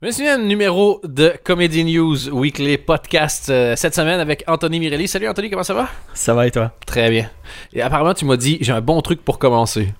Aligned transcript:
Un 0.00 0.38
numéro 0.38 1.00
de 1.02 1.34
Comedy 1.42 1.82
News 1.82 2.28
Weekly 2.28 2.78
Podcast 2.78 3.48
euh, 3.50 3.74
cette 3.74 3.96
semaine 3.96 4.20
avec 4.20 4.44
Anthony 4.46 4.78
Mirelli. 4.78 5.08
Salut 5.08 5.26
Anthony, 5.28 5.50
comment 5.50 5.64
ça 5.64 5.74
va? 5.74 5.88
Ça 6.14 6.34
va 6.34 6.46
et 6.46 6.52
toi? 6.52 6.70
Très 6.86 7.10
bien. 7.10 7.28
Et 7.72 7.82
apparemment, 7.82 8.14
tu 8.14 8.24
m'as 8.24 8.36
dit, 8.36 8.58
j'ai 8.60 8.70
un 8.70 8.80
bon 8.80 9.00
truc 9.00 9.24
pour 9.24 9.40
commencer. 9.40 9.92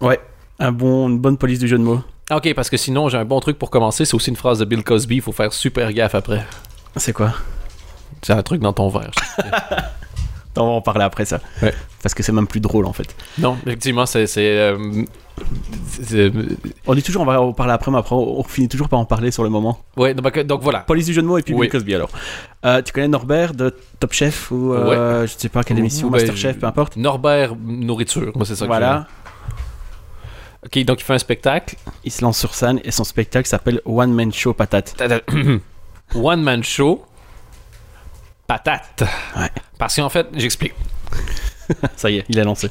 Ouais. 0.00 0.18
Un 0.58 0.72
bon, 0.72 1.08
une 1.08 1.20
bonne 1.20 1.38
police 1.38 1.60
du 1.60 1.68
jeu 1.68 1.78
de 1.78 1.84
mots. 1.84 2.00
Ok, 2.32 2.52
parce 2.54 2.68
que 2.68 2.76
sinon, 2.76 3.08
j'ai 3.08 3.16
un 3.16 3.24
bon 3.24 3.38
truc 3.38 3.56
pour 3.56 3.70
commencer. 3.70 4.04
C'est 4.04 4.16
aussi 4.16 4.30
une 4.30 4.36
phrase 4.36 4.58
de 4.58 4.64
Bill 4.64 4.82
Cosby. 4.82 5.16
Il 5.16 5.22
faut 5.22 5.30
faire 5.30 5.52
super 5.52 5.92
gaffe 5.92 6.16
après. 6.16 6.44
C'est 6.96 7.12
quoi? 7.12 7.32
C'est 8.22 8.32
un 8.32 8.42
truc 8.42 8.60
dans 8.60 8.72
ton 8.72 8.88
verre. 8.88 9.12
On 10.62 10.66
va 10.66 10.72
en 10.72 10.80
parler 10.80 11.04
après 11.04 11.24
ça. 11.24 11.40
Ouais. 11.62 11.72
Parce 12.02 12.14
que 12.14 12.22
c'est 12.22 12.32
même 12.32 12.46
plus 12.46 12.60
drôle 12.60 12.86
en 12.86 12.92
fait. 12.92 13.14
non, 13.38 13.56
effectivement, 13.66 14.06
c'est. 14.06 14.26
euh, 14.38 15.04
c'est- 15.88 16.30
On 16.86 16.94
dit 16.94 17.02
toujours 17.02 17.22
on 17.22 17.24
va 17.24 17.40
en 17.40 17.52
parler 17.52 17.72
après, 17.72 17.90
mais 17.90 17.98
après 17.98 18.14
on 18.14 18.42
finit 18.44 18.68
toujours 18.68 18.88
par 18.88 19.00
en 19.00 19.04
parler 19.04 19.30
sur 19.30 19.42
le 19.42 19.48
moment. 19.50 19.80
ouais, 19.96 20.14
donc, 20.14 20.38
donc 20.40 20.62
voilà. 20.62 20.80
Police 20.80 21.06
du 21.06 21.12
jeu 21.12 21.22
de 21.22 21.26
mots 21.26 21.38
et 21.38 21.42
puis 21.42 21.54
Oui. 21.54 21.62
Bill 21.62 21.70
Cosby 21.72 21.94
alors. 21.94 22.10
Euh, 22.64 22.82
tu 22.82 22.92
connais 22.92 23.08
Norbert 23.08 23.52
de 23.54 23.74
Top 24.00 24.12
Chef 24.12 24.50
ou 24.50 24.72
euh, 24.74 25.26
je 25.26 25.32
sais 25.36 25.48
pas 25.48 25.64
quelle 25.64 25.78
émission, 25.78 26.08
ben, 26.10 26.18
Masterchef, 26.18 26.58
peu 26.58 26.66
importe. 26.66 26.96
Norbert 26.96 27.54
Nourriture. 27.56 28.32
Moi, 28.36 28.44
c'est 28.46 28.54
ça 28.54 28.64
que 28.64 28.68
Voilà, 28.68 29.06
Ok, 30.64 30.78
donc 30.84 31.00
il 31.00 31.04
fait 31.04 31.12
un 31.14 31.18
spectacle. 31.18 31.76
il 32.04 32.10
se 32.12 32.22
lance 32.22 32.38
sur 32.38 32.54
scène 32.54 32.80
et 32.84 32.90
son 32.90 33.04
spectacle 33.04 33.46
s'appelle 33.48 33.80
One 33.84 34.12
Man 34.12 34.32
Show 34.32 34.54
Patate. 34.54 34.94
One 36.14 36.42
Man 36.42 36.62
Show. 36.64 37.04
Patate. 38.46 39.04
Ouais. 39.36 39.48
Parce 39.78 39.96
qu'en 39.96 40.08
fait, 40.08 40.26
j'explique. 40.34 40.74
Ça 41.96 42.10
y 42.10 42.18
est, 42.18 42.24
il 42.28 42.38
est 42.38 42.44
lancé. 42.44 42.70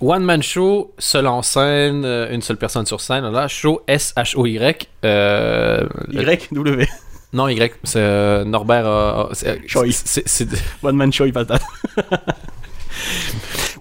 One 0.00 0.22
Man 0.22 0.42
Show, 0.42 0.92
seul 0.98 1.26
en 1.26 1.42
scène, 1.42 2.04
euh, 2.04 2.32
une 2.32 2.40
seule 2.42 2.56
personne 2.56 2.86
sur 2.86 3.00
scène. 3.00 3.28
Là, 3.30 3.48
show 3.48 3.82
S-H-O-Y. 3.88 4.88
Euh, 5.04 5.86
le- 6.06 6.22
Y, 6.22 6.48
W. 6.52 6.86
non, 7.32 7.48
Y. 7.48 7.74
C'est 7.82 7.98
euh, 8.00 8.44
Norbert. 8.44 8.86
euh, 8.86 9.24
c'est- 9.32 9.60
Choi. 9.66 9.86
c'est- 9.90 10.48
One 10.82 10.96
Man 10.96 11.12
Show 11.12 11.30
Patate. 11.32 11.62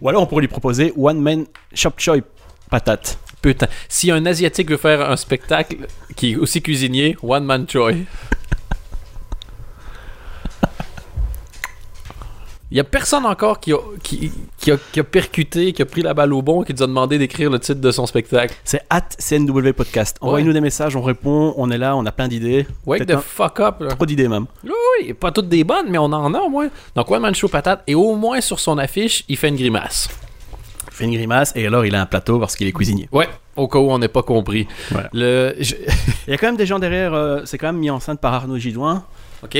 ou 0.02 0.09
alors 0.09 0.23
on 0.23 0.25
pourrait 0.25 0.41
lui 0.41 0.47
proposer 0.47 0.93
One 0.97 1.19
Man 1.21 1.45
Shop 1.73 1.91
Choy 1.97 2.23
Patate. 2.69 3.17
Putain. 3.41 3.67
Si 3.87 4.09
un 4.11 4.25
Asiatique 4.25 4.69
veut 4.71 4.77
faire 4.77 5.09
un 5.09 5.15
spectacle 5.15 5.77
qui 6.15 6.31
est 6.33 6.35
aussi 6.35 6.61
cuisinier, 6.61 7.15
One 7.21 7.45
Man 7.45 7.65
Choi. 7.71 7.91
Il 12.69 12.75
y 12.75 12.81
a 12.81 12.83
personne 12.83 13.25
encore 13.25 13.61
qui 13.61 13.71
a, 13.71 13.77
qui, 14.03 14.29
qui 14.57 14.71
a, 14.71 14.77
qui 14.91 14.99
a 14.99 15.03
percuté, 15.05 15.71
qui 15.71 15.81
a 15.81 15.85
pris 15.85 16.01
la 16.01 16.13
balle 16.13 16.33
au 16.33 16.41
bon, 16.41 16.63
qui 16.63 16.73
nous 16.73 16.83
a 16.83 16.87
demandé 16.87 17.17
d'écrire 17.17 17.49
le 17.49 17.59
titre 17.59 17.79
de 17.79 17.91
son 17.91 18.05
spectacle. 18.05 18.53
C'est 18.65 18.81
at 18.89 19.07
CNW 19.19 19.71
Podcast. 19.71 20.17
Envoyez-nous 20.19 20.51
des 20.51 20.59
messages, 20.59 20.93
on 20.97 21.01
répond, 21.01 21.53
on 21.55 21.71
est 21.71 21.77
là, 21.77 21.95
on 21.95 22.05
a 22.05 22.11
plein 22.11 22.27
d'idées. 22.27 22.67
Wake 22.85 23.05
the 23.05 23.17
fuck 23.19 23.61
up, 23.61 23.75
là. 23.79 23.87
Trop 23.95 24.05
d'idées 24.05 24.27
même. 24.27 24.47
Oui, 24.65 24.71
oui, 25.01 25.13
pas 25.13 25.31
toutes 25.31 25.47
des 25.47 25.63
bonnes, 25.63 25.85
mais 25.89 25.97
on 25.97 26.05
en 26.11 26.33
a 26.33 26.39
au 26.39 26.49
moins. 26.49 26.67
Donc, 26.93 27.09
One 27.09 27.21
Man 27.21 27.33
Show 27.35 27.47
Patate, 27.47 27.83
et 27.87 27.95
au 27.95 28.15
moins 28.15 28.41
sur 28.41 28.59
son 28.59 28.77
affiche, 28.77 29.23
il 29.29 29.37
fait 29.37 29.47
une 29.47 29.55
grimace. 29.55 30.09
Il 30.91 30.93
fait 30.93 31.03
une 31.05 31.13
grimace 31.13 31.53
et 31.55 31.65
alors 31.67 31.85
il 31.85 31.95
a 31.95 32.02
un 32.02 32.05
plateau 32.05 32.37
parce 32.39 32.55
qu'il 32.57 32.67
est 32.67 32.71
cuisinier. 32.73 33.07
Ouais, 33.13 33.29
au 33.55 33.67
cas 33.69 33.79
où 33.79 33.89
on 33.91 33.99
n'est 33.99 34.07
pas 34.09 34.23
compris. 34.23 34.67
Voilà. 34.91 35.09
Le... 35.13 35.55
je- 35.59 35.75
Il 36.27 36.31
y 36.31 36.33
a 36.33 36.37
quand 36.37 36.47
même 36.47 36.57
des 36.57 36.65
gens 36.65 36.79
derrière, 36.79 37.13
euh, 37.13 37.41
c'est 37.45 37.57
quand 37.57 37.67
même 37.67 37.77
mis 37.77 37.89
en 37.91 37.99
scène 38.02 38.17
par 38.17 38.33
Arnaud 38.33 38.57
Gidouin. 38.57 39.05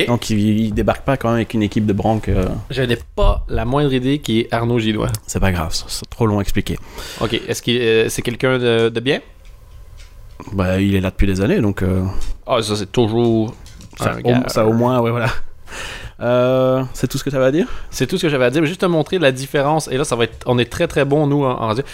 Donc 0.06 0.28
il, 0.30 0.38
il 0.60 0.74
débarque 0.74 1.02
pas 1.02 1.16
quand 1.16 1.28
même 1.28 1.36
avec 1.36 1.54
une 1.54 1.62
équipe 1.62 1.86
de 1.86 1.92
branques. 1.92 2.28
euh, 2.28 2.46
Je 2.70 2.82
n'ai 2.82 2.98
pas 3.16 3.44
la 3.48 3.64
moindre 3.64 3.92
idée 3.92 4.18
qui 4.18 4.40
est 4.40 4.52
Arnaud 4.52 4.78
Gillois. 4.78 5.08
c'est 5.26 5.40
pas 5.40 5.52
grave, 5.52 5.72
c'est- 5.72 6.08
trop 6.10 6.26
long 6.26 6.38
à 6.38 6.42
expliquer. 6.42 6.78
Ok, 7.20 7.34
est-ce 7.46 7.62
que 7.62 7.70
euh, 7.70 8.08
c'est 8.08 8.22
quelqu'un 8.22 8.58
de, 8.58 8.88
de 8.88 9.00
bien? 9.00 9.20
Bah, 10.52 10.80
il 10.80 10.94
est 10.94 11.00
là 11.00 11.10
depuis 11.10 11.26
des 11.26 11.40
années 11.40 11.60
donc 11.60 11.82
Ah, 12.46 12.56
euh, 12.56 12.62
ça 12.62 12.76
c'est 12.76 12.90
toujours 12.90 13.54
ça, 13.96 14.12
un 14.14 14.18
au, 14.18 14.22
gars. 14.22 14.44
ça 14.48 14.66
au 14.66 14.72
moins, 14.72 15.00
ouais, 15.00 15.10
voilà. 15.10 15.28
Euh, 16.20 16.82
c'est 16.94 17.06
tout 17.06 17.16
ce 17.16 17.22
que 17.22 17.30
ça 17.30 17.38
va 17.38 17.52
dire? 17.52 17.68
C'est 17.90 18.08
tout 18.08 18.16
ce 18.18 18.22
que 18.22 18.28
j'avais 18.28 18.44
à 18.46 18.50
dire. 18.50 18.60
mais 18.60 18.66
Juste 18.66 18.80
te 18.80 18.86
montrer 18.86 19.20
la 19.20 19.30
différence. 19.30 19.86
Et 19.86 19.96
là, 19.96 20.02
ça 20.02 20.16
va 20.16 20.24
être. 20.24 20.38
On 20.46 20.58
est 20.58 20.64
très 20.68 20.88
très 20.88 21.04
bon, 21.04 21.28
nous, 21.28 21.44
en, 21.44 21.50
en 21.52 21.66
radio. 21.68 21.84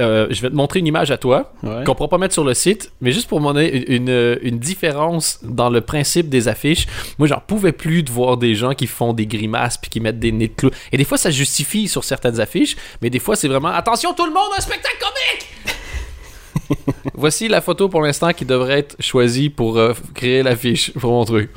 Euh, 0.00 0.26
je 0.30 0.42
vais 0.42 0.50
te 0.50 0.54
montrer 0.56 0.80
une 0.80 0.88
image 0.88 1.12
à 1.12 1.18
toi 1.18 1.52
Ouais. 1.62 1.84
qu'on 1.84 1.94
pourra 1.94 2.08
pas 2.08 2.18
mettre 2.18 2.34
sur 2.34 2.42
le 2.42 2.52
site, 2.54 2.90
mais 3.00 3.12
juste 3.12 3.28
pour 3.28 3.40
montrer 3.40 3.68
une, 3.88 4.08
une, 4.08 4.38
une 4.42 4.58
différence 4.58 5.38
dans 5.44 5.70
le 5.70 5.80
principe 5.82 6.28
des 6.28 6.48
affiches. 6.48 6.86
Moi, 7.18 7.28
j'en 7.28 7.40
pouvais 7.46 7.70
plus 7.70 8.02
de 8.02 8.10
voir 8.10 8.36
des 8.36 8.56
gens 8.56 8.74
qui 8.74 8.88
font 8.88 9.12
des 9.12 9.26
grimaces 9.26 9.78
puis 9.78 9.90
qui 9.90 10.00
mettent 10.00 10.18
des 10.18 10.32
nez 10.32 10.48
de 10.48 10.54
clous. 10.54 10.70
Et 10.90 10.96
des 10.96 11.04
fois, 11.04 11.16
ça 11.16 11.30
justifie 11.30 11.86
sur 11.86 12.02
certaines 12.02 12.40
affiches, 12.40 12.74
mais 13.02 13.10
des 13.10 13.20
fois, 13.20 13.36
c'est 13.36 13.46
vraiment 13.46 13.68
attention 13.68 14.12
tout 14.14 14.26
le 14.26 14.32
monde, 14.32 14.50
un 14.58 14.60
spectacle 14.60 14.96
comique. 14.98 15.48
Voici 17.14 17.46
la 17.48 17.60
photo 17.60 17.88
pour 17.88 18.02
l'instant 18.02 18.32
qui 18.32 18.44
devrait 18.44 18.80
être 18.80 18.96
choisie 19.00 19.48
pour 19.50 19.78
euh, 19.78 19.92
créer 20.14 20.42
l'affiche 20.42 20.92
pour 20.94 21.12
mon 21.12 21.24
truc. 21.24 21.50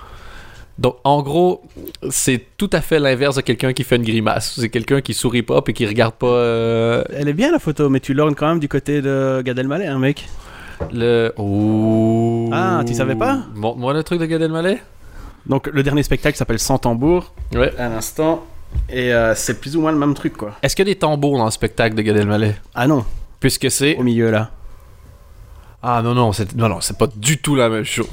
Donc, 0.79 0.97
en 1.03 1.23
gros, 1.23 1.63
c'est 2.11 2.45
tout 2.57 2.69
à 2.71 2.81
fait 2.81 2.99
l'inverse 2.99 3.35
de 3.35 3.41
quelqu'un 3.41 3.73
qui 3.73 3.83
fait 3.83 3.95
une 3.95 4.03
grimace. 4.03 4.53
C'est 4.59 4.69
quelqu'un 4.69 5.01
qui 5.01 5.13
sourit 5.15 5.41
pas 5.41 5.61
puis 5.63 5.73
qui 5.73 5.85
regarde 5.88 6.13
pas 6.13 6.27
euh, 6.27 7.03
Elle 7.11 7.27
est 7.29 7.33
bien 7.33 7.51
la 7.51 7.57
photo, 7.59 7.89
mais 7.89 7.99
tu 7.99 8.13
l'ornes 8.13 8.35
quand 8.35 8.47
même 8.47 8.59
du 8.59 8.67
côté 8.69 9.01
de 9.01 9.41
Gad 9.43 9.57
Elmaleh, 9.57 9.87
hein, 9.87 9.97
mec. 9.97 10.27
le. 10.93 11.33
Oh. 11.37 12.49
Ah, 12.53 12.83
tu 12.85 12.93
savais 12.93 13.16
pas? 13.16 13.39
Montre-moi 13.55 13.93
le 13.93 14.03
truc 14.03 14.19
de 14.19 14.25
Gad 14.27 14.41
Elmaleh. 14.41 14.77
Donc 15.47 15.67
le 15.67 15.81
dernier 15.81 16.03
spectacle 16.03 16.37
s'appelle 16.37 16.59
Sans 16.59 16.77
tambour. 16.77 17.33
Ouais. 17.55 17.73
À 17.79 17.89
l'instant. 17.89 18.45
Et 18.89 19.13
euh, 19.13 19.33
c'est 19.33 19.59
plus 19.59 19.75
ou 19.77 19.81
moins 19.81 19.91
le 19.93 19.97
même 19.97 20.13
truc, 20.13 20.33
quoi. 20.37 20.53
Est-ce 20.61 20.75
qu'il 20.75 20.85
y 20.87 20.91
a 20.91 20.93
des 20.93 20.99
tambours 20.99 21.37
dans 21.37 21.45
le 21.45 21.51
spectacle 21.51 21.95
de 21.95 22.01
Gad 22.03 22.17
Elmaleh? 22.17 22.53
Ah 22.75 22.85
non, 22.85 23.03
Puisque 23.39 23.71
c'est. 23.71 23.95
au 23.97 24.03
milieu 24.03 24.29
là. 24.29 24.51
Ah 25.81 26.01
non, 26.03 26.13
non, 26.13 26.33
c'est 26.33 26.53
non, 26.55 26.67
non, 26.69 26.81
c'est 26.81 26.97
pas 26.97 27.07
du 27.16 27.37
tout 27.39 27.55
la 27.55 27.69
même 27.69 27.83
chose. 27.85 28.09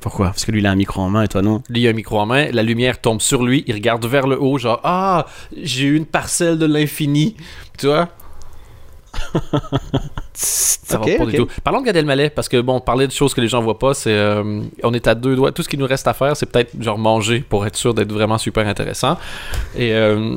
Pourquoi? 0.00 0.26
Parce 0.26 0.44
que 0.44 0.52
lui 0.52 0.60
il 0.60 0.66
a 0.66 0.70
un 0.70 0.76
micro 0.76 1.00
en 1.02 1.10
main 1.10 1.22
et 1.22 1.28
toi 1.28 1.42
non? 1.42 1.62
Lui, 1.68 1.82
il 1.82 1.86
a 1.86 1.90
un 1.90 1.94
micro 1.94 2.18
en 2.18 2.26
main, 2.26 2.50
la 2.52 2.62
lumière 2.62 3.00
tombe 3.00 3.20
sur 3.20 3.42
lui, 3.44 3.64
il 3.66 3.74
regarde 3.74 4.04
vers 4.06 4.26
le 4.26 4.40
haut, 4.40 4.58
genre 4.58 4.80
Ah, 4.84 5.26
j'ai 5.56 5.84
eu 5.86 5.96
une 5.96 6.06
parcelle 6.06 6.58
de 6.58 6.66
l'infini. 6.66 7.36
Tu 7.78 7.86
vois? 7.86 8.08
Ça 10.32 10.98
va 10.98 11.04
pas 11.04 11.24
ok. 11.24 11.30
du 11.30 11.36
tout. 11.36 11.48
Parlons 11.62 11.80
de 11.80 11.86
Gad 11.86 11.96
Elmaleh, 11.96 12.30
parce 12.30 12.48
que 12.48 12.60
bon, 12.60 12.80
parler 12.80 13.06
de 13.06 13.12
choses 13.12 13.34
que 13.34 13.40
les 13.40 13.48
gens 13.48 13.60
voient 13.60 13.78
pas, 13.78 13.92
c'est. 13.94 14.12
euh, 14.12 14.62
on 14.82 14.94
est 14.94 15.06
à 15.06 15.14
deux 15.14 15.36
doigts. 15.36 15.52
Tout 15.52 15.62
ce 15.62 15.68
qui 15.68 15.76
nous 15.76 15.86
reste 15.86 16.06
à 16.08 16.14
faire, 16.14 16.36
c'est 16.36 16.46
peut-être 16.46 16.80
genre 16.80 16.98
manger 16.98 17.40
pour 17.40 17.66
être 17.66 17.76
sûr 17.76 17.92
d'être 17.94 18.12
vraiment 18.12 18.38
super 18.38 18.66
intéressant. 18.66 19.18
Et. 19.76 19.92
euh, 19.92 20.36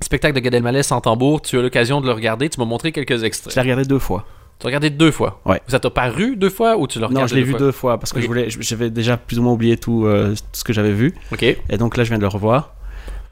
Spectacle 0.00 0.34
de 0.34 0.40
Gad 0.40 0.52
Elmaleh 0.54 0.82
sans 0.82 1.00
tambour, 1.00 1.40
tu 1.40 1.56
as 1.58 1.62
l'occasion 1.62 2.00
de 2.02 2.06
le 2.06 2.12
regarder, 2.12 2.50
tu 2.50 2.60
m'as 2.60 2.66
montré 2.66 2.92
quelques 2.92 3.16
Je 3.16 3.24
extraits. 3.24 3.54
l'ai 3.56 3.62
regardé 3.62 3.84
deux 3.84 4.00
fois. 4.00 4.26
Tu 4.58 4.66
as 4.66 4.68
regardé 4.68 4.90
deux 4.90 5.10
fois. 5.10 5.40
Ouais. 5.44 5.60
Ça 5.68 5.80
t'a 5.80 5.90
paru 5.90 6.36
deux 6.36 6.50
fois 6.50 6.76
ou 6.78 6.86
tu 6.86 6.98
l'as 6.98 7.06
regardé 7.08 7.22
Non, 7.22 7.26
je 7.26 7.34
l'ai 7.34 7.42
vu 7.42 7.50
fois? 7.50 7.58
deux 7.58 7.72
fois 7.72 7.98
parce 7.98 8.12
que 8.12 8.20
je 8.20 8.26
voulais, 8.26 8.46
j'avais 8.48 8.90
déjà 8.90 9.16
plus 9.16 9.38
ou 9.38 9.42
moins 9.42 9.52
oublié 9.52 9.76
tout, 9.76 10.06
euh, 10.06 10.30
tout 10.34 10.42
ce 10.52 10.64
que 10.64 10.72
j'avais 10.72 10.92
vu. 10.92 11.14
Ok. 11.32 11.42
Et 11.42 11.76
donc 11.78 11.96
là, 11.96 12.04
je 12.04 12.08
viens 12.10 12.18
de 12.18 12.22
le 12.22 12.28
revoir. 12.28 12.74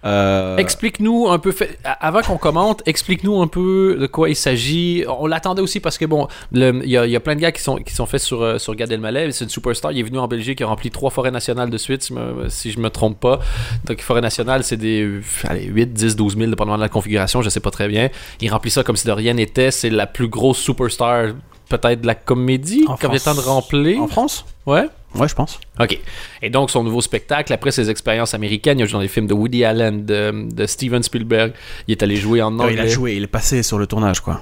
Euh, 0.04 0.56
Explique-nous 0.56 1.28
un 1.28 1.38
peu, 1.38 1.54
avant 2.00 2.22
qu'on 2.22 2.36
commente, 2.36 2.82
explique-nous 2.86 3.40
un 3.40 3.46
peu 3.46 3.96
de 4.00 4.06
quoi 4.06 4.28
il 4.28 4.34
s'agit. 4.36 5.04
On 5.08 5.26
l'attendait 5.26 5.62
aussi 5.62 5.78
parce 5.78 5.96
que, 5.96 6.04
bon, 6.06 6.26
le- 6.50 6.80
il 6.84 6.90
y, 6.90 6.96
a- 6.96 7.06
il 7.06 7.12
y 7.12 7.16
a 7.16 7.20
plein 7.20 7.36
de 7.36 7.40
gars 7.40 7.52
qui 7.52 7.62
sont, 7.62 7.76
qui 7.76 7.94
sont 7.94 8.06
faits 8.06 8.20
sur, 8.20 8.42
euh, 8.42 8.58
sur 8.58 8.74
Gad 8.74 8.90
Elmaleh. 8.90 9.30
C'est 9.30 9.44
une 9.44 9.50
superstar. 9.50 9.92
Il 9.92 10.00
est 10.00 10.02
venu 10.02 10.18
en 10.18 10.26
Belgique, 10.26 10.58
il 10.60 10.64
a 10.64 10.66
rempli 10.66 10.90
trois 10.90 11.10
forêts 11.10 11.30
nationales 11.30 11.70
de 11.70 11.78
suite, 11.78 12.02
si, 12.02 12.12
me- 12.14 12.48
si 12.48 12.72
je 12.72 12.80
me 12.80 12.90
trompe 12.90 13.20
pas. 13.20 13.38
Donc, 13.84 14.00
forêt 14.00 14.20
nationale, 14.20 14.64
c'est 14.64 14.76
des 14.76 15.08
allez, 15.44 15.64
8, 15.66 15.92
10, 15.92 16.16
12 16.16 16.36
000, 16.36 16.50
dépendamment 16.50 16.76
de 16.78 16.82
la 16.82 16.88
configuration, 16.88 17.42
je 17.42 17.48
sais 17.48 17.60
pas 17.60 17.70
très 17.70 17.86
bien. 17.88 18.08
Il 18.40 18.50
remplit 18.50 18.70
ça 18.72 18.82
comme 18.82 18.96
si 18.96 19.06
de 19.06 19.12
rien 19.12 19.34
n'était. 19.34 19.70
C'est 19.70 19.90
la 19.90 20.06
plus 20.08 20.26
grosse 20.28 20.58
superstar, 20.58 21.26
peut-être, 21.69 22.00
de 22.00 22.06
la 22.06 22.14
comédie, 22.16 22.84
En 22.88 22.96
comme 22.96 23.12
il 23.12 23.16
est 23.16 23.24
temps 23.24 23.34
de 23.34 23.40
remplir. 23.40 24.02
En 24.02 24.08
France? 24.08 24.44
Ouais. 24.66 24.88
Ouais, 25.15 25.28
je 25.28 25.34
pense. 25.34 25.61
OK. 25.78 25.99
Et 26.41 26.49
donc, 26.50 26.71
son 26.71 26.83
nouveau 26.84 27.00
spectacle, 27.03 27.53
après 27.53 27.71
ses 27.71 27.91
expériences 27.91 28.33
américaines, 28.34 28.78
il 28.78 28.83
a 28.83 28.87
joué 28.87 28.93
dans 28.95 29.00
les 29.00 29.09
films 29.09 29.27
de 29.27 29.34
Woody 29.34 29.65
Allen, 29.65 30.05
de, 30.06 30.49
de 30.55 30.67
Steven 30.67 31.03
Spielberg. 31.03 31.53
Il 31.87 31.93
est 31.93 32.03
allé 32.03 32.17
jouer 32.17 32.41
en 32.43 32.59
anglais. 32.59 32.75
il 32.75 32.81
a 32.81 32.87
joué, 32.87 33.17
il 33.17 33.25
est 33.25 33.27
passé 33.27 33.62
sur 33.62 33.78
le 33.78 33.87
tournage, 33.87 34.21
quoi. 34.21 34.41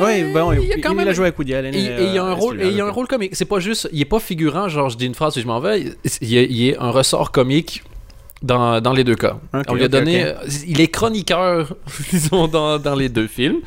oui, 0.00 0.24
bon, 0.32 0.52
il 0.52 0.72
a 0.72 0.76
quand 0.78 0.90
il 0.92 0.96
même- 0.96 1.08
a 1.08 1.12
joué 1.12 1.26
avec 1.26 1.38
Woody 1.38 1.54
Allen. 1.54 1.74
Et, 1.74 1.78
et 1.78 2.04
il 2.04 2.14
y 2.14 2.18
a 2.18 2.24
un 2.24 2.30
euh, 2.30 2.34
rôle, 2.34 2.60
et 2.60 2.68
il 2.68 2.76
y 2.76 2.80
a 2.80 2.86
un 2.86 2.90
rôle 2.90 3.06
comique. 3.06 3.34
C'est 3.34 3.44
pas 3.44 3.60
juste, 3.60 3.88
il 3.92 4.00
est 4.00 4.04
pas 4.06 4.20
figurant, 4.20 4.68
genre 4.68 4.88
je 4.88 4.96
dis 4.96 5.06
une 5.06 5.14
phrase 5.14 5.36
et 5.38 5.40
je 5.40 5.46
m'en 5.46 5.60
vais. 5.60 5.84
Il 6.20 6.28
y 6.28 6.38
a, 6.38 6.42
il 6.42 6.56
y 6.62 6.74
a 6.74 6.82
un 6.82 6.90
ressort 6.90 7.30
comique 7.32 7.82
dans, 8.42 8.80
dans 8.80 8.92
les 8.92 9.04
deux 9.04 9.14
cas. 9.14 9.36
On 9.68 9.74
lui 9.74 9.84
a 9.84 9.88
donné, 9.88 10.32
il 10.66 10.80
est 10.80 10.88
chroniqueur, 10.88 11.74
disons, 12.10 12.48
dans, 12.48 12.78
dans 12.78 12.94
les 12.94 13.08
deux 13.08 13.26
films. 13.26 13.60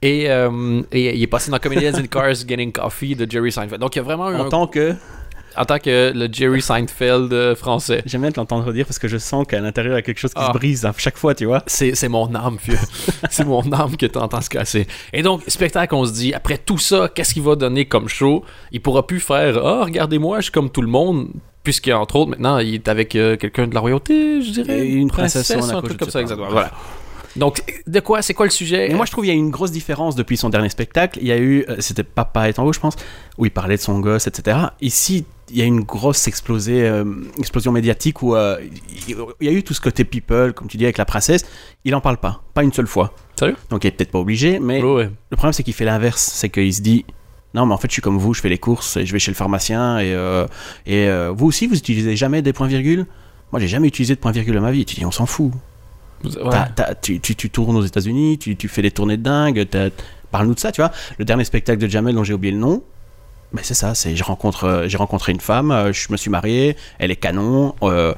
Et, 0.00 0.30
euh, 0.30 0.82
et 0.92 1.14
il 1.16 1.22
est 1.22 1.26
passé 1.26 1.50
dans 1.50 1.58
Comedians 1.58 1.94
in 1.94 2.06
Cars 2.06 2.34
Getting 2.46 2.72
Coffee 2.72 3.14
de 3.16 3.30
Jerry 3.30 3.50
Seinfeld. 3.52 3.80
Donc 3.80 3.94
il 3.96 3.98
y 3.98 4.00
a 4.00 4.04
vraiment 4.04 4.30
eu 4.30 4.36
En 4.36 4.46
un- 4.46 4.48
tant 4.48 4.66
que. 4.66 4.94
En 5.56 5.64
tant 5.64 5.78
que 5.78 6.12
le 6.14 6.28
Jerry 6.32 6.62
Seinfeld 6.62 7.32
euh, 7.32 7.54
français. 7.54 8.02
J'aime 8.06 8.22
bien 8.22 8.30
te 8.32 8.40
l'entendre 8.40 8.72
dire 8.72 8.86
parce 8.86 8.98
que 8.98 9.08
je 9.08 9.18
sens 9.18 9.46
qu'à 9.46 9.60
l'intérieur, 9.60 9.94
il 9.94 9.96
y 9.96 9.98
a 9.98 10.02
quelque 10.02 10.18
chose 10.18 10.32
qui 10.34 10.40
Ah. 10.42 10.48
se 10.52 10.58
brise 10.58 10.84
à 10.84 10.94
chaque 10.96 11.16
fois, 11.16 11.34
tu 11.34 11.44
vois. 11.46 11.62
C'est, 11.66 12.08
mon 12.08 12.34
âme, 12.34 12.56
vieux. 12.62 12.78
c'est 13.30 13.44
mon 13.44 13.70
âme 13.72 13.96
que 13.96 14.06
t'entends 14.06 14.40
se 14.40 14.50
casser. 14.50 14.86
Et 15.12 15.22
donc, 15.22 15.42
spectacle, 15.48 15.94
on 15.94 16.04
se 16.04 16.12
dit, 16.12 16.34
après 16.34 16.58
tout 16.58 16.78
ça, 16.78 17.10
qu'est-ce 17.14 17.34
qu'il 17.34 17.42
va 17.42 17.56
donner 17.56 17.84
comme 17.86 18.08
show? 18.08 18.44
Il 18.70 18.80
pourra 18.80 19.06
plus 19.06 19.20
faire, 19.20 19.58
ah, 19.64 19.84
regardez-moi, 19.84 20.38
je 20.38 20.42
suis 20.44 20.52
comme 20.52 20.70
tout 20.70 20.82
le 20.82 20.88
monde. 20.88 21.28
Puisqu'entre 21.64 22.16
autres, 22.16 22.30
maintenant, 22.30 22.58
il 22.58 22.74
est 22.74 22.88
avec 22.88 23.14
euh, 23.14 23.36
quelqu'un 23.36 23.68
de 23.68 23.74
la 23.74 23.80
royauté, 23.80 24.42
je 24.42 24.50
dirais. 24.50 24.84
Une 24.84 25.08
princesse, 25.10 25.48
un 25.52 25.68
a 25.68 25.72
quoi, 25.72 25.82
truc 25.82 25.98
comme 25.98 26.10
ça, 26.10 26.20
exactement. 26.20 26.48
Voilà. 26.50 26.72
Donc, 27.36 27.62
de 27.86 28.00
quoi 28.00 28.20
C'est 28.20 28.34
quoi 28.34 28.46
le 28.46 28.50
sujet? 28.50 28.90
Et 28.90 28.94
moi, 28.94 29.06
je 29.06 29.12
trouve 29.12 29.24
qu'il 29.24 29.32
y 29.32 29.36
a 29.36 29.38
une 29.38 29.50
grosse 29.50 29.70
différence 29.70 30.16
depuis 30.16 30.36
son 30.36 30.50
dernier 30.50 30.68
spectacle. 30.68 31.18
Il 31.22 31.28
y 31.28 31.32
a 31.32 31.38
eu, 31.38 31.64
euh, 31.68 31.76
c'était 31.78 32.02
Papa 32.02 32.48
est 32.48 32.58
en 32.58 32.64
haut, 32.64 32.72
je 32.72 32.80
pense, 32.80 32.94
où 33.38 33.46
il 33.46 33.50
parlait 33.50 33.76
de 33.76 33.80
son 33.80 34.00
gosse, 34.00 34.26
etc. 34.26 34.58
Ici, 34.80 35.24
il 35.52 35.58
y 35.58 35.62
a 35.62 35.66
une 35.66 35.82
grosse 35.82 36.26
explosée, 36.28 36.88
euh, 36.88 37.04
explosion 37.38 37.72
médiatique 37.72 38.22
où 38.22 38.34
euh, 38.34 38.58
il 39.06 39.46
y 39.46 39.48
a 39.48 39.52
eu 39.52 39.62
tout 39.62 39.74
ce 39.74 39.80
côté 39.80 40.04
people, 40.04 40.54
comme 40.54 40.66
tu 40.66 40.78
dis, 40.78 40.84
avec 40.84 40.96
la 40.96 41.04
princesse. 41.04 41.44
Il 41.84 41.94
en 41.94 42.00
parle 42.00 42.16
pas, 42.16 42.42
pas 42.54 42.62
une 42.62 42.72
seule 42.72 42.86
fois. 42.86 43.14
Sérieux? 43.38 43.56
Donc, 43.68 43.84
il 43.84 43.88
est 43.88 43.90
peut-être 43.90 44.10
pas 44.10 44.18
obligé, 44.18 44.58
mais 44.58 44.82
ouais. 44.82 45.10
le 45.30 45.36
problème, 45.36 45.52
c'est 45.52 45.62
qu'il 45.62 45.74
fait 45.74 45.84
l'inverse. 45.84 46.30
C'est 46.34 46.48
qu'il 46.48 46.72
se 46.72 46.80
dit. 46.80 47.04
Non, 47.54 47.66
mais 47.66 47.74
en 47.74 47.76
fait, 47.76 47.88
je 47.88 47.92
suis 47.92 48.02
comme 48.02 48.16
vous, 48.16 48.32
je 48.32 48.40
fais 48.40 48.48
les 48.48 48.56
courses 48.56 48.96
et 48.96 49.04
je 49.04 49.12
vais 49.12 49.18
chez 49.18 49.30
le 49.30 49.36
pharmacien. 49.36 49.98
Et, 49.98 50.14
euh, 50.14 50.46
et 50.86 51.06
vous 51.34 51.46
aussi, 51.46 51.66
vous 51.66 51.76
utilisez 51.76 52.16
jamais 52.16 52.40
des 52.40 52.54
points-virgules 52.54 53.06
Moi, 53.52 53.60
j'ai 53.60 53.68
jamais 53.68 53.88
utilisé 53.88 54.14
de 54.14 54.20
points-virgules 54.20 54.54
dans 54.54 54.62
ma 54.62 54.72
vie. 54.72 54.86
Tu 54.86 54.96
dis, 54.96 55.04
on 55.04 55.10
s'en 55.10 55.26
fout. 55.26 55.52
Ouais. 56.24 56.30
Tu, 57.02 57.20
tu, 57.20 57.36
tu 57.36 57.50
tournes 57.50 57.76
aux 57.76 57.84
États-Unis, 57.84 58.38
tu, 58.38 58.56
tu 58.56 58.68
fais 58.68 58.80
des 58.80 58.90
tournées 58.90 59.18
de 59.18 59.22
dingue. 59.22 59.68
Parle-nous 60.30 60.54
de 60.54 60.60
ça, 60.60 60.72
tu 60.72 60.80
vois. 60.80 60.92
Le 61.18 61.26
dernier 61.26 61.44
spectacle 61.44 61.78
de 61.78 61.88
Jamel 61.88 62.14
dont 62.14 62.24
j'ai 62.24 62.32
oublié 62.32 62.52
le 62.52 62.58
nom, 62.58 62.82
ben 63.52 63.60
c'est 63.62 63.74
ça. 63.74 63.94
C'est 63.94 64.10
euh, 64.10 64.88
j'ai 64.88 64.96
rencontré 64.96 65.32
une 65.32 65.40
femme, 65.40 65.70
euh, 65.70 65.92
je 65.92 66.10
me 66.10 66.16
suis 66.16 66.30
marié, 66.30 66.76
elle 66.98 67.10
est 67.10 67.16
canon. 67.16 67.74
euh, 67.82 68.14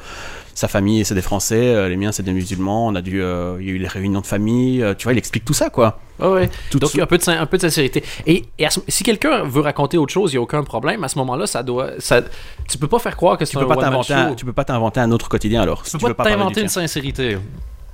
sa 0.56 0.68
famille, 0.68 1.04
c'est 1.04 1.16
des 1.16 1.22
Français, 1.22 1.56
euh, 1.74 1.88
les 1.88 1.96
miens, 1.96 2.12
c'est 2.12 2.22
des 2.22 2.32
musulmans. 2.32 2.86
On 2.86 2.94
a 2.94 3.02
dû, 3.02 3.20
euh, 3.20 3.56
il 3.58 3.66
y 3.66 3.70
a 3.70 3.72
eu 3.72 3.78
les 3.78 3.88
réunions 3.88 4.20
de 4.20 4.26
famille. 4.26 4.84
tu 4.96 5.02
vois, 5.02 5.12
il 5.12 5.18
explique 5.18 5.44
tout 5.44 5.52
ça, 5.52 5.68
quoi. 5.68 5.98
Ouais, 6.20 6.28
ouais. 6.28 6.50
Tout 6.70 6.78
Donc, 6.78 6.96
un 6.96 7.06
peu 7.06 7.18
de, 7.18 7.28
un 7.28 7.46
peu 7.46 7.56
de 7.56 7.62
sincérité. 7.62 8.04
Et, 8.24 8.44
et 8.60 8.64
à 8.66 8.70
ce- 8.70 8.78
si 8.86 9.02
quelqu'un 9.02 9.42
veut 9.42 9.62
raconter 9.62 9.98
autre 9.98 10.12
chose, 10.12 10.32
il 10.32 10.36
n'y 10.36 10.38
a 10.38 10.42
aucun 10.42 10.62
problème. 10.62 11.02
À 11.02 11.08
ce 11.08 11.18
moment-là, 11.18 11.48
ça 11.48 11.64
doit. 11.64 11.90
Ça, 11.98 12.22
tu 12.70 12.78
peux 12.78 12.86
pas 12.86 13.00
faire 13.00 13.16
croire 13.16 13.36
que 13.36 13.44
c'est 13.44 13.56
un 13.56 13.60
peux 13.62 13.66
pas 13.66 13.74
one-man 13.74 13.90
t'inventer, 13.90 14.12
un, 14.14 14.34
tu 14.34 14.44
peux 14.44 14.52
pas 14.52 14.64
t'inventer 14.64 15.00
un 15.00 15.10
autre 15.10 15.28
quotidien 15.28 15.62
alors. 15.62 15.84
si 15.84 15.90
Tu 15.90 15.98
tu 15.98 16.04
peux 16.06 16.14
pas 16.14 16.22
t'inventer 16.22 16.60
une 16.60 16.68
sincérité. 16.68 17.36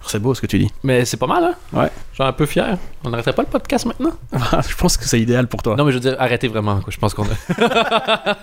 C'est 0.06 0.19
beau 0.19 0.35
ce 0.35 0.41
que 0.41 0.47
tu 0.47 0.58
dis. 0.58 0.70
Mais 0.82 1.05
c'est 1.05 1.17
pas 1.19 1.26
mal, 1.26 1.44
hein? 1.44 1.55
Ouais. 1.73 1.91
Je 2.11 2.14
suis 2.17 2.25
un 2.25 2.32
peu 2.32 2.47
fier. 2.47 2.79
On 3.05 3.11
n'arrêterait 3.11 3.35
pas 3.35 3.43
le 3.43 3.49
podcast 3.49 3.85
maintenant? 3.87 4.12
je 4.69 4.75
pense 4.75 4.97
que 4.97 5.05
c'est 5.05 5.20
idéal 5.20 5.47
pour 5.47 5.62
toi. 5.62 5.76
Non, 5.76 5.85
mais 5.85 5.93
je 5.93 5.97
veux 5.99 6.00
dire, 6.00 6.17
arrêtez 6.19 6.49
vraiment. 6.49 6.81
Quoi. 6.81 6.91
Je 6.91 6.99
pense 6.99 7.14
qu'on 7.14 7.25
a. 7.25 8.37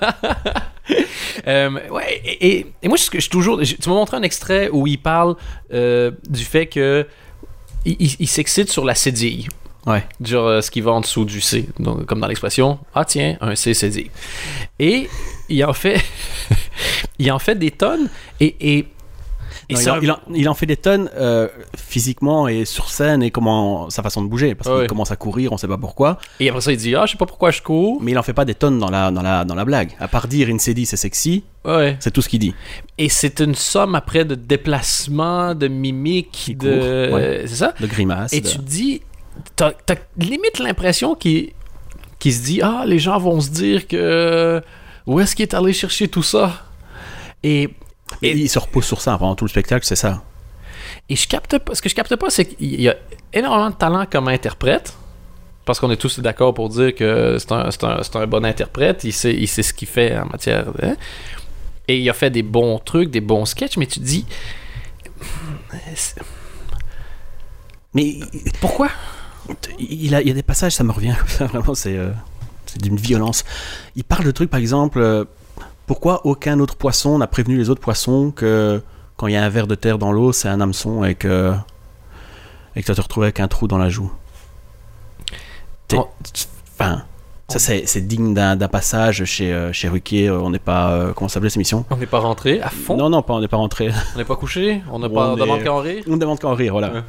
Euh, 1.47 1.69
ouais, 1.91 2.21
et, 2.25 2.47
et- 2.57 2.65
et 2.83 2.87
moi, 2.87 2.97
je, 2.97 3.03
suis 3.19 3.29
toujours. 3.29 3.63
je- 3.63 3.75
tu 3.75 3.87
m'as 3.89 3.95
montré 3.95 4.17
un 4.17 4.21
extrait 4.23 4.69
où 4.71 4.87
il 4.87 4.97
parle 4.97 5.35
euh, 5.73 6.11
du 6.29 6.43
fait 6.43 6.65
que. 6.67 7.05
Il, 7.85 7.95
il- 7.99 8.15
il 8.19 8.27
s'excite 8.27 8.69
sur 8.71 8.83
la 8.83 8.95
cédille. 8.95 9.47
Ouais. 9.85 10.03
Genre 10.21 10.45
euh, 10.47 10.61
ce 10.61 10.71
qui 10.71 10.81
va 10.81 10.91
en 10.91 11.01
dessous 11.01 11.23
du 11.25 11.39
C. 11.39 11.69
Donc, 11.79 12.05
comme 12.05 12.19
dans 12.19 12.27
l'expression 12.27 12.79
Ah, 12.93 13.05
tiens, 13.05 13.37
un 13.39 13.55
C 13.55 13.73
cédille. 13.73 14.09
Et 14.79 15.09
il 15.49 15.63
en 15.63 15.73
fait. 15.73 16.01
il 17.19 17.31
en 17.31 17.39
fait 17.39 17.55
des 17.55 17.71
tonnes. 17.71 18.09
Et. 18.39 18.55
et, 18.77 18.87
et 19.69 19.73
Non, 19.73 19.79
il, 19.81 19.89
en, 19.89 19.93
un- 19.95 19.99
il 20.01 20.11
en- 20.11 20.19
il 20.33 20.49
en 20.49 20.53
fait 20.53 20.65
des 20.65 20.77
tonnes 20.77 21.09
euh, 21.17 21.47
physiquement 21.77 22.47
et 22.47 22.63
sur 22.63 22.89
scène 22.89 23.21
et 23.21 23.31
comment 23.31 23.89
sa 23.89 24.01
façon 24.01 24.21
de 24.21 24.27
bouger 24.27 24.55
parce 24.55 24.69
qu'il 24.69 24.79
Ouais. 24.81 24.87
commence 24.87 25.11
à 25.11 25.15
courir, 25.17 25.51
on 25.51 25.57
sait 25.57 25.67
pas 25.67 25.77
pourquoi. 25.77 26.17
et 26.39 26.47
après 26.49 26.61
ça, 26.61 26.71
il 26.71 26.77
dit 26.77 26.95
Ah, 26.95 27.05
je 27.05 27.11
sais 27.11 27.17
pas 27.17 27.25
pourquoi 27.25 27.51
je 27.51 27.61
cours. 27.61 28.01
Mais 28.01 28.11
il 28.11 28.17
en 28.17 28.23
fait 28.23 28.33
pas 28.33 28.45
des 28.45 28.55
tonnes 28.55 28.79
dans 28.79 28.89
la 28.89 29.11
dans 29.11 29.21
la 29.21 29.43
dans 29.43 29.55
la 29.55 29.65
blague. 29.65 29.91
À 29.99 30.07
part 30.07 30.27
dire 30.27 30.47
Incedi 30.49 30.85
c'est 30.85 30.95
sexy, 30.97 31.43
Ouais. 31.65 31.97
c'est 31.99 32.11
tout 32.11 32.21
ce 32.21 32.29
qu'il 32.29 32.39
dit. 32.39 32.53
Et 32.97 33.09
c'est 33.09 33.41
une 33.41 33.55
somme 33.55 33.95
après 33.95 34.23
de 34.23 34.35
déplacements, 34.35 35.53
de 35.55 35.67
mimiques, 35.67 36.55
de. 36.57 37.11
ouais. 37.13 37.43
C'est 37.47 37.55
ça? 37.55 37.73
De 37.79 37.87
grimaces. 37.87 38.31
Et 38.33 38.41
de- 38.41 38.47
tu 38.47 38.57
dis, 38.59 39.01
t'as, 39.55 39.71
limite 40.17 40.59
l'impression 40.59 41.13
qu'il, 41.15 41.51
qu'il 42.19 42.33
se 42.33 42.41
dit, 42.43 42.61
ah, 42.61 42.83
les 42.85 42.99
gens 42.99 43.17
vont 43.19 43.41
se 43.41 43.49
dire 43.49 43.87
que. 43.87 44.61
Où 45.05 45.19
est-ce 45.19 45.35
qu'il 45.35 45.43
est 45.43 45.53
allé 45.53 45.71
chercher 45.73 46.07
tout 46.07 46.23
ça? 46.23 46.63
Et, 47.43 47.69
Et 48.21 48.31
il 48.31 48.49
se 48.49 48.59
repose 48.59 48.85
sur 48.85 49.01
ça 49.01 49.17
pendant 49.17 49.35
tout 49.35 49.45
le 49.45 49.49
spectacle, 49.49 49.85
c'est 49.85 49.95
ça. 49.95 50.23
et 51.09 51.15
je 51.15 51.27
capte 51.27 51.57
pas. 51.59 51.75
Ce 51.75 51.81
que 51.81 51.89
je 51.89 51.95
capte 51.95 52.15
pas, 52.15 52.29
c'est 52.29 52.45
qu'il 52.45 52.81
y 52.81 52.89
a 52.89 52.95
énormément 53.33 53.69
de 53.69 53.75
talent 53.75 54.05
comme 54.09 54.27
interprète. 54.27 54.93
Parce 55.65 55.79
qu'on 55.81 55.91
est 55.91 55.97
tous 55.97 56.19
d'accord 56.19 56.53
pour 56.53 56.69
dire 56.69 56.95
que 56.95 57.35
c'est 57.39 57.51
un, 57.51 57.69
c'est 57.71 57.83
un- 57.83 58.01
c'est 58.01 58.15
un 58.15 58.25
bon 58.25 58.45
interprète. 58.45 59.03
Il 59.03 59.11
sait, 59.11 59.33
il 59.33 59.47
sait 59.47 59.63
ce 59.63 59.73
qu'il 59.73 59.87
fait 59.87 60.17
en 60.17 60.25
matière. 60.27 60.71
de- 60.73 60.95
Et 61.89 61.97
il 61.99 62.09
a 62.09 62.13
fait 62.13 62.29
des 62.29 62.43
bons 62.43 62.79
trucs, 62.79 63.09
des 63.11 63.19
bons 63.21 63.45
sketchs, 63.45 63.75
mais 63.77 63.85
tu 63.85 63.99
te 63.99 64.05
dis. 64.05 64.25
Mais 67.93 68.19
Pourquoi? 68.61 68.89
il 69.79 70.13
a, 70.13 70.21
il 70.21 70.27
y 70.27 70.31
a 70.31 70.33
des 70.33 70.43
passages, 70.43 70.73
ça 70.73 70.83
me 70.83 70.91
revient 70.91 71.15
vraiment, 71.39 71.73
c'est 71.73 71.95
euh, 71.97 72.11
c'est 72.65 72.81
d'une 72.81 72.97
violence. 72.97 73.45
Il 73.95 74.03
parle 74.03 74.25
de 74.25 74.31
trucs, 74.31 74.49
par 74.49 74.59
exemple, 74.59 74.99
euh, 74.99 75.23
pourquoi 75.87 76.25
aucun 76.25 76.59
autre 76.59 76.75
poisson 76.75 77.17
n'a 77.17 77.25
prévenu 77.27 77.57
les 77.57 77.69
autres 77.71 77.81
poissons 77.81 78.29
que 78.31 78.81
quand 79.15 79.25
il 79.27 79.33
y 79.33 79.35
a 79.35 79.43
un 79.43 79.49
ver 79.49 79.65
de 79.65 79.73
terre 79.75 79.97
dans 79.97 80.11
l'eau, 80.11 80.31
c'est 80.31 80.47
un 80.47 80.61
hameçon 80.61 81.03
et 81.03 81.15
que, 81.15 81.53
et 82.75 82.81
que 82.81 82.85
tu 82.85 82.91
vas 82.91 82.95
te 82.95 83.01
retrouver 83.01 83.25
avec 83.27 83.39
un 83.39 83.47
trou 83.47 83.67
dans 83.67 83.79
la 83.79 83.89
joue? 83.89 84.11
Oh. 85.95 86.07
Enfin, 86.79 87.03
ça 87.47 87.57
c'est 87.59 88.01
digne 88.01 88.33
d'un 88.33 88.57
passage 88.67 89.23
chez, 89.23 89.53
euh, 89.53 89.71
chez 89.71 89.87
Ruquier, 89.87 90.27
euh, 90.27 90.39
on 90.39 90.49
n'est 90.49 90.59
pas... 90.59 90.91
euh, 90.91 91.13
comment 91.13 91.29
s'appelait 91.29 91.49
cette 91.49 91.57
émission? 91.57 91.85
On 91.89 91.95
n'est 91.97 92.05
pas 92.05 92.19
rentré 92.19 92.61
à 92.61 92.69
fond? 92.69 92.97
Non, 92.97 93.09
non, 93.09 93.21
pas, 93.21 93.33
on 93.33 93.39
n'est 93.39 93.47
pas 93.47 93.57
rentré. 93.57 93.89
On 94.13 94.17
n'est 94.17 94.25
pas 94.25 94.35
couché? 94.35 94.81
On 94.91 94.99
n'a 94.99 95.09
pas 95.13 95.29
on 95.31 95.35
demande 95.37 95.63
qu'à 95.63 95.73
en 95.73 95.79
rire? 95.79 96.03
On 96.07 96.11
ne 96.11 96.17
demande 96.17 96.39
qu'à 96.39 96.47
en 96.49 96.53
rire, 96.53 96.73
voilà. 96.73 96.91
Ouais. 96.91 97.01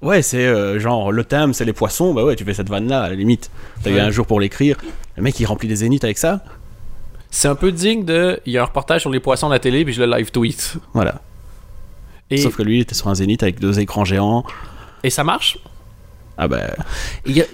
Ouais, 0.00 0.22
c'est 0.22 0.44
euh, 0.46 0.80
genre 0.80 1.12
le 1.12 1.22
thème, 1.22 1.52
c'est 1.54 1.64
les 1.64 1.72
poissons. 1.72 2.12
Bah 2.12 2.24
ouais, 2.24 2.34
tu 2.34 2.44
fais 2.44 2.54
cette 2.54 2.68
vanne 2.68 2.88
là, 2.88 3.02
à 3.02 3.08
la 3.10 3.14
limite. 3.14 3.50
T'as 3.84 3.90
eu 3.90 3.94
Ouais. 3.94 4.00
un 4.00 4.10
jour 4.10 4.26
pour 4.26 4.40
l'écrire. 4.40 4.76
Le 5.16 5.22
mec, 5.22 5.38
il 5.38 5.44
remplit 5.44 5.68
des 5.68 5.76
zéniths 5.76 6.02
avec 6.02 6.18
ça. 6.18 6.40
C'est 7.34 7.48
un 7.48 7.54
peu 7.56 7.72
digne 7.72 8.04
de. 8.04 8.38
Il 8.46 8.52
y 8.52 8.58
a 8.58 8.62
un 8.62 8.66
reportage 8.66 9.00
sur 9.00 9.10
les 9.10 9.18
poissons 9.18 9.48
à 9.48 9.50
la 9.50 9.58
télé, 9.58 9.84
puis 9.84 9.94
je 9.94 10.02
le 10.02 10.16
live 10.16 10.30
tweet. 10.30 10.74
Voilà. 10.92 11.22
Et, 12.30 12.36
Sauf 12.36 12.56
que 12.56 12.62
lui, 12.62 12.76
il 12.76 12.80
était 12.82 12.94
sur 12.94 13.08
un 13.08 13.14
zénith 13.14 13.42
avec 13.42 13.58
deux 13.58 13.80
écrans 13.80 14.04
géants. 14.04 14.44
et 15.02 15.10
ça 15.10 15.24
marche? 15.24 15.58
Ah 16.38 16.44
a- 16.44 16.76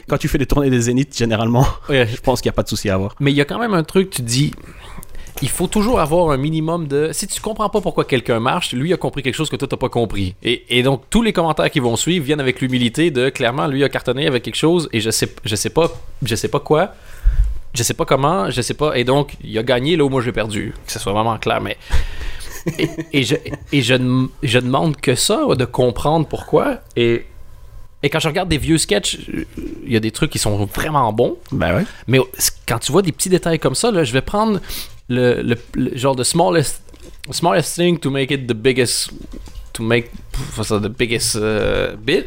quand 0.09 0.19
tu 0.19 0.29
fais 0.29 0.39
des 0.39 0.47
tournées 0.47 0.71
des 0.71 0.81
zéniths, 0.83 1.17
généralement, 1.17 1.67
ouais, 1.89 2.07
je 2.15 2.21
pense 2.21 2.41
qu'il 2.41 2.49
n'y 2.49 2.55
a 2.55 2.57
pas 2.57 2.63
de 2.65 2.69
souci 2.69 2.91
à 2.91 2.95
avoir. 2.95 3.15
Mais 3.21 3.31
il 3.33 3.37
y 3.37 3.41
a 3.41 3.45
quand 3.45 3.59
même 3.59 3.75
un 3.75 3.85
truc, 3.85 4.11
tu 4.11 4.23
dis. 4.23 4.53
Il 5.41 5.49
faut 5.49 5.69
toujours 5.69 6.01
avoir 6.01 6.31
un 6.33 6.37
minimum 6.37 6.89
de. 6.89 7.11
Si 7.13 7.29
tu 7.29 7.41
comprends 7.41 7.69
pas 7.71 7.81
pourquoi 7.81 8.05
quelqu'un 8.05 8.41
marche, 8.41 8.73
lui 8.73 8.93
a 8.93 8.97
compris 8.97 9.23
quelque 9.23 9.37
chose 9.37 9.49
que 9.49 9.55
toi 9.55 9.69
t'as 9.69 9.77
pas 9.77 9.89
compris. 9.89 10.35
Et, 10.43 10.65
et 10.77 10.83
donc 10.83 11.03
tous 11.11 11.23
les 11.23 11.33
commentaires 11.33 11.71
qui 11.71 11.79
vont 11.79 11.95
suivre 11.95 12.25
viennent 12.25 12.41
avec 12.41 12.61
l'humilité 12.61 13.13
de 13.13 13.29
clairement 13.29 13.69
lui 13.69 13.85
a 13.85 13.89
cartonné 13.89 14.27
avec 14.27 14.43
quelque 14.43 14.57
chose 14.57 14.89
et 14.93 15.01
je 15.01 15.11
sais 15.11 15.33
je 15.45 15.55
sais 15.55 15.71
pas 15.71 15.93
je 16.25 16.35
sais 16.35 16.49
pas 16.49 16.59
quoi, 16.59 16.93
je 17.75 17.83
sais 17.83 17.95
pas 17.95 18.05
comment, 18.05 18.51
je 18.51 18.61
sais 18.63 18.75
pas 18.75 18.97
et 18.99 19.05
donc 19.05 19.35
il 19.43 19.57
a 19.59 19.63
gagné 19.63 19.97
là 19.97 20.05
où 20.05 20.09
moi 20.09 20.23
j'ai 20.23 20.33
perdu. 20.33 20.75
Que 20.87 20.93
ce 20.93 20.99
soit 20.99 21.13
vraiment 21.13 21.39
clair, 21.39 21.61
mais 21.61 21.77
et, 22.79 22.89
et 23.13 23.23
je 23.25 23.35
et 23.73 23.83
je, 23.83 23.95
ne- 23.95 24.29
je 24.43 24.59
demande 24.59 24.97
que 24.97 25.15
ça 25.15 25.47
de 25.57 25.65
comprendre 25.65 26.27
pourquoi 26.27 26.81
et 26.97 27.25
et 28.03 28.11
quand 28.11 28.21
je 28.21 28.29
regarde 28.29 28.49
des 28.49 28.59
vieux 28.59 28.79
sketchs, 28.79 29.19
il 29.85 29.93
y 29.93 29.97
a 29.97 30.01
des 30.01 30.13
trucs 30.13 30.31
qui 30.31 30.39
sont 30.39 30.65
vraiment 30.67 31.13
bons. 31.13 31.37
Bah 31.51 31.75
ouais. 31.75 31.85
Mais 32.07 32.21
quand 32.67 32.79
tu 32.79 32.93
vois 32.93 33.03
des 33.03 33.11
petits 33.11 33.29
détails 33.29 33.59
comme 33.59 33.75
ça, 33.75 33.91
là, 33.91 34.05
je 34.05 34.13
vais 34.13 34.21
prendre 34.23 34.61
le, 35.09 35.43
le- 35.43 35.59
le 35.75 35.97
genre 35.97 36.15
de 36.15 36.23
smallest, 36.23 36.81
smallest 37.33 37.75
thing 37.75 37.99
to 37.99 38.09
make 38.11 38.31
it 38.31 38.47
the 38.47 38.53
biggest, 38.53 39.11
to 39.73 39.83
make 39.83 40.13
the 40.57 40.87
biggest 40.87 41.35
euh, 41.35 41.97
bit. 41.97 42.27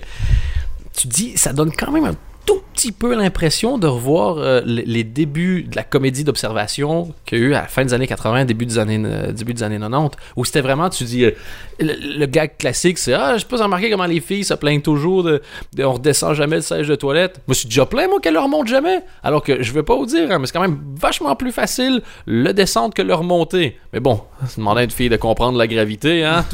Tu 0.94 1.08
dis, 1.08 1.38
ça 1.38 1.54
donne 1.54 1.72
quand 1.72 1.90
même 1.90 2.04
un 2.04 2.16
tout 2.46 2.62
petit 2.74 2.92
peu 2.92 3.16
l'impression 3.16 3.78
de 3.78 3.88
revoir 3.88 4.38
euh, 4.38 4.62
les, 4.66 5.04
débuts 5.04 5.64
de 5.64 5.76
la 5.76 5.84
comédie 5.84 6.24
d'observation 6.24 7.14
qu'il 7.26 7.38
y 7.38 7.42
a 7.42 7.46
eu 7.46 7.54
à 7.54 7.62
la 7.62 7.68
fin 7.68 7.84
des 7.84 7.94
années 7.94 8.08
80, 8.08 8.46
début 8.46 8.66
des 8.66 8.80
années, 8.80 9.02
euh, 9.04 9.32
début 9.32 9.54
des 9.54 9.64
années 9.64 9.80
90, 9.80 10.18
où 10.36 10.46
c'était 10.46 10.62
vraiment, 10.62 10.90
tu 10.90 11.04
dis, 11.04 11.26
euh, 11.26 11.32
le, 11.80 12.26
gag 12.26 12.58
classique, 12.58 12.98
c'est 12.98 13.14
Ah, 13.14 13.36
je 13.36 13.42
sais 13.42 13.48
pas 13.48 13.62
remarqué 13.62 13.90
comment 13.90 14.06
les 14.06 14.20
filles 14.20 14.44
se 14.44 14.54
plaignent 14.54 14.82
toujours 14.82 15.24
de, 15.24 15.42
on 15.80 15.94
redescend 15.94 16.34
jamais 16.34 16.58
le 16.58 16.62
siège 16.62 16.88
de 16.88 16.96
toilette. 16.96 17.42
Moi, 17.48 17.54
je 17.54 17.60
suis 17.60 17.68
déjà 17.68 17.86
plein, 17.86 18.08
moi, 18.08 18.20
qu'elle 18.20 18.34
le 18.34 18.40
remonte 18.40 18.68
jamais. 18.68 19.00
Alors 19.24 19.44
que 19.44 19.62
je 19.62 19.72
vais 19.74 19.84
pas 19.84 19.96
vous 19.96 20.06
dire, 20.06 20.32
hein, 20.32 20.40
mais 20.40 20.48
c'est 20.48 20.54
quand 20.54 20.62
même 20.62 20.80
vachement 21.00 21.36
plus 21.36 21.52
facile 21.52 22.02
le 22.26 22.54
descendre 22.54 22.94
que 22.94 23.02
le 23.02 23.14
remonter. 23.14 23.78
Mais 23.94 24.00
bon, 24.00 24.22
demander 24.58 24.82
à 24.82 24.84
une 24.86 24.92
fille 24.92 25.10
de 25.10 25.18
comprendre 25.18 25.58
la 25.58 25.68
gravité, 25.68 26.24
hein. 26.24 26.46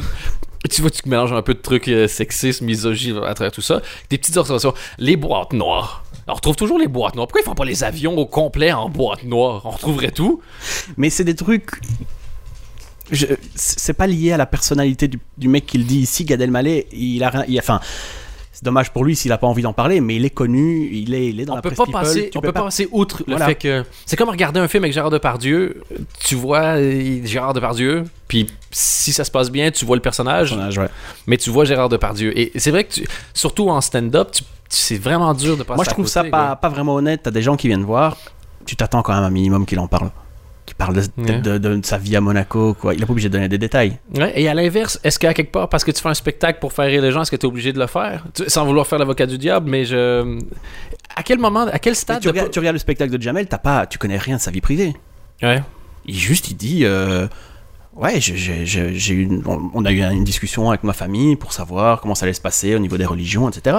Tu 0.70 0.82
vois, 0.82 0.90
tu 0.92 1.08
mélanges 1.08 1.34
un 1.34 1.42
peu 1.42 1.54
de 1.54 1.60
trucs 1.60 1.88
euh, 1.88 2.08
sexistes, 2.08 2.62
misogynes 2.62 3.18
à 3.24 3.34
travers 3.34 3.52
tout 3.52 3.62
ça. 3.62 3.82
Des 4.10 4.18
petites 4.18 4.38
observations. 4.38 4.74
Les 4.98 5.16
boîtes 5.16 5.54
noires. 5.54 6.04
On 6.28 6.34
retrouve 6.34 6.56
toujours 6.56 6.78
les 6.80 6.88
boîtes 6.88 7.16
noires. 7.16 7.28
Pourquoi 7.28 7.42
ils 7.42 7.46
font 7.46 7.56
pas 7.56 7.64
les 7.66 7.84
avions 7.84 8.18
au 8.18 8.26
complet 8.26 8.72
en 8.74 8.90
boîte 8.90 9.24
noire? 9.24 9.62
On 9.66 9.70
retrouverait 9.72 10.12
tout. 10.12 10.42
Mais 10.98 11.10
c'est 11.10 11.24
des 11.24 11.36
trucs. 11.36 11.72
C'est 13.56 13.94
pas 13.94 14.08
lié 14.08 14.34
à 14.34 14.38
la 14.38 14.46
personnalité 14.46 15.08
du, 15.08 15.20
du 15.38 15.48
mec 15.48 15.66
qui 15.66 15.78
le 15.78 15.86
dit 15.86 16.00
ici, 16.00 16.26
Gad 16.26 16.42
Elmaleh. 16.42 16.88
Il 16.92 17.24
a 17.24 17.30
rien. 17.30 17.46
il 17.48 17.58
a- 17.58 17.62
Enfin, 17.62 17.80
c'est 18.58 18.66
dommage 18.66 18.90
pour 18.92 19.06
lui 19.06 19.16
s'il 19.16 19.32
a 19.32 19.38
pas 19.38 19.46
envie 19.46 19.62
d'en 19.62 19.72
parler, 19.74 20.02
mais 20.02 20.16
il 20.16 20.26
est 20.26 20.32
connu, 20.32 20.90
il 20.92 21.14
est, 21.14 21.28
il 21.28 21.40
est 21.40 21.46
dans 21.46 21.54
on 21.54 21.56
la 21.58 21.62
peut 21.62 21.70
presse 21.70 21.78
pas 21.78 21.86
people, 21.86 22.02
passer, 22.02 22.32
on 22.36 22.42
peut 22.42 22.52
pas 22.52 22.64
passer 22.64 22.88
outre 22.92 23.20
le 23.28 23.34
Voilà. 23.34 23.46
fait 23.46 23.54
que 23.56 23.86
c'est 24.08 24.16
comme 24.16 24.30
regarder 24.30 24.60
un 24.60 24.68
film 24.68 24.84
avec 24.84 24.94
Gérard 24.94 25.12
Depardieu. 25.12 25.84
Tu 26.24 26.34
vois 26.34 26.82
Gérard 27.24 27.54
Depardieu, 27.54 28.06
puis 28.28 28.48
si 28.72 29.14
ça 29.14 29.24
se 29.24 29.30
passe 29.30 29.52
bien, 29.52 29.70
tu 29.70 29.86
vois 29.86 29.96
le 29.96 30.02
personnage, 30.02 30.50
personnage, 30.50 30.78
ouais. 30.80 30.88
mais 31.28 31.38
tu 31.38 31.52
vois 31.52 31.66
Gérard 31.66 31.90
Depardieu. 31.90 32.36
Et 32.36 32.52
c'est 32.56 32.72
vrai 32.72 32.86
que 32.86 32.94
tu- 32.94 33.08
surtout 33.36 33.70
en 33.70 33.80
stand-up, 33.80 34.30
c'est 34.70 34.98
vraiment 34.98 35.32
dur 35.36 35.56
de 35.56 35.62
passer. 35.62 35.76
Moi, 35.76 35.86
je 35.86 35.90
à 35.92 35.94
trouve 35.94 36.06
côté, 36.06 36.14
ça 36.14 36.24
pas, 36.24 36.56
pas 36.56 36.70
vraiment 36.70 36.96
honnête. 36.96 37.22
T'as 37.24 37.32
des 37.32 37.44
gens 37.44 37.58
qui 37.58 37.68
viennent 37.68 37.84
voir, 37.86 38.18
tu 38.66 38.76
t'attends 38.76 39.04
quand 39.04 39.14
même 39.14 39.24
un 39.24 39.30
minimum 39.30 39.68
qu'il 39.68 39.78
en 39.80 39.88
parle. 39.88 40.10
Parle 40.78 40.96
de, 40.96 41.02
Ouais. 41.18 41.40
de- 41.42 41.58
de- 41.58 41.76
de 41.78 41.86
sa 41.86 41.98
vie 41.98 42.16
à 42.16 42.22
Monaco, 42.22 42.74
quoi. 42.80 42.94
Il 42.94 43.02
est 43.02 43.06
pas 43.06 43.12
obligé 43.12 43.30
de 43.30 43.34
donner 43.34 43.50
des 43.50 43.58
détails. 43.58 43.98
Ouais, 44.16 44.32
et 44.40 44.48
à 44.48 44.54
l'inverse, 44.54 45.00
est-ce 45.04 45.18
qu'à 45.20 45.34
quelque 45.34 45.52
part, 45.52 45.70
parce 45.70 45.84
que 45.84 45.92
tu 45.92 46.02
fais 46.02 46.10
un 46.10 46.14
spectacle 46.14 46.60
pour 46.60 46.72
faire 46.74 46.86
rire 46.86 47.02
les 47.02 47.12
gens, 47.12 47.22
est-ce 47.24 47.32
que 47.32 47.36
tu 47.36 47.46
es 47.46 47.50
obligé 47.50 47.74
de 47.74 47.80
le 47.80 47.88
faire? 47.88 48.26
Tu- 48.34 48.50
Sans 48.50 48.66
vouloir 48.66 48.86
faire 48.88 49.00
l'avocat 49.00 49.26
du 49.26 49.38
diable, 49.38 49.70
mais 49.70 49.86
je. 49.86 50.40
À 51.16 51.24
quel 51.24 51.40
moment, 51.40 51.66
à 51.68 51.80
quel 51.80 51.96
stade 51.96 52.20
tu, 52.20 52.26
de 52.28 52.32
regardes, 52.32 52.52
tu 52.52 52.60
regardes 52.60 52.76
le 52.76 52.80
spectacle 52.80 53.16
de 53.18 53.22
Jamel, 53.22 53.48
t'as 53.48 53.58
pas, 53.58 53.86
tu 53.88 53.98
connais 53.98 54.18
rien 54.18 54.36
de 54.38 54.42
sa 54.42 54.52
vie 54.52 54.62
privée. 54.62 54.94
Ouais. 55.42 55.62
Il 56.06 56.16
juste, 56.16 56.52
il 56.52 56.56
dit, 56.56 56.86
euh, 56.86 57.28
ouais, 57.96 58.20
j'ai- 58.22 59.14
eu 59.14 59.24
une- 59.24 59.44
on, 59.74 59.84
a 59.84 59.92
eu 59.92 60.02
une 60.02 60.24
discussion 60.24 60.70
avec 60.70 60.84
ma 60.84 60.94
famille 60.94 61.36
pour 61.36 61.54
savoir 61.54 62.02
comment 62.02 62.14
ça 62.16 62.26
allait 62.26 62.34
se 62.34 62.42
passer 62.42 62.76
au 62.76 62.80
niveau 62.80 62.98
des 62.98 63.06
religions, 63.06 63.50
etc. 63.50 63.78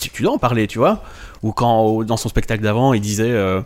Tu, 0.00 0.10
tu 0.10 0.22
dois 0.22 0.32
en 0.32 0.38
parler, 0.38 0.66
tu 0.68 0.78
vois. 0.78 1.02
Ou 1.42 1.52
quand, 1.52 2.02
dans 2.04 2.16
son 2.16 2.28
spectacle 2.28 2.62
d'avant, 2.62 2.94
il 2.94 3.00
disait, 3.00 3.30
euh, 3.30 3.60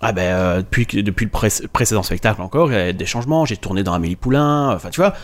ah 0.00 0.12
ben, 0.12 0.22
euh, 0.22 0.56
depuis, 0.58 0.86
depuis 1.02 1.24
le 1.24 1.30
pré- 1.30 1.48
précédent 1.72 2.02
spectacle 2.02 2.40
encore, 2.40 2.70
il 2.72 2.74
y 2.76 2.80
a 2.80 2.92
des 2.92 3.06
changements, 3.06 3.44
j'ai 3.44 3.56
tourné 3.56 3.82
dans 3.82 3.92
Amélie 3.94 4.16
Poulain, 4.16 4.72
enfin, 4.74 4.90
tu 4.90 5.00
vois. 5.00 5.14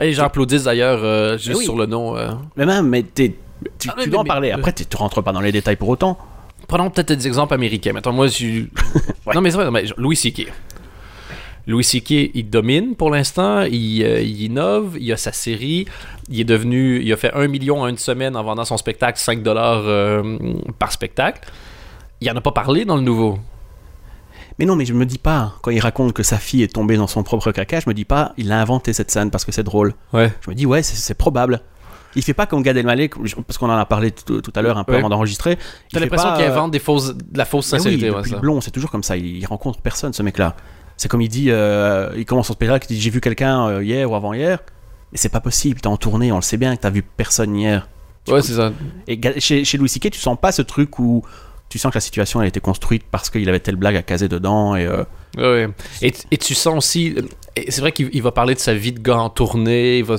Et 0.00 0.06
les 0.06 0.12
gens 0.12 0.24
applaudissent 0.24 0.64
d'ailleurs 0.64 1.00
euh, 1.04 1.38
juste 1.38 1.58
oui. 1.58 1.64
sur 1.64 1.76
le 1.76 1.86
nom. 1.86 2.16
euh. 2.16 2.30
Mais 2.56 2.66
même, 2.66 2.88
mais 2.88 3.02
t'es- 3.04 3.36
tu, 3.78 3.88
Ah, 3.90 3.96
tu 4.02 4.10
dois 4.10 4.20
en 4.20 4.24
parler. 4.24 4.50
Après, 4.50 4.72
tu 4.72 4.84
rentres 4.96 5.22
pas 5.22 5.32
dans 5.32 5.40
les 5.40 5.52
détails 5.52 5.76
pour 5.76 5.88
autant. 5.88 6.18
Prenons 6.66 6.90
peut-être 6.90 7.08
des 7.16 7.26
exemples 7.26 7.54
américains. 7.54 7.92
Mettons, 7.92 8.12
moi, 8.12 8.26
je. 8.26 8.64
Ouais. 9.26 9.34
Non, 9.34 9.40
mais 9.40 9.50
c'est 9.50 9.56
vrai, 9.56 9.70
mais 9.70 9.84
Louis 9.96 10.16
C.K. 10.16 10.48
Louis 11.66 11.84
C.K. 11.84 12.10
il 12.34 12.50
domine 12.50 12.94
pour 12.94 13.10
l'instant, 13.10 13.62
il, 13.62 14.02
euh, 14.04 14.20
il 14.20 14.42
innove, 14.42 14.96
il 15.00 15.10
a 15.12 15.16
sa 15.16 15.32
série, 15.32 15.86
il 16.28 16.40
est 16.40 16.44
devenu, 16.44 17.00
il 17.02 17.10
a 17.10 17.16
fait 17.16 17.32
1 17.32 17.48
million 17.48 17.80
en 17.80 17.86
une 17.88 17.96
semaine 17.96 18.36
en 18.36 18.42
vendant 18.42 18.66
son 18.66 18.76
spectacle 18.76 19.18
5 19.18 19.42
dollars 19.42 19.82
euh, 19.86 20.36
par 20.78 20.92
spectacle. 20.92 21.40
Il 22.20 22.30
en 22.30 22.36
a 22.36 22.40
pas 22.42 22.52
parlé 22.52 22.84
dans 22.84 22.96
le 22.96 23.02
nouveau. 23.02 23.38
Mais 24.58 24.66
non, 24.66 24.76
mais 24.76 24.84
je 24.84 24.92
me 24.94 25.04
dis 25.06 25.18
pas, 25.18 25.54
quand 25.62 25.70
il 25.72 25.80
raconte 25.80 26.12
que 26.12 26.22
sa 26.22 26.38
fille 26.38 26.62
est 26.62 26.72
tombée 26.72 26.96
dans 26.96 27.06
son 27.08 27.22
propre 27.24 27.50
caca, 27.52 27.80
je 27.80 27.88
me 27.88 27.94
dis 27.94 28.04
pas, 28.04 28.32
il 28.36 28.52
a 28.52 28.60
inventé 28.60 28.92
cette 28.92 29.10
scène 29.10 29.30
parce 29.30 29.44
que 29.44 29.50
c'est 29.52 29.64
drôle. 29.64 29.94
Ouais. 30.12 30.32
Je 30.42 30.50
me 30.50 30.54
dis, 30.54 30.64
ouais, 30.66 30.82
c'est- 30.82 31.14
probable. 31.14 31.60
Il 32.16 32.22
fait 32.22 32.34
pas 32.34 32.46
comme 32.46 32.62
Gad 32.62 32.76
Elmaleh, 32.76 33.08
parce 33.46 33.58
qu'on 33.58 33.68
en 33.68 33.76
a 33.76 33.84
parlé 33.86 34.12
tout, 34.12 34.40
tout 34.40 34.52
à 34.54 34.62
l'heure 34.62 34.78
un 34.78 34.84
peu 34.84 34.92
Ouais. 34.92 34.98
avant 34.98 35.08
d'enregistrer. 35.08 35.58
T'as 35.92 35.98
l'impression 35.98 36.28
pas, 36.28 36.36
qu'il 36.36 36.44
euh, 36.44 36.52
invente 36.52 36.70
des 36.70 36.78
fausses, 36.78 37.12
de 37.16 37.36
la 37.36 37.44
fausse 37.44 37.72
mais 37.72 37.78
oui, 37.78 37.82
sincérité. 37.84 38.10
ouais, 38.10 38.22
ça. 38.24 38.36
blond, 38.38 38.60
c'est 38.60 38.70
toujours 38.70 38.90
comme 38.92 39.02
ça. 39.02 39.16
Il, 39.16 39.26
il 39.38 39.44
rencontre 39.46 39.80
personne, 39.80 40.12
ce 40.12 40.22
mec-là. 40.22 40.54
C'est 40.96 41.08
comme 41.08 41.22
il 41.22 41.28
dit, 41.28 41.50
euh, 41.50 42.10
il 42.16 42.24
commence 42.24 42.46
son 42.46 42.52
spectacle, 42.52 42.86
il 42.88 42.94
dit, 42.94 43.00
j'ai 43.00 43.10
vu 43.10 43.20
quelqu'un 43.20 43.66
euh, 43.66 43.82
hier 43.84 44.08
ou 44.08 44.14
avant-hier. 44.14 44.60
Mais 45.10 45.18
c'est 45.18 45.28
pas 45.28 45.40
possible, 45.40 45.80
t'es 45.80 45.88
en 45.88 45.96
tournée, 45.96 46.30
on 46.30 46.36
le 46.36 46.42
sait 46.42 46.56
bien 46.56 46.76
que 46.76 46.82
t'as 46.82 46.90
vu 46.90 47.02
personne 47.02 47.56
hier. 47.56 47.88
Ouais, 48.28 48.42
c'est 48.42 48.54
ça. 48.54 48.72
Et 49.08 49.20
chez, 49.40 49.64
chez 49.64 49.76
Louis 49.78 49.88
C.K., 49.88 50.10
tu 50.10 50.20
sens 50.20 50.38
pas 50.40 50.52
ce 50.52 50.62
truc 50.62 50.98
où 51.00 51.22
tu 51.74 51.78
sens 51.80 51.90
que 51.90 51.96
la 51.96 52.00
situation 52.00 52.38
a 52.38 52.46
été 52.46 52.60
construite 52.60 53.02
parce 53.10 53.30
qu'il 53.30 53.48
avait 53.48 53.58
telle 53.58 53.74
blague 53.74 53.96
à 53.96 54.02
caser 54.02 54.28
dedans 54.28 54.76
et 54.76 54.86
euh, 54.86 55.02
Ouais. 55.36 55.66
Et, 56.00 56.12
tu- 56.12 56.22
et 56.30 56.36
tu 56.36 56.54
sens 56.54 56.76
aussi. 56.78 57.12
et 57.56 57.68
C'est 57.72 57.80
vrai 57.80 57.90
qu'il 57.90 58.08
il 58.12 58.22
va 58.22 58.30
parler 58.30 58.54
de 58.54 58.60
sa 58.60 58.72
vie 58.72 58.92
de 58.92 59.00
gars 59.00 59.16
en 59.18 59.28
tournée. 59.30 59.98
Il 59.98 60.04
va 60.04 60.14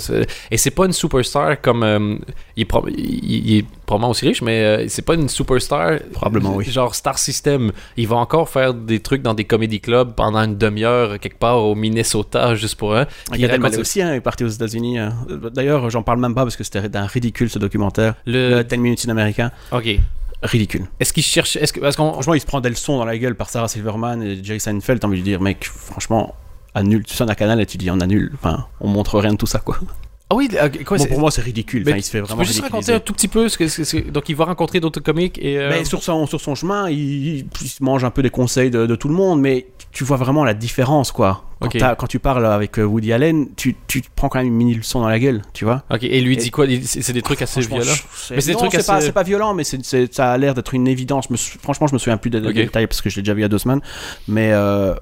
et 0.52 0.58
c'est 0.58 0.72
pas 0.72 0.86
une 0.88 0.92
superstar 0.92 1.62
comme. 1.62 1.84
euh, 1.84 2.18
il, 2.58 2.64
est 2.64 2.66
pro- 2.66 2.86
il- 2.90 3.48
il 3.48 3.58
est 3.60 3.66
probablement 3.86 4.10
aussi 4.10 4.28
riche, 4.28 4.42
mais 4.42 4.60
euh, 4.62 4.86
c'est 4.90 5.04
pas 5.04 5.14
une 5.14 5.30
superstar. 5.30 6.00
Probablement, 6.12 6.56
oui. 6.58 6.66
Genre 6.66 6.94
Star 6.94 7.18
System. 7.18 7.72
Il 7.96 8.10
va 8.10 8.18
encore 8.18 8.50
faire 8.50 8.74
des 8.74 9.00
trucs 9.00 9.22
dans 9.22 9.34
des 9.34 9.46
comédie 9.46 9.80
clubs 9.80 10.14
pendant 10.16 10.40
une 10.44 10.58
demi-heure 10.58 11.18
quelque 11.22 11.40
part 11.40 11.64
au 11.64 11.76
Minnesota 11.76 12.54
juste 12.56 12.76
pour 12.76 12.94
un. 12.94 13.06
Puis 13.06 13.16
il 13.40 13.46
Elmaleh 13.46 13.64
raconte- 13.64 13.80
aussi 13.80 14.02
hein, 14.02 14.14
est 14.16 14.20
parti 14.20 14.44
aux 14.44 14.50
États-Unis. 14.50 15.00
hein. 15.00 15.14
D'ailleurs, 15.54 15.90
j'en 15.90 16.04
parle 16.04 16.20
même 16.20 16.36
pas 16.36 16.44
parce 16.44 16.58
que 16.58 16.66
c'était 16.66 16.90
d'un 16.90 17.06
ridicule 17.06 17.50
ce 17.50 17.58
documentaire. 17.58 18.16
Le... 18.26 18.50
Le 18.58 18.64
10 18.66 18.78
minutes 18.80 19.06
in 19.08 19.12
America, 19.12 19.52
Ok. 19.72 19.98
Ridicule. 20.46 20.88
Est-ce 21.00 21.14
qu'il 21.14 21.24
cherche. 21.24 21.56
Est-ce 21.56 21.74
que... 21.74 21.80
Parce. 21.80 21.96
Franchement, 21.96 22.34
il 22.34 22.42
se 22.42 22.46
prend 22.46 22.62
des 22.62 22.70
leçons 22.70 22.98
dans 22.98 23.06
la 23.06 23.18
gueule 23.18 23.36
par 23.36 23.50
Sarah 23.50 23.68
Silverman 23.68 24.22
et 24.24 24.44
Jerry 24.44 24.60
Seinfeld. 24.60 25.00
T'as 25.00 25.08
envie 25.08 25.20
de 25.20 25.24
dire, 25.24 25.42
mec, 25.42 25.66
franchement, 25.66 26.36
annule. 26.74 27.04
Tu 27.04 27.16
sonnes 27.16 27.30
à 27.30 27.36
Canal 27.36 27.60
et 27.62 27.66
tu 27.66 27.78
dis, 27.78 27.90
on 27.92 28.00
annule. 28.00 28.32
Enfin, 28.36 28.66
on 28.80 28.88
montre 28.88 29.20
rien 29.20 29.34
de 29.34 29.38
tout 29.38 29.46
ça, 29.46 29.60
quoi. 29.60 29.80
Ah 30.27 30.36
oui, 30.36 30.50
quoi, 30.86 30.98
Bon, 30.98 31.03
c'est- 31.03 31.10
pour 31.10 31.20
moi, 31.20 31.29
c'est 31.29 31.44
ridicule. 31.44 31.84
Enfin, 31.88 31.98
il 31.98 32.03
se 32.03 32.10
fait 32.10 32.17
Tu 32.20 32.24
vraiment 32.25 32.41
peux 32.41 32.48
juste 32.48 32.62
raconter 32.62 32.94
un 32.94 33.00
tout 33.00 33.13
petit 33.13 33.27
peu 33.27 33.48
ce 33.48 33.60
que, 33.60 33.67
ce 33.67 34.10
donc 34.10 34.27
il 34.27 34.36
va 34.36 34.46
rencontrer 34.46 34.79
d'autres 34.79 35.00
comiques 35.00 35.38
et 35.39 35.60
euh, 35.60 35.70
Mais 35.70 35.86
sur 35.86 36.01
son, 36.01 36.25
sur 36.25 36.41
son 36.41 36.55
chemin, 36.55 36.89
il, 36.89 36.98
il- 37.38 37.48
il 37.62 37.67
se 37.70 37.84
mange 37.84 38.03
un 38.03 38.10
peu 38.10 38.24
des 38.24 38.32
conseils 38.32 38.72
de, 38.72 38.88
de 38.88 38.96
tout 38.96 39.08
le 39.08 39.13
monde, 39.13 39.39
mais 39.39 39.67
tu 39.91 40.03
vois 40.03 40.17
vraiment 40.17 40.44
la 40.44 40.55
différence, 40.55 41.12
quoi. 41.12 41.44
Quand, 41.62 42.08
tu 42.08 42.20
parles 42.20 42.46
avec 42.46 42.79
euh, 42.79 42.84
Woody 42.84 43.13
Allen, 43.13 43.48
tu, 43.55 43.75
tu 43.88 44.01
te 44.01 44.08
prends 44.15 44.27
quand 44.29 44.39
même 44.39 44.48
une 44.48 44.53
mini 44.55 44.74
leçon 44.74 45.00
dans 45.00 45.08
la 45.08 45.20
gueule, 45.20 45.41
tu 45.53 45.63
vois. 45.63 45.84
ok 45.91 46.03
et 46.03 46.22
lui 46.22 46.38
dit 46.38 46.48
Et- 46.48 46.51
quoi? 46.51 46.65
Il- 46.65 46.86
c'est 46.88 47.13
des 47.13 47.22
trucs 47.22 47.41
assez 47.44 47.62
violents 47.62 47.84
je- 47.84 48.34
Mais 48.36 48.41
c'est 48.41 48.48
des 48.48 48.53
non, 48.53 48.67
trucs 48.67 48.84
pas, 48.86 49.01
c'est 49.01 49.12
pas 49.12 49.24
violent, 49.24 49.53
mais 49.53 49.63
ça 49.63 50.32
a 50.32 50.38
l'air 50.39 50.53
d'être 50.55 50.74
une 50.74 50.88
évidence. 50.88 51.27
Je 51.32 51.36
franchement, 51.62 51.86
je 51.88 51.94
me 51.94 52.00
souviens 52.00 52.17
plus 52.17 52.29
des 52.32 52.41
détails 52.41 52.88
parce 52.88 53.01
que 53.01 53.10
je 53.12 53.15
l'ai 53.17 53.22
déjà 53.22 53.34
vu 53.36 53.39
il 53.41 53.44
y 53.44 53.46
a 53.46 53.50
deux 53.50 53.58
semaines. 53.60 53.82
Mais 54.27 54.51
euh, 54.53 54.96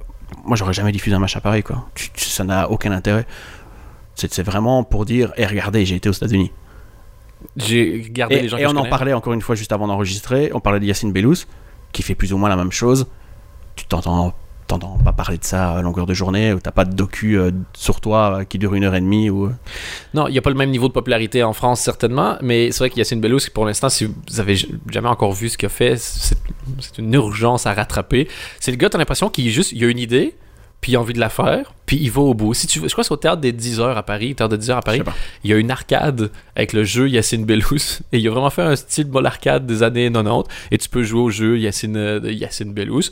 moi, 0.45 0.55
j'aurais 0.57 0.73
jamais 0.73 0.91
diffusé 0.91 1.15
un 1.15 1.19
match 1.19 1.37
pareil, 1.39 1.63
quoi. 1.63 1.85
Tu- 1.95 2.09
tu- 2.11 2.25
ça 2.25 2.43
n'a 2.43 2.69
aucun 2.69 2.91
intérêt. 2.91 3.25
C'est, 4.15 4.43
vraiment 4.43 4.84
pour 4.84 5.05
dire, 5.05 5.34
et 5.38 5.46
regardez, 5.46 5.86
j'ai 5.86 5.96
été 5.96 6.10
aux 6.10 6.13
États-Unis. 6.13 6.51
J'ai 7.58 8.05
gardé 8.10 8.36
Et, 8.36 8.41
les 8.41 8.48
gens 8.48 8.58
et 8.58 8.62
que 8.62 8.65
on 8.67 8.70
je 8.70 8.75
en 8.75 8.77
connais. 8.79 8.89
parlait 8.89 9.13
encore 9.13 9.34
une 9.34 9.41
fois 9.41 9.55
juste 9.55 9.72
avant 9.72 9.88
d'enregistrer. 9.88 10.51
On 10.53 10.60
parlait 10.60 10.79
de 10.79 10.86
Yacine 10.86 11.12
Bellous, 11.12 11.46
qui 11.91 12.03
fait 12.03 12.15
plus 12.15 12.32
ou 12.32 12.38
moins 12.38 12.50
la 12.50 12.55
même 12.55 12.72
chose. 12.72 13.08
Tu 13.75 13.86
t'entends, 13.86 14.34
t'entends 14.67 14.98
pas 15.03 15.13
parler 15.13 15.38
de 15.38 15.43
ça 15.43 15.72
à 15.72 15.82
longueur 15.82 16.05
de 16.05 16.13
journée, 16.13 16.53
ou 16.53 16.60
t'as 16.60 16.72
pas 16.72 16.86
de 16.86 16.93
docu 16.93 17.38
euh, 17.38 17.51
sur 17.74 18.00
toi 18.01 18.39
euh, 18.39 18.43
qui 18.43 18.60
dure 18.60 18.75
une 18.75 18.84
heure 18.84 18.96
et 18.96 19.01
demie. 19.01 19.29
Ou... 19.29 19.51
Non, 20.13 20.27
il 20.27 20.32
n'y 20.32 20.38
a 20.38 20.41
pas 20.41 20.51
le 20.51 20.55
même 20.55 20.70
niveau 20.70 20.88
de 20.88 20.93
popularité 20.93 21.43
en 21.43 21.53
France, 21.53 21.82
certainement, 21.82 22.38
mais 22.41 22.72
c'est 22.72 22.79
vrai 22.79 22.89
qu'il 22.89 23.00
y 23.00 23.01
a 23.01 23.03
Yacine 23.03 23.20
Bellous, 23.20 23.39
pour 23.53 23.65
l'instant, 23.65 23.89
si 23.89 24.05
vous 24.05 24.39
avez 24.39 24.55
jamais 24.89 25.10
encore 25.10 25.34
vu 25.34 25.50
ce 25.50 25.58
qu'il 25.58 25.65
a 25.65 25.70
fait, 25.70 25.98
c'est 25.98 26.38
c'est 26.79 26.98
une 27.00 27.13
urgence 27.13 27.65
à 27.65 27.74
rattraper. 27.74 28.27
C'est 28.60 28.72
le 28.72 28.77
gars, 28.77 28.89
t'as 28.89 28.98
l'impression 28.98 29.29
qu'il 29.29 29.50
juste, 29.50 29.72
il 29.72 29.84
a 29.84 29.88
une 29.88 30.00
idée, 30.00 30.36
puis 30.83 30.91
il 30.91 30.95
a 30.97 30.99
envie 30.99 31.13
de 31.13 31.19
la 31.19 31.29
faire, 31.29 31.73
puis 31.85 31.97
il 31.99 32.11
va 32.11 32.21
au 32.21 32.33
bout. 32.33 32.53
Si 32.53 32.67
tu, 32.67 32.79
veux- 32.79 32.87
je 32.89 32.93
crois 32.93 33.03
que 33.03 33.07
c'est 33.07 33.13
au 33.13 33.17
théâtre 33.17 33.39
des 33.41 33.53
10 33.53 33.79
heures 33.79 33.97
à 33.97 34.03
Paris, 34.03 34.35
théâtre 34.35 34.51
de 34.51 34.57
10 34.57 34.69
heures 34.71 34.77
à 34.77 34.81
Paris, 34.81 34.99
il 35.45 35.49
y 35.49 35.53
a 35.53 35.57
une 35.57 35.71
arcade 35.71 36.29
avec 36.57 36.73
le 36.73 36.83
jeu 36.83 37.07
Yacine 37.09 37.45
Bellous, 37.45 38.01
et 38.11 38.19
il 38.19 38.27
a 38.27 38.31
vraiment 38.31 38.49
fait 38.49 38.61
un 38.63 38.75
style 38.75 39.07
mol 39.07 39.25
arcade 39.25 39.65
des 39.65 39.81
années 39.81 40.11
90, 40.11 40.43
et 40.71 40.77
tu 40.77 40.89
peux 40.89 41.01
jouer 41.03 41.21
au 41.21 41.29
jeu 41.29 41.57
Yacine, 41.57 41.95
euh, 41.97 42.19
Yacine 42.31 42.73
Bellous. 42.73 43.03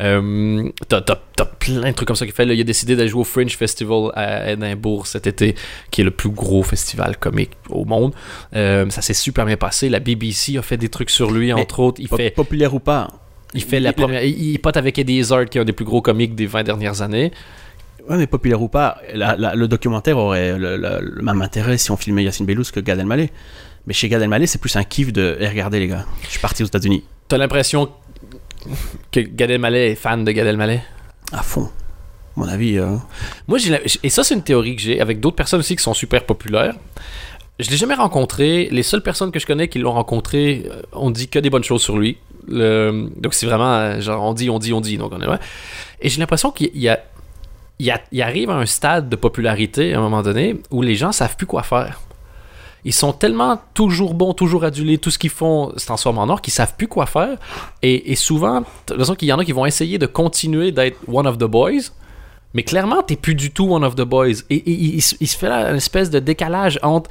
Euh, 0.00 0.68
t'as, 0.88 1.00
t'as- 1.00 1.20
t'as 1.36 1.44
plein 1.44 1.90
de 1.90 1.94
trucs 1.96 2.06
comme 2.06 2.16
ça 2.16 2.24
qu'il 2.26 2.34
fait. 2.34 2.44
Là, 2.46 2.54
il 2.54 2.60
a 2.60 2.64
décidé 2.64 2.94
d'aller 2.96 3.08
jouer 3.08 3.22
au 3.22 3.24
Fringe 3.24 3.56
Festival 3.56 4.10
à 4.14 4.52
Édimbourg 4.52 5.06
cet 5.08 5.26
été, 5.26 5.54
qui 5.90 6.00
est 6.00 6.04
le 6.04 6.10
plus 6.10 6.30
gros 6.30 6.62
festival 6.62 7.16
comique 7.18 7.50
au 7.70 7.84
monde. 7.84 8.14
Euh, 8.54 8.88
ça 8.90 9.02
s'est 9.02 9.14
super 9.14 9.44
bien 9.44 9.56
passé. 9.56 9.88
La 9.88 9.98
BBC 10.00 10.56
a 10.58 10.62
fait 10.62 10.76
des 10.76 10.88
trucs 10.88 11.10
sur 11.10 11.30
lui, 11.30 11.46
Mais 11.48 11.52
entre 11.60 11.80
autres. 11.80 12.00
Il 12.00 12.08
fait, 12.08 12.30
Populaire 12.30 12.72
ou 12.74 12.78
pas, 12.80 13.08
il 13.56 13.62
fait 13.64 13.80
la 13.80 13.92
première. 13.92 14.22
Il, 14.22 14.50
il 14.52 14.58
pote 14.60 14.76
avec 14.76 14.98
Eddie 14.98 15.18
Izzard, 15.18 15.46
qui 15.46 15.58
est 15.58 15.60
un 15.60 15.64
des 15.64 15.72
plus 15.72 15.84
gros 15.84 16.00
comiques 16.02 16.34
des 16.34 16.46
20 16.46 16.62
dernières 16.62 17.02
années. 17.02 17.32
Ouais, 18.08 18.16
mais 18.16 18.26
populaire 18.28 18.62
ou 18.62 18.68
pas, 18.68 18.98
la- 19.14 19.36
la- 19.36 19.54
le 19.56 19.66
documentaire 19.66 20.16
aurait 20.18 20.56
le, 20.56 20.76
le- 20.76 21.00
le 21.00 21.22
même 21.22 21.42
intérêt 21.42 21.76
si 21.76 21.90
on 21.90 21.96
filmait 21.96 22.22
Yacine 22.22 22.46
Bellous 22.46 22.64
que 22.72 22.78
Gad 22.80 22.98
Elmaleh. 23.00 23.30
Mais 23.88 23.94
chez 23.94 24.08
Gad 24.08 24.22
Elmaleh, 24.22 24.46
c'est 24.46 24.60
plus 24.60 24.76
un 24.76 24.84
kiff 24.84 25.12
de 25.12 25.36
eh, 25.40 25.48
regardez 25.48 25.80
les 25.80 25.88
gars, 25.88 26.04
je 26.22 26.28
suis 26.28 26.38
parti 26.40 26.62
aux 26.62 26.66
États-Unis 26.66 27.02
T'as 27.28 27.36
l'impression 27.38 27.88
que 29.10 29.20
Gad 29.20 29.50
Elmaleh 29.50 29.90
est 29.92 29.94
fan 29.96 30.24
de 30.24 30.30
Gad 30.32 30.46
Elmaleh? 30.46 30.80
à 31.32 31.42
fond. 31.42 31.64
À 32.36 32.40
mon 32.40 32.48
avis, 32.48 32.78
euh, 32.78 32.96
Moi, 33.48 33.58
j'ai 33.58 33.70
la- 33.70 33.80
et 34.02 34.10
ça, 34.10 34.22
c'est 34.22 34.34
une 34.34 34.42
théorie 34.42 34.76
que 34.76 34.82
j'ai 34.82 35.00
avec 35.00 35.18
d'autres 35.20 35.36
personnes 35.36 35.60
aussi 35.60 35.74
qui 35.74 35.82
sont 35.82 35.94
super 35.94 36.24
populaires. 36.24 36.74
Je 37.58 37.70
l'ai 37.70 37.76
jamais 37.76 37.94
rencontré. 37.94 38.68
Les 38.70 38.82
seules 38.82 39.02
personnes 39.02 39.32
que 39.32 39.38
je 39.40 39.46
connais 39.46 39.66
qui 39.68 39.78
l'ont 39.78 39.92
rencontré, 39.92 40.66
euh, 40.70 40.82
on 40.92 41.10
dit 41.10 41.28
que 41.28 41.38
des 41.38 41.48
bonnes 41.50 41.64
choses 41.64 41.82
sur 41.82 41.96
lui. 41.98 42.18
Donc 42.48 43.34
c'est 43.34 43.46
vraiment 43.46 43.72
euh, 43.74 44.00
genre 44.00 44.22
on 44.22 44.34
dit, 44.34 44.50
on 44.50 44.58
dit, 44.58 44.72
on 44.72 44.80
dit. 44.80 44.98
Donc 44.98 45.12
on 45.14 45.20
est. 45.20 45.38
Et 46.00 46.08
j'ai 46.08 46.20
l'impression 46.20 46.50
qu'il 46.50 46.76
y 46.76 46.88
a, 46.88 47.00
il 47.78 47.90
a- 47.90 48.24
arrive 48.24 48.50
à 48.50 48.54
un 48.56 48.66
stade 48.66 49.08
de 49.08 49.16
popularité 49.16 49.94
à 49.94 49.98
un 49.98 50.02
moment 50.02 50.22
donné 50.22 50.56
où 50.70 50.82
les 50.82 50.94
gens 50.94 51.12
savent 51.12 51.36
plus 51.36 51.46
quoi 51.46 51.62
faire. 51.62 52.00
Ils 52.84 52.92
sont 52.92 53.12
tellement 53.12 53.60
toujours 53.74 54.14
bons, 54.14 54.32
toujours 54.32 54.62
adulés, 54.62 54.98
tout 54.98 55.10
ce 55.10 55.18
qu'ils 55.18 55.30
font 55.30 55.72
se 55.76 55.86
transforme 55.86 56.18
en 56.18 56.28
or 56.28 56.40
qu'ils 56.40 56.52
savent 56.52 56.74
plus 56.76 56.86
quoi 56.86 57.06
faire. 57.06 57.36
Et, 57.82 58.14
souvent, 58.14 58.62
t'as 58.84 58.94
l'impression 58.94 59.16
qu'il 59.16 59.26
y 59.26 59.32
en 59.32 59.38
a 59.40 59.44
qui 59.44 59.50
vont 59.50 59.66
essayer 59.66 59.98
de 59.98 60.06
continuer 60.06 60.70
d'être 60.70 60.96
one 61.08 61.26
of 61.26 61.36
the 61.36 61.44
boys, 61.44 61.90
mais 62.54 62.62
clairement, 62.62 63.02
t'es 63.02 63.16
plus 63.16 63.34
du 63.34 63.50
tout 63.50 63.64
one 63.74 63.82
of 63.82 63.96
the 63.96 64.02
boys. 64.02 64.34
Et, 64.50 64.62
il 64.70 65.02
se 65.02 65.36
fait 65.36 65.48
là 65.48 65.70
une 65.70 65.76
espèce 65.78 66.10
de 66.10 66.20
décalage 66.20 66.78
entre 66.82 67.10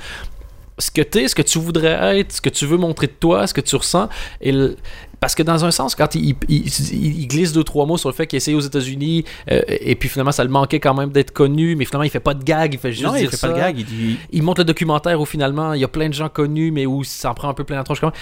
ce 0.78 0.92
que 0.92 1.02
t'es, 1.02 1.28
ce 1.28 1.36
que 1.36 1.42
tu 1.42 1.60
voudrais 1.60 2.20
être, 2.20 2.32
ce 2.32 2.40
que 2.42 2.50
tu 2.50 2.66
veux 2.66 2.78
montrer 2.78 3.08
de 3.08 3.14
toi, 3.20 3.46
ce 3.46 3.54
que 3.54 3.62
tu 3.62 3.76
ressens. 3.76 4.08
Et 4.40 4.54
le- 4.54 4.78
Parce 5.20 5.34
que 5.36 5.44
dans 5.44 5.64
un 5.66 5.72
sens, 5.72 5.96
quand 5.96 6.14
il, 6.16 6.36
il- 6.50 6.66
il- 6.68 7.20
il 7.22 7.28
glisse 7.28 7.52
deux, 7.54 7.64
trois 7.64 7.86
mots 7.86 7.98
sur 7.98 8.10
le 8.10 8.14
fait 8.16 8.28
qu'il 8.28 8.36
a 8.36 8.38
essayé 8.38 8.56
aux 8.56 8.62
États-Unis, 8.62 9.24
euh, 9.52 9.62
et 9.68 9.96
puis 9.96 10.10
finalement, 10.10 10.32
ça 10.32 10.44
le 10.44 10.50
manquait 10.50 10.80
quand 10.80 10.94
même 10.94 11.10
d'être 11.12 11.32
connu, 11.32 11.76
mais 11.76 11.86
finalement, 11.86 12.04
il 12.04 12.10
fait 12.10 12.20
pas 12.20 12.34
de 12.34 12.44
gag, 12.44 12.74
il 12.74 12.80
fait 12.80 12.92
juste 12.92 13.06
non, 13.06 13.16
il 13.16 13.22
dire 13.22 13.30
fait 13.32 13.38
ça. 13.38 13.48
pas 13.48 13.54
le 13.54 13.60
gag, 13.60 13.80
il 13.80 13.86
dit 13.86 14.18
Il 14.32 14.44
montre 14.44 14.62
le 14.62 14.66
documentaire 14.66 15.20
où 15.20 15.26
finalement, 15.26 15.74
il 15.74 15.82
y 15.82 15.84
a 15.84 15.88
plein 15.88 16.10
de 16.10 16.14
gens 16.14 16.30
connus, 16.30 16.72
mais 16.72 16.86
où 16.86 17.04
ça 17.04 17.32
en 17.32 17.34
prend 17.34 17.50
un 17.50 17.54
peu 17.54 17.64
plein 17.64 17.78
la 17.78 17.84
tronche. 17.84 18.00
quand 18.02 18.08
même. 18.08 18.16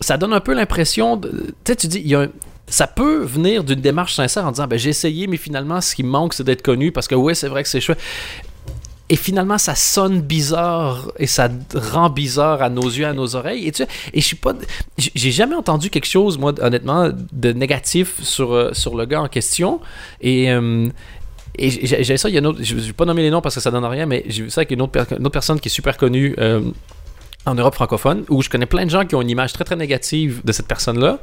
Ça 0.00 0.16
donne 0.18 0.32
un 0.32 0.40
peu 0.40 0.52
l'impression. 0.54 1.16
de- 1.16 1.30
Tu 1.30 1.72
sais, 1.72 1.76
tu 1.76 1.86
dis, 1.86 2.00
il 2.00 2.08
y 2.08 2.14
a 2.14 2.22
un- 2.22 2.28
ça 2.66 2.86
peut 2.86 3.22
venir 3.24 3.62
d'une 3.64 3.80
démarche 3.80 4.14
sincère 4.14 4.46
en 4.46 4.50
disant 4.50 4.66
ben, 4.66 4.78
j'ai 4.78 4.90
essayé, 4.90 5.26
mais 5.26 5.36
finalement, 5.36 5.80
ce 5.80 5.94
qui 5.94 6.02
me 6.02 6.08
manque, 6.08 6.34
c'est 6.34 6.44
d'être 6.44 6.62
connu 6.62 6.90
parce 6.90 7.06
que, 7.08 7.14
ouais, 7.14 7.34
c'est 7.34 7.48
vrai 7.48 7.62
que 7.62 7.68
c'est 7.68 7.80
chouette. 7.80 7.98
Et 9.12 9.16
finalement, 9.16 9.58
ça 9.58 9.74
sonne 9.74 10.20
bizarre 10.22 11.12
et 11.18 11.26
ça 11.26 11.48
rend 11.74 12.08
bizarre 12.08 12.62
à 12.62 12.70
nos 12.70 12.88
yeux, 12.98 13.06
à 13.06 13.12
nos 13.12 13.36
oreilles. 13.36 13.66
Et, 13.68 13.72
tu 13.72 13.82
et 13.82 14.20
je 14.22 14.26
suis 14.30 14.36
pas. 14.44 14.54
j'ai- 14.96 15.30
jamais 15.30 15.54
entendu 15.54 15.90
quelque 15.90 16.06
chose, 16.16 16.38
moi, 16.38 16.52
honnêtement, 16.60 17.10
de 17.44 17.52
négatif 17.52 18.22
sur, 18.22 18.52
euh, 18.54 18.70
sur 18.72 18.96
le 18.96 19.04
gars 19.04 19.20
en 19.20 19.28
question. 19.28 19.80
Et. 20.20 20.50
euh, 20.50 20.88
Et 21.58 21.68
j'ai 21.86 22.16
ça, 22.16 22.30
il 22.30 22.34
y 22.34 22.38
a 22.38 22.40
une 22.40 22.46
autre, 22.46 22.60
je 22.62 22.74
ne 22.74 22.80
vais 22.80 22.92
pas 22.94 23.04
nommer 23.04 23.20
les 23.20 23.30
noms 23.30 23.42
parce 23.42 23.56
que 23.56 23.60
ça 23.60 23.70
donne 23.70 23.84
rien, 23.84 24.06
mais 24.06 24.24
j'ai 24.28 24.44
vu 24.44 24.50
ça 24.50 24.60
avec 24.62 24.70
une 24.70 24.80
autre, 24.80 24.92
per- 24.92 25.14
une 25.18 25.26
autre 25.26 25.36
personne 25.40 25.60
qui 25.60 25.68
est 25.68 25.76
super 25.80 25.98
connue 25.98 26.34
euh, 26.38 26.62
en 27.44 27.54
Europe 27.54 27.74
francophone, 27.74 28.24
où 28.30 28.40
je 28.40 28.48
connais 28.48 28.64
plein 28.74 28.86
de 28.86 28.90
gens 28.90 29.04
qui 29.04 29.14
ont 29.16 29.20
une 29.20 29.28
image 29.36 29.52
très 29.52 29.64
très 29.64 29.76
négative 29.76 30.40
de 30.48 30.52
cette 30.52 30.66
personne-là, 30.66 31.18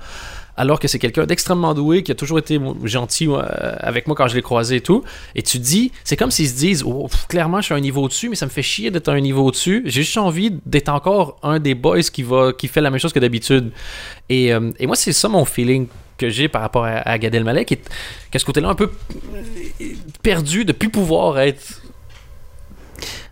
alors 0.59 0.77
que 0.77 0.89
c'est 0.89 0.99
quelqu'un 0.99 1.25
d'extrêmement 1.25 1.73
doué, 1.73 2.03
qui 2.03 2.11
a 2.11 2.15
toujours 2.15 2.37
été 2.37 2.59
gentil 2.83 3.27
euh, 3.29 3.41
avec 3.79 4.07
moi 4.07 4.15
quand 4.15 4.27
je 4.27 4.35
l'ai 4.35 4.41
croisé 4.41 4.75
et 4.75 4.81
tout. 4.81 5.05
Et 5.33 5.41
tu 5.41 5.57
dis, 5.57 5.93
c'est 6.03 6.17
comme 6.17 6.31
s'ils 6.31 6.49
se 6.49 6.55
disent, 6.55 6.83
Oh, 6.85 7.07
clairement 7.29 7.61
je 7.61 7.65
suis 7.67 7.73
à 7.73 7.77
un 7.77 7.79
niveau 7.79 8.03
au-dessus, 8.03 8.27
mais 8.27 8.35
ça 8.35 8.45
me 8.45 8.51
fait 8.51 8.61
chier 8.61 8.91
d'être 8.91 9.07
à 9.07 9.13
un 9.13 9.21
niveau 9.21 9.45
au-dessus. 9.45 9.83
J'ai 9.85 10.01
juste 10.03 10.17
envie 10.17 10.51
d'être 10.65 10.89
encore 10.89 11.39
un 11.43 11.59
des 11.59 11.75
boys 11.75 12.01
qui, 12.01 12.23
va, 12.23 12.51
qui 12.51 12.67
fait 12.67 12.81
la 12.81 12.89
même 12.89 12.99
chose 12.99 13.13
que 13.13 13.19
d'habitude. 13.19 13.71
Et, 14.27 14.53
euh, 14.53 14.71
moi, 14.81 14.97
c'est 14.97 15.13
ça 15.13 15.29
mon 15.29 15.45
feeling 15.45 15.87
que 16.17 16.29
j'ai 16.29 16.49
par 16.49 16.61
rapport 16.61 16.83
à, 16.83 16.97
à 17.09 17.17
Gad 17.17 17.65
qui 17.65 17.75
est, 17.75 17.89
a 18.33 18.39
ce 18.39 18.43
côté-là 18.43 18.67
un 18.67 18.75
peu 18.75 18.91
perdu 20.21 20.65
de 20.65 20.73
plus 20.73 20.89
pouvoir 20.89 21.39
être 21.39 21.81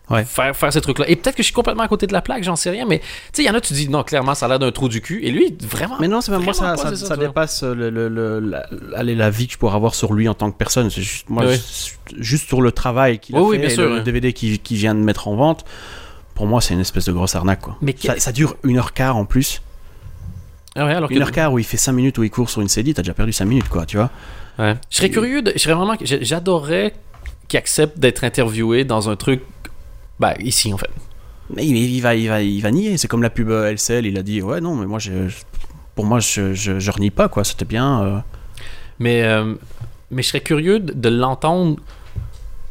Ouais. 0.09 0.23
faire, 0.23 0.55
faire 0.55 0.71
ces 0.71 0.79
trucs-là. 0.79 1.09
Et 1.09 1.15
peut-être 1.17 1.35
que 1.35 1.43
je 1.43 1.47
suis 1.47 1.53
complètement 1.53 1.83
à 1.83 1.87
côté 1.89 2.07
de 2.07 2.13
la 2.13 2.21
plaque, 2.21 2.41
j'en 2.43 2.55
sais 2.55 2.69
rien, 2.69 2.85
mais 2.87 2.99
tu 2.99 3.05
sais, 3.33 3.43
il 3.43 3.45
y 3.45 3.49
en 3.49 3.53
a, 3.55 3.59
tu 3.61 3.73
dis, 3.73 3.89
non, 3.89 4.03
clairement, 4.03 4.35
ça 4.35 4.45
a 4.45 4.49
l'air 4.49 4.59
d'un 4.59 4.71
trou 4.71 4.87
du 4.87 5.01
cul. 5.01 5.19
Et 5.23 5.31
lui, 5.31 5.53
vraiment. 5.61 5.97
Mais 5.99 6.07
non, 6.07 6.21
c'est 6.21 6.31
même 6.31 6.43
moi, 6.43 6.53
ça, 6.53 6.71
pas, 6.71 6.77
ça, 6.77 6.89
c'est 6.91 6.95
ça, 6.95 7.05
ça 7.07 7.13
tu 7.15 7.19
vois. 7.19 7.27
dépasse 7.27 7.63
le, 7.63 7.89
le, 7.89 8.07
le- 8.07 8.39
la, 8.39 8.65
allez, 8.95 9.15
la 9.15 9.29
vie 9.29 9.47
que 9.47 9.53
je 9.53 9.57
pourrais 9.57 9.75
avoir 9.75 9.95
sur 9.95 10.13
lui 10.13 10.29
en 10.29 10.33
tant 10.33 10.49
que 10.51 10.57
personne. 10.57 10.89
C'est 10.89 11.01
juste, 11.01 11.29
moi, 11.29 11.45
Ouais. 11.45 11.57
je- 11.57 12.15
juste 12.23 12.47
sur 12.47 12.61
le 12.61 12.71
travail 12.71 13.19
qu'il 13.19 13.35
a 13.35 13.39
Oui, 13.41 13.47
oui, 13.49 13.55
fait, 13.57 13.61
bien 13.63 13.69
et 13.69 13.73
sûr, 13.73 13.89
le, 13.95 14.01
DVD 14.01 14.31
qu'il 14.31 14.59
qu'il 14.61 14.77
vient 14.77 14.95
de 14.95 15.01
mettre 15.01 15.27
en 15.27 15.35
vente. 15.35 15.65
Pour 16.35 16.45
moi, 16.47 16.61
c'est 16.61 16.73
une 16.73 16.79
espèce 16.79 17.05
de 17.05 17.11
grosse 17.11 17.35
arnaque. 17.35 17.61
Quoi. 17.61 17.75
Mais 17.81 17.95
ça, 18.17 18.31
dure 18.31 18.55
une 18.63 18.77
heure 18.77 18.93
quart 18.93 19.17
en 19.17 19.25
plus. 19.25 19.61
Ah 20.75 20.85
ouais, 20.85 20.93
alors 20.93 21.09
que- 21.09 21.15
Une 21.15 21.21
heure 21.21 21.31
quart 21.31 21.51
où 21.51 21.59
il 21.59 21.65
fait 21.65 21.77
5 21.77 21.91
minutes 21.91 22.17
où 22.19 22.23
il 22.23 22.29
court 22.29 22.49
sur 22.49 22.61
une 22.61 22.67
CD, 22.69 22.93
t'as 22.93 23.01
déjà 23.01 23.13
perdu 23.13 23.33
5 23.33 23.45
minutes, 23.45 23.67
quoi, 23.67 23.85
tu 23.85 23.97
vois. 23.97 24.11
Ouais. 24.59 24.75
Je 24.89 24.97
serais 24.97 25.09
curieux, 25.09 25.41
de, 25.41 25.51
je 25.55 25.59
serais 25.59 25.73
vraiment, 25.73 25.95
j'adorerais 26.01 26.93
qu'il 27.47 27.57
accepte 27.57 27.97
d'être 27.99 28.23
interviewé 28.23 28.83
dans 28.85 29.09
un 29.09 29.15
truc, 29.15 29.41
ben, 30.19 30.33
ici 30.39 30.73
en 30.73 30.77
fait. 30.77 30.89
Mais 31.55 31.65
il, 31.65 32.01
va, 32.01 32.13
il, 32.15 32.27
va, 32.27 32.41
il 32.41 32.61
va 32.61 32.71
nier. 32.71 32.97
C'est 32.97 33.07
comme 33.07 33.23
la 33.23 33.29
pub 33.29 33.49
euh, 33.49 33.71
LCL, 33.71 34.05
il 34.05 34.17
a 34.17 34.23
dit 34.23 34.41
Ouais, 34.41 34.59
non, 34.59 34.75
mais 34.75 34.85
moi, 34.85 34.99
je, 34.99 35.11
pour 35.95 36.05
moi, 36.05 36.19
je, 36.19 36.53
je, 36.53 36.79
je 36.79 36.91
renie 36.91 37.09
pas, 37.11 37.29
quoi. 37.29 37.43
C'était 37.43 37.65
bien. 37.65 38.03
euh. 38.03 38.19
Mais, 38.99 39.23
euh, 39.23 39.53
mais 40.11 40.23
je 40.23 40.27
serais 40.27 40.41
curieux 40.41 40.79
de 40.79 41.09
l'entendre 41.09 41.77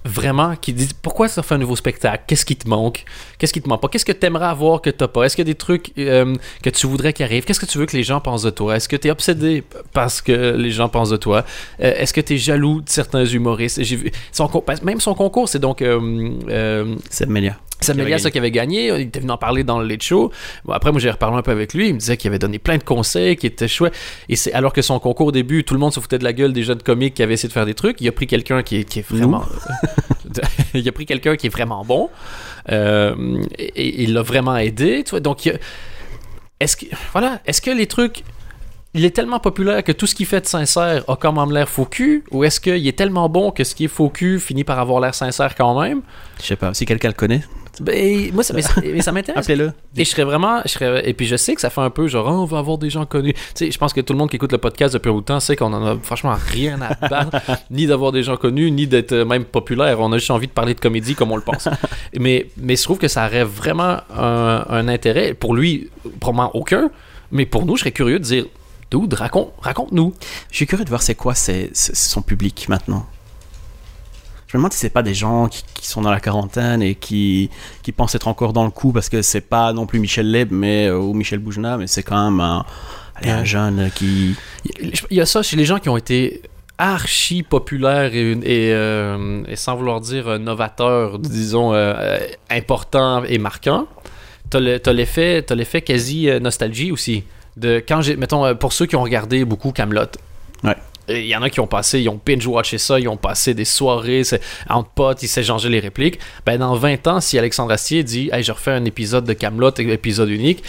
vraiment 0.06 0.56
qui 0.56 0.72
dit 0.72 0.88
pourquoi 1.02 1.28
ça 1.28 1.42
fait 1.42 1.54
un 1.54 1.58
nouveau 1.58 1.76
spectacle? 1.76 2.25
Qu'est-ce 2.26 2.44
qui 2.44 2.56
te 2.56 2.68
manque? 2.68 3.04
Qu'est-ce 3.38 3.52
qui 3.52 3.60
te 3.60 3.68
manque 3.68 3.82
pas? 3.82 3.88
Qu'est-ce 3.88 4.04
que 4.04 4.12
tu 4.12 4.26
aimerais 4.26 4.46
avoir 4.46 4.80
que 4.80 4.90
t'as 4.90 5.08
pas? 5.08 5.25
Est-ce 5.25 5.36
qu'il 5.36 5.46
y 5.46 5.50
a 5.50 5.52
des 5.52 5.58
trucs 5.58 5.92
euh, 5.98 6.34
que 6.62 6.70
tu 6.70 6.86
voudrais 6.86 7.12
qui 7.12 7.22
arrivent 7.22 7.44
qu'est-ce 7.44 7.60
que 7.60 7.66
tu 7.66 7.78
veux 7.78 7.86
que 7.86 7.96
les 7.96 8.02
gens 8.02 8.20
pensent 8.20 8.42
de 8.42 8.50
toi? 8.50 8.76
Est-ce 8.76 8.88
que 8.88 8.96
tu 8.96 9.08
es 9.08 9.10
obsédé 9.10 9.64
parce 9.92 10.20
que 10.20 10.56
les 10.56 10.70
gens 10.70 10.88
pensent 10.88 11.10
de 11.10 11.16
toi? 11.16 11.44
Euh, 11.80 11.94
est-ce 11.96 12.12
que 12.12 12.20
tu 12.20 12.38
jaloux 12.38 12.80
de 12.80 12.88
certains 12.88 13.25
humoristes? 13.25 13.82
J'ai 13.82 13.96
vu 13.96 14.12
même 14.82 15.00
son 15.00 15.14
concours 15.14 15.48
c'est 15.48 15.58
donc 15.58 15.82
euh, 15.82 16.30
euh, 16.48 16.96
C'est 17.10 17.28
Melia. 17.28 17.56
Mélias 17.95 18.19
ça 18.19 18.31
qui 18.31 18.38
avait 18.38 18.50
gagné. 18.50 18.88
Il 18.88 19.00
était 19.02 19.21
venu 19.21 19.31
en 19.31 19.38
parler 19.38 19.64
dans 19.64 19.81
le 19.81 19.87
Late 19.87 20.02
Show. 20.02 20.33
Bon, 20.64 20.73
après, 20.73 20.93
moi, 20.93 21.00
j'ai 21.00 21.11
reparlé 21.11 21.37
un 21.37 21.43
peu 21.43 21.50
avec 21.50 21.75
lui. 21.75 21.88
Il 21.88 21.95
me 21.95 21.99
disait 21.99 22.16
qu'il 22.16 22.28
avait 22.28 22.38
donné 22.38 22.59
plein 22.59 22.78
de 22.78 22.83
conseils, 22.85 23.37
qui 23.37 23.47
étaient 23.47 23.69
chouettes. 23.69 23.95
Et 24.28 24.37
c'est 24.37 24.52
alors 24.52 24.73
que 24.73 24.83
son 24.83 24.99
concours 24.99 25.28
au 25.28 25.33
début, 25.33 25.64
tout 25.64 25.75
le 25.75 25.81
monde 25.81 25.93
se 25.93 26.00
foutait 26.00 26.19
de 26.19 26.25
la 26.25 26.33
gueule 26.33 26.52
des 26.52 26.62
jeunes 26.62 26.83
comiques 26.83 27.14
qui 27.14 27.23
avaient 27.23 27.35
essayé 27.35 27.49
de 27.49 27.52
faire 27.52 27.66
des 27.66 27.75
trucs. 27.75 28.00
Il 28.00 28.09
a 28.09 28.12
pris 28.12 28.26
quelqu'un 28.26 28.62
qui 28.62 28.76
est, 28.78 28.85
qui 28.85 29.00
est 29.00 29.09
vraiment. 29.09 29.45
il 30.75 30.88
a 30.88 30.93
pris 30.93 31.07
quelqu'un 31.07 31.37
qui 31.37 31.47
est 31.47 31.50
vraiment 31.50 31.85
bon. 31.85 32.11
Euh, 32.71 33.43
et, 33.59 34.02
il 34.02 34.14
l'a 34.14 34.23
vraiment 34.23 34.57
aidé. 34.57 35.02
Tu 35.05 35.11
vois. 35.11 35.21
Donc, 35.21 35.47
a- 35.47 35.52
est-ce 36.61 36.76
que, 36.76 36.87
voilà, 37.12 37.40
est-ce 37.47 37.61
que 37.61 37.71
les 37.71 37.87
trucs. 37.87 38.23
Il 38.95 39.05
est 39.05 39.11
tellement 39.11 39.40
populaire 39.40 39.85
que 39.85 39.93
tout 39.93 40.07
ce 40.07 40.14
qu'il 40.14 40.25
fait 40.25 40.40
de 40.40 40.47
sincère 40.47 41.05
a 41.07 41.16
quand 41.16 41.33
même 41.33 41.52
l'air 41.52 41.69
faux 41.69 41.85
cul? 41.85 42.25
Ou 42.31 42.45
est-ce 42.45 42.61
qu'il 42.61 42.88
est 42.88 42.97
tellement 42.97 43.28
bon 43.28 43.50
que 43.50 43.62
ce 43.62 43.75
qui 43.75 43.85
est 43.85 43.88
faux 43.88 44.09
cul 44.09 44.40
finit 44.40 44.64
par 44.64 44.78
avoir 44.78 45.00
l'air 45.00 45.14
sincère 45.14 45.55
quand 45.55 45.78
même? 45.78 46.00
Je 46.40 46.47
sais 46.47 46.57
pas, 46.57 46.73
si 46.73 46.87
quelqu'un 46.87 47.09
le 47.09 47.14
connaît, 47.14 47.43
ben, 47.80 48.33
moi, 48.33 48.42
ça, 48.42 48.54
mais, 48.54 48.62
ça- 48.62 48.80
mais 48.83 49.02
ça 49.02 49.12
m'intéresse. 49.12 49.45
appelez-le. 49.45 49.73
Et 49.97 50.04
je 50.04 50.11
serais 50.11 50.25
vraiment. 50.25 50.61
Je 50.64 50.71
serais, 50.71 51.09
et 51.09 51.12
puis 51.14 51.26
je 51.26 51.37
sais 51.37 51.54
que 51.54 51.61
ça 51.61 51.71
fait 51.71 51.80
un 51.80 51.90
peu 51.90 52.06
genre, 52.09 52.28
Ah, 52.28 52.33
on 52.33 52.45
va 52.45 52.59
avoir 52.59 52.78
des 52.78 52.90
gens 52.90 53.04
connus. 53.06 53.35
Tu 53.35 53.40
sais, 53.54 53.71
je 53.71 53.78
pense 53.78 53.92
que 53.92 54.00
tout 54.00 54.12
le 54.12 54.18
monde 54.18 54.30
qui 54.30 54.37
écoute 54.37 54.52
le 54.52 54.59
podcast 54.59 54.95
depuis 54.95 55.11
un 55.11 55.12
bout 55.12 55.21
de 55.21 55.26
temps 55.26 55.40
sait 55.40 55.56
qu'on 55.56 55.73
en 55.73 55.85
a 55.87 55.97
franchement 56.02 56.35
rien 56.49 56.80
à 56.80 56.95
battre, 57.09 57.37
ni 57.71 57.87
d'avoir 57.87 58.12
des 58.12 58.23
gens 58.23 58.37
connus, 58.37 58.71
ni 58.71 58.87
d'être 58.87 59.12
euh, 59.12 59.25
même 59.25 59.45
populaire. 59.45 60.00
On 60.00 60.12
a 60.12 60.18
juste 60.18 60.30
envie 60.30 60.47
de 60.47 60.52
parler 60.52 60.75
de 60.75 60.80
comédie 60.80 61.14
comme 61.14 61.33
on 61.33 61.37
le 61.37 61.42
pense. 61.42 61.68
mais, 62.18 62.47
mais 62.56 62.76
je 62.76 62.82
trouve 62.82 62.99
que 62.99 63.08
ça 63.08 63.26
aurait 63.26 63.45
vraiment 63.45 63.99
un, 64.17 64.65
un 64.69 64.89
intérêt. 64.89 65.34
Pour 65.34 65.54
lui, 65.54 65.91
probablement 66.21 66.54
aucun. 66.56 66.91
Mais 67.32 67.45
pour 67.47 67.67
nous, 67.67 67.76
je 67.76 67.80
serais 67.80 67.93
curieux 67.93 68.19
de 68.19 68.25
dire, 68.25 68.45
Dude, 68.89 69.15
raconte, 69.15 69.52
raconte-nous. 69.60 70.15
Je 70.50 70.56
suis 70.56 70.67
curieux 70.69 70.84
de 70.84 70.89
voir 70.89 71.02
c'est 71.02 71.17
quoi 71.17 71.34
c'est- 71.34 71.71
son 71.75 72.23
public 72.23 72.67
maintenant. 72.69 73.04
Me 74.56 74.60
demande 74.60 74.73
si 74.73 74.78
c'est 74.78 74.90
pas 74.90 75.02
des 75.02 75.14
gens 75.14 75.49
qui, 75.49 75.62
qui 75.75 75.86
sont 75.86 76.00
dans 76.00 76.10
la 76.10 76.21
quarantaine 76.21 76.82
et 76.82 76.95
qui, 76.95 77.50
qui 77.82 77.92
pensent 77.92 78.14
être 78.14 78.26
encore 78.28 78.52
dans 78.52 78.64
le 78.64 78.71
coup 78.71 78.90
parce 78.92 79.08
que 79.08 79.21
c'est 79.23 79.40
pas 79.42 79.73
non 79.73 79.86
plus 79.86 79.99
Michel 80.00 80.30
Leb 80.30 80.49
mais, 80.50 80.86
euh, 80.86 80.99
ou 80.99 81.12
Michel 81.12 81.38
Boujna, 81.40 81.76
mais 81.76 81.86
c'est 81.86 82.02
quand 82.02 82.30
même 82.30 82.40
un, 82.40 82.64
allez, 83.16 83.30
un 83.30 83.45
jeune 83.45 83.90
qui. 83.95 84.34
Il 85.10 85.16
y 85.16 85.21
a 85.21 85.26
ça 85.26 85.42
chez 85.42 85.56
les 85.56 85.64
gens 85.66 85.78
qui 85.78 85.88
ont 85.90 85.97
été 85.97 86.42
archi 86.78 87.42
populaires 87.42 88.14
et, 88.14 88.32
et, 88.32 88.73
euh, 88.73 89.42
et 89.49 89.56
sans 89.56 89.76
vouloir 89.76 90.00
dire 90.00 90.28
euh, 90.28 90.38
novateurs, 90.38 91.19
disons, 91.19 91.73
euh, 91.75 92.19
importants 92.50 93.25
et 93.25 93.38
marquants. 93.38 93.86
T'as 94.50 94.60
le- 94.60 94.80
l'effet 94.92 95.42
t'as 95.47 95.54
l'effet 95.54 95.82
quasi 95.82 96.28
nostalgie 96.40 96.92
aussi. 96.92 97.25
De 97.56 97.82
quand 97.86 98.00
j'ai, 98.02 98.16
mettons, 98.16 98.54
pour 98.56 98.73
ceux 98.73 98.86
qui 98.86 98.97
ont 98.97 99.02
regardé 99.02 99.45
beaucoup 99.45 99.73
Camelot. 99.73 100.02
Ouais. 100.64 100.76
Il 101.08 101.26
y 101.26 101.36
en 101.36 101.42
a 101.42 101.50
qui 101.50 101.60
ont 101.60 101.66
passé, 101.66 102.00
ils 102.00 102.08
ont 102.08 102.21
binge-watché 102.25 102.78
ça, 102.78 102.99
ils 102.99 103.08
ont 103.08 103.16
passé 103.16 103.54
des 103.54 103.64
soirées 103.64 104.25
c'est- 104.25 104.40
entre 104.69 104.88
potes, 104.90 105.23
ils 105.23 105.28
s'échangeaient 105.28 105.69
les 105.69 105.80
répliques. 105.80 106.19
Ben, 106.45 106.58
dans 106.58 106.75
20 106.75 107.06
ans, 107.06 107.21
si 107.21 107.38
Alexandre 107.38 107.73
Astier 107.73 108.02
dit 108.02 108.28
Hey, 108.32 108.42
je 108.42 108.52
refais 108.52 108.73
un 108.73 108.84
épisode 108.84 109.25
de 109.25 109.32
Camelot, 109.32 109.71
épisode 109.78 110.28
unique, 110.30 110.62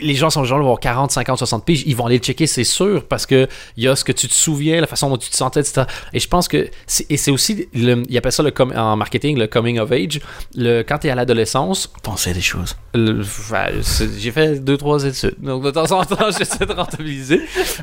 les 0.00 0.14
gens 0.14 0.30
sont 0.30 0.44
genre 0.44 0.58
vont 0.58 0.64
avoir 0.64 0.80
40, 0.80 1.10
50, 1.10 1.36
60 1.38 1.64
piges, 1.66 1.82
ils 1.86 1.94
vont 1.94 2.06
aller 2.06 2.16
le 2.16 2.22
checker, 2.24 2.46
c'est 2.46 2.64
sûr, 2.64 3.04
parce 3.06 3.26
que 3.26 3.46
il 3.76 3.84
y 3.84 3.88
a 3.88 3.94
ce 3.94 4.04
que 4.04 4.12
tu 4.12 4.26
te 4.26 4.32
souviens, 4.34 4.80
la 4.80 4.86
façon 4.86 5.10
dont 5.10 5.18
tu 5.18 5.28
te 5.30 5.36
sentais, 5.36 5.60
etc. 5.60 5.82
Et 6.14 6.18
je 6.20 6.28
pense 6.28 6.48
que, 6.48 6.68
et 7.10 7.16
c'est 7.18 7.30
aussi, 7.30 7.68
le, 7.74 8.02
ils 8.08 8.16
appellent 8.16 8.32
ça 8.32 8.42
le 8.42 8.50
com- 8.50 8.72
en 8.74 8.96
marketing 8.96 9.36
le 9.38 9.46
coming 9.46 9.78
of 9.78 9.92
age. 9.92 10.20
Le, 10.54 10.82
quand 10.82 10.98
tu 10.98 11.06
es 11.06 11.10
à 11.10 11.14
l'adolescence, 11.14 11.86
pensait 12.02 12.32
des 12.32 12.40
choses. 12.40 12.74
j'ai 12.94 14.30
fait 14.32 14.64
deux, 14.64 14.76
trois 14.76 15.04
études. 15.04 15.36
Donc, 15.38 15.62
de 15.62 15.70
temps 15.70 15.90
en 15.92 16.04
temps, 16.04 16.30
j'essaie 16.38 16.66
de 16.66 16.72
rentabiliser. 16.72 17.40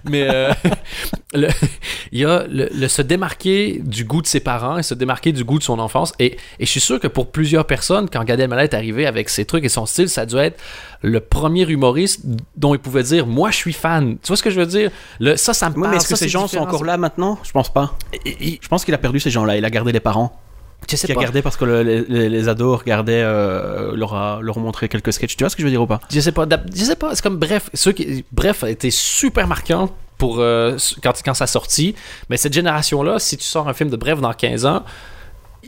Mais 0.09 0.27
euh, 0.29 0.53
le- 1.37 1.47
il 2.11 2.19
y 2.19 2.25
a 2.25 2.45
le, 2.47 2.69
le 2.73 2.87
se 2.87 3.01
démarquer 3.01 3.81
du 3.83 4.03
goût 4.05 4.21
de 4.21 4.27
ses 4.27 4.39
parents 4.39 4.77
et 4.77 4.83
se 4.83 4.93
démarquer 4.93 5.31
du 5.31 5.43
goût 5.43 5.57
de 5.59 5.63
son 5.63 5.79
enfance. 5.79 6.13
Et, 6.19 6.37
et 6.59 6.65
je 6.65 6.69
suis 6.71 6.79
sûr 6.81 6.99
que 6.99 7.07
pour 7.07 7.31
plusieurs 7.31 7.65
personnes, 7.65 8.09
quand 8.09 8.23
Gad 8.23 8.39
Elmaleh 8.39 8.63
est 8.65 8.73
arrivé 8.73 9.05
avec 9.05 9.29
ses 9.29 9.45
trucs 9.45 9.63
et 9.63 9.69
son 9.69 9.85
style, 9.85 10.09
ça 10.09 10.21
a 10.21 10.25
dû 10.25 10.35
être 10.37 10.59
le 11.01 11.19
premier 11.19 11.67
humoriste 11.69 12.21
dont 12.55 12.73
il 12.73 12.79
pouvait 12.79 13.03
dire 13.03 13.27
Moi, 13.27 13.51
je 13.51 13.55
suis 13.57 13.73
fan. 13.73 14.17
Tu 14.21 14.27
vois 14.27 14.37
ce 14.37 14.43
que 14.43 14.49
je 14.49 14.59
veux 14.59 14.65
dire? 14.65 14.91
Le, 15.19 15.35
Ça, 15.35 15.53
ça 15.53 15.69
me 15.69 15.75
Oui, 15.75 15.81
parle. 15.81 15.91
mais 15.91 15.97
est-ce 15.97 16.07
que 16.09 16.15
ces 16.15 16.27
gens 16.29 16.47
sont 16.47 16.57
encore 16.57 16.83
là 16.83 16.97
maintenant? 16.97 17.39
Je 17.43 17.51
pense 17.51 17.71
pas. 17.71 17.95
Je 18.25 18.67
pense 18.67 18.83
qu'il 18.85 18.93
a 18.93 18.97
perdu 18.97 19.19
ces 19.19 19.29
gens-là. 19.29 19.57
Il 19.57 19.65
a 19.65 19.69
gardé 19.69 19.91
les 19.91 19.99
parents. 19.99 20.39
Je 20.89 20.95
sais 20.95 21.07
Il 21.07 21.11
a 21.11 21.15
pas. 21.15 21.21
gardé 21.23 21.41
parce 21.41 21.57
que 21.57 21.65
le- 21.65 21.81
les, 21.81 22.29
les- 22.29 22.47
ados 22.49 22.79
regardaient, 22.79 23.23
euh, 23.23 23.95
leur, 23.95 24.13
a, 24.13 24.39
leur 24.41 24.57
ont 24.57 24.61
montré 24.61 24.87
quelques 24.87 25.11
sketchs. 25.11 25.35
Tu 25.35 25.43
vois 25.43 25.49
ce 25.49 25.55
que 25.55 25.61
je 25.61 25.65
veux 25.67 25.71
dire 25.71 25.81
ou 25.81 25.87
pas? 25.87 25.99
Je 26.11 26.19
sais 26.19 26.31
pas. 26.31 26.45
Je 26.73 26.83
sais 26.83 26.95
pas. 26.95 27.15
C'est 27.15 27.23
comme 27.23 27.37
bref. 27.37 27.69
Ceux 27.73 27.91
qui, 27.91 28.23
bref 28.31 28.63
a 28.63 28.69
été 28.69 28.89
super 28.91 29.47
marquant 29.47 29.89
pour 30.17 30.39
euh, 30.39 30.77
quand, 31.03 31.13
quand 31.23 31.33
ça 31.33 31.47
sortit. 31.47 31.95
Mais 32.29 32.37
cette 32.37 32.53
génération-là, 32.53 33.19
si 33.19 33.37
tu 33.37 33.43
sors 33.43 33.67
un 33.67 33.73
film 33.73 33.89
de 33.89 33.97
bref 33.97 34.19
dans 34.19 34.33
15 34.33 34.65
ans, 34.65 34.83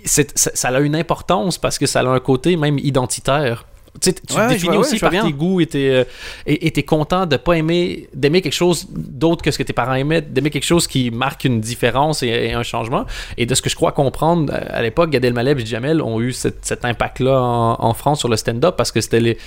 ça 0.05 0.69
a 0.69 0.79
une 0.79 0.95
importance 0.95 1.57
parce 1.57 1.77
que 1.77 1.85
ça 1.85 2.01
a 2.01 2.05
un 2.05 2.19
côté 2.19 2.55
même 2.55 2.77
identitaire. 2.79 3.65
Tu 4.01 4.11
Ouais, 4.35 4.47
définis 4.47 4.77
aussi 4.77 4.93
ouais, 4.95 4.99
par 4.99 5.11
tes 5.25 5.33
goûts 5.33 5.61
et 5.61 5.65
t'es 5.67 5.89
euh, 5.89 6.03
et 6.45 6.67
et 6.67 6.71
t'es 6.71 6.83
content 6.83 7.25
de 7.25 7.37
pas 7.37 7.53
aimer 7.53 8.07
d'aimer 8.13 8.41
quelque 8.41 8.53
chose 8.53 8.87
d'autre 8.89 9.41
que 9.43 9.51
ce 9.51 9.57
que 9.57 9.63
tes 9.63 9.73
parents 9.73 9.93
aimaient, 9.95 10.21
d'aimer 10.21 10.49
quelque 10.49 10.63
chose 10.65 10.87
qui 10.87 11.11
marque 11.11 11.45
une 11.45 11.59
différence 11.59 12.23
et, 12.23 12.27
et 12.27 12.53
un 12.53 12.63
changement. 12.63 13.05
Et 13.37 13.45
de 13.45 13.55
ce 13.55 13.61
que 13.61 13.69
je 13.69 13.75
crois 13.75 13.91
comprendre, 13.91 14.53
euh, 14.53 14.59
à 14.69 14.81
l'époque, 14.81 15.09
Gad 15.09 15.25
Elmaleh 15.25 15.51
et 15.59 15.65
Jamel 15.65 16.01
ont 16.01 16.21
eu 16.21 16.31
cet, 16.33 16.65
cet 16.65 16.85
impact-là 16.85 17.41
en, 17.41 17.75
en 17.83 17.93
France 17.93 18.19
sur 18.19 18.29
le 18.29 18.37
stand-up 18.37 18.75
parce 18.77 18.91
que 18.91 19.01
c'était 19.01 19.19
les 19.19 19.37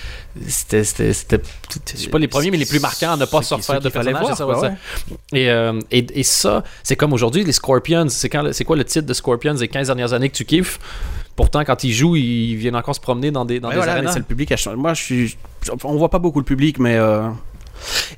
c'était 0.49 0.85
c'était 0.85 1.12
c'était- 1.12 1.41
je 1.95 1.97
sais 1.97 2.09
pas 2.09 2.19
les 2.19 2.29
premiers 2.29 2.51
mais 2.51 2.59
les 2.59 2.67
plus 2.67 2.81
marquants 2.81 3.12
à 3.12 3.17
ne 3.17 3.25
pas 3.25 3.43
se 3.43 3.55
refaire 3.55 3.81
de 3.81 3.88
personnages, 3.88 4.23
voir, 4.45 4.61
ça. 4.61 4.75
Et, 5.33 5.51
euh, 5.51 5.79
et, 5.91 6.07
et 6.15 6.23
ça, 6.23 6.62
c'est 6.83 6.97
comme 6.97 7.12
aujourd'hui, 7.12 7.45
les 7.45 7.53
Scorpions. 7.53 8.09
C'est 8.09 8.29
quand 8.29 8.53
c'est 8.53 8.65
quoi 8.65 8.77
le 8.77 8.85
titre 8.85 9.07
de 9.07 9.15
Scorpions 9.15 9.55
des 9.55 9.69
15 9.69 9.87
dernières 9.87 10.12
années 10.12 10.29
que 10.29 10.37
tu 10.37 10.45
kiffes? 10.45 10.79
Pourtant, 11.37 11.64
quand 11.64 11.83
ils 11.85 11.92
jouent, 11.92 12.16
ils 12.16 12.55
viennent 12.57 12.77
encore 12.77 12.95
se 12.95 13.01
promener 13.01 13.31
dans 13.31 13.45
des, 13.45 13.59
dans 13.59 13.68
Ouais, 13.68 13.75
des 13.75 13.79
voilà, 13.79 13.92
mais 13.92 13.99
arénas. 13.99 14.12
c'est 14.12 14.18
le 14.18 14.25
public. 14.25 14.53
Moi, 14.77 14.95
je 14.95 15.03
suis. 15.03 15.37
On 15.85 15.97
voit 15.97 16.11
pas 16.11 16.18
beaucoup 16.18 16.38
le 16.38 16.45
public, 16.45 16.79
mais. 16.79 16.97
euh, 16.97 17.29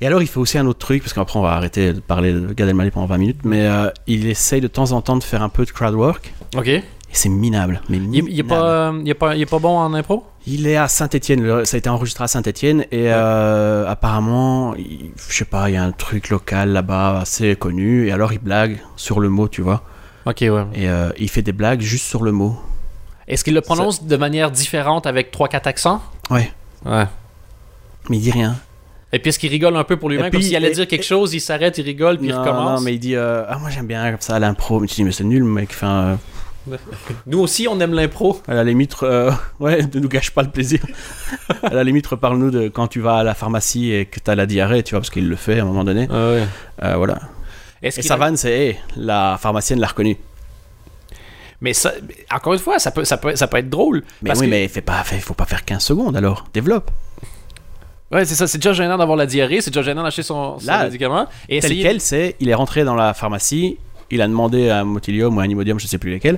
Et 0.01 0.07
alors, 0.07 0.21
il 0.21 0.27
fait 0.27 0.39
aussi 0.39 0.57
un 0.57 0.65
autre 0.67 0.79
truc, 0.79 1.01
parce 1.01 1.13
qu'après, 1.13 1.39
on 1.39 1.41
va 1.41 1.51
arrêter 1.53 1.93
de 1.93 1.99
parler 2.01 2.33
de 2.33 2.53
Gad 2.53 2.67
Elmaleh 2.67 2.91
pendant 2.91 3.07
20 3.07 3.17
minutes, 3.17 3.39
mais 3.45 3.61
euh, 3.67 3.89
il 4.07 4.27
essaye 4.27 4.59
de 4.61 4.67
temps 4.67 4.91
en 4.91 5.01
temps 5.01 5.15
de 5.17 5.23
faire 5.23 5.41
un 5.41 5.49
peu 5.49 5.65
de 5.65 5.71
crowd 5.71 5.93
work, 5.93 6.33
Ok. 6.57 6.67
et 6.67 6.83
c'est 7.13 7.29
minable. 7.29 7.81
Mais 7.89 7.97
Il, 7.97 8.03
il 8.13 8.17
est 8.17 8.21
minable. 8.43 8.49
pas, 8.49 8.63
euh, 8.69 9.01
il 9.03 9.09
est 9.09 9.13
pas, 9.13 9.35
il 9.35 9.41
est 9.41 9.45
pas 9.49 9.59
bon 9.59 9.77
en 9.77 9.93
impro? 9.93 10.25
Il 10.45 10.67
est 10.67 10.75
à 10.75 10.87
Saint-Etienne, 10.87 11.65
ça 11.65 11.75
a 11.75 11.77
été 11.79 11.89
enregistré 11.89 12.25
à 12.25 12.27
Saint-Etienne, 12.27 12.81
et 12.91 13.11
euh, 13.13 13.87
apparemment, 13.89 14.75
il- 14.75 15.11
je 15.29 15.33
sais 15.37 15.45
pas, 15.45 15.69
il 15.69 15.73
y 15.73 15.77
a 15.77 15.83
un 15.83 15.91
truc 15.93 16.29
local 16.29 16.69
là-bas 16.73 17.19
assez 17.21 17.55
connu, 17.55 18.07
et 18.07 18.11
alors 18.11 18.33
il 18.33 18.39
blague 18.39 18.79
sur 18.97 19.19
le 19.21 19.29
mot, 19.29 19.47
tu 19.47 19.61
vois. 19.61 19.81
Ok, 20.27 20.41
ouais. 20.41 20.65
Et 20.75 20.87
il 21.17 21.29
fait 21.29 21.41
des 21.41 21.53
blagues 21.53 21.81
juste 21.81 22.05
sur 22.05 22.21
le 22.23 22.31
mot. 22.33 22.57
Est-ce 23.27 23.43
qu'il 23.43 23.53
le 23.53 23.61
prononce 23.61 24.03
de 24.03 24.17
manière 24.17 24.51
différente 24.51 25.07
avec 25.07 25.31
3-4 25.31 25.67
accents? 25.67 26.01
Ouais. 26.29 26.51
Ouais. 26.85 27.05
Mais 28.09 28.17
il 28.17 28.21
dit 28.21 28.31
rien. 28.31 28.55
Et 29.13 29.19
puis 29.19 29.29
est-ce 29.29 29.39
qu'il 29.39 29.49
rigole 29.49 29.75
un 29.77 29.83
peu 29.83 29.97
pour 29.97 30.09
lui-même 30.09 30.29
Comme 30.31 30.41
s'il 30.41 30.55
allait 30.55 30.71
et- 30.71 30.75
dire 30.75 30.87
quelque 30.87 31.05
chose, 31.05 31.33
il 31.33 31.39
s'arrête, 31.39 31.77
il 31.77 31.85
rigole, 31.85 32.17
puis 32.17 32.27
il 32.27 32.33
recommence? 32.35 32.79
non, 32.79 32.85
mais 32.85 32.93
il 32.95 32.99
dit 32.99 33.15
euh, 33.15 33.43
Ah, 33.47 33.57
moi 33.57 33.69
j'aime 33.69 33.87
bien 33.87 34.11
comme 34.11 34.21
ça 34.21 34.37
l'impro. 34.39 34.79
Mais 34.79 34.87
tu 34.87 34.95
dis 34.95 35.03
Mais 35.03 35.11
c'est 35.11 35.23
nul, 35.23 35.43
mec. 35.43 35.69
Enfin, 35.71 36.17
euh, 36.71 36.77
Nous 37.27 37.39
aussi, 37.39 37.67
on 37.69 37.79
aime 37.79 37.93
l'impro. 37.93 38.41
à 38.47 38.53
la 38.53 38.63
limite, 38.63 38.95
euh, 39.03 39.31
ouais, 39.59 39.81
ne 39.93 39.99
nous 39.99 40.09
gâche 40.09 40.31
pas 40.31 40.43
le 40.43 40.49
plaisir. 40.49 40.79
à 41.63 41.73
la 41.73 41.83
limite, 41.83 42.05
reparle-nous 42.07 42.51
de 42.51 42.67
quand 42.67 42.87
tu 42.87 42.99
vas 42.99 43.17
à 43.17 43.23
la 43.23 43.33
pharmacie 43.35 43.91
et 43.91 44.05
que 44.05 44.19
t'as 44.19 44.35
la 44.35 44.45
diarrhée, 44.45 44.83
tu 44.83 44.91
vois, 44.91 44.99
parce 44.99 45.09
qu'il 45.11 45.29
le 45.29 45.35
fait 45.35 45.59
à 45.59 45.63
un 45.63 45.65
moment 45.65 45.83
donné. 45.83 46.07
ouais. 46.09 46.43
Euh, 46.83 46.95
voilà. 46.97 47.19
Est-ce 47.81 47.99
Et 47.99 48.03
sa 48.03 48.15
vanne, 48.17 48.35
c'est 48.37 48.51
Hey, 48.51 48.77
la 48.97 49.37
pharmacienne 49.39 49.79
l'a 49.79 49.87
reconnu. 49.87 50.17
Mais 51.61 51.73
ça, 51.73 51.93
encore 52.31 52.53
une 52.53 52.59
fois, 52.59 52.79
ça 52.79 52.91
peut, 52.91 53.05
ça 53.05 53.17
peut, 53.17 53.35
ça 53.35 53.47
peut 53.47 53.57
être 53.57 53.69
drôle. 53.69 54.03
Mais 54.21 54.29
parce 54.29 54.39
oui, 54.39 54.45
que- 54.47 54.51
mais 54.51 54.67
fais 54.67 54.81
pas, 54.81 55.03
fais- 55.03 55.19
faut 55.19 55.33
pas 55.33 55.45
faire 55.45 55.63
15 55.65 55.83
secondes 55.83 56.15
alors. 56.17 56.45
Développe. 56.53 56.91
Ouais, 58.11 58.23
c'est 58.25 58.35
ça. 58.35 58.45
C'est 58.47 58.57
déjà 58.59 58.73
gênant 58.73 58.97
d'avoir 58.97 59.17
la 59.17 59.25
diarrhée, 59.25 59.61
c'est 59.61 59.71
déjà 59.71 59.81
gênant 59.81 60.03
d'acheter 60.03 60.21
son, 60.23 60.59
son 60.59 60.67
Là, 60.67 60.83
médicament. 60.85 61.27
Et 61.49 61.59
Tel 61.59 61.71
essayer- 61.71 61.83
quel, 61.83 62.01
c'est 62.01 62.35
il 62.39 62.49
est 62.49 62.53
rentré 62.53 62.83
dans 62.83 62.95
la 62.95 63.13
pharmacie, 63.13 63.77
il 64.11 64.21
a 64.21 64.27
demandé 64.27 64.69
un 64.69 64.83
motilium 64.83 65.35
ou 65.35 65.39
un 65.39 65.45
imodium, 65.47 65.79
je 65.79 65.87
sais 65.87 65.97
plus 65.97 66.11
lesquels. 66.11 66.37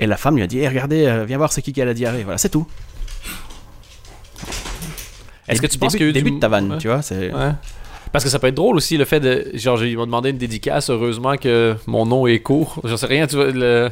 Et 0.00 0.06
la 0.06 0.16
femme 0.16 0.36
lui 0.36 0.42
a 0.42 0.46
dit 0.46 0.58
Eh, 0.60 0.68
regardez, 0.68 1.04
euh, 1.06 1.24
viens 1.24 1.36
voir 1.36 1.52
c'est 1.52 1.60
qui 1.62 1.72
qui 1.72 1.82
a 1.82 1.84
la 1.84 1.94
diarrhée. 1.94 2.22
Voilà, 2.24 2.38
c'est 2.38 2.48
tout. 2.48 2.66
Est-ce 5.48 5.60
que 5.60 5.66
tu 5.66 5.78
penses 5.78 5.92
qu'il 5.92 6.02
y 6.02 6.04
a 6.06 6.08
eu 6.08 6.12
début 6.12 6.30
du- 6.30 6.36
de 6.36 6.40
ta 6.40 6.48
vanne, 6.48 6.72
Ouais. 6.72 6.78
tu 6.78 6.88
vois 6.88 7.02
c'est... 7.02 7.32
Ouais. 7.32 7.50
Parce 8.12 8.24
que 8.24 8.30
ça 8.30 8.38
peut 8.38 8.48
être 8.48 8.54
drôle 8.54 8.76
aussi, 8.76 8.96
le 8.98 9.04
fait 9.06 9.20
de. 9.20 9.46
Genre, 9.54 9.82
ils 9.84 9.96
m'ont 9.96 10.04
demandé 10.06 10.30
une 10.30 10.36
dédicace, 10.38 10.90
heureusement 10.90 11.36
que 11.36 11.74
mon 11.86 12.04
nom 12.06 12.26
est 12.26 12.40
court. 12.40 12.78
J'en 12.84 12.96
sais 12.98 13.06
rien, 13.06 13.26
tu 13.26 13.36
vois. 13.36 13.50
le- 13.50 13.88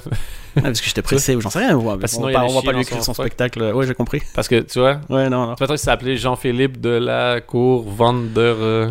Ah, 0.57 0.63
parce 0.63 0.81
que 0.81 0.87
j'étais 0.89 1.01
pressé 1.03 1.37
ou 1.37 1.41
j'en 1.41 1.49
sais 1.51 1.61
rien. 1.61 1.77
moi. 1.77 1.97
Parce 1.99 2.13
on 2.15 2.17
sinon, 2.27 2.33
va 2.33 2.45
on 2.45 2.49
va 2.49 2.61
chier 2.61 2.67
pas 2.67 2.73
lui 2.73 2.83
écrire 2.83 3.03
son 3.05 3.15
spectacle. 3.15 3.63
Ouais, 3.73 3.87
j'ai 3.87 3.95
compris. 3.95 4.21
Parce 4.35 4.49
que, 4.49 4.61
tu 4.61 4.79
vois, 4.81 5.01
Ouais, 5.09 5.31
non, 5.31 5.47
non. 5.47 5.55
qu'il 5.55 5.79
s'appelait 5.79 6.17
Jean-Philippe 6.17 6.81
de 6.81 6.91
la 6.91 7.41
Cour 7.41 7.85
Van 7.89 8.13
der 8.13 8.57
euh, 8.59 8.91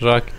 Jacques. 0.00 0.32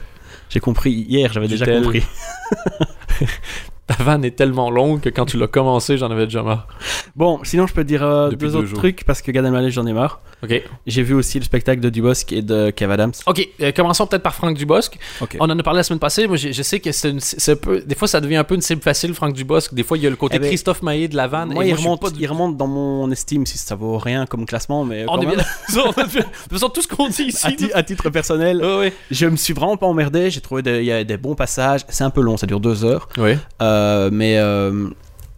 J'ai 0.50 0.60
compris 0.60 0.92
hier, 0.92 1.32
j'avais 1.34 1.48
déjà 1.48 1.66
compris. 1.66 2.04
Ta 3.88 3.96
vanne 4.04 4.24
est 4.24 4.32
tellement 4.36 4.70
longue 4.70 5.02
que 5.02 5.10
quand 5.10 5.26
tu 5.26 5.38
l'as 5.38 5.48
commencé, 5.48 5.98
j'en 5.98 6.10
avais 6.12 6.26
déjà 6.26 6.44
marre. 6.44 6.68
Bon, 7.16 7.40
sinon 7.44 7.68
je 7.68 7.74
peux 7.74 7.84
te 7.84 7.88
dire 7.88 8.04
euh, 8.04 8.30
deux 8.30 8.36
deux 8.38 8.56
autres 8.56 8.68
jours. 8.68 8.80
trucs 8.80 9.04
parce 9.06 9.22
que 9.22 9.32
Gad 9.32 9.46
Elmaleh, 9.46 9.72
j'en 9.72 9.86
ai 9.86 9.94
marre. 9.94 10.22
Ok. 10.44 10.62
J'ai 10.88 11.04
vu 11.04 11.14
aussi 11.14 11.38
le 11.40 11.46
spectacle 11.46 11.82
de 11.82 11.90
Dubosc 11.90 12.32
et 12.34 12.42
de 12.42 12.72
Kev 12.72 12.92
Adams. 12.92 13.12
Ok, 13.28 13.48
euh, 13.62 13.72
commençons 13.72 14.08
peut-être 14.08 14.24
par 14.24 14.34
Franck 14.36 14.58
Dubosc. 14.58 14.98
Ok. 15.22 15.38
On 15.40 15.46
en 15.50 15.58
a 15.60 15.64
parlé 15.64 15.78
la 15.80 15.84
semaine 15.84 16.00
passée. 16.00 16.28
Moi, 16.28 16.38
je, 16.38 16.52
je 16.52 16.62
sais 16.64 16.80
que 16.80 16.92
c'est 16.92 17.10
une- 17.12 17.20
c'est 17.20 17.52
un 17.52 17.56
peu. 17.56 17.82
Des 17.82 17.96
fois, 17.96 18.08
ça 18.08 18.20
devient 18.22 18.38
un 18.38 18.44
peu 18.44 18.56
une 18.56 18.62
cible 18.62 18.82
facile, 18.82 19.14
Franck 19.14 19.34
Dubosc. 19.34 19.74
Des 19.74 19.84
fois, 19.84 19.98
il 19.98 20.04
y 20.04 20.08
a 20.08 20.10
le 20.10 20.16
côté 20.16 20.38
Eh 20.38 20.40
ben, 20.40 20.48
Christophe 20.48 20.82
Maé 20.82 21.08
de 21.08 21.16
la 21.16 21.28
vanne. 21.28 21.54
Moi, 21.54 21.66
et 21.66 21.70
il, 21.70 21.74
remonte, 21.76 22.02
pas 22.02 22.10
du- 22.10 22.20
il 22.22 22.28
remonte 22.28 22.58
dans 22.58 22.68
mon 22.68 23.10
estime 23.12 23.46
si 23.46 23.58
ça 23.58 23.76
vaut 23.76 23.98
rien 23.98 24.26
comme 24.26 24.46
classement, 24.46 24.84
mais 24.84 25.04
On 25.08 25.16
quand 25.16 25.22
est 25.22 25.26
même, 25.26 25.36
bien. 25.36 25.44
De 25.74 26.22
toute 26.24 26.52
façon, 26.54 26.70
tout 26.70 26.82
ce 26.82 26.88
qu'on 26.88 27.08
dit 27.10 27.24
ici. 27.24 27.46
à, 27.48 27.52
ti- 27.52 27.74
à 27.74 27.84
titre 27.84 28.10
personnel, 28.10 28.64
ouais. 28.64 28.94
je 29.12 29.26
me 29.28 29.36
suis 29.36 29.54
vraiment 29.54 29.78
pas 29.78 29.86
emmerdé. 29.88 30.30
J'ai 30.32 30.42
trouvé 30.42 30.62
des- 30.62 30.80
il 30.80 30.86
y 30.86 30.92
a 30.92 31.04
des 31.04 31.18
bons 31.18 31.36
passages. 31.36 31.82
C'est 31.90 32.04
un 32.04 32.10
peu 32.10 32.22
long, 32.22 32.38
ça 32.38 32.48
dure 32.48 32.60
deux 32.60 32.84
heures, 32.84 33.08
Ouais. 33.18 33.38
Euh, 33.62 34.10
mais 34.12 34.38
euh, 34.38 34.90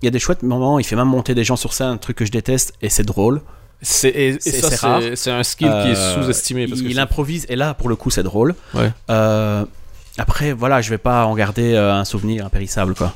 il 0.01 0.05
y 0.05 0.07
a 0.07 0.11
des 0.11 0.19
chouettes 0.19 0.43
moments. 0.43 0.79
Il 0.79 0.83
fait 0.85 0.95
même 0.95 1.07
monter 1.07 1.33
des 1.35 1.43
gens 1.43 1.55
sur 1.55 1.73
scène, 1.73 1.87
un 1.87 1.97
truc 1.97 2.17
que 2.17 2.25
je 2.25 2.31
déteste, 2.31 2.73
et 2.81 2.89
c'est 2.89 3.03
drôle. 3.03 3.41
C'est, 3.83 4.09
et, 4.09 4.27
et 4.29 4.39
C'est- 4.39 4.61
ça, 4.61 4.69
c'est 4.71 4.85
rare. 4.87 5.01
c'est, 5.15 5.29
un 5.31 5.43
skill 5.43 5.67
qui 5.67 5.89
est 5.89 5.95
Euh, 5.97 6.23
sous-estimé. 6.23 6.67
Parce 6.67 6.79
il, 6.79 6.83
que 6.85 6.89
il 6.89 6.95
c'est- 6.95 6.99
improvise, 7.01 7.45
et 7.49 7.55
là, 7.55 7.73
pour 7.73 7.89
le 7.89 7.95
coup, 7.95 8.09
c'est 8.09 8.23
drôle. 8.23 8.55
Ouais. 8.73 8.91
Euh, 9.11 9.63
après, 10.17 10.53
voilà, 10.53 10.81
je 10.81 10.89
vais 10.89 10.97
pas 10.97 11.25
en 11.25 11.35
garder 11.35 11.73
euh, 11.73 11.93
un 11.93 12.05
souvenir 12.05 12.45
impérissable, 12.45 12.95
quoi. 12.95 13.13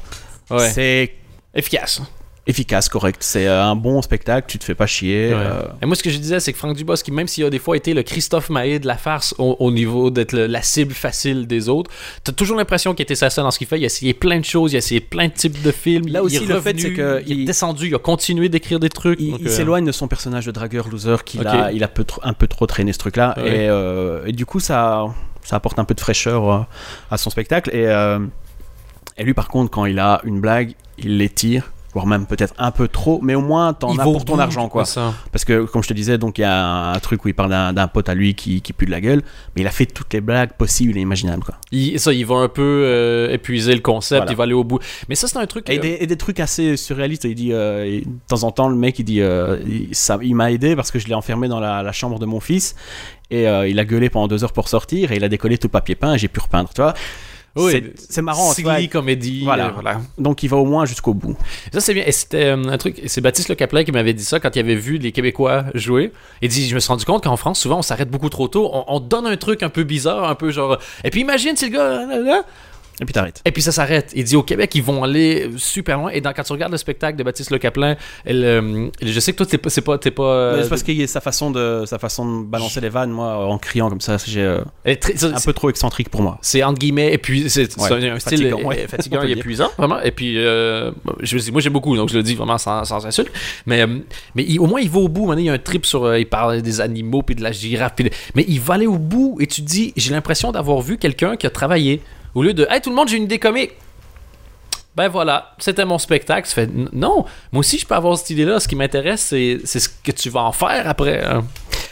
Ouais. 0.49 0.69
C'est 0.69 1.13
efficace. 1.55 2.01
Efficace, 2.47 2.89
correct. 2.89 3.17
C'est 3.21 3.47
euh, 3.47 3.63
un 3.63 3.75
bon 3.75 4.01
spectacle, 4.01 4.47
tu 4.49 4.57
te 4.57 4.63
fais 4.63 4.75
pas 4.75 4.87
chier. 4.87 5.29
Ouais. 5.29 5.35
euh, 5.35 5.61
Et 5.81 5.85
moi, 5.85 5.95
ce 5.95 6.03
que 6.03 6.09
je 6.09 6.17
disais, 6.17 6.39
c'est 6.39 6.53
que 6.53 6.57
Franck 6.57 6.75
Dubosc, 6.75 7.05
qui, 7.05 7.11
même 7.11 7.27
s'il 7.27 7.43
a 7.45 7.49
des 7.49 7.59
fois 7.59 7.77
été 7.77 7.93
le 7.93 8.03
Christophe 8.03 8.49
Maé 8.49 8.79
de 8.79 8.87
la 8.87 8.97
farce 8.97 9.35
au, 9.37 9.55
au 9.59 9.71
niveau 9.71 10.09
d'être 10.09 10.33
la 10.33 10.61
cible 10.61 10.93
facile 10.93 11.45
des 11.47 11.69
autres, 11.69 11.91
t'as 12.23 12.31
toujours 12.31 12.57
l'impression 12.57 12.93
qu'il 12.93 13.03
était 13.03 13.15
ça 13.15 13.29
dans 13.37 13.51
ce 13.51 13.57
qu'il 13.57 13.67
fait. 13.67 13.77
Il 13.79 13.83
a 13.83 13.87
essayé 13.87 14.13
plein 14.13 14.39
de 14.39 14.45
choses, 14.45 14.73
il 14.73 14.75
a 14.75 14.79
essayé 14.79 15.01
plein 15.01 15.27
de 15.27 15.33
types 15.33 15.61
de 15.61 15.71
films. 15.71 16.07
Là 16.07 16.19
il 16.21 16.25
aussi, 16.25 16.35
est 16.37 16.39
le 16.41 16.59
fait, 16.61 16.71
revenu, 16.71 16.93
que 16.93 17.23
il 17.27 17.41
est 17.41 17.45
descendu, 17.45 17.87
il 17.87 17.95
a 17.95 17.99
continué 17.99 18.49
d'écrire 18.49 18.79
des 18.79 18.89
trucs. 18.89 19.19
Il, 19.19 19.33
euh, 19.35 19.49
s'éloigne 19.49 19.85
de 19.85 19.91
son 19.91 20.07
personnage 20.07 20.45
de 20.45 20.51
dragueur 20.51 20.87
loser 20.87 21.17
qu'il 21.25 21.45
a, 21.45 21.71
il 21.71 21.83
a 21.83 21.87
peu 21.87 22.05
un 22.23 22.33
peu 22.33 22.47
trop 22.47 22.65
traîné 22.65 22.93
ce 22.93 22.97
truc-là. 22.99 23.35
Ouais. 23.37 23.47
Et, 23.65 23.69
euh, 23.69 24.25
et 24.25 24.31
du 24.31 24.45
coup, 24.45 24.59
ça, 24.59 25.05
ça 25.43 25.55
apporte 25.57 25.79
un 25.79 25.85
peu 25.85 25.93
de 25.93 25.99
fraîcheur 25.99 26.67
à 27.11 27.17
son 27.17 27.29
spectacle. 27.29 27.69
Et, 27.75 27.83
et 29.17 29.23
lui, 29.23 29.33
par 29.33 29.47
contre, 29.47 29.71
quand 29.71 29.85
il 29.85 29.99
a 29.99 30.21
une 30.23 30.39
blague, 30.39 30.73
il 30.99 31.17
l'étire, 31.17 31.71
voire 31.93 32.05
même 32.05 32.25
peut-être 32.27 32.53
un 32.57 32.71
peu 32.71 32.87
trop, 32.87 33.19
mais 33.23 33.33
au 33.35 33.41
moins, 33.41 33.73
t'en 33.73 33.93
il 33.93 33.99
as 33.99 34.03
pour 34.03 34.23
ton 34.25 34.37
argent, 34.39 34.69
quoi. 34.69 34.85
ça. 34.85 35.13
Parce 35.31 35.45
que, 35.45 35.63
comme 35.63 35.81
je 35.83 35.87
te 35.87 35.93
disais, 35.93 36.17
donc 36.17 36.37
il 36.37 36.41
y 36.41 36.43
a 36.43 36.65
un, 36.65 36.93
un 36.93 36.99
truc 36.99 37.23
où 37.25 37.27
il 37.27 37.33
parle 37.33 37.49
d'un 37.73 37.87
pote 37.87 38.09
à 38.09 38.13
lui 38.13 38.35
qui, 38.35 38.61
qui 38.61 38.73
pue 38.73 38.85
de 38.85 38.91
la 38.91 39.01
gueule, 39.01 39.21
mais 39.55 39.61
il 39.63 39.67
a 39.67 39.71
fait 39.71 39.85
toutes 39.87 40.13
les 40.13 40.21
blagues 40.21 40.53
possibles 40.53 40.97
et 40.97 41.01
imaginables, 41.01 41.43
quoi. 41.43 41.55
Il, 41.71 41.99
ça, 41.99 42.13
il 42.13 42.25
va 42.25 42.35
un 42.35 42.49
peu 42.49 42.61
euh, 42.85 43.31
épuiser 43.33 43.73
le 43.73 43.81
concept, 43.81 44.19
Voilà. 44.19 44.31
il 44.31 44.35
va 44.37 44.43
aller 44.43 44.53
au 44.53 44.63
bout. 44.63 44.79
Mais 45.09 45.15
ça, 45.15 45.27
c'est 45.27 45.37
un 45.37 45.45
truc. 45.47 45.69
Et 45.69 45.77
euh, 45.77 45.81
des, 45.81 45.97
et 46.01 46.07
des 46.07 46.17
trucs 46.17 46.39
assez 46.39 46.77
surréalistes. 46.77 47.23
Il 47.25 47.35
dit, 47.35 47.51
euh, 47.53 47.83
et 47.85 48.01
de 48.01 48.07
temps 48.27 48.43
en 48.43 48.51
temps, 48.51 48.69
le 48.69 48.75
mec, 48.75 48.99
il 48.99 49.03
dit, 49.05 49.21
euh, 49.21 49.57
il, 49.67 49.89
ça- 49.95 50.19
il 50.21 50.35
m'a 50.35 50.51
aidé 50.51 50.75
parce 50.75 50.91
que 50.91 50.99
je 50.99 51.07
l'ai 51.07 51.15
enfermé 51.15 51.47
dans 51.47 51.59
la, 51.59 51.81
la 51.83 51.91
chambre 51.91 52.19
de 52.19 52.25
mon 52.25 52.39
fils 52.39 52.75
et 53.29 53.47
euh, 53.47 53.67
il 53.67 53.77
a 53.79 53.85
gueulé 53.85 54.09
pendant 54.09 54.27
deux 54.27 54.43
heures 54.45 54.53
pour 54.53 54.69
sortir 54.69 55.11
et 55.11 55.17
il 55.17 55.23
a 55.23 55.29
décollé 55.29 55.57
tout 55.57 55.67
papier 55.67 55.95
peint 55.95 56.13
et 56.13 56.17
j'ai 56.17 56.27
pu 56.29 56.39
repeindre, 56.39 56.69
tu 56.73 56.81
vois. 56.81 56.93
Oui, 57.57 57.71
c'est- 57.71 57.93
c'est 58.09 58.21
marrant. 58.21 58.51
Silly 58.53 58.89
comédie. 58.89 59.43
Voilà. 59.43 59.67
euh, 59.67 59.71
voilà. 59.73 60.01
Donc 60.17 60.43
il 60.43 60.47
va 60.49 60.57
au 60.57 60.65
moins 60.65 60.85
jusqu'au 60.85 61.13
bout. 61.13 61.35
Ça, 61.73 61.79
c'est 61.81 61.93
bien. 61.93 62.03
Et 62.05 62.11
c'était 62.11 62.45
euh, 62.45 62.63
un 62.69 62.77
truc. 62.77 63.01
C'est 63.07 63.21
Baptiste 63.21 63.49
Le 63.49 63.55
Caplin 63.55 63.83
qui 63.83 63.91
m'avait 63.91 64.13
dit 64.13 64.23
ça 64.23 64.39
quand 64.39 64.55
il 64.55 64.59
avait 64.59 64.75
vu 64.75 64.97
les 64.97 65.11
Québécois 65.11 65.65
jouer. 65.73 66.11
Il 66.41 66.49
dit 66.49 66.67
Je 66.67 66.75
me 66.75 66.79
suis 66.79 66.87
rendu 66.89 67.05
compte 67.05 67.23
qu'en 67.23 67.37
France, 67.37 67.59
souvent, 67.59 67.79
on 67.79 67.81
s'arrête 67.81 68.09
beaucoup 68.09 68.29
trop 68.29 68.47
tôt. 68.47 68.69
On, 68.73 68.85
on 68.87 68.99
donne 68.99 69.25
un 69.27 69.37
truc 69.37 69.63
un 69.63 69.69
peu 69.69 69.83
bizarre, 69.83 70.29
un 70.29 70.35
peu 70.35 70.51
genre. 70.51 70.77
Et 71.03 71.09
puis 71.09 71.21
imagine 71.21 71.55
si 71.55 71.65
le 71.69 71.71
gars. 71.77 71.89
là, 71.89 72.05
là, 72.05 72.19
là, 72.19 72.43
Et 73.01 73.05
puis 73.05 73.13
t'arrêtes. 73.13 73.41
Et 73.45 73.51
puis 73.51 73.61
ça 73.61 73.71
s'arrête. 73.71 74.11
Il 74.15 74.23
dit 74.23 74.35
au 74.35 74.43
Québec, 74.43 74.71
ils 74.73 74.81
vont 74.83 75.03
aller 75.03 75.49
super 75.57 75.97
loin. 75.99 76.09
Et 76.09 76.19
dans, 76.21 76.33
quand 76.33 76.43
tu 76.43 76.51
regardes 76.53 76.71
le 76.71 76.77
spectacle 76.79 77.17
de 77.17 77.23
Baptiste 77.23 77.51
Le 77.51 77.59
Caplin, 77.59 77.95
elle, 78.25 78.43
euh, 78.43 78.87
je 79.01 79.19
sais 79.19 79.31
que 79.33 79.37
toi, 79.37 79.45
t'es 79.45 79.57
pas. 79.59 79.69
C'est 79.69 79.81
pas. 79.81 79.97
T'es 79.99 80.09
pas 80.11 80.23
euh, 80.23 80.61
Mais 80.63 80.67
parce 80.69 80.81
qu'il 80.83 80.95
y 80.99 81.03
a 81.03 81.07
sa 81.07 81.21
façon 81.21 81.51
de 81.51 81.83
sa 81.85 81.99
façon 81.99 82.41
de 82.41 82.45
balancer 82.45 82.81
les 82.81 82.89
vannes, 82.89 83.11
moi, 83.11 83.45
en 83.47 83.57
criant 83.59 83.89
comme 83.89 84.01
ça, 84.01 84.17
j'ai 84.25 84.41
euh, 84.41 84.61
un 84.85 85.39
peu 85.45 85.53
trop 85.53 85.69
excentrique 85.69 86.09
pour 86.09 86.21
moi. 86.21 86.39
c'est 86.41 86.63
entre 86.63 86.79
guillemets 86.79 87.13
et 87.13 87.17
puis 87.17 87.49
c'est 87.49 87.71
c'est 87.71 87.79
Ouais, 87.81 88.09
un, 88.09 88.19
style 88.19 88.39
fatigant, 88.49 88.67
ouais. 88.67 88.87
fatigant 88.87 89.23
et 89.27 89.31
épuisant 89.31 89.69
vraiment 89.77 89.99
et 90.01 90.11
puis 90.11 90.37
euh, 90.37 90.91
je 91.21 91.35
me 91.35 91.41
dis 91.41 91.51
moi 91.51 91.61
j'aime 91.61 91.73
beaucoup 91.73 91.95
donc 91.95 92.09
je 92.09 92.15
le 92.17 92.23
dis 92.23 92.35
vraiment 92.35 92.57
sans, 92.57 92.83
sans 92.85 93.05
insulte 93.05 93.29
mais 93.65 93.85
mais 94.35 94.43
il- 94.47 94.59
au 94.59 94.65
moins 94.65 94.79
il 94.81 94.89
va 94.89 94.99
au 94.99 95.07
bout 95.07 95.25
maintenant 95.27 95.41
il 95.41 95.45
y 95.45 95.49
a 95.49 95.53
un 95.53 95.57
trip 95.57 95.85
sur 95.85 96.15
il 96.17 96.25
parle 96.27 96.61
des 96.61 96.81
animaux 96.81 97.21
puis 97.23 97.35
de 97.35 97.43
la 97.43 97.51
girafe 97.51 97.93
puis 97.95 98.05
de- 98.05 98.09
mais 98.35 98.45
il 98.47 98.59
va 98.59 98.75
aller 98.75 98.87
au 98.87 98.97
bout 98.97 99.37
et 99.39 99.47
tu 99.47 99.61
dis 99.61 99.93
j'ai 99.95 100.11
l'impression 100.11 100.51
d'avoir 100.51 100.81
vu 100.81 100.97
quelqu'un 100.97 101.35
qui 101.35 101.45
a 101.47 101.49
travaillé 101.49 102.01
au 102.35 102.43
lieu 102.43 102.53
de 102.53 102.67
hey 102.69 102.81
tout 102.81 102.89
le 102.89 102.95
monde 102.95 103.07
j'ai 103.09 103.17
une 103.17 103.23
idée 103.23 103.39
comique 103.39 103.71
ben 104.95 105.09
voilà, 105.09 105.53
c'était 105.59 105.85
mon 105.85 105.99
spectacle. 105.99 106.49
Non, 106.91 107.23
moi 107.51 107.59
aussi 107.59 107.77
je 107.77 107.85
peux 107.85 107.93
avoir 107.93 108.17
cette 108.17 108.31
idée-là. 108.31 108.59
Ce 108.59 108.67
qui 108.67 108.75
m'intéresse, 108.75 109.21
c'est 109.21 109.59
c'est 109.63 109.79
ce 109.79 109.89
que 109.89 110.11
tu 110.11 110.31
vas 110.31 110.41
en 110.41 110.51
faire 110.51 110.89
après. 110.89 111.23
hein. 111.23 111.45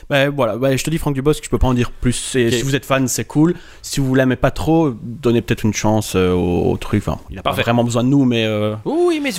Ben 0.09 0.29
voilà, 0.29 0.57
ben, 0.57 0.77
je 0.77 0.83
te 0.83 0.89
dis 0.89 0.97
Franck 0.97 1.15
Dubosc, 1.15 1.43
je 1.43 1.49
peux 1.49 1.57
pas 1.57 1.67
en 1.67 1.73
dire 1.73 1.91
plus. 1.91 2.13
Si 2.13 2.61
vous 2.61 2.75
êtes 2.75 2.85
fan, 2.85 3.07
c'est 3.07 3.25
cool. 3.25 3.55
Si 3.81 3.99
vous 3.99 4.13
l'aimez 4.15 4.35
pas 4.35 4.51
trop, 4.51 4.91
donnez 5.01 5.41
peut-être 5.41 5.63
une 5.63 5.73
chance 5.73 6.13
euh, 6.15 6.31
au, 6.33 6.71
au 6.71 6.77
truc. 6.77 7.03
Enfin, 7.07 7.19
il 7.29 7.39
a 7.39 7.41
Parfait. 7.41 7.61
pas 7.61 7.63
vraiment 7.63 7.83
besoin 7.83 8.03
de 8.03 8.09
nous, 8.09 8.25
mais 8.25 8.45
euh, 8.45 8.75
Oui, 8.85 9.19
mais 9.21 9.31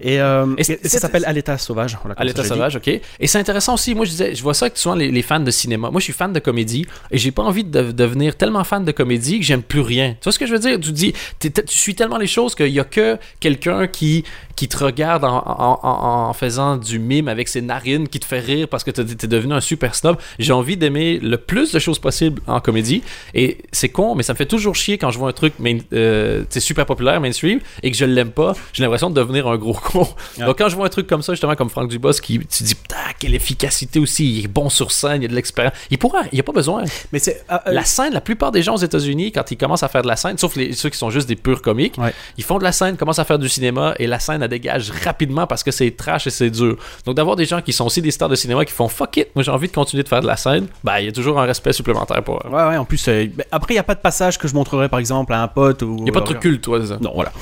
et, 0.00 0.20
euh, 0.20 0.46
Et 0.56 0.64
ça 0.64 0.98
s'appelle 0.98 1.24
À 1.24 1.32
l'état 1.32 1.58
sauvage. 1.58 1.98
Voilà, 2.02 2.14
À 2.18 2.24
l'état 2.24 2.44
sauvage, 2.44 2.76
ok. 2.76 2.88
Et 2.88 3.26
c'est 3.26 3.38
intéressant 3.38 3.74
aussi, 3.74 3.94
moi 3.94 4.04
je 4.04 4.10
disais, 4.10 4.34
je 4.34 4.42
vois 4.42 4.54
ça 4.54 4.70
que 4.70 4.78
souvent 4.78 4.94
les, 4.94 5.10
les 5.10 5.22
fans 5.22 5.40
de 5.40 5.50
cinéma, 5.50 5.90
moi 5.90 6.00
je 6.00 6.04
suis 6.04 6.12
fan 6.12 6.32
de 6.32 6.40
comédie 6.40 6.86
et 7.10 7.18
j'ai 7.18 7.30
pas 7.30 7.42
envie 7.42 7.64
de 7.64 7.78
de 7.78 7.92
devenir 7.92 8.36
tellement 8.36 8.64
fan 8.64 8.84
de 8.84 8.92
comédie 8.92 9.38
que 9.40 9.44
j'aime 9.44 9.62
plus 9.62 9.80
rien. 9.80 10.12
Tu 10.14 10.24
vois 10.24 10.32
ce 10.32 10.38
que 10.38 10.46
je 10.46 10.52
veux 10.52 10.58
dire? 10.58 10.78
Tu 10.80 10.90
dis, 10.92 11.12
tu 11.40 11.50
suis 11.68 11.94
tellement 11.94 12.18
les 12.18 12.26
choses 12.26 12.54
qu'il 12.54 12.68
y 12.68 12.80
a 12.80 12.84
que 12.84 13.18
quelqu'un 13.40 13.86
qui, 13.86 14.24
qui 14.58 14.66
te 14.68 14.76
regarde 14.84 15.24
en, 15.24 15.36
en- 15.36 15.78
en- 15.82 16.28
en 16.28 16.32
faisant 16.32 16.76
du 16.76 16.98
mime 16.98 17.28
avec 17.28 17.46
ses 17.48 17.62
narines 17.62 18.08
qui 18.08 18.18
te 18.18 18.24
fait 18.26 18.40
rire 18.40 18.66
parce 18.68 18.82
que 18.82 18.90
t'es 18.90 19.04
t'es 19.04 19.26
devenu 19.28 19.52
un 19.54 19.60
super 19.60 19.94
snob. 19.94 20.16
J'ai 20.40 20.52
envie 20.52 20.76
d'aimer 20.76 21.18
le 21.20 21.36
plus 21.38 21.70
de 21.72 21.78
choses 21.78 22.00
possibles 22.00 22.42
en 22.48 22.58
comédie 22.60 23.02
et 23.34 23.58
c'est 23.70 23.88
con, 23.88 24.14
mais 24.16 24.24
ça 24.24 24.32
me 24.32 24.36
fait 24.36 24.46
toujours 24.46 24.74
chier 24.74 24.98
quand 24.98 25.10
je 25.12 25.18
vois 25.18 25.28
un 25.28 25.32
truc 25.32 25.54
main, 25.60 25.78
euh, 25.92 26.44
super 26.58 26.86
populaire, 26.86 27.20
mainstream 27.20 27.60
et 27.84 27.90
que 27.92 27.96
je 27.96 28.04
l'aime 28.04 28.30
pas. 28.32 28.52
J'ai 28.72 28.82
l'impression 28.82 29.10
de 29.10 29.14
devenir 29.14 29.46
un 29.46 29.56
gros 29.56 29.74
con. 29.74 30.08
Donc 30.44 30.58
quand 30.58 30.68
je 30.68 30.74
vois 30.76 30.86
un 30.86 30.90
truc 30.90 31.06
comme 31.06 31.22
ça, 31.22 31.32
justement 31.34 31.54
comme 31.54 31.70
Franck 31.70 31.88
Dubos, 31.90 32.14
qui 32.20 32.40
tu 32.40 32.62
dis 32.64 32.74
putain 32.74 32.96
quelle 33.20 33.34
efficacité 33.36 34.00
aussi, 34.00 34.38
il 34.38 34.44
est 34.44 34.48
bon 34.48 34.68
sur 34.70 34.90
scène, 34.90 35.22
il 35.22 35.26
a 35.26 35.28
de 35.28 35.34
l'expérience. 35.36 35.74
Il 35.90 35.98
pourra, 35.98 36.22
il 36.32 36.36
y 36.36 36.40
a 36.40 36.44
pas 36.44 36.52
besoin. 36.52 36.82
Mais 37.12 37.20
c'est 37.20 37.44
ah, 37.48 37.62
euh, 37.68 37.72
La 37.72 37.84
scène, 37.84 38.12
la 38.12 38.20
plupart 38.20 38.50
des 38.50 38.62
gens 38.62 38.74
aux 38.74 38.84
États-Unis, 38.90 39.30
quand 39.32 39.50
ils 39.52 39.56
commencent 39.56 39.84
à 39.84 39.88
faire 39.88 40.02
de 40.02 40.08
la 40.08 40.16
scène, 40.16 40.36
sauf 40.36 40.56
les, 40.56 40.72
ceux 40.72 40.88
qui 40.90 40.98
sont 40.98 41.10
juste 41.10 41.28
des 41.28 41.36
purs 41.36 41.62
comiques, 41.62 41.96
Ouais. 41.98 42.12
ils 42.36 42.44
font 42.44 42.58
de 42.58 42.64
la 42.64 42.72
scène, 42.72 42.96
commencent 42.96 43.18
à 43.20 43.24
faire 43.24 43.38
du 43.38 43.48
cinéma 43.48 43.94
et 44.00 44.06
la 44.08 44.18
scène 44.18 44.42
dégage 44.48 44.90
rapidement 45.04 45.46
parce 45.46 45.62
que 45.62 45.70
c'est 45.70 45.90
trash 45.92 46.26
et 46.26 46.30
c'est 46.30 46.50
dur. 46.50 46.76
Donc 47.04 47.14
d'avoir 47.14 47.36
des 47.36 47.44
gens 47.44 47.60
qui 47.62 47.72
sont 47.72 47.86
aussi 47.86 48.02
des 48.02 48.10
stars 48.10 48.28
de 48.28 48.34
cinéma 48.34 48.64
qui 48.64 48.72
font 48.72 48.88
fuck 48.88 49.16
it, 49.16 49.28
moi 49.34 49.42
j'ai 49.42 49.50
envie 49.50 49.68
de 49.68 49.72
continuer 49.72 50.02
de 50.02 50.08
faire 50.08 50.20
de 50.20 50.26
la 50.26 50.36
scène, 50.36 50.66
bah 50.82 51.00
il 51.00 51.06
y 51.06 51.08
a 51.08 51.12
toujours 51.12 51.38
un 51.40 51.44
respect 51.44 51.72
supplémentaire 51.72 52.22
pour 52.24 52.36
eux. 52.36 52.48
Ouais, 52.50 52.64
ouais, 52.68 52.76
en 52.76 52.84
plus, 52.84 53.06
euh, 53.08 53.26
ben, 53.32 53.44
après, 53.52 53.74
il 53.74 53.76
n'y 53.76 53.80
a 53.80 53.84
pas 53.84 53.94
de 53.94 54.00
passage 54.00 54.38
que 54.38 54.48
je 54.48 54.54
montrerai, 54.54 54.88
par 54.88 54.98
exemple, 54.98 55.32
à 55.32 55.42
un 55.42 55.48
pote 55.48 55.82
ou. 55.82 55.96
Il 55.98 56.04
n'y 56.04 56.10
a 56.10 56.12
pas 56.12 56.20
de 56.20 56.24
truc 56.24 56.40
culte, 56.40 56.62
toi, 56.62 56.84
ça. 56.84 56.98
Non, 57.00 57.12
voilà. 57.14 57.32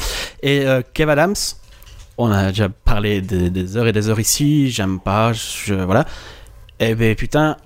Et 0.42 0.66
euh, 0.66 0.82
Kev 0.94 1.10
Adams, 1.10 1.34
on 2.18 2.30
a 2.30 2.48
déjà 2.48 2.68
parlé 2.68 3.20
des, 3.20 3.50
des 3.50 3.76
heures 3.76 3.86
et 3.86 3.92
des 3.92 4.08
heures 4.08 4.20
ici, 4.20 4.70
j'aime 4.70 5.00
pas, 5.00 5.32
je, 5.32 5.74
voilà. 5.74 6.04
Et 6.80 6.94
ben 6.94 7.14
putain, 7.14 7.56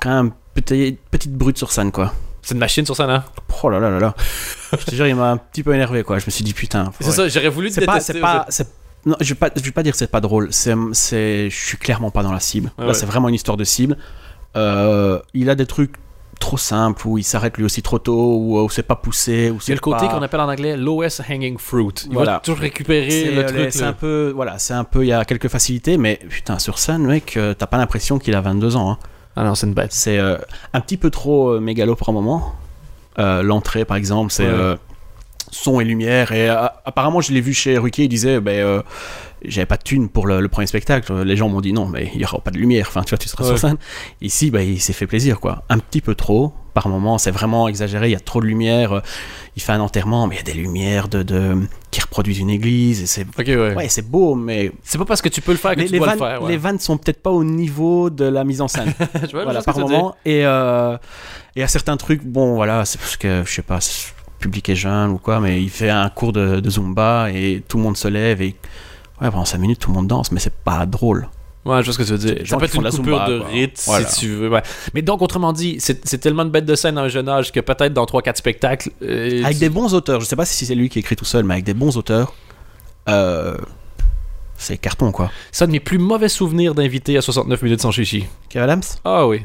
quand 0.00 0.10
même, 0.10 0.32
petite, 0.54 1.00
petite 1.10 1.32
brute 1.34 1.58
sur 1.58 1.72
scène, 1.72 1.92
quoi. 1.92 2.12
C'est 2.42 2.54
une 2.54 2.60
machine 2.60 2.84
sur 2.84 2.94
scène, 2.94 3.10
hein? 3.10 3.24
Oh 3.62 3.70
là 3.70 3.78
là 3.80 3.88
là 3.88 3.98
là. 3.98 4.14
je 4.78 4.84
te 4.84 4.94
jure, 4.94 5.06
il 5.06 5.14
m'a 5.16 5.30
un 5.30 5.36
petit 5.38 5.62
peu 5.62 5.74
énervé, 5.74 6.02
quoi. 6.02 6.18
Je 6.18 6.26
me 6.26 6.30
suis 6.30 6.44
dit, 6.44 6.52
putain. 6.52 6.92
C'est 7.00 7.10
ça, 7.10 7.28
j'aurais 7.28 7.48
voulu 7.48 7.70
pas, 7.70 8.00
c'est 8.00 8.20
pas, 8.20 8.44
c'est- 8.50 8.68
non, 9.06 9.16
je 9.20 9.28
vais 9.34 9.38
pas, 9.38 9.50
je 9.54 9.62
vais 9.62 9.70
pas 9.70 9.82
dire 9.82 9.92
que 9.92 9.98
c'est 9.98 10.10
pas 10.10 10.20
drôle. 10.20 10.48
C'est, 10.50 10.74
c'est, 10.92 11.50
je 11.50 11.56
suis 11.66 11.76
clairement 11.78 12.10
pas 12.10 12.22
dans 12.22 12.32
la 12.32 12.40
cible. 12.40 12.72
Ouais, 12.78 12.84
Là, 12.84 12.88
ouais. 12.90 12.94
c'est 12.94 13.06
vraiment 13.06 13.28
une 13.28 13.34
histoire 13.34 13.56
de 13.56 13.64
cible. 13.64 13.96
Euh, 14.56 15.18
il 15.34 15.50
a 15.50 15.54
des 15.54 15.66
trucs 15.66 15.94
trop 16.40 16.56
simples 16.56 17.06
où 17.06 17.16
il 17.16 17.22
s'arrête 17.22 17.56
lui 17.56 17.64
aussi 17.64 17.80
trop 17.80 17.98
tôt 17.98 18.36
ou 18.36 18.58
où 18.60 18.68
c'est 18.68 18.82
pas 18.82 18.96
poussé 18.96 19.50
ou 19.50 19.54
Il 19.54 19.58
y 19.58 19.60
c'est 19.62 19.72
a 19.72 19.74
le 19.76 19.80
côté 19.80 20.06
pas- 20.06 20.12
qu'on 20.14 20.22
appelle 20.22 20.40
en 20.40 20.48
anglais 20.48 20.76
lowest 20.76 21.22
hanging 21.28 21.58
fruit. 21.58 21.88
Il 22.06 22.12
Voilà. 22.12 22.32
va 22.34 22.38
toujours 22.40 22.60
récupérer 22.60 23.10
c'est, 23.10 23.30
le 23.30 23.38
euh, 23.44 23.48
truc. 23.48 23.68
c'est 23.72 23.82
un 23.84 23.92
peu 23.92 24.32
voilà 24.34 24.58
c'est 24.58 24.74
un 24.74 24.84
peu 24.84 25.04
il 25.04 25.08
y 25.08 25.12
a 25.12 25.24
quelques 25.24 25.48
facilités 25.48 25.96
mais 25.96 26.18
putain 26.28 26.58
sur 26.58 26.78
scène 26.78 27.06
mec 27.06 27.36
euh, 27.36 27.54
t'as 27.54 27.66
pas 27.66 27.78
l'impression 27.78 28.18
qu'il 28.18 28.34
a 28.34 28.40
22 28.40 28.76
ans 28.76 28.90
hein. 28.92 28.98
Ah 29.36 29.42
non, 29.44 29.54
c'est 29.56 29.66
une 29.66 29.74
bête. 29.74 29.92
c'est 29.92 30.18
euh, 30.18 30.36
un 30.72 30.80
petit 30.80 30.96
peu 30.96 31.10
trop 31.10 31.50
euh, 31.54 31.60
mégalo 31.60 31.94
pour 31.96 32.08
un 32.08 32.12
moment 32.12 32.52
Euh, 33.18 33.42
l'entrée 33.44 33.84
par 33.84 33.96
exemple 33.96 34.32
c'est 34.32 34.46
Ouais. 34.50 34.76
Son 35.50 35.80
et 35.80 35.84
lumière 35.84 36.32
et 36.32 36.48
euh, 36.50 36.66
apparemment 36.84 37.20
je 37.20 37.32
l'ai 37.32 37.40
vu 37.40 37.52
chez 37.54 37.78
Ruquier 37.78 38.04
il 38.04 38.08
disait 38.08 38.40
ben 38.40 38.58
euh, 38.58 38.82
j'avais 39.44 39.66
pas 39.66 39.76
de 39.76 39.82
thune 39.82 40.08
pour 40.08 40.26
le, 40.26 40.40
le 40.40 40.48
premier 40.48 40.66
spectacle 40.66 41.22
les 41.22 41.36
gens 41.36 41.48
m'ont 41.48 41.60
dit 41.60 41.72
non 41.72 41.86
mais 41.86 42.10
il 42.14 42.20
y 42.20 42.24
aura 42.24 42.38
pas 42.40 42.50
de 42.50 42.58
lumière 42.58 42.86
enfin 42.88 43.02
tu 43.02 43.10
vois 43.10 43.18
tu 43.18 43.28
seras 43.28 43.44
Ouais. 43.44 43.50
sur 43.50 43.58
scène 43.58 43.76
ici 44.22 44.50
ben, 44.50 44.60
il 44.60 44.80
s'est 44.80 44.92
fait 44.94 45.06
plaisir 45.06 45.38
quoi 45.40 45.62
un 45.68 45.78
petit 45.78 46.00
peu 46.00 46.14
trop 46.14 46.52
par 46.72 46.88
moment 46.88 47.18
c'est 47.18 47.30
vraiment 47.30 47.68
exagéré 47.68 48.08
il 48.08 48.12
y 48.12 48.16
a 48.16 48.20
trop 48.20 48.40
de 48.40 48.46
lumière 48.46 48.92
euh, 48.92 49.00
il 49.56 49.62
fait 49.62 49.72
un 49.72 49.80
enterrement 49.80 50.26
mais 50.26 50.36
il 50.36 50.38
y 50.38 50.50
a 50.50 50.54
des 50.54 50.58
lumières 50.60 51.08
de, 51.08 51.22
de 51.22 51.56
qui 51.90 52.00
reproduisent 52.00 52.38
une 52.40 52.50
église 52.50 53.02
et 53.02 53.06
c'est 53.06 53.26
ouais. 53.38 53.74
ouais 53.74 53.88
c'est 53.88 54.08
beau 54.08 54.34
mais 54.34 54.72
C'est 54.82 54.98
pas 54.98 55.04
parce 55.04 55.22
que 55.22 55.28
tu 55.28 55.40
peux 55.42 55.52
le 55.52 55.58
faire 55.58 55.74
que 55.74 55.80
les, 55.80 55.86
tu 55.86 55.92
les 55.92 55.98
dois 55.98 56.08
vannes, 56.08 56.18
le 56.20 56.24
faire. 56.26 56.42
ouais. 56.42 56.48
les 56.50 56.56
vannes 56.56 56.78
sont 56.80 56.96
peut-être 56.96 57.22
pas 57.22 57.30
au 57.30 57.44
niveau 57.44 58.10
de 58.10 58.24
la 58.24 58.42
mise 58.44 58.60
en 58.60 58.66
scène 58.68 58.92
Je 59.22 59.30
vois, 59.30 59.44
voilà, 59.44 59.62
par 59.62 59.78
moment. 59.78 60.16
Et, 60.24 60.44
euh, 60.44 60.96
et 61.54 61.62
à 61.62 61.68
certains 61.68 61.96
trucs, 61.96 62.24
bon, 62.24 62.54
voilà, 62.56 62.84
c'est 62.84 62.98
parce 62.98 63.16
que, 63.16 63.44
je 63.46 63.52
sais 63.52 63.62
pas, 63.62 63.78
public 64.44 64.68
est 64.68 64.76
jeune 64.76 65.10
ou 65.10 65.18
quoi, 65.18 65.40
mais 65.40 65.62
il 65.62 65.70
fait 65.70 65.90
un 65.90 66.08
cours 66.10 66.32
de, 66.32 66.60
de 66.60 66.70
Zumba 66.70 67.30
et 67.32 67.62
tout 67.66 67.76
le 67.78 67.82
monde 67.82 67.96
se 67.96 68.08
lève 68.08 68.40
et. 68.42 68.54
Ouais, 69.20 69.30
pendant 69.30 69.44
5 69.44 69.58
minutes, 69.58 69.78
tout 69.78 69.90
le 69.90 69.94
monde 69.94 70.08
danse, 70.08 70.32
mais 70.32 70.40
c'est 70.40 70.52
pas 70.52 70.86
drôle. 70.86 71.28
Ouais, 71.64 71.80
je 71.80 71.84
vois 71.84 71.92
ce 71.94 71.98
que 71.98 72.02
tu 72.02 72.10
veux 72.10 72.18
dire. 72.18 72.46
Ça 72.46 72.56
peut 72.56 72.64
être 72.64 72.74
une 72.74 72.82
coupure 72.90 73.16
Zumba, 73.24 73.28
de 73.28 73.38
rythme 73.38 73.80
Voilà. 73.86 74.06
si 74.08 74.20
tu 74.20 74.28
veux. 74.28 74.48
ouais. 74.50 74.62
Mais 74.92 75.02
donc, 75.02 75.22
autrement 75.22 75.52
dit, 75.52 75.76
c'est 75.78 76.18
tellement 76.18 76.44
de 76.44 76.50
bêtes 76.50 76.66
de 76.66 76.74
scène 76.74 76.98
à 76.98 77.02
un 77.02 77.08
jeune 77.08 77.28
âge 77.28 77.52
que 77.52 77.60
peut-être 77.60 77.92
dans 77.94 78.04
3-4 78.06 78.36
spectacles. 78.36 78.90
euh, 79.02 79.42
Avec 79.44 79.58
des 79.58 79.68
bons 79.70 79.94
auteurs, 79.94 80.20
je 80.20 80.26
sais 80.26 80.34
pas 80.36 80.44
si 80.44 80.66
c'est 80.66 80.74
lui 80.74 80.88
qui 80.88 80.98
écrit 80.98 81.14
tout 81.16 81.24
seul, 81.24 81.44
mais 81.44 81.54
avec 81.54 81.64
des 81.64 81.74
bons 81.74 81.96
auteurs, 81.96 82.34
euh, 83.08 83.56
c'est 84.58 84.76
carton 84.78 85.12
quoi. 85.12 85.30
C'est 85.52 85.64
un 85.64 85.68
de 85.68 85.72
mes 85.72 85.80
plus 85.80 85.98
mauvais 85.98 86.28
souvenirs 86.28 86.74
d'invités 86.74 87.16
à 87.16 87.22
69 87.22 87.62
minutes 87.62 87.80
sans 87.82 87.92
chichi. 87.92 88.26
Kev 88.48 88.62
Adams, 88.64 88.82
Ah 89.04 89.26
oui. 89.28 89.42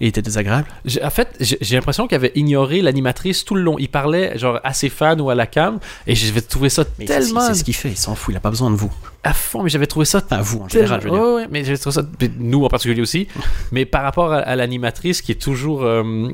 Il 0.00 0.06
était 0.08 0.22
désagréable. 0.22 0.68
En 1.02 1.10
fait, 1.10 1.28
j'ai 1.40 1.74
l'impression 1.76 2.06
qu'il 2.06 2.14
avait 2.14 2.32
ignoré 2.36 2.82
l'animatrice 2.82 3.44
tout 3.44 3.54
le 3.54 3.62
long. 3.62 3.76
Il 3.78 3.88
parlait 3.88 4.38
genre 4.38 4.60
à 4.62 4.72
ses 4.72 4.88
fans 4.88 5.18
ou 5.18 5.30
à 5.30 5.34
la 5.34 5.46
cam 5.46 5.78
et 6.06 6.14
j'avais 6.14 6.40
trouvé 6.40 6.68
ça 6.68 6.84
Mais 6.98 7.04
tellement 7.04 7.40
c'est 7.40 7.54
ce 7.54 7.64
qu'il 7.64 7.74
fait, 7.74 7.88
il 7.90 7.96
s'en 7.96 8.14
fout, 8.14 8.32
il 8.32 8.36
a 8.36 8.40
pas 8.40 8.50
besoin 8.50 8.70
de 8.70 8.76
vous. 8.76 8.92
à 9.24 9.32
fond, 9.32 9.62
mais 9.64 9.70
j'avais 9.70 9.86
trouvé 9.88 10.04
ça 10.04 10.18
Enfin, 10.24 10.40
vous 10.40 10.60
en 10.60 10.68
général, 10.68 11.00
je 11.00 11.08
veux 11.08 11.14
dire. 11.14 11.20
Ouais, 11.22 11.34
ouais, 11.34 11.46
mais 11.50 11.64
j'avais 11.64 11.78
trouvé 11.78 11.94
ça, 11.94 12.02
nous 12.38 12.64
en 12.64 12.68
particulier 12.68 13.02
aussi, 13.02 13.26
mais 13.72 13.84
par 13.86 14.02
rapport 14.02 14.32
à, 14.32 14.38
à 14.38 14.54
l'animatrice 14.56 15.20
qui 15.22 15.32
est 15.32 15.40
toujours. 15.42 15.82
euh, 15.82 16.28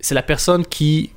c'est 0.00 0.14
la 0.14 0.22
personne 0.22 0.64
qui 0.66 1.10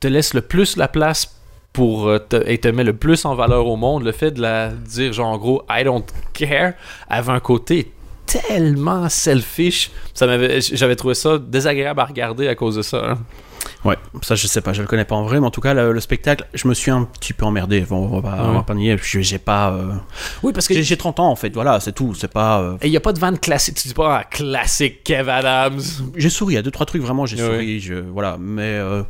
te 0.00 0.06
laisse 0.06 0.34
le 0.34 0.40
plus 0.40 0.76
la 0.76 0.88
place 0.88 1.36
pour 1.72 2.06
euh, 2.08 2.18
te, 2.18 2.36
et 2.46 2.58
te 2.58 2.68
met 2.68 2.84
le 2.84 2.92
plus 2.92 3.24
en 3.24 3.34
valeur 3.34 3.66
au 3.66 3.76
monde. 3.76 4.04
Le 4.04 4.12
fait 4.12 4.30
de 4.30 4.40
la 4.40 4.68
dire, 4.68 5.12
genre 5.12 5.28
en 5.28 5.38
gros, 5.38 5.62
I 5.70 5.84
don't 5.84 6.04
care, 6.32 6.74
avait 7.08 7.32
un 7.32 7.40
côté 7.40 7.92
tellement 8.26 9.08
selfish. 9.08 9.90
Ça 10.14 10.26
m'avait, 10.26 10.60
j'avais 10.60 10.96
trouvé 10.96 11.14
ça 11.14 11.38
désagréable 11.38 12.00
à 12.00 12.04
regarder 12.04 12.48
à 12.48 12.54
cause 12.54 12.76
de 12.76 12.82
ça. 12.82 13.10
hein. 13.12 13.18
Ouais, 13.84 13.96
ça 14.22 14.34
je 14.34 14.46
sais 14.48 14.60
pas, 14.60 14.72
je 14.72 14.80
le 14.82 14.88
connais 14.88 15.04
pas 15.04 15.14
en 15.16 15.22
vrai, 15.24 15.40
mais 15.40 15.46
en 15.46 15.50
tout 15.50 15.60
cas 15.60 15.72
le, 15.74 15.92
le 15.92 16.00
spectacle, 16.00 16.46
je 16.54 16.66
me 16.68 16.74
suis 16.74 16.90
un 16.90 17.04
petit 17.04 17.32
peu 17.32 17.44
emmerdé. 17.44 17.80
Bon, 17.82 18.08
on 18.10 18.20
va 18.20 18.30
pas, 18.30 18.42
on 18.44 18.52
va 18.52 18.58
Ouais. 18.58 18.64
pas 18.64 18.74
nier, 18.74 18.96
je- 19.00 19.20
j'ai 19.20 19.38
pas, 19.38 19.70
euh, 19.72 19.92
Oui, 20.42 20.52
parce 20.52 20.66
que. 20.68 20.74
j'ai 20.74 20.82
j'ai 20.82 20.96
30 20.96 21.18
ans 21.20 21.28
en 21.28 21.36
fait, 21.36 21.52
voilà, 21.54 21.78
c'est 21.80 21.92
tout, 21.92 22.14
c'est 22.14 22.32
pas. 22.32 22.60
euh, 22.60 22.76
Et 22.82 22.86
il 22.88 22.90
n'y 22.90 22.96
a 22.96 23.00
pas 23.00 23.12
de 23.12 23.18
vanne 23.20 23.38
classique. 23.38 23.76
Tu 23.76 23.88
dis 23.88 23.94
pas 23.94 24.18
ah, 24.20 24.24
classique 24.24 25.02
Kev 25.04 25.28
Adams. 25.30 25.80
J'ai 26.16 26.28
souri, 26.30 26.54
il 26.54 26.56
y 26.56 26.58
a 26.58 26.62
deux 26.62 26.70
trois 26.72 26.86
trucs 26.86 27.02
vraiment, 27.02 27.24
j'ai 27.26 27.36
Ouais. 27.42 27.48
souri, 27.54 27.80
je, 27.80 27.94
voilà, 27.94 28.36
mais. 28.40 28.62
euh, 28.62 29.02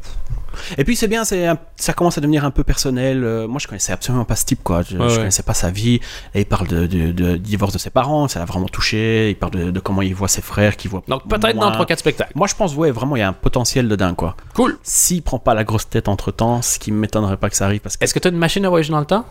Et 0.78 0.84
puis 0.84 0.96
c'est 0.96 1.08
bien, 1.08 1.24
c'est 1.24 1.46
ça 1.76 1.92
commence 1.92 2.18
à 2.18 2.20
devenir 2.20 2.44
un 2.44 2.50
peu 2.50 2.64
personnel. 2.64 3.22
euh, 3.24 3.46
moi 3.48 3.58
je 3.60 3.66
connaissais 3.66 3.92
absolument 3.92 4.24
pas 4.24 4.36
ce 4.36 4.44
type 4.44 4.62
quoi, 4.62 4.82
je, 4.82 4.96
Ouais, 4.96 5.04
je 5.08 5.12
ouais. 5.12 5.16
connaissais 5.18 5.42
pas 5.42 5.54
sa 5.54 5.70
vie. 5.70 6.00
Et 6.34 6.40
il 6.40 6.46
parle 6.46 6.66
de, 6.68 6.86
de, 6.86 7.12
de 7.12 7.36
divorce 7.36 7.72
de 7.72 7.78
ses 7.78 7.90
parents, 7.90 8.28
ça 8.28 8.38
l'a 8.38 8.44
vraiment 8.44 8.68
touché. 8.68 9.30
Il 9.30 9.36
parle 9.36 9.52
de, 9.52 9.70
de 9.70 9.80
comment 9.80 10.02
il 10.02 10.14
voit 10.14 10.28
ses 10.28 10.42
frères, 10.42 10.76
qu'il 10.76 10.90
voit. 10.90 11.02
Donc 11.08 11.26
peut-être 11.28 11.54
moins. 11.56 11.70
dans 11.70 11.84
3-4 11.84 11.98
spectacles. 11.98 12.32
Moi 12.34 12.46
je 12.46 12.54
pense, 12.54 12.74
ouais, 12.76 12.90
vraiment 12.90 13.16
il 13.16 13.20
y 13.20 13.22
a 13.22 13.28
un 13.28 13.32
potentiel 13.32 13.88
de 13.88 13.96
dingue 13.96 14.16
quoi. 14.16 14.36
Cool. 14.54 14.78
S'il 14.82 15.22
prend 15.22 15.38
pas 15.38 15.54
la 15.54 15.64
grosse 15.64 15.88
tête 15.88 16.08
entre 16.08 16.30
temps, 16.32 16.62
ce 16.62 16.78
qui 16.78 16.92
m'étonnerait 16.92 17.36
pas 17.36 17.50
que 17.50 17.56
ça 17.56 17.64
arrive 17.66 17.80
parce 17.80 17.96
que. 17.96 18.04
Est-ce 18.04 18.14
que 18.14 18.18
tu 18.18 18.28
as 18.28 18.30
une 18.30 18.38
machine 18.38 18.64
à 18.64 18.68
voyager 18.68 18.90
dans 18.92 19.00
le 19.00 19.06
temps? 19.06 19.24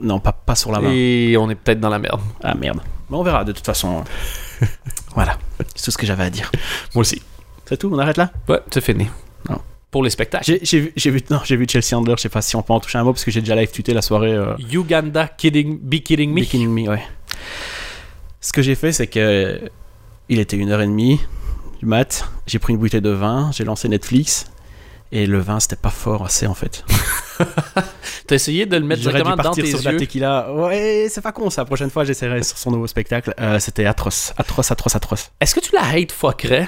Non, 0.00 0.20
pas, 0.20 0.32
pas 0.32 0.54
sur 0.54 0.72
la 0.72 0.80
main. 0.80 0.90
Et 0.90 1.36
on 1.38 1.50
est 1.50 1.54
peut-être 1.54 1.78
dans 1.80 1.90
la 1.90 1.98
merde. 1.98 2.20
Ah 2.42 2.54
merde. 2.54 2.80
Mais 3.10 3.16
on 3.18 3.22
verra 3.22 3.44
de 3.44 3.52
toute 3.52 3.66
façon. 3.66 4.02
voilà. 5.14 5.36
C'est 5.74 5.84
tout 5.84 5.90
ce 5.90 5.98
que 5.98 6.06
j'avais 6.06 6.24
à 6.24 6.30
dire. 6.30 6.50
Moi 6.94 7.02
aussi. 7.02 7.20
C'est 7.66 7.76
tout, 7.76 7.90
on 7.92 7.98
arrête 7.98 8.16
là? 8.16 8.30
Ouais, 8.48 8.60
c'est 8.70 8.80
fini. 8.80 9.08
Non. 9.50 9.58
Pour 9.92 10.02
les 10.02 10.10
spectacles. 10.10 10.58
J'ai 10.64 10.80
vu, 10.80 10.92
vu, 10.96 11.22
non, 11.30 11.38
vu 11.46 11.66
Chelsea 11.68 11.94
Handler, 11.96 12.14
je 12.16 12.22
sais 12.22 12.28
pas 12.30 12.40
si 12.42 12.56
on 12.56 12.62
peut 12.62 12.72
en 12.72 12.80
toucher 12.80 12.98
un 12.98 13.04
mot 13.04 13.12
parce 13.12 13.24
que 13.24 13.30
j'ai 13.30 13.40
déjà 13.40 13.54
live 13.54 13.70
tuté 13.70 13.92
la 13.94 14.02
soirée. 14.02 14.32
Euh, 14.32 14.54
Uganda 14.72 15.28
kidding, 15.28 15.78
be 15.78 16.02
kidding 16.02 16.32
me. 16.32 16.40
Be 16.40 16.44
Kidding 16.44 16.70
Me, 16.70 16.88
ouais. 16.88 17.02
Ce 18.40 18.52
que 18.52 18.62
j'ai 18.62 18.74
fait, 18.74 18.90
c'est 18.92 19.06
que 19.06 19.60
il 20.28 20.40
était 20.40 20.56
une 20.56 20.70
heure 20.72 20.80
et 20.80 20.86
demie 20.86 21.20
du 21.78 21.84
mat, 21.86 22.26
j'ai 22.46 22.58
pris 22.58 22.72
une 22.72 22.78
bouteille 22.78 23.02
de 23.02 23.10
vin, 23.10 23.50
j'ai 23.52 23.64
lancé 23.64 23.88
Netflix. 23.88 24.46
Et 25.14 25.26
le 25.26 25.40
vin, 25.40 25.60
c'était 25.60 25.76
pas 25.76 25.90
fort 25.90 26.24
assez 26.24 26.46
en 26.46 26.54
fait. 26.54 26.86
T'as 28.26 28.34
essayé 28.34 28.64
de 28.64 28.78
le 28.78 28.86
mettre 28.86 29.02
dû 29.02 29.08
directement 29.08 29.36
dans 29.36 29.52
tes 29.52 29.66
sur 29.66 29.80
de 29.80 29.84
la 29.84 29.92
yeux? 29.92 29.98
tequila. 29.98 30.50
Ouais, 30.54 31.08
c'est 31.10 31.20
pas 31.20 31.32
con 31.32 31.50
ça. 31.50 31.60
La 31.60 31.66
prochaine 31.66 31.90
fois, 31.90 32.04
j'essaierai 32.04 32.42
sur 32.42 32.56
son 32.56 32.70
nouveau 32.70 32.86
spectacle. 32.86 33.34
Euh, 33.38 33.58
c'était 33.58 33.84
atroce. 33.84 34.32
Atroce, 34.38 34.70
atroce, 34.70 34.96
atroce. 34.96 35.30
Est-ce 35.38 35.54
que 35.54 35.60
tu 35.60 35.74
la 35.74 35.82
hate 35.82 36.12
fuckerais? 36.12 36.66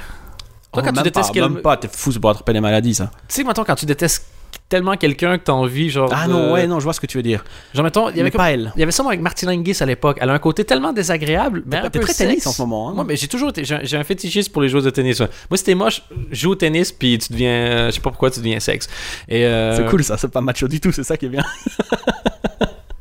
Toi, 0.74 0.82
quand 0.82 0.92
tu 0.92 0.98
Oh, 1.00 1.02
détestes 1.02 1.28
pas, 1.28 1.32
quel- 1.34 1.42
même 1.50 1.62
pas, 1.62 1.76
t'es 1.76 1.88
fou, 1.90 2.12
c'est 2.12 2.18
pour 2.20 2.30
attraper 2.30 2.52
des 2.52 2.60
maladies 2.60 2.94
ça. 2.94 3.10
Tu 3.28 3.34
sais, 3.36 3.44
mettons, 3.44 3.64
quand 3.64 3.74
tu 3.76 3.86
détestes 3.86 4.26
tellement 4.68 4.96
quelqu'un 4.96 5.36
que 5.38 5.44
t'as 5.44 5.52
envie, 5.52 5.90
genre. 5.90 6.08
Ah 6.12 6.26
de- 6.26 6.32
non, 6.32 6.52
ouais, 6.52 6.66
non, 6.66 6.78
je 6.78 6.84
vois 6.84 6.92
ce 6.92 7.00
que 7.00 7.06
tu 7.06 7.16
veux 7.16 7.22
dire. 7.22 7.44
Genre, 7.74 7.84
mettons, 7.84 8.08
il 8.10 8.16
y 8.16 8.20
avait 8.20 8.30
comme- 8.30 8.38
pas 8.38 8.52
elle. 8.52 8.72
Il 8.76 8.80
y 8.80 8.82
avait 8.82 8.92
ça 8.92 9.02
moi 9.02 9.10
avec 9.12 9.20
Martina 9.20 9.52
Hingis 9.52 9.76
à 9.80 9.86
l'époque. 9.86 10.18
Elle 10.20 10.30
a 10.30 10.32
un 10.32 10.38
côté 10.38 10.64
tellement 10.64 10.92
désagréable, 10.92 11.62
mais 11.66 11.76
un 11.78 11.90
T'es 11.90 11.98
très 11.98 12.14
tennis 12.14 12.46
en 12.46 12.52
ce 12.52 12.62
moment. 12.62 12.90
Hein. 12.90 12.94
Moi, 12.94 13.04
mais 13.04 13.16
j'ai 13.16 13.28
toujours 13.28 13.50
été. 13.50 13.64
J'ai 13.64 13.96
un 13.96 14.04
fétichiste 14.04 14.52
pour 14.52 14.62
les 14.62 14.68
joueurs 14.68 14.82
de 14.84 14.90
tennis. 14.90 15.20
Moi, 15.20 15.28
c'était 15.56 15.74
moche, 15.74 16.02
joue 16.30 16.50
au 16.52 16.54
tennis, 16.54 16.92
puis 16.92 17.18
tu 17.18 17.32
deviens. 17.32 17.86
Je 17.90 17.94
sais 17.96 18.00
pas 18.00 18.10
pourquoi 18.10 18.30
tu 18.30 18.38
deviens 18.40 18.60
sexe. 18.60 18.88
Et, 19.28 19.44
euh, 19.44 19.76
C'est 19.76 19.86
cool 19.86 20.02
ça, 20.04 20.16
c'est 20.16 20.28
pas 20.28 20.40
macho 20.40 20.66
du 20.68 20.80
tout, 20.80 20.92
c'est 20.92 21.04
ça 21.04 21.16
qui 21.16 21.26
est 21.26 21.30
bien. 21.30 21.44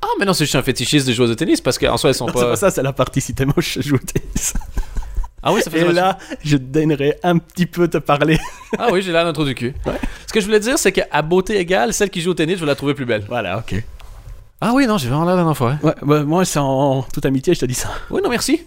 Ah, 0.01 0.07
mais 0.19 0.25
non, 0.25 0.33
c'est 0.33 0.43
juste 0.45 0.55
un 0.55 0.61
fétichiste 0.63 1.05
des 1.07 1.13
joueurs 1.13 1.29
de 1.29 1.33
tennis 1.33 1.61
parce 1.61 1.77
qu'en 1.77 1.97
soi, 1.97 2.09
elles 2.09 2.15
sont 2.15 2.27
C'est 2.33 2.33
pas. 2.33 2.49
pas 2.51 2.55
ça, 2.55 2.71
c'est 2.71 2.83
la 2.83 2.93
partie 2.93 3.21
si 3.21 3.33
t'es 3.33 3.45
moche, 3.45 3.79
joue 3.81 3.95
au 3.95 3.99
tennis. 3.99 4.53
Ah 5.43 5.51
oui, 5.53 5.61
ça 5.61 5.69
fait 5.69 5.81
Et 5.81 5.91
là, 5.91 6.17
je 6.43 6.55
daignerais 6.57 7.19
un 7.23 7.37
petit 7.37 7.65
peu 7.65 7.87
te 7.87 7.97
parler. 7.97 8.39
Ah 8.79 8.87
oui, 8.91 9.01
j'ai 9.01 9.11
l'air 9.11 9.23
d'un 9.25 9.33
trou 9.33 9.43
du 9.45 9.53
cul. 9.53 9.73
Ce 10.25 10.33
que 10.33 10.39
je 10.39 10.45
voulais 10.45 10.59
dire, 10.59 10.79
c'est 10.79 10.91
qu'à 10.91 11.21
beauté 11.21 11.57
égale, 11.59 11.93
celle 11.93 12.09
qui 12.09 12.21
joue 12.21 12.31
au 12.31 12.33
tennis, 12.33 12.55
je 12.55 12.61
vais 12.61 12.65
la 12.67 12.75
trouver 12.75 12.93
plus 12.95 13.05
belle. 13.05 13.23
Voilà, 13.27 13.59
ok. 13.59 13.83
Ah 14.61 14.71
oui, 14.73 14.87
non, 14.87 14.97
j'ai 14.97 15.09
vraiment 15.09 15.25
l'air 15.25 15.35
d'un 15.35 15.45
enfoiré. 15.45 15.75
Ouais, 15.83 15.93
bah, 16.01 16.23
moi, 16.23 16.43
c'est 16.45 16.57
en 16.59 17.03
toute 17.03 17.25
amitié, 17.25 17.53
je 17.53 17.59
te 17.59 17.65
dis 17.65 17.73
ça. 17.75 17.89
Oui, 18.09 18.21
non, 18.23 18.29
merci. 18.29 18.61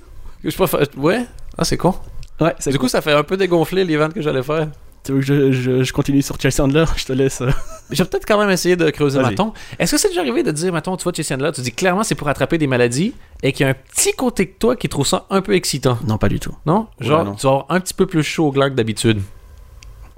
Je 0.44 0.50
fa- 0.50 0.66
Ouais. 0.96 1.24
Ah, 1.58 1.64
c'est 1.64 1.76
con. 1.76 1.94
Ouais, 2.40 2.54
c'est 2.58 2.70
Du 2.70 2.78
coup, 2.78 2.86
ça 2.88 3.00
fait 3.00 3.12
un 3.14 3.22
peu 3.24 3.36
dégonfler 3.36 3.84
les 3.84 3.96
ventes 3.96 4.12
que 4.12 4.20
j'allais 4.22 4.42
faire. 4.42 4.68
Tu 5.06 5.12
veux 5.12 5.20
que 5.20 5.24
je, 5.24 5.52
je, 5.52 5.82
je 5.84 5.92
continue 5.92 6.20
sur 6.20 6.38
Chelsea 6.40 6.60
Handler? 6.60 6.84
Je 6.96 7.04
te 7.04 7.12
laisse. 7.12 7.40
euh. 7.40 7.50
Je 7.90 8.02
vais 8.02 8.08
peut-être 8.08 8.26
quand 8.26 8.38
même 8.38 8.50
essayer 8.50 8.74
de 8.74 8.90
creuser 8.90 9.20
Vas-y. 9.20 9.30
ma 9.30 9.36
tombe. 9.36 9.52
Est-ce 9.78 9.92
que 9.92 9.98
c'est 9.98 10.08
déjà 10.08 10.20
arrivé 10.22 10.42
de 10.42 10.50
dire, 10.50 10.72
mettons, 10.72 10.96
tu 10.96 11.04
vois, 11.04 11.12
Chasey 11.12 11.36
là, 11.36 11.52
tu 11.52 11.60
dis 11.60 11.70
clairement 11.70 12.02
c'est 12.02 12.16
pour 12.16 12.28
attraper 12.28 12.58
des 12.58 12.66
maladies 12.66 13.14
et 13.44 13.52
qu'il 13.52 13.64
y 13.64 13.68
a 13.68 13.70
un 13.70 13.74
petit 13.74 14.12
côté 14.14 14.44
de 14.46 14.50
toi 14.58 14.74
qui 14.74 14.88
trouve 14.88 15.06
ça 15.06 15.24
un 15.30 15.40
peu 15.42 15.54
excitant, 15.54 15.96
Non, 16.08 16.18
pas 16.18 16.28
du 16.28 16.40
tout. 16.40 16.52
non? 16.66 16.88
Ouais, 17.00 17.06
Genre, 17.06 17.24
non. 17.24 17.34
tu 17.36 17.46
vas 17.46 17.52
avoir 17.52 17.66
un 17.68 17.78
petit 17.78 17.94
peu 17.94 18.06
plus 18.06 18.24
chaud 18.24 18.48
au 18.48 18.50
gland 18.50 18.68
que 18.68 18.74
d'habitude. 18.74 19.20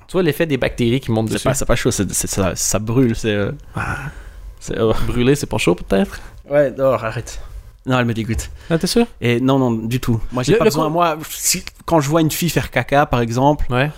Tu 0.07 0.13
vois 0.13 0.23
l'effet 0.23 0.47
des 0.47 0.57
bactéries 0.57 1.01
qui 1.01 1.11
montent 1.11 1.29
dessus? 1.29 1.45
pas, 1.45 1.53
c'est 1.53 1.67
pas 1.67 1.77
chaud, 1.77 1.91
ça, 1.91 2.05
ça 2.55 2.79
brûle, 2.79 3.15
c'est. 3.15 3.29
euh, 3.35 3.53
c'est 4.61 4.81
oh. 4.81 4.95
Brûler, 5.07 5.35
c'est 5.35 5.47
pas 5.47 5.59
chaud 5.59 5.75
peut-être? 5.75 6.19
Ouais, 6.49 6.71
non, 6.71 6.93
arrête. 6.93 7.41
Non, 7.87 7.99
elle 7.99 8.05
me 8.07 8.15
dégoûte. 8.15 8.51
Ah, 8.71 8.79
t'es 8.79 8.87
sûr? 8.87 9.07
Et 9.21 9.41
non, 9.41 9.59
non, 9.59 9.71
du 9.71 10.01
tout. 10.01 10.21
Moi, 10.33 10.43
j'ai 10.43 10.53
Le- 10.53 10.59
pas 10.59 10.65
le 10.65 10.71
besoin. 10.71 10.89
Moi, 10.91 11.17
si- 11.31 11.65
quand 11.87 12.01
je 12.01 12.09
vois 12.09 12.21
une 12.21 12.31
fille 12.31 12.51
faire 12.51 12.71
caca, 12.71 13.07
par 13.07 13.21
exemple, 13.21 13.65
Ouais. 13.73 13.91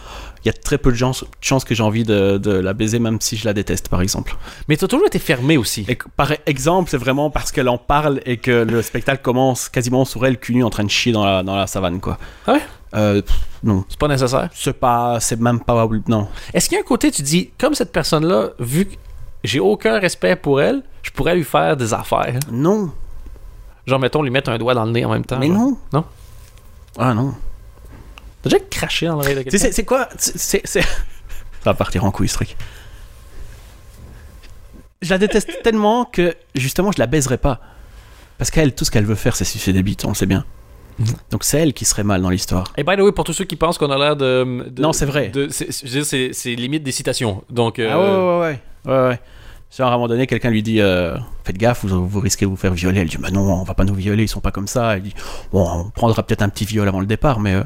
Il 0.44 0.48
y 0.48 0.50
a 0.50 0.52
très 0.52 0.78
peu 0.78 0.90
de 0.90 0.96
chances 0.96 1.24
chances 1.40 1.64
que 1.64 1.74
j'ai 1.74 1.82
envie 1.82 2.04
de, 2.04 2.38
de 2.38 2.50
la 2.52 2.72
baiser, 2.72 2.98
même 2.98 3.20
si 3.20 3.36
je 3.36 3.44
la 3.44 3.52
déteste, 3.52 3.88
par 3.88 4.00
exemple. 4.00 4.36
Mais 4.68 4.76
t'as 4.76 4.86
toujours 4.86 5.06
été 5.06 5.18
fermé 5.18 5.56
aussi. 5.56 5.84
Et 5.88 5.98
par 6.16 6.32
exemple, 6.46 6.90
c'est 6.90 6.96
vraiment 6.96 7.30
parce 7.30 7.52
qu'elle 7.52 7.68
en 7.68 7.78
parle 7.78 8.20
et 8.24 8.38
que 8.38 8.64
le 8.64 8.82
spectacle 8.82 9.22
commence 9.22 9.68
quasiment 9.68 10.04
sur 10.04 10.24
elle, 10.24 10.38
cul 10.38 10.54
nu, 10.54 10.64
en 10.64 10.70
train 10.70 10.84
de 10.84 10.90
chier 10.90 11.12
dans 11.12 11.24
la, 11.24 11.42
dans 11.42 11.56
la 11.56 11.66
savane, 11.66 12.00
quoi. 12.00 12.18
Ah 12.46 12.54
ouais? 12.54 12.62
Euh, 12.94 13.22
pff, 13.22 13.36
non. 13.62 13.84
C'est 13.88 13.98
pas 13.98 14.08
nécessaire? 14.08 14.48
C'est 14.52 14.72
pas, 14.72 15.20
c'est 15.20 15.38
même 15.38 15.60
pas, 15.60 15.86
non. 16.08 16.28
Est-ce 16.54 16.68
qu'il 16.68 16.76
y 16.76 16.78
a 16.78 16.82
un 16.82 16.86
côté, 16.86 17.10
tu 17.10 17.22
dis, 17.22 17.50
comme 17.58 17.74
cette 17.74 17.92
personne-là, 17.92 18.50
vu 18.58 18.86
que 18.86 18.96
j'ai 19.44 19.60
aucun 19.60 19.98
respect 19.98 20.36
pour 20.36 20.60
elle, 20.60 20.82
je 21.02 21.10
pourrais 21.10 21.34
lui 21.36 21.44
faire 21.44 21.76
des 21.76 21.94
affaires? 21.94 22.38
Non. 22.50 22.90
Genre, 23.86 23.98
mettons, 23.98 24.22
lui 24.22 24.30
mettre 24.30 24.50
un 24.50 24.58
doigt 24.58 24.74
dans 24.74 24.84
le 24.84 24.92
nez 24.92 25.04
en 25.04 25.10
même 25.10 25.24
temps. 25.24 25.38
Mais 25.38 25.48
genre. 25.48 25.56
non. 25.56 25.78
Non? 25.92 26.04
Ah 26.98 27.14
non. 27.14 27.34
T'as 28.42 28.50
déjà 28.50 28.64
craché 28.70 29.06
dans 29.06 29.16
l'oreille 29.16 29.34
de 29.36 29.42
Tu 29.42 29.50
sais, 29.58 29.70
quelqu'un? 29.70 29.74
c'est- 29.76 29.84
quoi? 29.84 30.08
C'est- 30.18 30.66
Ça 30.70 30.80
va 31.64 31.74
partir 31.74 32.04
en 32.04 32.10
couille, 32.10 32.28
ce 32.28 32.34
truc. 32.34 32.56
Je 35.02 35.10
la 35.10 35.18
déteste 35.18 35.50
tellement 35.62 36.04
que, 36.04 36.34
justement, 36.54 36.92
je 36.92 36.98
la 36.98 37.06
baiserai 37.06 37.38
pas. 37.38 37.60
Parce 38.38 38.50
qu'elle, 38.50 38.74
tout 38.74 38.84
ce 38.84 38.90
qu'elle 38.90 39.04
veut 39.04 39.14
faire, 39.14 39.36
c'est 39.36 39.44
sucer 39.44 39.72
des 39.72 39.82
bites, 39.82 40.04
on 40.04 40.10
le 40.10 40.14
sait 40.14 40.26
bien. 40.26 40.44
Mhm. 40.98 41.06
Donc 41.30 41.44
c'est 41.44 41.58
elle 41.60 41.72
qui 41.72 41.84
serait 41.84 42.04
mal 42.04 42.20
dans 42.22 42.30
l'histoire. 42.30 42.64
Et 42.76 42.84
by 42.84 42.96
the 42.96 43.00
way, 43.00 43.12
pour 43.12 43.24
tous 43.24 43.32
ceux 43.32 43.44
qui 43.44 43.56
pensent 43.56 43.78
qu'on 43.78 43.90
a 43.90 43.98
l'air 43.98 44.16
de, 44.16 44.64
de- 44.68 44.82
Non, 44.82 44.92
c'est 44.92 45.06
vrai. 45.06 45.28
de- 45.28 45.48
c'est- 45.50 45.70
je 45.70 45.86
veux 45.86 45.90
dire, 45.92 46.04
c'est 46.04 46.30
c'est 46.32 46.54
limite 46.54 46.82
des 46.82 46.92
citations. 46.92 47.42
Donc, 47.50 47.78
euh, 47.78 47.88
Ah 47.90 47.98
ouais, 47.98 48.06
ouais, 48.06 48.58
ouais. 48.94 48.94
ouais, 49.02 49.08
ouais. 49.10 49.20
Genre, 49.76 49.86
à 49.88 49.90
un 49.92 49.94
moment 49.94 50.08
donné, 50.08 50.26
quelqu'un 50.26 50.50
lui 50.50 50.62
dit 50.62 50.80
euh, 50.80 51.16
Faites 51.44 51.56
gaffe, 51.56 51.84
vous, 51.84 52.06
vous 52.08 52.20
risquez 52.20 52.44
de 52.44 52.50
vous 52.50 52.56
faire 52.56 52.72
violer. 52.74 53.00
Elle 53.00 53.08
dit 53.08 53.18
Bah 53.18 53.30
non, 53.30 53.40
on 53.42 53.62
va 53.62 53.74
pas 53.74 53.84
nous 53.84 53.94
violer, 53.94 54.24
ils 54.24 54.28
sont 54.28 54.40
pas 54.40 54.50
comme 54.50 54.66
ça. 54.66 54.96
Elle 54.96 55.02
dit 55.02 55.14
Bon, 55.52 55.66
on 55.86 55.90
prendra 55.90 56.22
peut-être 56.22 56.42
un 56.42 56.48
petit 56.48 56.64
viol 56.64 56.86
avant 56.88 57.00
le 57.00 57.06
départ, 57.06 57.40
mais. 57.40 57.54
euh, 57.54 57.62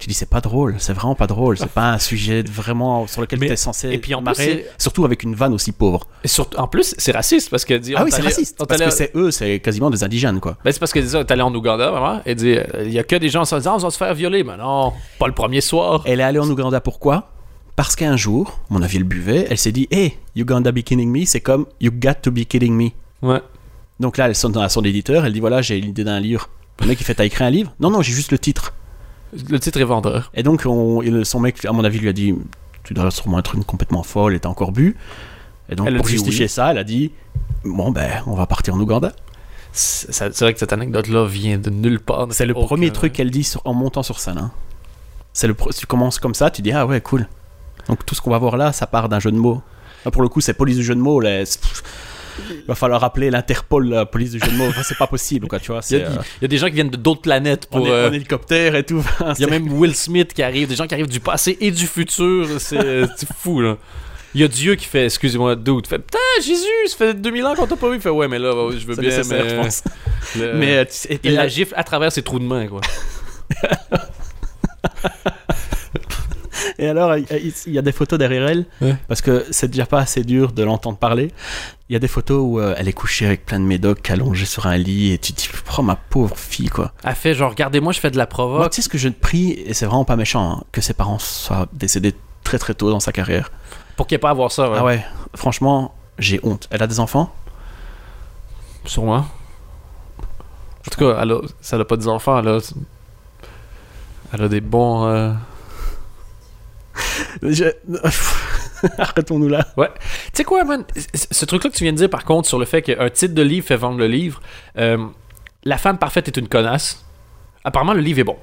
Je 0.00 0.06
dis 0.06 0.14
C'est 0.14 0.28
pas 0.30 0.40
drôle, 0.40 0.76
c'est 0.78 0.92
vraiment 0.92 1.14
pas 1.14 1.26
drôle. 1.26 1.56
C'est 1.58 1.68
pas 1.70 1.90
un 1.92 1.98
sujet 1.98 2.42
vraiment 2.42 3.06
sur 3.06 3.20
lequel 3.20 3.38
tu 3.38 3.46
es 3.46 3.56
censé 3.56 3.90
et 3.90 3.98
puis 3.98 4.14
en 4.14 4.20
marrer, 4.20 4.66
surtout 4.78 5.04
avec 5.04 5.22
une 5.22 5.34
vanne 5.34 5.52
aussi 5.54 5.72
pauvre. 5.72 6.06
et 6.24 6.28
surtout- 6.28 6.58
en 6.58 6.68
plus, 6.68 6.94
c'est 6.98 7.12
raciste 7.12 7.50
parce 7.50 7.64
que 7.64 7.74
dit, 7.74 7.94
Ah 7.96 8.04
oui, 8.04 8.10
c'est 8.12 8.22
raciste. 8.22 8.58
Parce 8.66 8.80
que 8.80 8.90
c'est 8.90 9.10
eux, 9.14 9.30
c'est 9.30 9.60
quasiment 9.60 9.90
des 9.90 10.04
indigènes, 10.04 10.40
quoi. 10.40 10.56
Ben, 10.64 10.72
c'est 10.72 10.78
parce 10.78 10.92
que 10.92 10.98
disons, 11.00 11.24
t'es 11.24 11.32
allé 11.32 11.42
en 11.42 11.54
Ouganda, 11.54 11.90
vraiment, 11.90 12.20
et 12.26 12.34
dit, 12.34 12.56
il 12.84 12.92
y 12.92 12.98
a 12.98 13.04
que 13.04 13.16
des 13.16 13.28
gens 13.28 13.42
qui 13.42 13.48
se 13.50 13.56
disent, 13.56 13.66
Ah, 13.66 13.74
on 13.74 13.78
va 13.78 13.90
se 13.90 13.96
faire 13.98 14.14
violer. 14.14 14.44
Mais 14.44 14.56
non, 14.56 14.92
pas 15.18 15.26
le 15.26 15.34
premier 15.34 15.60
soir. 15.60 16.02
Elle 16.06 16.20
est 16.20 16.24
allée 16.24 16.38
en 16.38 16.48
Ouganda 16.48 16.80
pourquoi? 16.80 17.30
Parce 17.76 17.94
qu'un 17.94 18.16
jour, 18.16 18.58
mon 18.70 18.82
avis, 18.82 18.96
elle 18.96 19.04
buvait, 19.04 19.46
elle 19.50 19.58
s'est 19.58 19.70
dit 19.72 19.86
Hey, 19.90 20.16
Uganda 20.34 20.72
be 20.72 20.80
kidding 20.80 21.10
me, 21.10 21.24
c'est 21.24 21.40
comme 21.40 21.66
You 21.80 21.90
got 21.94 22.14
to 22.22 22.30
be 22.32 22.40
kidding 22.44 22.74
me. 22.74 22.88
Ouais. 23.22 23.40
Donc 24.00 24.16
là, 24.16 24.26
elle 24.26 24.34
sonne 24.34 24.56
à 24.58 24.68
son 24.68 24.82
éditeur, 24.82 25.24
elle 25.24 25.32
dit 25.32 25.40
Voilà, 25.40 25.62
j'ai 25.62 25.80
l'idée 25.80 26.02
d'un 26.04 26.18
livre. 26.20 26.48
Le 26.80 26.86
mec, 26.86 27.00
il 27.00 27.04
fait 27.04 27.14
T'as 27.14 27.24
écrit 27.24 27.44
un 27.44 27.50
livre? 27.50 27.72
Non, 27.80 27.90
non, 27.90 28.02
j'ai 28.02 28.12
juste 28.12 28.32
le 28.32 28.38
titre. 28.38 28.74
Le 29.50 29.58
titre 29.60 29.80
est 29.80 29.84
vendeur. 29.84 30.30
Et 30.34 30.42
donc, 30.42 30.62
on- 30.66 31.02
il- 31.02 31.24
son 31.26 31.40
mec, 31.40 31.64
à 31.64 31.72
mon 31.72 31.84
avis, 31.84 31.98
lui 31.98 32.08
a 32.08 32.12
dit 32.12 32.34
Tu 32.84 32.94
dois 32.94 33.10
sûrement 33.10 33.38
être 33.38 33.54
une 33.54 33.64
complètement 33.64 34.02
folle 34.02 34.34
et 34.34 34.40
t'as 34.40 34.48
encore 34.48 34.72
bu. 34.72 34.96
Et 35.68 35.74
donc, 35.76 35.86
Elle 35.88 35.96
pour 35.96 36.08
justifier 36.08 36.44
oui. 36.46 36.48
ça, 36.48 36.70
elle 36.70 36.78
a 36.78 36.84
dit 36.84 37.12
Bon, 37.64 37.90
ben, 37.90 38.22
on 38.26 38.34
va 38.34 38.46
partir 38.46 38.74
en 38.74 38.80
Ouganda. 38.80 39.12
C'est 39.72 40.40
vrai 40.40 40.54
que 40.54 40.58
cette 40.58 40.72
anecdote-là 40.72 41.26
vient 41.26 41.58
de 41.58 41.68
nulle 41.70 42.00
part. 42.00 42.26
C'est 42.30 42.46
le 42.46 42.56
Aucun- 42.56 42.66
premier 42.66 42.90
truc 42.90 43.12
qu'elle 43.12 43.30
dit 43.30 43.44
sur- 43.44 43.60
en 43.66 43.74
montant 43.74 44.02
sur 44.02 44.18
scène. 44.18 44.38
hein. 44.38 44.50
C'est 45.34 45.46
le 45.46 45.54
tu 45.76 45.86
commences 45.86 46.18
comme 46.18 46.34
ça, 46.34 46.50
tu 46.50 46.62
dis 46.62 46.72
ah 46.72 46.86
ouais 46.86 47.00
cool. 47.00 47.28
Donc 47.88 48.04
tout 48.06 48.14
ce 48.14 48.20
qu'on 48.22 48.30
va 48.30 48.38
voir 48.38 48.56
là, 48.56 48.72
ça 48.72 48.86
part 48.86 49.08
d'un 49.08 49.20
jeu 49.20 49.30
de 49.30 49.36
mots. 49.36 49.62
Là, 50.04 50.10
pour 50.10 50.22
le 50.22 50.28
coup, 50.28 50.40
c'est 50.40 50.54
police 50.54 50.76
du 50.76 50.82
jeu 50.82 50.94
de 50.94 51.00
mots. 51.00 51.20
Il 52.50 52.64
va 52.66 52.74
falloir 52.74 53.02
appeler 53.04 53.30
l'Interpol, 53.30 53.88
la 53.88 54.06
police 54.06 54.30
du 54.32 54.38
jeu 54.40 54.50
de 54.50 54.56
mots. 54.56 54.66
Enfin, 54.68 54.82
c'est 54.82 54.98
pas 54.98 55.06
possible, 55.06 55.48
quoi. 55.48 55.58
Tu 55.60 55.70
vois, 55.72 55.80
Il 55.90 55.98
y, 55.98 56.02
a, 56.02 56.06
euh, 56.06 56.10
il 56.40 56.42
y 56.42 56.44
a 56.44 56.48
des 56.48 56.58
gens 56.58 56.66
qui 56.66 56.72
viennent 56.74 56.90
de 56.90 56.96
d'autres 56.96 57.22
planètes 57.22 57.66
pour. 57.66 57.86
est 57.86 57.90
euh, 57.90 58.08
en 58.08 58.12
hélicoptère 58.12 58.74
et 58.76 58.84
tout. 58.84 59.04
Il 59.38 59.42
y 59.42 59.44
a 59.44 59.48
même 59.50 59.72
Will 59.72 59.94
Smith 59.94 60.32
qui 60.32 60.42
arrive, 60.42 60.68
des 60.68 60.76
gens 60.76 60.86
qui 60.86 60.94
arrivent 60.94 61.08
du 61.08 61.20
passé 61.20 61.56
et 61.60 61.70
du 61.70 61.86
futur. 61.86 62.46
C'est 62.60 63.02
c'est 63.16 63.28
fou, 63.38 63.60
là. 63.60 63.76
Il 64.34 64.42
y 64.42 64.44
a 64.44 64.48
Dieu 64.48 64.74
qui 64.74 64.84
fait, 64.84 65.06
excusez-moi, 65.06 65.56
dude, 65.56 65.86
fait 65.86 65.98
Putain, 65.98 66.18
Jésus, 66.42 66.66
ça 66.88 66.96
fait 66.98 67.14
2000 67.14 67.46
ans 67.46 67.54
qu'on 67.54 67.66
t'a 67.66 67.76
pas 67.76 67.88
vu. 67.88 67.96
Il 67.96 68.00
fait, 68.02 68.10
ouais, 68.10 68.28
mais 68.28 68.38
là, 68.38 68.52
je 68.78 68.86
veux 68.86 68.94
bien. 68.94 69.08
mais, 69.28 69.48
je 69.48 69.54
pense. 69.56 69.82
le- 70.38 70.52
Mais 70.54 70.76
euh, 70.76 70.84
tu 70.84 70.90
sais, 70.92 71.18
il 71.24 71.34
la 71.34 71.48
gifle 71.48 71.72
à 71.76 71.82
travers 71.82 72.12
ses 72.12 72.22
trous 72.22 72.38
de 72.38 72.44
main, 72.44 72.66
quoi. 72.66 72.82
Et 76.80 76.88
alors, 76.88 77.16
il 77.16 77.52
y 77.66 77.78
a 77.78 77.82
des 77.82 77.90
photos 77.92 78.18
derrière 78.20 78.46
elle, 78.48 78.64
Ouais. 78.80 78.94
parce 79.08 79.20
que 79.20 79.44
c'est 79.50 79.66
déjà 79.68 79.84
pas 79.84 79.98
assez 79.98 80.22
dur 80.22 80.52
de 80.52 80.62
l'entendre 80.62 80.96
parler. 80.96 81.32
Il 81.88 81.92
y 81.94 81.96
a 81.96 81.98
des 81.98 82.06
photos 82.08 82.40
où 82.40 82.60
euh, 82.60 82.74
elle 82.78 82.86
est 82.86 82.92
couchée 82.92 83.26
avec 83.26 83.44
plein 83.44 83.58
de 83.58 83.64
médocs 83.64 84.08
allongés 84.10 84.46
sur 84.46 84.66
un 84.66 84.76
lit, 84.76 85.12
et 85.12 85.18
tu 85.18 85.32
te 85.32 85.40
dis, 85.40 85.48
oh 85.76 85.82
ma 85.82 85.96
pauvre 85.96 86.36
fille, 86.36 86.68
quoi. 86.68 86.92
Elle 87.02 87.14
fait 87.16 87.34
genre, 87.34 87.50
regardez-moi, 87.50 87.92
je 87.92 87.98
fais 87.98 88.10
de 88.12 88.16
la 88.16 88.24
Moi, 88.24 88.28
provoque. 88.28 88.70
tu 88.70 88.76
sais 88.76 88.82
ce 88.82 88.88
que 88.88 88.98
je 88.98 89.08
prie, 89.08 89.50
et 89.66 89.74
c'est 89.74 89.86
vraiment 89.86 90.04
pas 90.04 90.14
méchant, 90.16 90.58
hein, 90.58 90.64
que 90.70 90.80
ses 90.80 90.94
parents 90.94 91.18
soient 91.18 91.66
décédés 91.72 92.14
très 92.44 92.58
très 92.58 92.74
tôt 92.74 92.90
dans 92.90 93.00
sa 93.00 93.10
carrière. 93.10 93.50
Pour 93.96 94.06
qu'il 94.06 94.14
n'y 94.14 94.20
ait 94.20 94.22
pas 94.22 94.30
à 94.30 94.34
voir 94.34 94.52
ça, 94.52 94.70
ouais. 94.70 94.76
Ah 94.78 94.84
ouais, 94.84 95.04
franchement, 95.34 95.94
j'ai 96.20 96.38
honte. 96.44 96.68
Elle 96.70 96.82
a 96.84 96.86
des 96.86 97.00
enfants? 97.00 97.34
Sûrement. 98.84 99.26
En 100.86 100.90
tout 100.92 100.98
cas, 101.00 101.18
elle 101.20 101.32
a, 101.32 101.40
ça 101.60 101.76
n'a 101.76 101.84
pas 101.84 101.96
des 101.96 102.06
enfants, 102.08 102.38
elle 102.38 102.48
a, 102.48 102.58
elle 104.32 104.42
a 104.44 104.48
des 104.48 104.60
bons. 104.60 105.06
euh, 105.08 105.32
Je- 107.42 107.64
Arrêtons-nous 108.98 109.48
là. 109.48 109.66
Tu 109.76 109.84
sais 110.34 110.44
quoi, 110.44 110.64
man? 110.64 110.84
Ce 111.14 111.44
truc-là 111.44 111.70
que 111.70 111.74
tu 111.76 111.82
viens 111.84 111.92
de 111.92 111.98
dire, 111.98 112.10
par 112.10 112.24
contre, 112.24 112.48
sur 112.48 112.58
le 112.58 112.64
fait 112.64 112.82
qu'un 112.82 113.10
titre 113.10 113.34
de 113.34 113.42
livre 113.42 113.66
fait 113.66 113.76
vendre 113.76 113.98
le 113.98 114.06
livre, 114.06 114.40
euh, 114.78 114.98
La 115.64 115.78
femme 115.78 115.98
parfaite 115.98 116.28
est 116.28 116.36
une 116.36 116.48
connasse. 116.48 117.04
Apparemment, 117.64 117.92
le 117.92 118.00
livre 118.00 118.20
est 118.20 118.24
bon. 118.24 118.36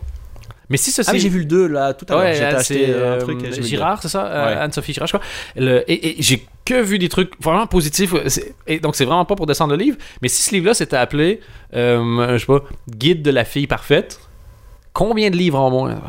Mais 0.69 0.77
si 0.77 0.91
ceci. 0.91 1.09
Ah, 1.13 1.17
j'ai 1.17 1.29
vu 1.29 1.39
le 1.39 1.45
2 1.45 1.67
là 1.67 1.93
tout 1.93 2.05
à 2.09 2.13
l'heure. 2.13 2.23
Ouais, 2.23 2.33
J'ai 2.33 2.43
euh, 2.43 2.57
acheté 2.57 2.85
c'est 2.87 2.93
un 2.93 2.97
euh, 2.97 3.21
truc. 3.21 3.61
Girard, 3.63 4.01
c'est 4.01 4.09
ça? 4.09 4.25
Euh, 4.25 4.45
Ouais. 4.47 4.61
Anne-Sophie 4.61 4.93
Girard, 4.93 5.07
je 5.07 5.15
crois. 5.17 5.25
Le- 5.55 5.89
et 5.89 6.19
et 6.19 6.21
j'ai 6.21 6.45
que 6.65 6.81
vu 6.81 6.97
des 6.99 7.07
trucs 7.07 7.31
vraiment 7.41 7.67
positifs. 7.67 8.13
Et 8.67 8.79
donc, 8.79 8.95
c'est 8.95 9.05
vraiment 9.05 9.25
pas 9.25 9.35
pour 9.35 9.45
descendre 9.45 9.71
le 9.75 9.77
livre. 9.81 9.97
Mais 10.21 10.27
si 10.27 10.41
ce 10.41 10.51
livre-là 10.55 10.73
s'était 10.73 10.97
appelé, 10.97 11.39
euh, 11.75 12.33
je 12.33 12.39
sais 12.39 12.45
pas, 12.47 12.61
Guide 12.89 13.21
de 13.21 13.29
la 13.31 13.45
fille 13.45 13.67
parfaite, 13.67 14.19
combien 14.91 15.29
de 15.29 15.35
livres 15.37 15.59
en 15.59 15.69
moins 15.69 16.01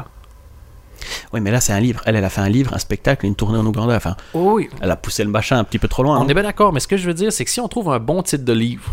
Oui, 1.32 1.40
mais 1.40 1.50
là, 1.50 1.60
c'est 1.60 1.72
un 1.72 1.80
livre. 1.80 2.02
Elle, 2.06 2.16
elle 2.16 2.24
a 2.24 2.30
fait 2.30 2.40
un 2.40 2.48
livre, 2.48 2.74
un 2.74 2.78
spectacle, 2.78 3.26
une 3.26 3.34
tournée 3.34 3.58
en 3.58 3.66
Ouganda. 3.66 3.94
Enfin, 3.96 4.16
Oh 4.34 4.52
oui. 4.56 4.68
elle 4.80 4.90
a 4.90 4.96
poussé 4.96 5.24
le 5.24 5.30
machin 5.30 5.58
un 5.58 5.64
petit 5.64 5.78
peu 5.78 5.88
trop 5.88 6.02
loin. 6.02 6.18
On 6.18 6.22
hein. 6.22 6.28
est 6.28 6.34
bien 6.34 6.42
d'accord, 6.42 6.72
mais 6.72 6.80
ce 6.80 6.88
que 6.88 6.96
je 6.96 7.06
veux 7.06 7.14
dire, 7.14 7.32
c'est 7.32 7.44
que 7.44 7.50
si 7.50 7.60
on 7.60 7.68
trouve 7.68 7.90
un 7.90 7.98
bon 7.98 8.22
titre 8.22 8.44
de 8.44 8.52
livre, 8.52 8.90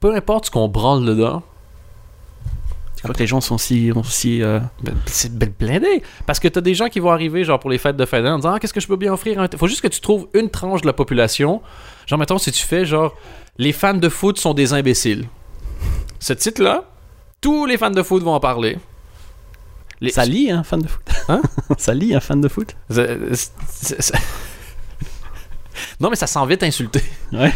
peu 0.00 0.14
importe 0.14 0.46
ce 0.46 0.50
qu'on 0.50 0.68
branle 0.68 1.04
dedans, 1.04 1.42
Tu 2.96 3.02
crois 3.02 3.14
que 3.14 3.18
les 3.20 3.26
gens 3.26 3.40
sont 3.40 3.58
si. 3.58 3.92
si 4.04 4.42
euh, 4.42 4.58
Ben, 4.82 4.94
c'est 5.06 5.36
ben 5.36 5.52
blindé. 5.58 6.02
Parce 6.26 6.40
que 6.40 6.48
t'as 6.48 6.60
des 6.62 6.74
gens 6.74 6.88
qui 6.88 6.98
vont 7.00 7.10
arriver, 7.10 7.44
genre 7.44 7.58
pour 7.60 7.70
les 7.70 7.78
fêtes 7.78 7.96
de 7.96 8.04
fin 8.06 8.18
d'année, 8.18 8.30
en 8.30 8.36
disant 8.38 8.52
Ah, 8.54 8.58
qu'est-ce 8.58 8.72
que 8.74 8.80
je 8.80 8.88
peux 8.88 8.96
bien 8.96 9.12
offrir? 9.12 9.40
Un 9.40 9.48
Faut 9.56 9.68
juste 9.68 9.80
que 9.82 9.88
tu 9.88 10.00
trouves 10.00 10.28
une 10.34 10.48
tranche 10.50 10.80
de 10.80 10.86
la 10.86 10.92
population. 10.92 11.60
Genre, 12.06 12.18
mettons, 12.18 12.38
si 12.38 12.52
tu 12.52 12.64
fais 12.64 12.84
genre 12.86 13.14
Les 13.58 13.72
fans 13.72 13.94
de 13.94 14.08
foot 14.08 14.38
sont 14.38 14.54
des 14.54 14.72
imbéciles. 14.72 15.26
Ce 16.20 16.32
titre-là, 16.32 16.84
tous 17.40 17.66
les 17.66 17.76
fans 17.76 17.90
de 17.90 18.02
foot 18.02 18.22
vont 18.22 18.32
en 18.34 18.40
parler. 18.40 18.78
Les- 20.00 20.10
Ça 20.10 20.24
lit 20.24 20.50
un 20.50 20.62
fan 20.62 20.80
de 20.80 20.88
foot 20.88 21.02
Hein? 21.28 21.42
Ça 21.78 21.94
lit 21.94 22.14
un 22.14 22.20
fan 22.20 22.40
de 22.40 22.48
foot 22.48 22.76
Non, 26.00 26.08
mais 26.10 26.16
ça 26.16 26.26
sent 26.26 26.38
vite 26.46 26.62
insulté. 26.62 27.02
Ouais. 27.32 27.52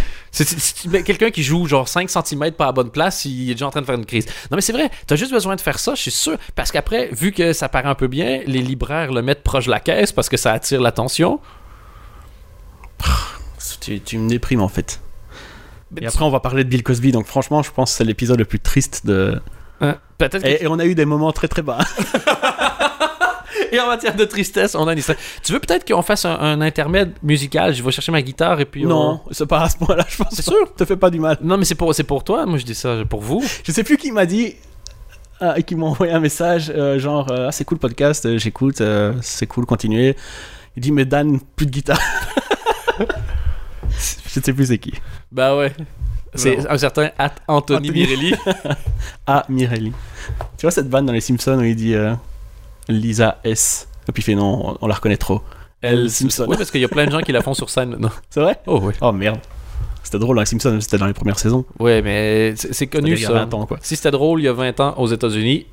Quelqu'un 1.05 1.31
qui 1.31 1.43
joue 1.43 1.67
genre 1.67 1.89
5 1.89 2.09
cm 2.11 2.53
pas 2.53 2.65
à 2.65 2.69
la 2.69 2.73
bonne 2.73 2.91
place, 2.91 3.25
il 3.25 3.51
est 3.51 3.55
déjà 3.55 3.67
en 3.67 3.71
train 3.71 3.81
de 3.81 3.87
faire 3.87 3.95
une 3.95 4.07
crise. 4.07 4.27
Non, 4.51 4.57
mais 4.57 4.61
c'est 4.61 4.73
vrai, 4.73 4.91
t'as 5.07 5.17
juste 5.17 5.33
besoin 5.33 5.57
de 5.57 5.61
faire 5.61 5.79
ça, 5.79 5.95
je 5.95 6.03
suis 6.03 6.11
sûr. 6.11 6.37
Parce 6.55 6.71
qu'après, 6.73 7.09
vu 7.13 7.33
que 7.33 7.53
ça 7.53 7.69
paraît 7.69 7.89
un 7.89 7.95
peu 7.95 8.09
bien, 8.09 8.41
les 8.47 8.61
libraires 8.63 9.13
le 9.13 9.23
mettent 9.23 9.43
proche 9.43 9.67
de 9.67 9.71
la 9.71 9.81
caisse 9.81 10.13
parce 10.13 10.29
que 10.29 10.37
ça 10.37 10.53
attire 10.53 10.81
l'attention. 10.81 11.41
tu, 13.81 14.01
tu 14.01 14.19
me 14.19 14.29
déprimes 14.29 14.61
en 14.63 14.69
fait. 14.69 15.01
Et 16.01 16.07
après, 16.07 16.25
on 16.25 16.31
va 16.31 16.41
parler 16.41 16.63
de 16.65 16.69
Bill 16.69 16.83
Cosby. 16.83 17.11
Donc, 17.13 17.27
franchement, 17.27 17.63
je 17.63 17.71
pense 17.73 17.91
que 17.91 17.97
c'est 17.99 18.05
l'épisode 18.05 18.39
le 18.39 18.45
plus 18.45 18.61
triste 18.61 19.07
de. 19.07 19.41
Peut-être 20.19 20.43
que- 20.43 20.63
Et, 20.63 20.67
on 20.67 20.79
a 20.79 20.85
eu 20.85 20.95
des 20.95 21.05
moments 21.07 21.33
très 21.33 21.49
très 21.49 21.63
bas. 21.63 21.79
Et 23.73 23.79
en 23.79 23.87
matière 23.87 24.17
de 24.17 24.25
tristesse, 24.25 24.75
on 24.75 24.89
a 24.89 24.93
une 24.93 24.99
histoire. 24.99 25.17
Tu 25.45 25.53
veux 25.53 25.61
peut-être 25.61 25.87
qu'on 25.87 26.03
fasse 26.03 26.25
un, 26.25 26.37
un 26.39 26.61
intermède 26.61 27.13
musical? 27.23 27.73
Je 27.73 27.83
vais 27.85 27.91
chercher 27.93 28.11
ma 28.11 28.21
guitare 28.21 28.59
et 28.61 28.65
puis. 28.65 28.85
on- 28.85 28.89
non, 28.89 29.21
c'est 29.31 29.47
pas 29.47 29.63
à 29.63 29.69
ce 29.69 29.77
point-là, 29.79 30.05
je 30.09 30.17
pense. 30.17 30.35
C'est 30.35 30.43
sûr? 30.43 30.75
Te 30.75 30.85
fais 30.85 30.97
pas 30.97 31.09
du 31.11 31.21
mal. 31.21 31.39
Non, 31.41 31.57
mais 31.57 31.65
c'est 31.65 31.77
pour, 31.77 31.95
c'est 31.95 32.03
pour 32.05 32.25
toi. 32.25 32.47
Moi, 32.47 32.59
je 32.59 32.65
dis 32.65 32.75
ça 32.75 32.97
pour 33.09 33.21
vous. 33.21 33.45
Je 33.65 33.71
sais 33.71 33.85
plus 33.85 33.97
qui 33.97 34.11
m'a 34.13 34.27
dit. 34.27 34.57
et 35.57 35.63
qui 35.63 35.75
m'a 35.77 35.87
envoyé 35.87 36.13
un 36.13 36.21
message 36.21 36.71
euh, 36.75 36.99
genre 36.99 37.31
euh, 37.31 37.47
ah 37.49 37.53
c'est 37.53 37.65
cool 37.65 37.77
le 37.77 37.81
podcast 37.81 38.27
euh, 38.27 38.37
j'écoute 38.37 38.83
euh, 38.83 39.15
c'est 39.23 39.47
cool 39.47 39.65
continuez 39.65 40.15
il 40.77 40.83
dit 40.83 40.93
mais 40.93 41.07
Dan 41.07 41.41
plus 41.57 41.65
de 41.65 41.71
guitare 41.71 41.99
je 43.89 44.41
sais 44.41 44.53
plus 44.53 44.67
c'est 44.67 44.77
qui 44.77 44.93
Bah 45.33 45.57
ouais. 45.57 45.73
C'est 46.35 46.69
un 46.69 46.79
certain 46.79 47.11
At 47.19 47.35
Anthony. 47.49 47.91
Mirelli. 47.91 48.35
ah 49.27 49.45
Mirelli. 49.49 49.93
Tu 50.57 50.63
vois 50.63 50.71
cette 50.71 50.89
vanne 50.89 51.07
dans 51.07 51.13
les 51.13 51.21
Simpsons 51.21 51.59
où 51.59 51.65
il 51.65 51.77
dit 51.77 51.95
euh, 51.95 52.15
Lisa 52.89 53.39
S. 53.45 53.89
Et 54.09 54.13
puis 54.13 54.23
il 54.23 54.25
fait 54.25 54.35
non 54.35 54.71
on, 54.71 54.79
on 54.81 54.87
la 54.87 54.95
reconnaît 54.95 55.17
trop. 55.17 55.43
Elle 55.83 56.11
Simpson. 56.11 56.47
Oui, 56.49 56.57
parce 56.57 56.71
qu'il 56.71 56.81
y 56.81 56.85
a 56.85 56.89
plein 56.89 57.07
de 57.07 57.11
gens 57.11 57.21
qui 57.21 57.33
la 57.33 57.43
font 57.43 57.55
sur 57.55 57.71
scène. 57.71 57.91
Maintenant. 57.91 58.11
c'est 58.31 58.41
vrai? 58.41 58.61
Oh, 58.67 58.81
oui. 58.83 58.95
oh 59.01 59.13
merde. 59.13 59.39
C'était 60.03 60.19
drôle 60.19 60.37
dans 60.37 60.43
les 60.43 60.47
Simpsons 60.47 60.81
c'était 60.81 60.99
dans 60.99 61.07
les 61.07 61.13
premières 61.13 61.39
saisons. 61.39 61.65
Ouais, 61.79 62.03
mais 62.03 62.55
c'est 62.57 62.87
connu 62.87 63.13
il 63.13 63.21
y 63.21 63.25
a 63.25 63.29
ça. 63.29 63.35
20 63.35 63.55
ans 63.55 63.67
quoi. 63.67 63.79
Si 63.83 63.97
c'était 63.97 64.11
drôle 64.11 64.41
il 64.41 64.45
y 64.45 64.49
a 64.49 64.53
20 64.53 64.81
ans 64.81 64.95
aux 64.97 65.07
États-Unis, 65.07 65.67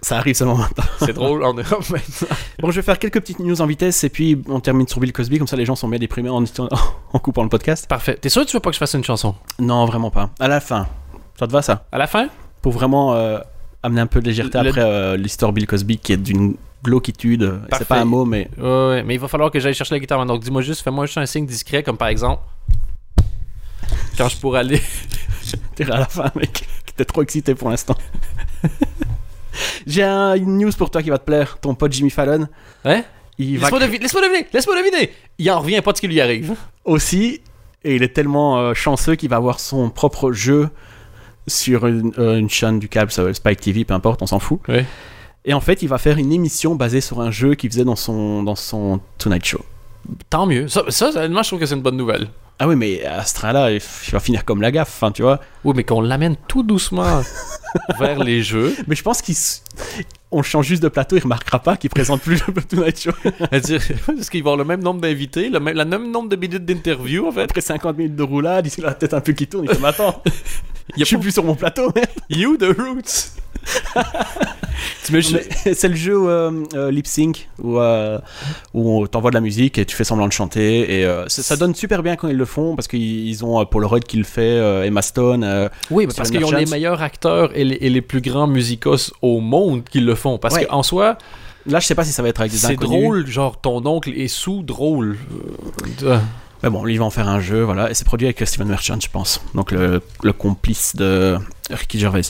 ça 0.00 0.16
arrive 0.18 0.34
seulement 0.36 0.56
maintenant 0.56 0.84
c'est 1.00 1.12
drôle 1.12 1.42
en 1.44 1.54
Europe 1.54 1.88
maintenant. 1.90 2.28
Bon, 2.60 2.70
je 2.70 2.76
vais 2.76 2.82
faire 2.82 2.98
quelques 2.98 3.20
petites 3.20 3.38
news 3.40 3.60
en 3.60 3.66
vitesse 3.66 4.04
et 4.04 4.08
puis 4.08 4.40
on 4.48 4.60
termine 4.60 4.86
sur 4.88 5.00
Bill 5.00 5.12
Cosby, 5.12 5.38
comme 5.38 5.46
ça 5.46 5.56
les 5.56 5.64
gens 5.64 5.74
sont 5.76 5.88
bien 5.88 5.98
déprimés 5.98 6.28
en, 6.30 6.42
en 7.12 7.18
coupant 7.18 7.42
le 7.42 7.48
podcast. 7.48 7.86
Parfait. 7.88 8.16
T'es 8.20 8.28
sûr 8.28 8.42
que 8.44 8.48
tu 8.50 8.56
veux 8.56 8.60
pas 8.60 8.70
que 8.70 8.74
je 8.74 8.78
fasse 8.78 8.94
une 8.94 9.04
chanson? 9.04 9.34
Non, 9.58 9.84
vraiment 9.86 10.10
pas. 10.10 10.30
À 10.38 10.48
la 10.48 10.60
fin. 10.60 10.86
Ça 11.38 11.46
te 11.46 11.52
va 11.52 11.62
ça? 11.62 11.84
À 11.92 11.98
la 11.98 12.06
fin? 12.06 12.28
Pour 12.62 12.72
vraiment 12.72 13.14
euh, 13.14 13.38
amener 13.82 14.00
un 14.00 14.06
peu 14.06 14.20
de 14.20 14.26
légèreté 14.26 14.60
Le- 14.62 14.68
après 14.70 14.82
euh, 14.82 15.16
l'histoire 15.16 15.52
Bill 15.52 15.66
Cosby 15.66 15.98
qui 15.98 16.12
est 16.12 16.16
d'une 16.16 16.56
glauquitude. 16.84 17.42
euh. 17.42 17.58
C'est 17.76 17.86
pas 17.88 17.98
un 18.00 18.04
mot, 18.04 18.24
mais 18.24 18.48
Ouais, 18.58 18.64
ouais, 18.88 19.02
mais 19.02 19.14
il 19.14 19.20
va 19.20 19.26
falloir 19.28 19.50
que 19.50 19.58
j'aille 19.60 19.74
chercher 19.74 19.94
la 19.94 20.00
guitare. 20.00 20.24
Donc 20.26 20.42
dis-moi 20.42 20.62
juste, 20.62 20.82
fais-moi 20.82 21.06
juste 21.06 21.18
un 21.18 21.26
signe 21.26 21.46
discret, 21.46 21.82
comme 21.82 21.96
par 21.96 22.08
exemple. 22.08 22.42
Quand 24.16 24.28
je 24.28 24.36
pourrais 24.36 24.60
aller. 24.60 24.80
t'es 25.74 25.90
à 25.90 25.98
la 26.00 26.06
fin, 26.06 26.30
mec. 26.36 26.66
T'es 26.96 27.04
trop 27.04 27.22
excité 27.22 27.54
pour 27.54 27.70
l'instant. 27.70 27.94
J'ai 29.86 30.02
un- 30.02 30.34
une 30.34 30.58
news 30.58 30.72
pour 30.76 30.90
toi 30.90 31.02
qui 31.02 31.10
va 31.10 31.18
te 31.18 31.24
plaire. 31.24 31.58
Ton 31.60 31.74
pote 31.74 31.92
Jimmy 31.92 32.10
Fallon, 32.10 32.46
il 33.38 33.58
va 33.58 33.66
Laisse-moi 33.70 33.80
deviner, 33.80 33.98
laisse-moi 34.00 34.22
deviner, 34.22 34.46
laisse-moi 34.52 34.76
deviner! 34.76 35.12
Il 35.38 35.50
en 35.50 35.60
revient 35.60 35.80
pas 35.80 35.92
de 35.92 35.96
ce 35.96 36.00
qui 36.00 36.08
lui 36.08 36.20
arrive. 36.20 36.54
aussi, 36.84 37.40
et 37.84 37.94
il 37.96 38.02
est 38.02 38.12
tellement 38.14 38.58
euh, 38.58 38.74
chanceux 38.74 39.14
qu'il 39.14 39.28
va 39.28 39.36
avoir 39.36 39.60
son 39.60 39.90
propre 39.90 40.32
jeu 40.32 40.68
sur 41.46 41.86
une, 41.86 42.12
euh, 42.18 42.38
une 42.38 42.50
chaîne 42.50 42.78
du 42.78 42.88
câble, 42.88 43.10
Spike 43.10 43.60
TV, 43.60 43.84
peu 43.84 43.94
importe, 43.94 44.20
on 44.22 44.26
s'en 44.26 44.38
fout. 44.38 44.60
Ouais. 44.68 44.84
Et 45.44 45.54
en 45.54 45.60
fait, 45.60 45.82
il 45.82 45.88
va 45.88 45.96
faire 45.98 46.18
une 46.18 46.32
émission 46.32 46.74
basée 46.74 47.00
sur 47.00 47.20
un 47.20 47.30
jeu 47.30 47.54
qu'il 47.54 47.70
faisait 47.70 47.84
dans 47.84 47.96
son, 47.96 48.42
dans 48.42 48.56
son 48.56 49.00
Tonight 49.18 49.44
Show. 49.44 49.64
Tant 50.28 50.46
mieux. 50.46 50.68
Ça, 50.68 50.82
ça 50.90 51.08
honnêtement, 51.10 51.42
je 51.42 51.48
trouve 51.48 51.60
que 51.60 51.66
c'est 51.66 51.74
une 51.76 51.82
bonne 51.82 51.96
nouvelle. 51.96 52.28
Ah 52.60 52.66
oui, 52.66 52.74
mais 52.74 53.04
à 53.04 53.24
ce 53.24 53.34
train-là, 53.34 53.70
il 53.70 53.80
va 54.10 54.18
finir 54.18 54.44
comme 54.44 54.60
la 54.60 54.72
gaffe, 54.72 54.88
enfin, 54.88 55.12
tu 55.12 55.22
vois. 55.22 55.38
Oui, 55.62 55.74
mais 55.76 55.84
qu'on 55.84 56.00
l'amène 56.00 56.34
tout 56.48 56.64
doucement 56.64 57.22
vers 58.00 58.24
les 58.24 58.42
jeux. 58.42 58.74
Mais 58.88 58.96
je 58.96 59.02
pense 59.04 59.22
qu'on 59.22 60.42
change 60.42 60.66
juste 60.66 60.82
de 60.82 60.88
plateau, 60.88 61.16
il 61.16 61.22
remarquera 61.22 61.60
pas 61.60 61.76
qu'il 61.76 61.88
présente 61.90 62.20
plus 62.20 62.42
le 62.48 62.52
Tonight 62.54 63.00
Show. 63.00 63.12
C'est-à-dire, 63.22 63.80
Parce 64.04 64.28
qu'il 64.28 64.42
va 64.42 64.50
avoir 64.50 64.56
le 64.56 64.64
même 64.64 64.82
nombre 64.82 65.00
d'invités, 65.00 65.50
le 65.50 65.60
même, 65.60 65.76
le 65.76 65.84
même 65.84 66.10
nombre 66.10 66.28
de 66.28 66.34
minutes 66.34 66.64
d'interview, 66.64 67.28
en 67.28 67.32
fait? 67.32 67.44
Après 67.44 67.60
50 67.60 67.96
minutes 67.96 68.16
de 68.16 68.24
roulade, 68.24 68.68
il 68.76 68.84
a 68.84 68.88
la 68.88 68.94
tête 68.94 69.14
un 69.14 69.20
peu 69.20 69.32
qui 69.32 69.46
tourne, 69.46 69.66
il 69.68 69.70
fait 69.70 69.80
Mais 69.80 69.88
attends, 69.88 70.20
je 70.96 71.04
suis 71.04 71.16
plus 71.18 71.32
sur 71.32 71.44
mon 71.44 71.54
plateau, 71.54 71.90
merde. 71.94 72.08
You 72.30 72.56
the 72.56 72.74
Roots? 72.78 73.32
C'est 75.02 75.88
le 75.88 75.94
jeu 75.94 76.14
euh, 76.28 76.50
euh, 76.74 76.90
lip 76.90 77.06
sync 77.06 77.48
où, 77.62 77.78
euh, 77.78 78.18
où 78.74 79.02
on 79.02 79.06
t'envoie 79.06 79.30
de 79.30 79.34
la 79.34 79.40
musique 79.40 79.76
et 79.78 79.84
tu 79.84 79.96
fais 79.96 80.04
semblant 80.04 80.26
de 80.28 80.32
chanter 80.32 81.00
et 81.00 81.04
euh, 81.04 81.24
ça, 81.28 81.42
ça 81.42 81.56
donne 81.56 81.74
super 81.74 82.02
bien 82.02 82.16
quand 82.16 82.28
ils 82.28 82.36
le 82.36 82.44
font 82.44 82.76
parce 82.76 82.86
qu'ils 82.88 83.28
ils 83.28 83.44
ont 83.44 83.64
Paul 83.66 83.84
Rudd 83.84 84.04
qui 84.04 84.16
le 84.16 84.24
fait, 84.24 84.56
Emma 84.86 85.02
Stone. 85.02 85.70
Oui, 85.90 86.06
parce 86.06 86.30
qu'ils 86.30 86.44
ont 86.44 86.50
les 86.50 86.66
meilleurs 86.66 87.02
acteurs 87.02 87.50
et 87.56 87.64
les, 87.64 87.76
et 87.76 87.90
les 87.90 88.02
plus 88.02 88.20
grands 88.20 88.46
musicos 88.46 89.12
au 89.22 89.40
monde 89.40 89.84
qui 89.84 90.00
le 90.00 90.14
font. 90.14 90.38
Parce 90.38 90.54
Ouais. 90.54 90.66
qu'en 90.66 90.82
soi, 90.82 91.18
Là, 91.66 91.80
je 91.80 91.86
sais 91.86 91.94
pas 91.94 92.04
si 92.04 92.12
ça 92.12 92.22
va 92.22 92.28
être 92.30 92.40
avec 92.40 92.52
des 92.52 92.56
c'est 92.58 92.76
drôle, 92.76 93.26
genre 93.26 93.60
ton 93.60 93.84
oncle 93.84 94.10
est 94.10 94.28
sous 94.28 94.62
drôle. 94.62 95.18
Mais 96.62 96.70
bon, 96.70 96.84
lui, 96.84 96.94
il 96.94 96.98
va 96.98 97.04
en 97.04 97.10
faire 97.10 97.28
un 97.28 97.40
jeu, 97.40 97.62
voilà. 97.62 97.90
Et 97.90 97.94
c'est 97.94 98.04
produit 98.04 98.26
avec 98.26 98.40
Steven 98.46 98.66
Merchant, 98.68 98.98
je 99.00 99.08
pense. 99.08 99.40
Donc 99.54 99.70
le, 99.70 100.02
le 100.22 100.32
complice 100.32 100.96
de 100.96 101.38
Ricky 101.70 101.98
Gervais. 101.98 102.22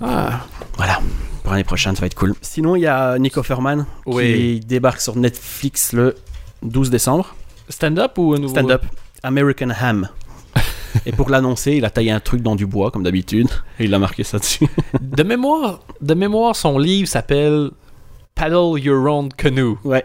Ah, 0.00 0.40
Voilà. 0.76 1.00
Pour 1.42 1.52
l'année 1.52 1.64
prochaine, 1.64 1.94
ça 1.94 2.00
va 2.02 2.06
être 2.06 2.14
cool. 2.14 2.34
Sinon, 2.42 2.76
il 2.76 2.80
y 2.82 2.86
a 2.86 3.18
Nick 3.18 3.36
Offerman 3.36 3.86
Oui. 4.06 4.60
qui 4.60 4.66
débarque 4.66 5.00
sur 5.00 5.16
Netflix 5.16 5.92
le 5.92 6.14
12 6.62 6.90
décembre. 6.90 7.34
Stand-up 7.68 8.12
ou 8.18 8.34
un 8.34 8.38
nouveau 8.38 8.54
Stand-up. 8.54 8.82
American 9.22 9.70
Ham. 9.80 10.08
Et 11.06 11.12
pour 11.12 11.30
l'annoncer, 11.30 11.72
il 11.72 11.84
a 11.84 11.90
taillé 11.90 12.10
un 12.10 12.20
truc 12.20 12.42
dans 12.42 12.56
du 12.56 12.66
bois, 12.66 12.90
comme 12.90 13.02
d'habitude, 13.04 13.48
et 13.78 13.84
il 13.84 13.94
a 13.94 13.98
marqué 13.98 14.22
ça 14.24 14.38
dessus. 14.38 14.66
De 15.00 15.22
mémoire, 15.22 15.80
de 16.00 16.14
mémoire, 16.14 16.56
son 16.56 16.78
livre 16.78 17.08
s'appelle 17.08 17.70
Paddle 18.34 18.78
Your 18.80 19.06
Own 19.06 19.28
Canoe. 19.32 19.78
Ouais. 19.84 20.04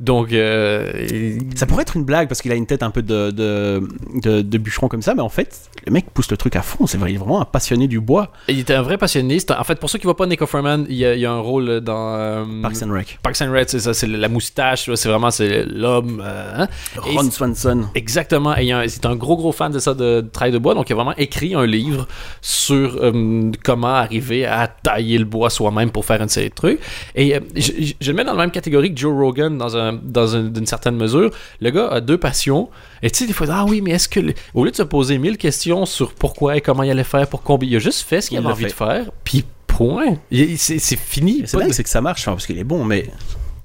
Donc, 0.00 0.32
euh, 0.32 1.38
Ça 1.56 1.66
pourrait 1.66 1.82
être 1.82 1.96
une 1.96 2.04
blague 2.04 2.28
parce 2.28 2.40
qu'il 2.40 2.52
a 2.52 2.54
une 2.54 2.66
tête 2.66 2.82
un 2.82 2.90
peu 2.90 3.02
de, 3.02 3.30
de, 3.32 3.82
de, 4.22 4.42
de 4.42 4.58
bûcheron 4.58 4.88
comme 4.88 5.02
ça, 5.02 5.14
mais 5.14 5.22
en 5.22 5.28
fait, 5.28 5.58
le 5.86 5.92
mec 5.92 6.06
pousse 6.14 6.30
le 6.30 6.36
truc 6.36 6.54
à 6.56 6.62
fond. 6.62 6.86
C'est 6.86 6.98
vrai, 6.98 7.10
il 7.10 7.16
est 7.16 7.18
vraiment 7.18 7.40
un 7.40 7.44
passionné 7.44 7.88
du 7.88 7.98
bois. 8.00 8.30
il 8.48 8.60
était 8.60 8.74
un 8.74 8.82
vrai 8.82 8.96
passionné. 8.96 9.38
En 9.58 9.64
fait, 9.64 9.78
pour 9.80 9.90
ceux 9.90 9.98
qui 9.98 10.06
ne 10.06 10.08
voient 10.12 10.16
pas 10.16 10.26
Nick 10.26 10.40
Offerman, 10.42 10.86
il 10.88 10.96
y 10.96 11.04
a, 11.04 11.14
il 11.14 11.20
y 11.20 11.26
a 11.26 11.32
un 11.32 11.40
rôle 11.40 11.80
dans 11.80 12.14
euh, 12.14 12.44
Parks 12.62 12.82
and 12.82 12.92
Rec. 12.92 13.18
Parks 13.22 13.42
and 13.42 13.50
Rec, 13.52 13.68
c'est 13.70 13.80
ça, 13.80 13.92
c'est 13.94 14.06
la 14.06 14.28
moustache, 14.28 14.88
c'est 14.94 15.08
vraiment 15.08 15.30
c'est 15.32 15.64
l'homme. 15.64 16.22
euh, 16.24 16.62
hein. 16.64 16.68
Ron 16.96 17.30
Swanson. 17.30 17.86
Exactement. 17.94 18.56
Et 18.56 18.72
c'est 18.88 19.04
un 19.06 19.16
gros, 19.16 19.36
gros 19.36 19.52
fan 19.52 19.72
de 19.72 19.78
ça, 19.80 19.94
de, 19.94 20.20
de 20.20 20.28
travail 20.28 20.52
de 20.52 20.58
bois. 20.58 20.74
Donc, 20.74 20.88
il 20.90 20.92
a 20.92 20.96
vraiment 20.96 21.16
écrit 21.16 21.54
un 21.54 21.66
livre 21.66 22.06
sur 22.40 22.98
euh, 23.02 23.50
comment 23.64 23.88
arriver 23.94 24.46
à 24.46 24.68
tailler 24.68 25.18
le 25.18 25.24
bois 25.24 25.50
soi-même 25.50 25.90
pour 25.90 26.04
faire 26.04 26.22
une 26.22 26.28
série 26.28 26.50
de 26.50 26.54
trucs. 26.54 26.78
Et 27.14 27.34
je, 27.56 27.72
je- 27.80 27.94
je 28.00 28.10
le 28.12 28.16
mets 28.16 28.24
dans 28.24 28.32
la 28.34 28.38
même 28.42 28.50
catégorie 28.50 28.94
que 28.94 29.00
Joe 29.00 29.12
Rogan 29.16 29.56
dans, 29.58 29.76
un, 29.76 29.87
dans 29.92 30.36
un- 30.36 30.44
d'une 30.44 30.66
certaine 30.66 30.96
mesure. 30.96 31.30
Le 31.60 31.70
gars 31.70 31.88
a 31.88 32.00
deux 32.00 32.18
passions. 32.18 32.68
Et 33.02 33.10
tu 33.10 33.18
sais, 33.20 33.26
des 33.26 33.32
fois, 33.32 33.46
ah 33.50 33.64
oui, 33.66 33.80
mais 33.80 33.92
est-ce 33.92 34.08
que. 34.08 34.20
Au 34.54 34.64
lieu 34.64 34.70
de 34.70 34.76
se 34.76 34.82
poser 34.82 35.18
mille 35.18 35.36
questions 35.38 35.86
sur 35.86 36.12
pourquoi 36.14 36.56
et 36.56 36.60
comment 36.60 36.82
il 36.82 36.90
allait 36.90 37.04
faire 37.04 37.26
pour 37.28 37.42
combien, 37.42 37.68
il 37.68 37.76
a 37.76 37.78
juste 37.78 38.06
fait 38.08 38.20
ce 38.20 38.28
qu'il 38.28 38.36
Il 38.38 38.44
avait 38.44 38.52
envie 38.52 38.64
fait. 38.64 38.70
de 38.70 38.74
faire. 38.74 39.10
Puis, 39.24 39.44
point. 39.66 40.16
C'est 40.56 40.78
fini. 40.98 41.42
C'est 41.46 41.56
de- 41.56 41.82
que 41.82 41.88
ça 41.88 42.00
marche, 42.00 42.22
enfin, 42.22 42.32
parce 42.32 42.46
qu'il 42.46 42.58
est 42.58 42.64
bon, 42.64 42.84
mais. 42.84 43.06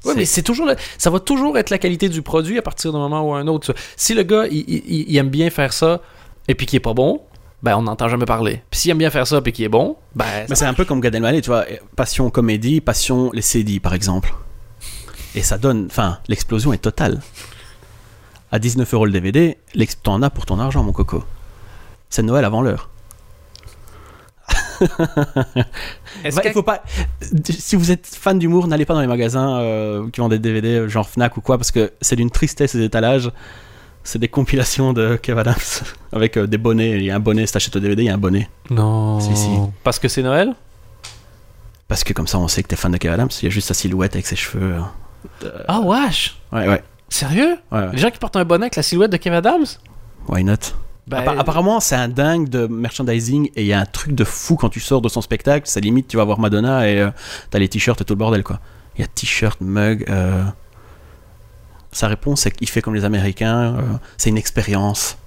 C'est- 0.01 0.15
mais 0.15 0.25
c'est 0.25 0.41
toujours 0.41 0.65
le- 0.65 0.75
ça 0.97 1.09
va 1.09 1.19
toujours 1.21 1.57
être 1.57 1.69
la 1.69 1.77
qualité 1.77 2.09
du 2.09 2.21
produit 2.21 2.57
à 2.57 2.61
partir 2.61 2.91
d'un 2.91 2.99
moment 2.99 3.21
ou 3.21 3.33
un 3.33 3.47
autre. 3.47 3.73
Si 3.95 4.13
le 4.13 4.23
gars, 4.23 4.45
il, 4.51 4.59
il- 4.67 5.05
il 5.09 5.17
aime 5.17 5.29
bien 5.29 5.49
faire 5.49 5.71
ça 5.71 6.01
et 6.49 6.55
puis 6.55 6.65
qu'il 6.65 6.75
est 6.75 6.81
pas 6.81 6.93
bon, 6.93 7.21
ben 7.63 7.77
on 7.77 7.83
n'entend 7.83 8.09
jamais 8.09 8.25
parler. 8.25 8.61
Puis 8.69 8.81
s'il 8.81 8.91
aime 8.91 8.97
bien 8.97 9.09
faire 9.09 9.25
ça 9.25 9.39
et 9.45 9.51
qu'il 9.53 9.63
est 9.63 9.69
bon, 9.69 9.95
ben 10.13 10.25
Mais 10.49 10.55
c'est 10.55 10.65
un 10.65 10.73
peu 10.73 10.83
comme 10.83 10.99
Gad 10.99 11.15
Elmaleh, 11.15 11.39
tu 11.41 11.49
vois. 11.49 11.63
Passion 11.95 12.29
comédie, 12.29 12.81
passion 12.81 13.31
les 13.33 13.41
CD, 13.41 13.79
par 13.79 13.93
exemple. 13.93 14.33
Et 15.35 15.41
ça 15.41 15.57
donne. 15.57 15.87
Enfin, 15.89 16.19
l'explosion 16.27 16.73
est 16.73 16.77
totale. 16.77 17.21
À 18.51 18.59
19 18.59 18.93
euros 18.93 19.05
le 19.05 19.11
DVD, 19.11 19.57
t'en 20.03 20.21
as 20.21 20.29
pour 20.29 20.45
ton 20.45 20.59
argent, 20.59 20.83
mon 20.83 20.91
coco. 20.91 21.23
C'est 22.09 22.21
Noël 22.21 22.45
avant 22.45 22.61
l'heure. 22.61 22.89
Est-ce 26.23 26.35
Bah, 26.35 26.41
il 26.45 26.51
faut 26.51 26.63
pas. 26.63 26.83
Si 27.49 27.75
vous 27.75 27.91
êtes 27.91 28.05
fan 28.07 28.37
d'humour, 28.37 28.67
n'allez 28.67 28.85
pas 28.85 28.93
dans 28.93 29.01
les 29.01 29.07
magasins 29.07 29.57
euh, 29.59 30.09
qui 30.11 30.19
vendent 30.19 30.31
des 30.31 30.39
DVD, 30.39 30.87
genre 30.89 31.09
Fnac 31.09 31.37
ou 31.37 31.41
quoi, 31.41 31.57
parce 31.57 31.71
que 31.71 31.91
c'est 32.01 32.15
d'une 32.15 32.29
tristesse 32.31 32.71
ces 32.71 32.81
étalages. 32.83 33.31
C'est 34.03 34.19
des 34.19 34.27
compilations 34.27 34.91
de 34.91 35.15
Kev 35.15 35.39
Adams 35.39 35.55
avec 36.11 36.35
euh, 36.37 36.45
des 36.45 36.57
bonnets. 36.57 36.91
Il 36.91 37.03
y 37.03 37.09
a 37.11 37.15
un 37.15 37.19
bonnet, 37.21 37.47
si 37.47 37.53
t'achètes 37.53 37.75
le 37.75 37.81
DVD, 37.81 38.03
il 38.03 38.05
y 38.07 38.09
a 38.09 38.13
un 38.13 38.17
bonnet. 38.17 38.49
Non. 38.69 39.19
Si, 39.21 39.35
si. 39.35 39.49
Parce 39.83 39.97
que 39.97 40.07
c'est 40.09 40.21
Noël? 40.23 40.53
Parce 41.87 42.03
que 42.03 42.11
comme 42.13 42.27
ça, 42.27 42.37
on 42.37 42.47
sait 42.49 42.63
que 42.63 42.67
t'es 42.67 42.75
fan 42.75 42.91
de 42.91 42.97
Kev 42.97 43.13
Adams. 43.13 43.29
Il 43.41 43.45
y 43.45 43.47
a 43.47 43.51
juste 43.51 43.69
sa 43.69 43.73
silhouette 43.73 44.13
avec 44.15 44.27
ses 44.27 44.35
cheveux. 44.35 44.73
euh, 44.73 44.79
Ah 45.67 45.79
wesh 45.81 46.37
Ouais, 46.51 46.67
ouais. 46.67 46.83
Sérieux? 47.09 47.57
Ouais, 47.71 47.79
ouais. 47.79 47.89
Les 47.93 47.97
gens 47.99 48.09
qui 48.09 48.17
portent 48.19 48.35
un 48.35 48.45
bonnet 48.45 48.65
avec 48.65 48.75
la 48.75 48.83
silhouette 48.83 49.11
de 49.11 49.17
Kev 49.17 49.35
Adams? 49.35 49.65
Why 50.27 50.43
not? 50.43 50.55
Ben, 51.05 51.19
Appa- 51.19 51.37
Apparemment, 51.39 51.79
c'est 51.79 51.95
un 51.95 52.07
dingue 52.07 52.47
de 52.49 52.65
merchandising 52.67 53.49
et 53.55 53.61
il 53.61 53.67
y 53.67 53.73
a 53.73 53.79
un 53.79 53.85
truc 53.85 54.15
de 54.15 54.23
fou 54.23 54.55
quand 54.55 54.69
tu 54.69 54.79
sors 54.79 55.01
de 55.01 55.09
son 55.09 55.21
spectacle. 55.21 55.67
C'est 55.67 55.81
limite, 55.81 56.07
tu 56.07 56.17
vas 56.17 56.23
voir 56.23 56.39
Madonna 56.39 56.89
et 56.89 56.99
euh, 56.99 57.11
t'as 57.51 57.59
les 57.59 57.67
t-shirts 57.67 57.99
et 58.01 58.05
tout 58.05 58.13
le 58.13 58.17
bordel, 58.19 58.41
quoi. 58.43 58.59
Il 58.95 59.01
y 59.01 59.03
a 59.03 59.07
t-shirt, 59.07 59.59
mug. 59.61 60.05
euh, 60.09 60.43
Sa 61.91 62.07
réponse, 62.07 62.41
c'est 62.41 62.51
qu'il 62.51 62.69
fait 62.69 62.81
comme 62.81 62.95
les 62.95 63.05
Américains. 63.05 63.75
euh, 63.75 63.81
c'est 64.17 64.29
une 64.29 64.37
expérience. 64.37 65.17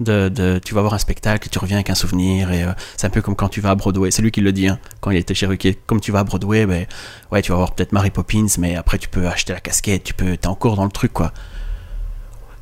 De, 0.00 0.28
de- 0.28 0.58
tu 0.64 0.74
vas 0.74 0.80
voir 0.80 0.94
un 0.94 0.98
spectacle 0.98 1.46
et 1.46 1.50
tu 1.50 1.58
reviens 1.60 1.76
avec 1.76 1.88
un 1.88 1.94
souvenir. 1.94 2.50
Et 2.50 2.64
euh, 2.64 2.72
c'est 2.96 3.06
un 3.06 3.10
peu 3.10 3.22
comme 3.22 3.36
quand 3.36 3.48
tu 3.48 3.60
vas 3.60 3.70
à 3.70 3.74
Broadway. 3.76 4.10
C'est 4.10 4.22
lui 4.22 4.32
qui 4.32 4.40
le 4.40 4.50
dit, 4.52 4.66
hein, 4.66 4.78
quand 5.00 5.12
il 5.12 5.16
était 5.18 5.34
chez 5.34 5.46
Ruquier. 5.46 5.78
Comme 5.86 6.00
tu 6.00 6.10
vas 6.10 6.18
à 6.20 6.24
Broadway, 6.24 6.66
ben, 6.66 6.86
ouais, 7.30 7.42
tu 7.42 7.52
vas 7.52 7.58
voir 7.58 7.72
peut-être 7.74 7.92
Mary 7.92 8.10
Poppins, 8.10 8.46
mais 8.58 8.74
après 8.74 8.98
tu 8.98 9.08
peux 9.08 9.28
acheter 9.28 9.52
la 9.52 9.60
casquette. 9.60 10.02
Tu 10.02 10.12
peux, 10.14 10.36
t'es 10.36 10.48
encore 10.48 10.74
dans 10.74 10.84
le 10.84 10.90
truc, 10.90 11.12
quoi. 11.12 11.32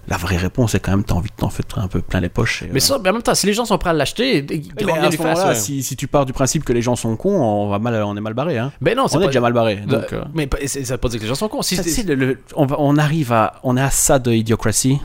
La 0.08 0.16
vraie 0.16 0.36
réponse, 0.36 0.72
c'est 0.72 0.80
quand 0.80 0.90
même, 0.90 1.04
t'as 1.04 1.14
envie 1.14 1.30
de 1.30 1.34
t'en 1.36 1.48
foutre 1.48 1.78
un 1.78 1.86
peu 1.86 2.02
plein 2.02 2.18
les 2.20 2.28
poches. 2.28 2.64
et, 2.64 2.66
Mais 2.72 2.78
euh, 2.78 2.80
ça, 2.80 2.98
ben, 2.98 3.10
en 3.10 3.12
même 3.14 3.22
temps, 3.22 3.34
si 3.36 3.46
les 3.46 3.54
gens 3.54 3.64
sont 3.64 3.78
prêts 3.78 3.90
à 3.90 3.92
l'acheter, 3.92 4.44
mais 4.44 4.92
à 4.92 5.10
ce 5.10 5.16
faire 5.16 5.26
moment-là, 5.28 5.54
ça. 5.54 5.54
si, 5.54 5.82
si 5.84 5.94
tu 5.96 6.08
pars 6.08 6.26
du 6.26 6.32
principe 6.32 6.64
que 6.64 6.72
les 6.72 6.82
gens 6.82 6.96
sont 6.96 7.14
cons, 7.16 7.40
on, 7.40 7.68
va 7.70 7.78
mal, 7.78 7.94
on 8.02 8.16
est 8.16 8.20
mal 8.20 8.34
barré. 8.34 8.58
Hein. 8.58 8.72
Ben 8.80 8.96
non, 8.96 9.06
c'est 9.06 9.16
On 9.16 9.20
est 9.20 9.24
pas... 9.24 9.28
déjà 9.28 9.40
mal 9.40 9.52
barré. 9.52 9.76
Donc, 9.76 10.10
de- 10.10 10.16
euh, 10.16 10.24
Mais 10.34 10.50
ça 10.66 10.80
veut 10.80 10.98
pas 10.98 11.08
dire 11.08 11.18
que 11.20 11.22
les 11.24 11.28
gens 11.28 11.36
sont 11.36 11.48
cons. 11.48 11.62
Si 11.62 11.76
ça, 11.76 11.84
c'est- 11.84 11.88
tu 11.90 11.94
sais, 11.94 12.02
le- 12.02 12.14
le- 12.16 12.38
on, 12.56 12.66
va- 12.66 12.76
on 12.80 12.98
arrive 12.98 13.32
à, 13.32 13.54
on 13.62 13.76
est 13.76 13.80
à 13.80 13.90
ça 13.90 14.18
de 14.18 14.32
Idiocracy. 14.32 14.98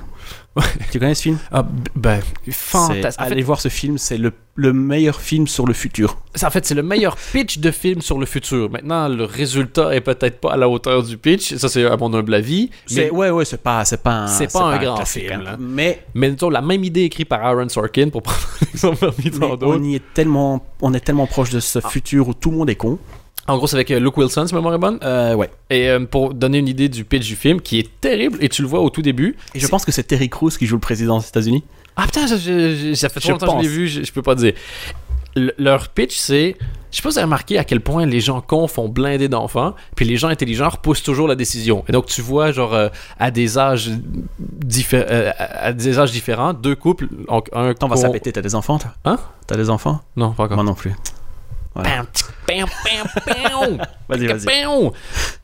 Tu 0.91 0.99
connais 0.99 1.15
ce 1.15 1.21
film? 1.23 1.37
Ah, 1.51 1.63
b- 1.63 2.19
C'est- 2.45 2.51
fantastique. 2.51 3.21
Fait, 3.25 3.31
Allez 3.31 3.43
voir 3.43 3.59
ce 3.61 3.69
film, 3.69 3.97
c'est 3.97 4.17
le, 4.17 4.33
le 4.55 4.73
meilleur 4.73 5.21
film 5.21 5.47
sur 5.47 5.65
le 5.67 5.73
futur. 5.73 6.17
En 6.43 6.49
fait, 6.49 6.65
c'est 6.65 6.73
le 6.75 6.81
meilleur 6.83 7.15
pitch 7.15 7.59
de 7.59 7.69
film 7.71 8.01
sur 8.01 8.17
le 8.17 8.25
futur. 8.25 8.69
Maintenant, 8.71 9.07
le 9.07 9.23
résultat 9.23 9.93
est 9.95 10.01
peut-être 10.01 10.39
pas 10.41 10.53
à 10.53 10.57
la 10.57 10.67
hauteur 10.67 11.03
du 11.03 11.17
pitch. 11.17 11.55
Ça, 11.55 11.69
c'est 11.69 11.85
à 11.85 11.95
mon 11.97 12.13
humble 12.13 12.33
avis. 12.33 12.69
Mais, 12.91 13.09
ouais 13.11 13.29
ouais, 13.29 13.45
c'est 13.45 13.61
pas 13.61 13.85
c'est 13.85 14.01
pas 14.01 14.27
C'est 14.27 14.51
pas 14.51 14.63
un 14.63 14.77
grand 14.77 14.95
classique, 14.95 15.27
film, 15.29 15.43
hein. 15.47 15.57
Mais, 15.59 16.03
mais 16.15 16.31
disons, 16.31 16.49
la 16.49 16.61
même 16.61 16.83
idée 16.83 17.03
écrite 17.03 17.29
par 17.29 17.45
Aaron 17.45 17.69
Sorkin, 17.69 18.09
pour 18.09 18.23
prendre 18.23 18.39
l'exemple 18.61 18.97
parmi 19.11 19.31
tant 19.31 19.49
d'autres. 19.55 19.67
on 19.79 19.83
y 19.83 19.95
est 19.95 20.03
tellement 20.13 20.65
on 20.81 20.93
est 20.93 20.99
tellement 21.01 21.27
proche 21.27 21.49
de 21.51 21.57
Ah. 21.57 21.61
ce 21.61 21.79
futur 21.81 22.27
où 22.27 22.33
tout 22.33 22.51
le 22.51 22.57
monde 22.57 22.69
est 22.69 22.75
con. 22.75 22.97
En 23.47 23.57
gros, 23.57 23.67
c'est 23.67 23.75
avec 23.75 23.91
euh, 23.91 23.99
Luke 23.99 24.17
Wilson, 24.17 24.45
si 24.47 24.53
ma 24.53 24.59
mémoire 24.59 24.75
est 24.75 24.77
bonne. 24.79 24.99
Euh, 25.03 25.33
ouais. 25.35 25.49
Et 25.69 25.89
euh, 25.89 25.99
pour 26.05 26.33
donner 26.33 26.57
une 26.57 26.67
idée 26.67 26.89
du 26.89 27.05
pitch 27.05 27.25
du 27.27 27.35
film, 27.35 27.61
qui 27.61 27.79
est 27.79 27.89
terrible, 28.01 28.37
et 28.41 28.49
tu 28.49 28.61
le 28.61 28.67
vois 28.67 28.81
au 28.81 28.89
tout 28.89 29.01
début. 29.01 29.35
Et 29.55 29.59
je 29.59 29.67
pense 29.67 29.85
que 29.85 29.91
c'est 29.91 30.03
Terry 30.03 30.27
Crews 30.29 30.49
qui 30.51 30.65
joue 30.65 30.75
le 30.75 30.81
président 30.81 31.19
des 31.19 31.27
États-Unis. 31.27 31.63
Ah 31.95 32.03
putain, 32.03 32.27
ça, 32.27 32.35
je- 32.37 32.75
je- 32.75 32.93
ça 32.93 33.09
fait 33.09 33.19
trop 33.21 33.31
longtemps 33.31 33.57
que 33.57 33.63
je 33.63 33.69
l'ai 33.69 33.73
vu, 33.75 33.87
je, 33.87 34.03
je 34.03 34.11
peux 34.11 34.21
pas 34.21 34.35
dire. 34.35 34.53
Le- 35.35 35.53
leur 35.57 35.89
pitch, 35.89 36.17
c'est. 36.17 36.55
Je 36.91 36.97
sais 36.97 37.01
pas 37.03 37.09
si 37.09 37.13
vous 37.13 37.17
avez 37.19 37.25
remarqué 37.25 37.57
à 37.57 37.63
quel 37.63 37.79
point 37.81 38.05
les 38.05 38.19
gens 38.21 38.41
cons 38.41 38.67
font 38.67 38.87
blinder 38.89 39.27
d'enfants, 39.29 39.75
puis 39.95 40.05
les 40.05 40.15
gens 40.17 40.29
intelligents 40.29 40.69
repoussent 40.69 41.03
toujours 41.03 41.27
la 41.27 41.35
décision. 41.35 41.83
Et 41.87 41.91
donc, 41.91 42.05
tu 42.07 42.21
vois, 42.21 42.51
genre, 42.51 42.73
euh, 42.73 42.89
à 43.19 43.29
des 43.31 43.57
âges 43.57 43.91
diffé- 44.65 45.05
euh, 45.09 45.31
à 45.37 45.73
des 45.73 45.99
âges 45.99 46.11
différents, 46.11 46.53
deux 46.53 46.75
couples, 46.75 47.07
un 47.53 47.73
T'en 47.73 47.87
vas 47.87 47.95
con- 47.95 48.01
ça 48.01 48.09
péter, 48.09 48.31
t'as 48.31 48.41
des 48.41 48.55
enfants 48.55 48.77
toi? 48.79 48.93
Hein? 49.05 49.17
T'as 49.45 49.55
des 49.57 49.69
enfants? 49.69 50.01
Non, 50.15 50.31
pas 50.31 50.43
encore. 50.45 50.55
Moi 50.57 50.63
non 50.65 50.73
plus. 50.75 50.93
Voilà. 51.83 52.05
Vas-y, 54.09 54.27
vas-y. 54.27 54.45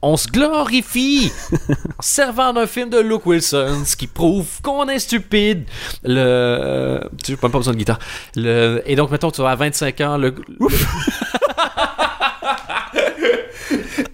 On 0.02 0.16
se 0.18 0.28
glorifie 0.28 1.32
en 1.72 2.02
servant 2.02 2.54
d'un 2.54 2.66
film 2.68 2.90
de 2.90 3.00
Luke 3.00 3.26
Wilson, 3.26 3.84
ce 3.86 3.96
qui 3.96 4.08
prouve 4.08 4.48
qu'on 4.62 4.88
est 4.88 5.00
stupide. 5.00 5.66
Le, 6.04 6.20
euh, 6.20 7.00
tu 7.24 7.32
n'as 7.34 7.38
pas 7.38 7.48
besoin 7.50 7.74
de 7.74 7.78
guitare. 7.80 8.00
Le, 8.36 8.82
et 8.86 8.96
donc, 8.96 9.12
mettons, 9.12 9.32
tu 9.32 9.42
vas 9.42 9.52
à 9.52 9.56
25 9.56 10.02
ans, 10.02 10.18
le, 10.18 10.34
le- 10.60 10.68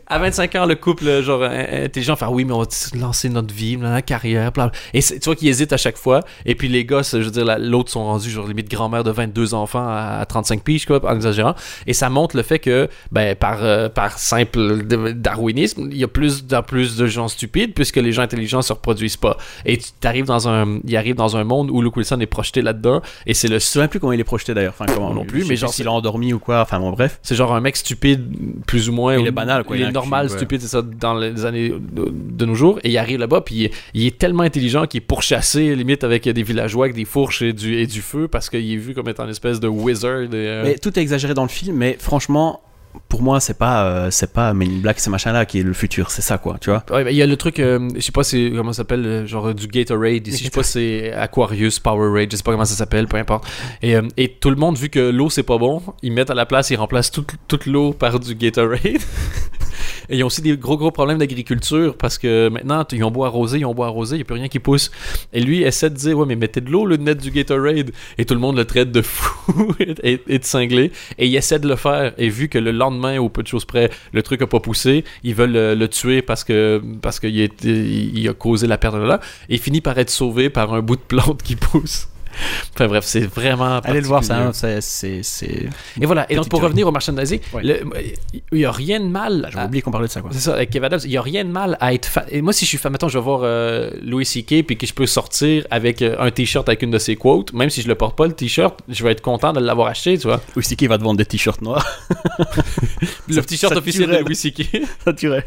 à 0.10 0.18
25 0.20 0.56
ans, 0.56 0.66
le 0.66 0.76
couple, 0.76 1.22
genre, 1.22 1.44
in- 1.44 1.84
intelligent, 1.86 2.16
faire 2.16 2.32
oui, 2.32 2.44
mais 2.46 2.54
on 2.54 2.60
va 2.62 2.68
lancer 3.00 3.30
notre 3.30 3.54
vie, 3.54 3.78
la 3.80 4.02
carrière, 4.02 4.52
bla, 4.52 4.68
bla. 4.68 4.72
Et 4.94 5.02
c'est- 5.02 5.20
tu 5.20 5.26
vois 5.26 5.36
qu'ils 5.36 5.50
hésitent 5.50 5.72
à 5.74 5.78
chaque 5.78 5.98
fois. 5.98 6.22
Et 6.46 6.56
puis 6.56 6.68
les 6.68 6.84
gosses, 6.86 7.12
je 7.18 7.24
veux 7.24 7.32
dire, 7.32 7.46
la- 7.46 7.60
l'autre 7.60 7.92
sont 7.92 8.04
rendus, 8.04 8.30
genre, 8.30 8.48
limite 8.48 8.70
grand-mère 8.72 9.04
de 9.04 9.12
22 9.12 9.54
enfants 9.54 9.86
à, 9.88 10.18
à 10.22 10.26
35 10.26 10.64
piges, 10.64 10.86
quoi, 10.86 11.00
en 11.10 11.16
exagérant. 11.16 11.54
Et 11.88 11.94
ça 11.94 12.10
montre 12.10 12.36
le 12.36 12.44
fait 12.44 12.60
que, 12.60 12.90
ben, 13.12 13.36
par, 13.36 13.64
euh, 13.64 13.88
par 13.90 14.18
simple 14.18 14.84
darwinisme, 15.14 15.90
il 15.92 15.98
y 15.98 16.04
a 16.04 16.08
plus 16.08 16.44
en 16.54 16.64
plus 16.64 16.96
de 16.98 17.06
gens 17.08 17.28
stupides 17.28 17.74
puisque 17.74 17.98
les 17.98 18.12
gens 18.12 18.24
intelligents 18.24 18.62
se 18.62 18.74
reproduisent 18.74 19.18
pas. 19.18 19.38
Et 19.66 19.78
tu 19.78 19.86
arrives 20.04 20.26
dans 20.26 20.48
un, 20.50 20.80
il 20.86 20.96
arrive 20.98 21.16
dans 21.16 21.38
un 21.38 21.44
monde 21.44 21.70
où 21.70 21.82
Luke 21.82 21.96
Wilson 21.98 22.20
est 22.20 22.26
projeté 22.26 22.62
là-dedans. 22.62 23.02
Et 23.26 23.34
c'est 23.34 23.48
le 23.48 23.60
Je 23.60 23.66
sais 23.66 23.80
même 23.80 23.90
plus 23.90 24.00
comment 24.00 24.14
il 24.14 24.20
est 24.20 24.24
projeté 24.24 24.54
d'ailleurs. 24.54 24.74
Enfin, 24.80 24.92
comment 24.92 25.14
Non 25.14 25.26
plus, 25.26 25.46
mais 25.46 25.56
genre, 25.56 25.74
s'il 25.74 25.88
a 25.88 25.92
endormi 25.92 26.34
ou 26.34 26.40
quoi. 26.40 26.62
Enfin, 26.62 26.80
bon, 26.80 26.92
bref. 26.92 27.20
C'est 27.22 27.36
genre 27.36 27.54
un 27.54 27.62
mec 27.62 27.76
stupide, 27.78 28.24
plus 28.66 28.90
ou 28.90 28.94
moins. 28.94 29.16
Il 29.18 29.28
est 29.28 29.32
banal, 29.32 29.64
quoi, 29.64 29.76
Il 29.78 29.84
est 29.84 29.92
normal, 30.02 30.28
ouais. 30.28 30.36
stupide, 30.36 30.62
c'est 30.62 30.68
ça, 30.68 30.82
dans 30.82 31.14
les 31.14 31.46
années 31.46 31.70
de, 31.70 32.12
de 32.12 32.46
nos 32.46 32.56
jours. 32.56 32.80
Et 32.84 32.90
il 32.90 32.98
arrive 32.98 33.20
là-bas, 33.20 33.42
puis 33.42 33.56
il, 33.56 33.64
est- 33.66 33.74
il 33.94 34.06
est 34.08 34.18
tellement 34.18 34.44
intelligent 34.44 34.86
qu'il 34.86 35.00
est 35.02 35.06
pourchassé, 35.06 35.76
limite, 35.76 36.04
avec 36.04 36.28
des 36.28 36.44
villageois, 36.44 36.86
avec 36.86 36.96
des 36.96 37.06
fourches 37.06 37.42
et 37.42 37.54
du, 37.54 37.76
et 37.78 37.88
du 37.88 38.02
feu, 38.02 38.28
parce 38.28 38.50
qu'il 38.50 38.72
est 38.72 38.78
vu 38.78 38.94
comme 38.94 39.10
étant 39.10 39.24
une 39.26 39.30
espèce 39.32 39.60
de 39.60 39.68
wizard. 39.68 40.22
et, 40.22 40.30
euh, 40.34 40.64
Mais 40.66 40.76
tout 40.78 40.98
est 40.98 41.02
exagéré 41.02 41.34
dans 41.34 41.44
le 41.44 41.50
film, 41.50 41.76
mais 41.78 41.98
franchement, 42.00 42.62
pour 43.08 43.22
moi, 43.22 43.40
c'est 43.40 43.58
pas, 43.58 43.86
euh, 43.86 44.12
c'est 44.12 44.34
pas 44.34 44.54
Men 44.54 44.70
in 44.70 44.78
Black, 44.80 45.00
ces 45.00 45.10
machins-là 45.10 45.46
qui 45.46 45.60
est 45.60 45.64
le 45.64 45.74
futur. 45.74 46.12
C'est 46.12 46.22
ça, 46.22 46.38
quoi, 46.38 46.58
tu 46.60 46.70
vois. 46.70 46.84
Il 47.10 47.16
y 47.16 47.22
a 47.22 47.26
le 47.26 47.38
truc, 47.38 47.60
euh, 47.60 47.90
je 47.96 48.02
sais 48.02 48.12
pas 48.12 48.24
c'est 48.24 48.52
comment 48.56 48.74
ça 48.74 48.78
s'appelle, 48.78 49.06
euh, 49.06 49.26
genre 49.26 49.54
du 49.54 49.68
Gatorade 49.68 50.28
ici, 50.28 50.40
je 50.40 50.44
sais 50.46 50.50
pas 50.50 50.64
c'est 50.64 51.12
Aquarius, 51.14 51.80
Powerade, 51.80 52.32
je 52.32 52.38
sais 52.38 52.44
pas 52.44 52.52
comment 52.52 52.66
ça 52.66 52.76
s'appelle, 52.76 53.08
peu 53.08 53.18
importe. 53.18 53.46
Et, 53.82 53.96
euh, 53.96 54.02
et 54.18 54.30
tout 54.30 54.50
le 54.50 54.56
monde, 54.56 54.78
vu 54.78 54.90
que 54.90 55.00
l'eau 55.00 55.30
c'est 55.30 55.44
pas 55.44 55.58
bon, 55.58 55.82
ils 56.04 56.12
mettent 56.12 56.30
à 56.30 56.36
la 56.36 56.46
place, 56.46 56.70
ils 56.70 56.76
remplacent 56.76 57.12
toute, 57.12 57.66
l'eau 57.66 57.94
par 57.94 58.20
du 58.20 58.36
Gatorade. 58.36 58.84
et 60.10 60.18
ils 60.18 60.24
ont 60.24 60.28
aussi 60.28 60.42
des 60.42 60.58
gros 60.58 60.78
gros 60.78 60.92
problèmes 60.92 61.18
d'agriculture 61.18 61.96
parce 61.98 62.18
que 62.18 62.50
maintenant, 62.50 62.86
ils 62.92 63.04
ont 63.04 63.12
beau 63.12 63.26
arroser, 63.26 63.60
ils 63.60 63.66
ont 63.66 63.74
beau 63.74 63.84
arroser, 63.84 64.16
il 64.16 64.20
n'y 64.20 64.24
a 64.24 64.26
plus 64.26 64.36
rien 64.36 64.48
qui 64.48 64.60
pousse. 64.60 64.92
Et 65.34 65.42
lui 65.42 65.64
essaie 65.64 65.90
de 65.90 65.96
dire, 65.96 66.18
ouais, 66.18 66.26
mais 66.28 66.36
mettez 66.36 66.62
de 66.62 66.70
l'eau, 66.70 66.86
le 66.86 66.98
net 66.98 67.20
du 67.20 67.32
Gatorade. 67.32 67.92
Et 68.18 68.26
tout 68.26 68.34
le 68.34 68.40
monde 68.40 68.58
le 68.58 68.66
traite 68.66 68.92
de 68.92 69.02
fou 69.04 69.74
et, 69.80 70.20
et 70.28 70.40
de 70.40 70.44
cinglé. 70.44 70.92
Et 71.18 71.28
il 71.28 71.36
essaie 71.36 71.60
de 71.60 71.68
le 71.68 71.76
faire. 71.76 72.14
Et 72.18 72.30
vu 72.30 72.50
que 72.50 72.58
le 72.58 72.72
lendemain, 72.72 72.89
au 72.90 73.30
peu 73.30 73.44
de 73.44 73.48
choses 73.48 73.66
près, 73.66 73.90
le 74.12 74.24
truc 74.24 74.42
a 74.42 74.48
pas 74.48 74.60
poussé, 74.60 75.04
ils 75.24 75.36
veulent 75.36 75.52
le, 75.52 75.88
tuer 75.88 76.22
parce 76.22 76.44
que 76.44 76.82
parce 77.02 77.20
qu'il 77.20 78.30
a, 78.30 78.34
causé 78.34 78.68
la 78.68 78.78
perte 78.78 78.96
de 78.96 79.02
là. 79.02 79.20
Et 79.50 79.56
il 79.56 79.60
finit 79.60 79.82
par 79.82 79.98
être 79.98 80.10
sauvé 80.10 80.50
par 80.50 80.74
un 80.74 80.82
bout 80.82 80.96
de 80.96 81.02
plante 81.02 81.42
qui 81.44 81.56
pousse. 81.56 82.08
Enfin 82.76 82.88
bref, 82.88 83.04
c'est 83.06 83.26
vraiment. 83.26 83.80
Allez 83.80 84.02
le 84.02 84.08
voir, 84.08 84.24
ça. 84.24 84.38
hein, 84.38 84.52
c'est, 84.54 84.80
Et 86.00 86.06
voilà. 86.06 86.32
Et 86.32 86.36
donc 86.36 86.50
pour 86.50 86.62
revenir 86.62 86.88
au 86.88 86.92
merchandising, 86.92 87.40
il 87.62 88.60
y 88.60 88.66
a 88.66 88.72
rien 88.72 89.00
de 89.00 89.08
mal. 89.08 89.50
À- 89.56 89.66
oublié 89.66 89.82
qu'on 89.82 89.92
parlait 89.92 90.08
de 90.08 90.12
ça, 90.12 90.22
quoi. 90.22 90.32
c'est 90.34 90.40
ça, 90.40 90.54
avec 90.54 90.70
Kev 90.70 90.86
Adams, 90.86 91.00
il 91.04 91.10
n'y 91.10 91.18
a 91.18 91.22
rien 91.22 91.44
de 91.44 91.52
mal 91.52 91.78
à 91.80 91.94
être 91.94 92.06
fan. 92.06 92.26
Et 92.30 92.42
moi, 92.42 92.54
si 92.54 92.66
je 92.66 92.70
suis 92.70 92.78
fan, 92.78 92.92
mettons, 92.92 93.10
je 93.10 93.18
vais 93.18 93.24
voir 93.24 93.42
euh, 93.44 93.92
Louis 94.02 94.26
C.K. 94.26 94.64
puis 94.66 94.78
que 94.78 94.86
je 94.86 94.94
peux 94.94 95.06
sortir 95.06 95.66
avec 95.72 96.02
euh, 96.02 96.16
un 96.20 96.32
t-shirt 96.32 96.68
avec 96.68 96.82
une 96.82 96.92
de 96.92 96.98
ses 96.98 97.16
quotes, 97.16 97.54
même 97.54 97.70
si 97.70 97.82
je 97.82 97.88
le 97.88 97.96
porte 97.96 98.16
pas, 98.18 98.28
le 98.28 98.34
t-shirt, 98.34 98.80
je 98.88 99.04
vais 99.04 99.12
être 99.12 99.22
content 99.22 99.54
de 99.54 99.60
l'avoir 99.60 99.88
acheté, 99.88 100.18
tu 100.18 100.28
vois. 100.28 100.42
Aussi 100.56 100.76
qui 100.76 100.88
va 100.88 100.98
te 100.98 101.04
vendre 101.04 101.18
des 101.18 101.26
t-shirts 101.26 101.62
noirs. 101.62 101.86
Le 103.28 103.42
t-shirt 103.42 103.76
officiel 103.76 104.10
de 104.10 104.18
Louis 104.18 104.36
C.K. 104.36 104.82
ça 105.06 105.14
tuerait. 105.14 105.46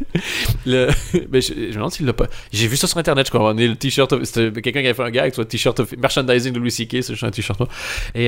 Le... 0.67 0.89
Mais 1.31 1.41
je, 1.41 1.53
me 1.55 1.73
demande 1.73 1.93
s'il 1.93 2.07
l'a 2.07 2.13
pas. 2.13 2.27
J'ai 2.53 2.67
vu 2.67 2.77
ça 2.77 2.87
sur 2.87 2.99
internet, 2.99 3.27
je 3.27 3.33
crois. 3.33 3.53
Le 3.53 3.75
t-shirt, 3.75 4.25
c'était 4.25 4.53
quelqu'un 4.61 4.81
qui 4.81 4.87
avait 4.87 4.95
fait 4.95 5.03
un 5.03 5.11
gag, 5.11 5.33
tu 5.33 5.37
vois, 5.37 5.45
t-shirt 5.45 5.81
merchandising 5.97 6.53
de 6.53 6.59
Louis 6.59 6.71
C.K. 6.71 6.82
Un 6.87 7.31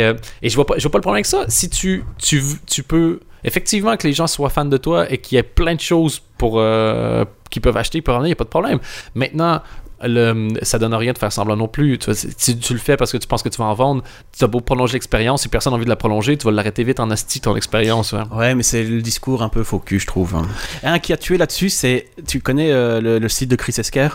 euh, 0.03 0.15
et 0.43 0.49
je 0.49 0.55
vois 0.55 0.67
pas, 0.67 0.75
je 0.79 0.83
vois 0.83 0.91
pas 0.91 0.99
le 0.99 1.03
problème 1.03 1.17
avec 1.17 1.27
ça. 1.27 1.45
Si 1.49 1.69
tu, 1.69 2.05
tu, 2.19 2.43
tu 2.67 2.83
peux 2.83 3.21
effectivement 3.43 3.97
que 3.97 4.07
les 4.07 4.13
gens 4.13 4.27
soient 4.27 4.51
fans 4.51 4.65
de 4.65 4.77
toi 4.77 5.11
et 5.11 5.19
qu'il 5.19 5.37
y 5.37 5.39
ait 5.39 5.43
plein 5.43 5.75
de 5.75 5.81
choses 5.81 6.23
pour 6.39 6.55
euh, 6.59 7.25
qu'ils 7.51 7.63
peuvent 7.63 7.77
acheter 7.77 8.01
pour 8.03 8.15
il 8.17 8.25
n'y 8.25 8.33
a 8.33 8.37
pas 8.37 8.45
de 8.45 8.49
problème. 8.49 8.79
Maintenant. 9.15 9.61
Le, 10.07 10.49
ça 10.61 10.79
donne 10.79 10.93
rien 10.93 11.15
de 11.15 11.19
faire 11.19 11.33
semblant 11.33 11.57
non 11.57 11.69
plus. 11.69 11.99
Tu, 11.99 12.11
si 12.15 12.59
tu 12.59 12.75
le 12.75 12.79
fais 12.79 12.95
parce 12.99 13.11
que 13.11 13.17
tu 13.17 13.27
penses 13.27 13.43
que 13.43 13.49
tu 13.49 13.57
vas 13.57 13.65
en 13.65 13.75
vendre, 13.75 14.03
tu 14.37 14.45
as 14.45 14.47
beau 14.49 14.61
prolonger 14.61 14.95
l'expérience, 14.95 15.43
si 15.43 15.49
personne 15.49 15.71
n'a 15.71 15.77
envie 15.77 15.87
de 15.87 15.89
la 15.91 15.97
prolonger, 15.97 16.37
tu 16.37 16.45
vas 16.45 16.51
l'arrêter 16.51 16.85
vite 16.85 17.01
en 17.01 17.11
asti 17.11 17.41
ton 17.41 17.57
expérience. 17.57 18.13
ouais. 18.13 18.55
Mais 18.55 18.65
c'est 18.65 18.83
le 18.83 19.01
discours 19.01 19.43
un 19.43 19.49
peu 19.49 19.63
faux 19.63 19.79
cul, 19.79 19.99
je 20.01 20.07
trouve. 20.07 20.35
hein. 20.35 20.47
Un 20.83 20.99
qui 20.99 21.15
a 21.15 21.17
tué 21.17 21.39
là-dessus, 21.39 21.71
c'est. 21.71 22.09
Tu 22.27 22.41
connais 22.41 22.71
euh, 22.71 23.01
le, 23.01 23.19
le 23.19 23.29
site 23.31 23.49
de 23.49 23.57
Chris 23.57 23.77
Esquer 23.79 24.09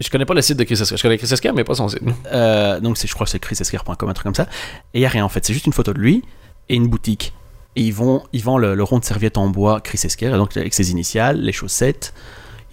Je 0.00 0.10
connais 0.10 0.26
pas 0.26 0.34
le 0.34 0.42
site 0.42 0.58
de 0.58 0.64
Chris 0.64 0.74
Esquire. 0.74 0.96
Je 0.96 1.02
connais 1.02 1.18
Chris 1.18 1.32
Esquire, 1.32 1.54
mais 1.54 1.64
pas 1.64 1.74
son 1.74 1.88
site. 1.88 2.02
Euh, 2.32 2.80
donc 2.80 2.98
je 3.02 3.12
crois 3.14 3.26
que 3.26 3.30
c'est 3.30 3.38
chrisesquire.com, 3.38 4.08
un 4.08 4.12
truc 4.12 4.24
comme 4.24 4.34
ça. 4.34 4.48
Et 4.92 4.98
il 4.98 5.02
y 5.02 5.06
a 5.06 5.08
rien 5.08 5.24
en 5.24 5.28
fait, 5.28 5.44
c'est 5.44 5.52
juste 5.52 5.66
une 5.66 5.72
photo 5.72 5.92
de 5.92 6.00
lui 6.00 6.22
et 6.68 6.74
une 6.74 6.88
boutique. 6.88 7.32
Et 7.76 7.82
ils 7.82 7.92
vendent 7.92 8.62
le, 8.62 8.82
rond 8.82 8.98
de 8.98 9.04
serviette 9.04 9.36
en 9.36 9.48
bois 9.48 9.80
Chris 9.80 10.00
Esquire, 10.04 10.36
donc 10.36 10.56
avec 10.56 10.74
ses 10.74 10.90
initiales, 10.90 11.40
les 11.40 11.52
chaussettes. 11.52 12.14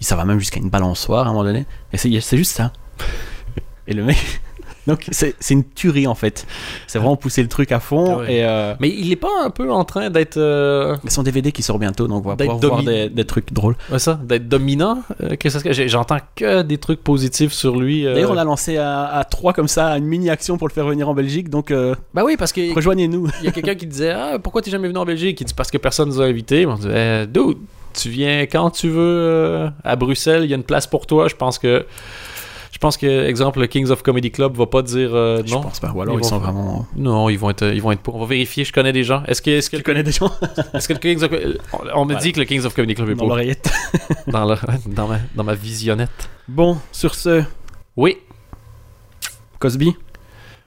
Et 0.00 0.04
ça 0.04 0.16
va 0.16 0.24
même 0.24 0.38
jusqu'à 0.38 0.60
une 0.60 0.70
balançoire 0.70 1.26
à 1.26 1.30
un 1.30 1.32
moment 1.32 1.44
donné. 1.44 1.66
Et 1.92 1.96
c'est 1.96 2.36
juste 2.36 2.52
ça. 2.52 2.72
Et 3.86 3.94
le 3.94 4.04
mec. 4.04 4.18
Donc 4.86 5.06
c'est, 5.12 5.34
une 5.50 5.64
tuerie 5.64 6.06
en 6.06 6.14
fait. 6.14 6.46
C'est 6.88 6.98
vraiment 6.98 7.16
pousser 7.16 7.42
le 7.42 7.48
truc 7.48 7.70
à 7.70 7.78
fond. 7.80 8.18
Ouais. 8.20 8.34
Et 8.36 8.44
euh, 8.44 8.74
Mais 8.80 8.88
il 8.88 9.12
est 9.12 9.16
pas 9.16 9.28
un 9.44 9.50
peu 9.50 9.70
en 9.70 9.84
train 9.84 10.10
d'être. 10.10 10.36
euh, 10.38 10.96
mais 11.04 11.10
son 11.10 11.22
DVD 11.22 11.52
qui 11.52 11.62
sort 11.62 11.78
bientôt, 11.78 12.08
donc 12.08 12.26
on 12.26 12.30
va 12.30 12.34
D'être 12.36 12.50
pouvoir 12.58 12.82
voir 12.82 12.82
des, 12.84 13.08
des 13.08 13.24
trucs 13.24 13.52
drôles. 13.52 13.76
ouais, 13.92 13.98
ça, 14.00 14.18
d'être 14.22 14.48
dominant 14.48 15.02
euh, 15.22 15.36
J'entends 15.86 16.18
que 16.34 16.62
des 16.62 16.78
trucs 16.78 17.02
positifs 17.02 17.52
sur 17.52 17.76
lui. 17.78 18.06
euh. 18.06 18.14
D'ailleurs, 18.14 18.32
on 18.32 18.36
a 18.36 18.44
lancé 18.44 18.76
à, 18.76 19.04
à 19.04 19.24
3 19.24 19.52
comme 19.52 19.68
ça 19.68 19.96
une 19.96 20.04
mini 20.06 20.30
action 20.30 20.58
pour 20.58 20.66
le 20.68 20.72
faire 20.72 20.86
venir 20.86 21.08
en 21.08 21.14
Belgique, 21.14 21.48
donc 21.48 21.72
Bah 22.12 22.22
oui, 22.24 22.36
parce 22.36 22.52
qu'il 22.52 22.72
rejoignez-nous. 22.72 23.28
y 23.42 23.48
a 23.48 23.52
quelqu'un 23.52 23.74
qui 23.76 23.86
disait 23.86 24.10
Ah, 24.10 24.38
pourquoi 24.42 24.62
t'es 24.62 24.70
jamais 24.70 24.88
venu 24.88 24.98
en 24.98 25.04
Belgique? 25.04 25.40
Il 25.40 25.44
dit 25.44 25.54
Parce 25.54 25.70
que 25.70 25.78
personne 25.78 26.08
nous 26.08 26.20
a 26.20 26.24
invités. 26.24 26.66
On 26.66 26.74
dit 26.74 26.88
Eh, 26.92 27.26
Dude, 27.28 27.58
tu 27.94 28.08
viens 28.08 28.40
quand 28.42 28.70
tu 28.70 28.88
veux 28.88 29.68
à 29.84 29.96
Bruxelles, 29.96 30.44
il 30.44 30.50
y 30.50 30.54
a 30.54 30.56
une 30.56 30.62
place 30.64 30.86
pour 30.86 31.06
toi. 31.06 31.28
Je 31.28 31.36
pense 31.36 31.58
que. 31.58 31.86
Je 32.82 32.86
pense 32.88 32.96
que, 32.96 33.26
exemple, 33.28 33.60
le 33.60 33.68
Kings 33.68 33.90
of 33.90 34.02
Comedy 34.02 34.32
Club 34.32 34.56
va 34.56 34.66
pas 34.66 34.82
dire 34.82 35.14
euh, 35.14 35.40
Je 35.46 35.52
non. 35.54 35.60
pense 35.60 35.78
pas. 35.78 35.92
Ou 35.92 36.02
alors 36.02 36.14
Ils 36.16 36.18
ils, 36.18 36.22
vont 36.24 36.28
sont 36.30 36.38
vraiment. 36.38 36.84
Non, 36.96 37.28
ils 37.28 37.38
vont 37.38 37.50
être, 37.50 37.64
ils 37.72 37.80
vont 37.80 37.92
être 37.92 38.00
pour. 38.00 38.16
On 38.16 38.18
va 38.18 38.26
vérifier. 38.26 38.64
Je 38.64 38.72
connais 38.72 38.92
des 38.92 39.04
gens. 39.04 39.22
Est-ce 39.28 39.40
que, 39.40 39.50
est-ce 39.50 39.70
que, 39.70 39.76
Tu 39.76 39.84
connais 39.84 40.02
des 40.02 40.10
gens? 40.10 40.32
est-ce 40.74 40.88
que 40.88 40.94
le 40.94 40.98
Kings 40.98 41.22
of, 41.22 41.30
on, 41.94 42.04
me 42.04 42.14
Voilà. 42.14 42.18
dit 42.20 42.32
que 42.32 42.40
le 42.40 42.44
Kings 42.44 42.64
of 42.64 42.74
Comedy 42.74 42.96
Club 42.96 43.10
est 43.10 43.12
dans 43.14 43.18
pour 43.18 43.28
l'oreillette. 43.28 43.70
dans, 44.26 44.44
le- 44.46 44.56
dans 44.88 45.06
ma, 45.06 45.18
dans 45.36 45.44
ma 45.44 45.54
visionnette. 45.54 46.28
Bon, 46.48 46.76
sur 46.90 47.14
ce, 47.14 47.44
Oui. 47.96 48.16
Cosby? 49.60 49.94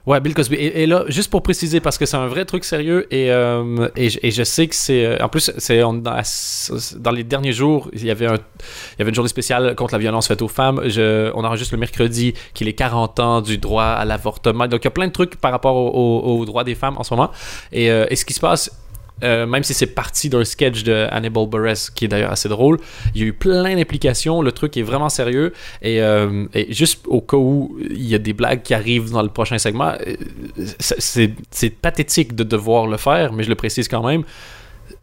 Ouais, 0.06 0.20
Bill 0.20 0.34
Cosby. 0.34 0.54
Et, 0.54 0.86
là, 0.86 1.04
juste 1.08 1.30
pour 1.32 1.42
préciser, 1.42 1.80
parce 1.80 1.98
que 1.98 2.06
c'est 2.06 2.16
un 2.16 2.28
vrai 2.28 2.44
truc 2.44 2.64
sérieux, 2.64 3.12
et, 3.12 3.30
euh, 3.32 3.88
et, 3.96 4.08
je- 4.08 4.42
sais 4.44 4.68
que 4.68 4.74
c'est. 4.76 5.04
euh, 5.04 5.16
En 5.20 5.28
plus, 5.28 5.50
c'est 5.58 5.80
dans, 5.80 7.10
les 7.10 7.24
derniers 7.24 7.52
jours, 7.52 7.90
il 7.92 8.04
y, 8.04 8.10
avait 8.12 8.26
un, 8.26 8.34
il 8.34 8.98
y 9.00 9.02
avait 9.02 9.08
une 9.08 9.14
journée 9.16 9.28
spéciale 9.28 9.74
contre 9.74 9.94
la 9.94 9.98
violence 9.98 10.28
faite 10.28 10.42
aux 10.42 10.48
femmes. 10.48 10.80
Je, 10.86 11.32
on 11.34 11.42
enregistre 11.44 11.74
le 11.74 11.80
mercredi 11.80 12.34
qu'il 12.54 12.68
est 12.68 12.74
40 12.74 13.18
ans 13.18 13.40
du 13.40 13.58
droit 13.58 13.82
à 13.84 14.04
l'avortement. 14.04 14.68
Donc, 14.68 14.82
il 14.82 14.84
y 14.84 14.88
a 14.88 14.92
plein 14.92 15.08
de 15.08 15.12
trucs 15.12 15.36
par 15.36 15.50
rapport 15.50 15.74
au- 15.74 15.88
au- 15.90 16.38
aux 16.40 16.44
droits 16.44 16.62
des 16.62 16.76
femmes 16.76 16.94
en 16.98 17.02
ce 17.02 17.12
moment. 17.12 17.32
Et, 17.72 17.90
euh, 17.90 18.06
et 18.08 18.14
ce 18.14 18.24
qui 18.24 18.32
se 18.32 18.40
passe. 18.40 18.70
Euh, 19.22 19.46
même 19.46 19.62
si 19.62 19.72
c'est 19.74 19.86
parti 19.86 20.28
d'un 20.28 20.44
sketch 20.44 20.82
de 20.84 21.06
Hannibal 21.10 21.46
Buress 21.46 21.90
qui 21.90 22.04
est 22.04 22.08
d'ailleurs 22.08 22.32
assez 22.32 22.48
drôle, 22.48 22.78
il 23.14 23.20
y 23.20 23.24
a 23.24 23.26
eu 23.28 23.32
plein 23.32 23.74
d'implications. 23.74 24.42
Le 24.42 24.52
truc 24.52 24.76
est 24.76 24.82
vraiment 24.82 25.08
sérieux. 25.08 25.52
Et, 25.82 26.02
euh, 26.02 26.44
juste 26.68 27.04
au 27.06 27.20
cas 27.20 27.36
où 27.36 27.76
il 27.80 28.06
y 28.06 28.14
a 28.14 28.18
des 28.18 28.32
blagues 28.32 28.62
qui 28.62 28.74
arrivent 28.74 29.10
dans 29.10 29.22
le 29.22 29.28
prochain 29.28 29.58
segment, 29.58 29.92
euh, 30.06 30.16
c'est- 30.78 31.70
pathétique 31.80 32.34
de 32.34 32.44
devoir 32.44 32.86
le 32.86 32.96
faire, 32.96 33.32
mais 33.32 33.42
je 33.42 33.48
le 33.48 33.54
précise 33.54 33.88
quand 33.88 34.06
même. 34.06 34.22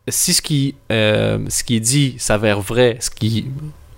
Si 0.08 0.34
ce 0.34 0.42
qui, 0.42 0.76
ce 0.90 1.64
qui 1.64 1.76
est 1.78 1.80
dit 1.80 2.16
s'avère 2.18 2.60
vrai, 2.62 2.98
ce 3.00 3.10
qui 3.10 3.46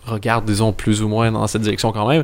regarde, 0.05 0.45
disons, 0.45 0.72
plus 0.72 1.01
ou 1.01 1.07
moins 1.07 1.32
dans 1.32 1.47
cette 1.47 1.63
direction 1.63 1.91
quand 1.91 2.07
même, 2.07 2.24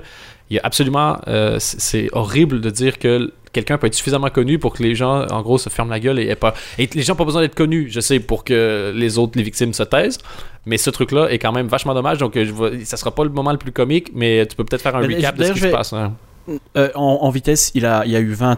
il 0.52 0.56
y 0.56 0.60
a 0.60 0.62
absolument. 0.64 1.18
euh, 1.28 1.56
c'est 1.60 2.10
horrible 2.12 2.60
de 2.62 2.70
dire 2.70 3.00
que 3.00 3.32
quelqu'un 3.54 3.78
peut 3.78 3.88
être 3.88 3.96
suffisamment 3.96 4.30
connu 4.30 4.60
pour 4.60 4.74
que 4.74 4.84
les 4.84 4.96
gens, 4.96 5.26
en 5.28 5.42
gros, 5.42 5.58
se 5.58 5.70
ferment 5.70 5.90
la 5.92 6.00
gueule 6.00 6.20
et 6.20 6.28
aient 6.28 6.36
pas. 6.36 6.54
Et 6.78 6.88
les 6.94 7.02
gens 7.02 7.14
n'ont 7.14 7.18
pas 7.18 7.26
besoin 7.26 7.42
d'être 7.42 7.56
connus, 7.56 7.88
je 7.90 8.00
sais, 8.02 8.20
pour 8.20 8.44
que 8.44 8.94
les 8.96 9.18
autres, 9.18 9.34
les 9.38 9.44
victimes, 9.44 9.74
se 9.74 9.84
taisent. 9.84 10.20
Mais 10.66 10.78
ce 10.78 10.90
truc-là 10.90 11.28
est 11.32 11.40
quand 11.40 11.52
même 11.52 11.68
vachement 11.68 11.94
dommage. 11.94 12.18
Donc, 12.20 12.36
euh, 12.38 12.46
je 12.46 12.84
ça 12.86 12.98
sera 12.98 13.12
pas 13.16 13.24
le 13.24 13.30
moment 13.30 13.52
le 13.52 13.58
plus 13.58 13.72
comique, 13.72 14.12
mais 14.14 14.46
tu 14.46 14.56
peux 14.56 14.64
peut-être 14.66 14.82
faire 14.82 14.96
un 14.96 15.08
Mais 15.08 15.16
recap 15.16 15.36
de 15.38 15.44
ce 15.46 15.52
qui 15.54 15.60
se 15.60 15.68
passe. 15.68 15.94
hein. 15.94 16.14
Euh, 16.76 16.90
en, 16.96 17.20
en 17.22 17.30
vitesse, 17.30 17.72
il, 17.76 17.86
a, 17.86 18.04
il 18.06 18.12
y 18.12 18.16
a 18.16 18.20
eu 18.20 18.34
20. 18.34 18.58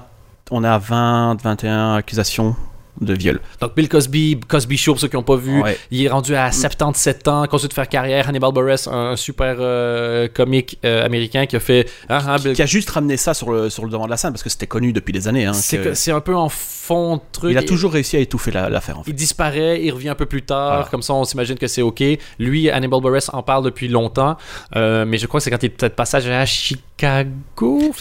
On 0.51 0.63
a 0.63 0.77
20, 0.77 1.41
21 1.41 1.95
accusations 1.95 2.55
de 3.01 3.13
viol. 3.13 3.39
Donc, 3.59 3.75
Bill 3.75 3.89
Cosby, 3.89 4.39
Cosby 4.47 4.77
Show, 4.77 4.93
pour 4.93 5.01
ceux 5.01 5.07
qui 5.07 5.15
n'ont 5.15 5.23
pas 5.23 5.35
vu, 5.35 5.61
Ouais. 5.61 5.77
il 5.91 6.03
est 6.03 6.09
rendu 6.09 6.35
à 6.35 6.51
77 6.51 7.27
ans, 7.27 7.45
continue 7.47 7.69
de 7.69 7.73
faire 7.73 7.89
carrière. 7.89 8.29
Hannibal 8.29 8.51
Buress, 8.53 8.87
un 8.87 9.15
super 9.15 9.55
euh, 9.59 10.27
comique 10.27 10.77
euh, 10.85 11.05
américain 11.05 11.45
qui 11.45 11.55
a 11.55 11.59
fait. 11.59 11.89
hein, 12.09 12.19
hein, 12.27 12.35
Bill- 12.37 12.53
Qui 12.53 12.61
a 12.61 12.65
juste 12.65 12.89
ramené 12.89 13.17
ça 13.17 13.33
sur 13.33 13.51
le, 13.51 13.69
sur 13.69 13.83
le 13.85 13.89
devant 13.91 14.05
de 14.05 14.09
la 14.11 14.17
scène 14.17 14.31
parce 14.31 14.43
que 14.43 14.49
c'était 14.49 14.67
connu 14.67 14.93
depuis 14.93 15.11
des 15.11 15.27
années. 15.27 15.45
hein, 15.45 15.53
c'est 15.53 15.77
que- 15.77 16.11
un 16.11 16.21
peu 16.21 16.35
en 16.35 16.49
fond 16.49 17.15
de 17.17 17.21
truc. 17.31 17.51
Il 17.51 17.57
a 17.57 17.63
toujours 17.63 17.91
réussi 17.93 18.17
à 18.17 18.19
étouffer 18.19 18.51
la- 18.51 18.69
l'affaire 18.69 18.99
en 18.99 19.03
fait. 19.03 19.11
il 19.11 19.15
disparaît, 19.15 19.81
il 19.83 19.91
revient 19.91 20.09
un 20.09 20.15
peu 20.15 20.25
plus 20.27 20.43
tard, 20.43 20.73
Voilà. 20.73 20.87
comme 20.91 21.01
ça 21.01 21.13
on 21.13 21.23
s'imagine 21.23 21.57
que 21.57 21.67
c'est 21.67 21.81
ok. 21.81 22.03
Lui, 22.39 22.69
Hannibal 22.69 23.01
Buress 23.01 23.29
en 23.33 23.41
parle 23.41 23.63
depuis 23.65 23.87
longtemps, 23.87 24.37
euh, 24.75 25.03
mais 25.05 25.17
je 25.17 25.25
crois 25.27 25.39
que 25.39 25.43
c'est 25.45 25.49
quand 25.51 25.63
il 25.63 25.67
est 25.67 25.69
peut-être 25.69 25.95
passage 25.95 26.27
à 26.27 26.45
Chicago, 26.45 26.83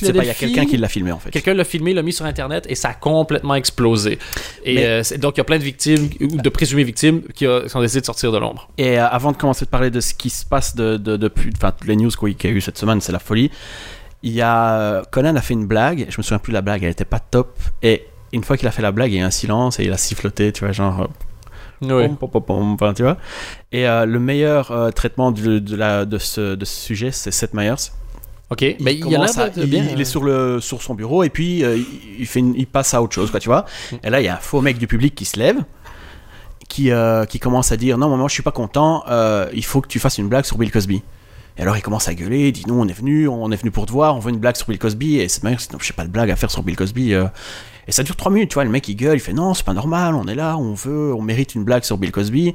Je 0.01 0.07
sais 0.07 0.12
pas, 0.12 0.22
il 0.22 0.26
y 0.26 0.30
a 0.30 0.34
Philadelphie? 0.34 0.38
quelqu'un 0.55 0.66
qui 0.70 0.76
l'a 0.76 0.88
filmé 0.88 1.12
en 1.12 1.18
fait. 1.18 1.30
Quelqu'un 1.30 1.55
l'a 1.55 1.64
filmé, 1.64 1.95
l'a 1.95 2.03
mis 2.03 2.12
sur 2.12 2.24
Internet 2.26 2.66
et 2.68 2.74
ça 2.74 2.90
a 2.90 2.95
complètement 2.95 3.55
explosé. 3.55 4.18
Et 4.64 4.74
Mais- 4.76 4.86
euh, 4.86 5.03
donc 5.18 5.36
il 5.36 5.38
y 5.38 5.40
a 5.40 5.45
plein 5.45 5.59
de 5.59 5.64
victimes, 5.64 6.09
ou 6.20 6.26
de 6.36 6.49
présumées 6.49 6.84
victimes, 6.84 7.22
qui, 7.34 7.47
a- 7.47 7.62
qui 7.62 7.76
ont 7.76 7.80
décidé 7.80 8.01
de 8.01 8.07
sortir 8.07 8.30
de 8.32 8.38
l'ombre. 8.38 8.68
Et 8.78 8.99
euh, 9.01 9.07
avant 9.09 9.32
de 9.32 9.36
commencer 9.36 9.64
de 9.64 9.70
parler 9.70 9.90
de 9.90 10.01
ce 10.01 10.14
qui 10.14 10.30
se 10.30 10.45
passe 10.45 10.76
de, 10.76 10.97
de- 10.99 11.16
depuis, 11.16 11.51
enfin 11.57 11.72
toutes 11.72 11.88
les 11.88 11.97
news 11.97 12.11
qu'il 12.11 12.36
y 12.45 12.47
a 12.47 12.51
eu 12.57 12.61
cette 12.61 12.78
semaine, 12.78 13.01
c'est 13.01 13.12
la 13.12 13.18
folie. 13.18 13.51
Il 14.22 14.32
y 14.32 14.40
a 14.43 14.78
euh, 14.78 15.03
Conan 15.11 15.34
a 15.36 15.40
fait 15.40 15.55
une 15.55 15.66
blague, 15.66 16.07
je 16.09 16.16
me 16.18 16.22
souviens 16.22 16.38
plus 16.38 16.53
de 16.53 16.57
la 16.57 16.62
blague, 16.62 16.84
elle 16.84 16.90
était 16.90 17.05
pas 17.05 17.18
top. 17.18 17.59
Et 17.82 18.07
une 18.32 18.45
fois 18.45 18.57
qu'il 18.57 18.68
a 18.68 18.70
fait 18.70 18.82
la 18.82 18.93
blague, 18.93 19.11
il 19.11 19.16
y 19.16 19.18
a 19.18 19.22
eu 19.22 19.26
un 19.26 19.30
silence 19.32 19.80
et 19.80 19.84
il 19.84 19.93
a 19.93 19.97
siffloté, 19.97 20.53
tu 20.53 20.64
vois, 20.64 20.72
genre. 20.72 21.01
euh, 21.03 21.07
pom, 22.07 22.16
pom, 22.16 22.30
pom, 22.30 22.43
pom, 22.45 22.72
enfin, 22.74 22.95
tu 22.95 23.03
vois. 23.03 23.16
Et 23.72 23.88
euh, 23.88 24.07
le 24.07 24.20
meilleur 24.20 24.70
euh, 24.70 24.90
traitement 24.90 25.32
de, 25.32 25.59
de 25.59 25.74
la, 25.76 26.05
de, 26.05 26.18
ce, 26.18 26.55
de 26.55 26.64
ce 26.64 26.76
sujet, 26.86 27.11
c'est 27.11 27.32
Seth 27.32 27.53
Meyers. 27.55 27.74
Ok, 28.51 28.62
mais 28.80 28.95
il, 28.95 29.09
y 29.09 29.14
a 29.16 29.22
à- 29.22 29.49
de 29.49 29.62
il, 29.62 29.70
bien. 29.70 29.86
il 29.93 30.01
est 30.01 30.05
sur, 30.05 30.22
le, 30.24 30.61
sur 30.61 30.82
son 30.82 30.95
bureau 30.95 31.22
et 31.24 31.30
puis 31.30 31.64
euh, 31.64 31.78
il, 32.18 32.26
fait 32.26 32.40
une- 32.40 32.55
il 32.55 32.66
passe 32.66 32.93
à 32.93 33.03
autre 33.03 33.14
chose, 33.14 33.30
quoi, 33.30 33.40
tu 33.40 33.49
vois. 33.49 33.64
Et 34.05 34.11
là, 34.11 34.20
il 34.20 34.24
y 34.24 34.28
a 34.28 34.34
un 34.34 34.40
faux 34.40 34.61
mec 34.61 34.76
du 34.76 34.86
public 34.86 35.14
qui 35.14 35.24
se 35.24 35.38
lève, 35.38 35.57
qui, 36.68 36.90
euh, 36.90 37.24
qui 37.24 37.38
commence 37.38 37.72
à 37.72 37.78
dire 37.78 37.97
Non, 37.97 38.14
moi, 38.14 38.28
je 38.28 38.34
suis 38.34 38.43
pas 38.43 38.51
content, 38.53 39.05
euh, 39.09 39.49
il 39.55 39.64
faut 39.64 39.80
que 39.80 39.88
tu 39.88 39.99
fasses 39.99 40.18
une 40.18 40.28
blague 40.28 40.45
sur 40.45 40.59
Bill 40.59 40.70
Cosby. 40.70 41.03
Et 41.59 41.62
alors, 41.62 41.76
il 41.76 41.82
commence 41.82 42.09
à 42.09 42.14
gueuler, 42.14 42.49
il 42.49 42.53
dit 42.53 42.64
Non, 42.66 42.80
on 42.80 42.88
est 42.88 42.93
venu, 42.95 43.26
on 43.28 43.51
est 43.53 43.57
venu 43.57 43.70
pour 43.70 43.86
te 43.86 43.93
voir, 43.93 44.16
on 44.16 44.18
veut 44.18 44.30
une 44.30 44.38
blague 44.38 44.57
sur 44.57 44.66
Bill 44.68 44.78
Cosby. 44.78 45.18
Et 45.18 45.28
c'est 45.28 45.45
non, 45.45 45.57
je 45.78 45.86
sais 45.86 45.93
pas 45.95 46.05
de 46.05 46.11
blague 46.11 46.30
à 46.30 46.36
faire 46.36 46.51
sur 46.51 46.62
Bill 46.62 46.76
Cosby. 46.76 47.14
euh. 47.14 47.24
Et 47.88 47.93
ça 47.93 48.03
dure 48.03 48.16
3 48.16 48.30
minutes, 48.30 48.51
tu 48.51 48.55
vois. 48.55 48.64
Le 48.64 48.70
mec, 48.70 48.86
il 48.88 48.95
gueule, 48.97 49.16
il 49.16 49.20
fait 49.20 49.32
Non, 49.32 49.55
c'est 49.55 49.64
pas 49.64 49.74
normal, 49.74 50.14
on 50.14 50.26
est 50.28 50.34
là, 50.34 50.57
on 50.59 50.72
veut, 50.74 51.12
on 51.14 51.20
mérite 51.22 51.55
une 51.55 51.64
blague 51.64 51.84
sur 51.84 51.97
Bill 51.99 52.12
Cosby. 52.12 52.53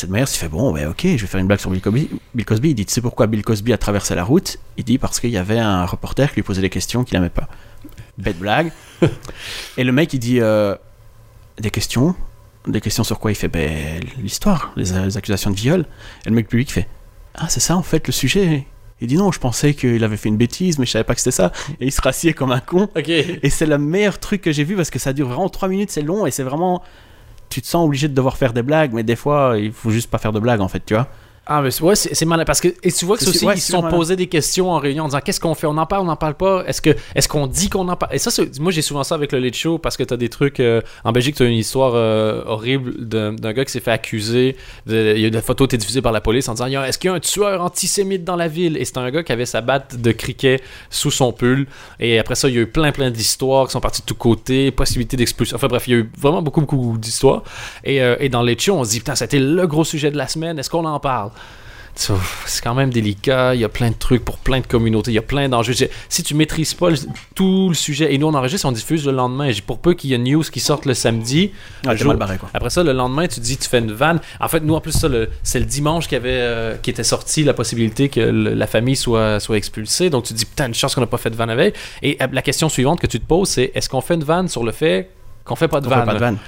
Cette 0.00 0.08
manière, 0.08 0.28
il 0.32 0.34
fait 0.34 0.48
bon, 0.48 0.72
ouais, 0.72 0.86
ok, 0.86 1.02
je 1.02 1.10
vais 1.10 1.26
faire 1.26 1.40
une 1.40 1.46
blague 1.46 1.60
sur 1.60 1.70
Bill 1.70 1.82
Cosby. 1.82 2.08
Bill 2.34 2.46
Cosby, 2.46 2.70
il 2.70 2.74
dit, 2.74 2.86
tu 2.86 2.94
sais 2.94 3.02
pourquoi 3.02 3.26
Bill 3.26 3.42
Cosby 3.42 3.74
a 3.74 3.76
traversé 3.76 4.14
la 4.14 4.24
route? 4.24 4.56
Il 4.78 4.84
dit 4.84 4.96
parce 4.96 5.20
qu'il 5.20 5.28
y 5.28 5.36
avait 5.36 5.58
un 5.58 5.84
reporter 5.84 6.30
qui 6.30 6.36
lui 6.36 6.42
posait 6.42 6.62
des 6.62 6.70
questions 6.70 7.04
qu'il 7.04 7.18
n'aimait 7.18 7.28
pas. 7.28 7.50
Bête 8.16 8.38
blague. 8.38 8.72
Et 9.76 9.84
le 9.84 9.92
mec, 9.92 10.14
il 10.14 10.18
dit, 10.18 10.40
euh, 10.40 10.74
des 11.58 11.70
questions 11.70 12.14
Des 12.66 12.80
questions 12.80 13.04
sur 13.04 13.18
quoi 13.18 13.30
Il 13.30 13.34
fait, 13.34 13.48
ben, 13.48 14.00
l'histoire, 14.22 14.72
les, 14.74 14.84
les 14.84 15.18
accusations 15.18 15.50
de 15.50 15.56
viol. 15.56 15.84
Et 16.24 16.30
le 16.30 16.34
mec 16.34 16.48
public 16.48 16.72
fait, 16.72 16.88
ah, 17.34 17.50
c'est 17.50 17.60
ça 17.60 17.76
en 17.76 17.82
fait 17.82 18.06
le 18.06 18.12
sujet. 18.14 18.66
Il 19.02 19.06
dit 19.06 19.18
non, 19.18 19.30
je 19.32 19.38
pensais 19.38 19.74
qu'il 19.74 20.02
avait 20.02 20.16
fait 20.16 20.30
une 20.30 20.38
bêtise, 20.38 20.78
mais 20.78 20.86
je 20.86 20.92
savais 20.92 21.04
pas 21.04 21.14
que 21.14 21.20
c'était 21.20 21.30
ça. 21.30 21.52
Et 21.78 21.88
il 21.88 21.92
se 21.92 22.00
rassied 22.00 22.32
comme 22.32 22.52
un 22.52 22.60
con. 22.60 22.88
Et 22.96 23.50
c'est 23.50 23.66
le 23.66 23.76
meilleur 23.76 24.18
truc 24.18 24.40
que 24.40 24.50
j'ai 24.50 24.64
vu 24.64 24.76
parce 24.76 24.88
que 24.88 24.98
ça 24.98 25.12
dure 25.12 25.28
vraiment 25.28 25.50
3 25.50 25.68
minutes, 25.68 25.90
c'est 25.90 26.00
long 26.00 26.24
et 26.24 26.30
c'est 26.30 26.42
vraiment. 26.42 26.82
Tu 27.50 27.60
te 27.60 27.66
sens 27.66 27.84
obligé 27.84 28.08
de 28.08 28.14
devoir 28.14 28.36
faire 28.36 28.52
des 28.52 28.62
blagues, 28.62 28.92
mais 28.92 29.02
des 29.02 29.16
fois, 29.16 29.56
il 29.58 29.72
faut 29.72 29.90
juste 29.90 30.10
pas 30.10 30.18
faire 30.18 30.32
de 30.32 30.40
blagues 30.40 30.60
en 30.60 30.68
fait, 30.68 30.82
tu 30.86 30.94
vois. 30.94 31.08
Ah, 31.46 31.62
mais 31.62 31.70
c'est- 31.72 31.82
ouais, 31.82 31.96
c'est 31.96 32.24
malin. 32.26 32.44
Parce 32.44 32.60
que 32.60 32.68
et 32.68 32.92
tu 32.92 33.04
vois 33.04 33.16
que 33.16 33.24
aussi, 33.28 33.44
ouais, 33.44 33.54
ils 33.56 33.60
se 33.60 33.72
sont 33.72 33.82
posés 33.90 34.14
des 34.14 34.28
questions 34.28 34.70
en 34.70 34.78
réunion 34.78 35.04
en 35.04 35.06
disant 35.08 35.20
qu'est-ce 35.20 35.40
qu'on 35.40 35.54
fait? 35.56 35.66
On 35.66 35.76
en 35.78 35.86
parle, 35.86 36.02
on 36.02 36.06
n'en 36.06 36.14
parle 36.14 36.34
pas? 36.34 36.62
Est-ce 36.66 36.80
que 36.80 36.90
est-ce 37.14 37.28
qu'on 37.28 37.48
dit 37.48 37.68
qu'on 37.68 37.88
en 37.88 37.96
parle? 37.96 38.14
Et 38.14 38.18
ça, 38.18 38.30
c'est- 38.30 38.60
moi, 38.60 38.70
j'ai 38.70 38.82
souvent 38.82 39.02
ça 39.02 39.16
avec 39.16 39.32
le 39.32 39.40
Late 39.40 39.54
Show 39.56 39.78
parce 39.78 39.96
que 39.96 40.04
tu 40.04 40.14
as 40.14 40.16
des 40.16 40.28
trucs. 40.28 40.60
euh, 40.60 40.80
en 41.02 41.10
Belgique, 41.12 41.34
tu 41.34 41.42
as 41.42 41.46
une 41.46 41.56
histoire 41.58 41.92
euh, 41.96 42.42
horrible 42.46 43.04
d'un 43.04 43.34
gars 43.52 43.64
qui 43.64 43.72
s'est 43.72 43.80
fait 43.80 43.90
accuser. 43.90 44.56
de- 44.86 45.14
Il 45.16 45.22
y 45.22 45.26
a 45.26 45.30
des 45.30 45.40
photos 45.40 45.66
qui 45.66 45.76
diffusées 45.78 46.02
par 46.02 46.12
la 46.12 46.20
police 46.20 46.48
en 46.48 46.52
disant 46.54 46.66
est-ce 46.84 46.98
qu'il 46.98 47.08
y 47.10 47.12
a 47.12 47.16
un 47.16 47.20
tueur 47.20 47.60
antisémite 47.62 48.22
dans 48.22 48.36
la 48.36 48.46
ville? 48.46 48.76
Et 48.76 48.84
c'est 48.84 48.98
un 48.98 49.10
gars 49.10 49.22
qui 49.24 49.32
avait 49.32 49.46
sa 49.46 49.60
batte 49.60 49.96
de 50.00 50.12
cricket 50.12 50.62
sous 50.88 51.10
son 51.10 51.32
pull. 51.32 51.66
Et 51.98 52.18
après 52.20 52.34
ça, 52.36 52.48
il 52.48 52.54
y 52.54 52.58
a 52.58 52.60
eu 52.60 52.66
plein, 52.66 52.92
plein 52.92 53.10
d'histoires 53.10 53.66
qui 53.66 53.72
sont 53.72 53.80
parties 53.80 54.02
de 54.02 54.06
tous 54.06 54.14
côtés, 54.14 54.70
possibilité 54.70 55.16
d'expulsion. 55.16 55.56
Enfin 55.56 55.66
bref, 55.68 55.88
il 55.88 55.90
y 55.90 55.94
a 55.94 55.98
eu 55.98 56.10
vraiment 56.18 56.42
beaucoup, 56.42 56.60
beaucoup 56.60 56.96
d'histoires. 56.96 57.42
Et, 57.82 58.00
euh, 58.02 58.14
et 58.20 58.28
dans 58.28 58.42
les 58.42 58.56
shows, 58.58 58.74
on 58.74 58.84
se 58.84 58.90
dit, 58.90 58.98
putain, 58.98 59.16
c'était 59.16 59.40
le 59.40 59.66
gros 59.66 59.84
sujet 59.84 60.10
de 60.12 60.16
la 60.16 60.28
semaine, 60.28 60.58
est-ce 60.58 60.70
qu'on 60.70 60.84
en 60.84 61.00
parle? 61.00 61.29
C'est 62.46 62.62
quand 62.64 62.74
même 62.74 62.90
délicat, 62.90 63.54
il 63.54 63.60
y 63.60 63.64
a 63.64 63.68
plein 63.68 63.90
de 63.90 63.94
trucs 63.94 64.24
pour 64.24 64.38
plein 64.38 64.60
de 64.60 64.66
communautés, 64.66 65.10
il 65.10 65.14
y 65.14 65.18
a 65.18 65.22
plein 65.22 65.48
d'enjeux. 65.50 65.74
Si 66.08 66.22
tu 66.22 66.34
maîtrises 66.34 66.72
pas 66.72 66.88
le- 66.88 66.96
tout 67.34 67.68
le 67.68 67.74
sujet, 67.74 68.14
et 68.14 68.16
nous 68.16 68.26
on 68.26 68.32
enregistre, 68.34 68.66
on 68.66 68.72
diffuse 68.72 69.04
le 69.04 69.12
lendemain, 69.12 69.50
pour 69.66 69.78
peu 69.80 69.92
qu'il 69.92 70.08
y 70.08 70.12
ait 70.14 70.16
une 70.16 70.24
news 70.24 70.42
qui 70.42 70.60
sorte 70.60 70.86
le 70.86 70.94
samedi, 70.94 71.50
Ah, 71.86 71.94
jour- 71.94 72.14
barré 72.14 72.38
quoi. 72.38 72.48
après 72.54 72.70
ça, 72.70 72.82
le 72.84 72.92
lendemain, 72.92 73.26
tu 73.28 73.34
te 73.40 73.40
dis, 73.44 73.58
tu 73.58 73.68
fais 73.68 73.80
une 73.80 73.92
vanne. 73.92 74.20
En 74.40 74.48
fait, 74.48 74.60
nous, 74.60 74.74
en 74.74 74.80
plus, 74.80 74.92
ça, 74.92 75.08
c'est 75.42 75.58
le 75.58 75.66
dimanche 75.66 76.10
avait, 76.12 76.28
euh, 76.30 76.76
qui 76.76 76.88
était 76.88 77.04
sorti 77.04 77.44
la 77.44 77.52
possibilité 77.54 78.08
que 78.08 78.20
le- 78.20 78.54
la 78.54 78.66
famille 78.66 78.96
soit, 78.96 79.38
soit 79.38 79.58
expulsée. 79.58 80.08
Donc, 80.08 80.24
tu 80.24 80.32
te 80.32 80.38
dis, 80.38 80.46
putain, 80.46 80.68
une 80.68 80.74
chance 80.74 80.94
qu'on 80.94 81.02
n'a 81.02 81.06
pas 81.06 81.18
fait 81.18 81.30
de 81.30 81.36
vanne 81.36 81.50
avec. 81.50 81.74
Et 82.02 82.16
euh, 82.22 82.28
la 82.32 82.40
question 82.42 82.68
suivante 82.70 83.00
que 83.00 83.08
tu 83.08 83.20
te 83.20 83.26
poses, 83.26 83.48
c'est 83.50 83.72
est-ce 83.74 83.90
qu'on 83.90 84.00
fait 84.00 84.14
une 84.14 84.24
vanne 84.24 84.48
sur 84.48 84.64
le 84.64 84.72
fait 84.72 85.10
qu'on 85.44 85.56
fait 85.56 85.68
pas 85.68 85.80
de 85.82 85.86
vanne. 85.88 86.38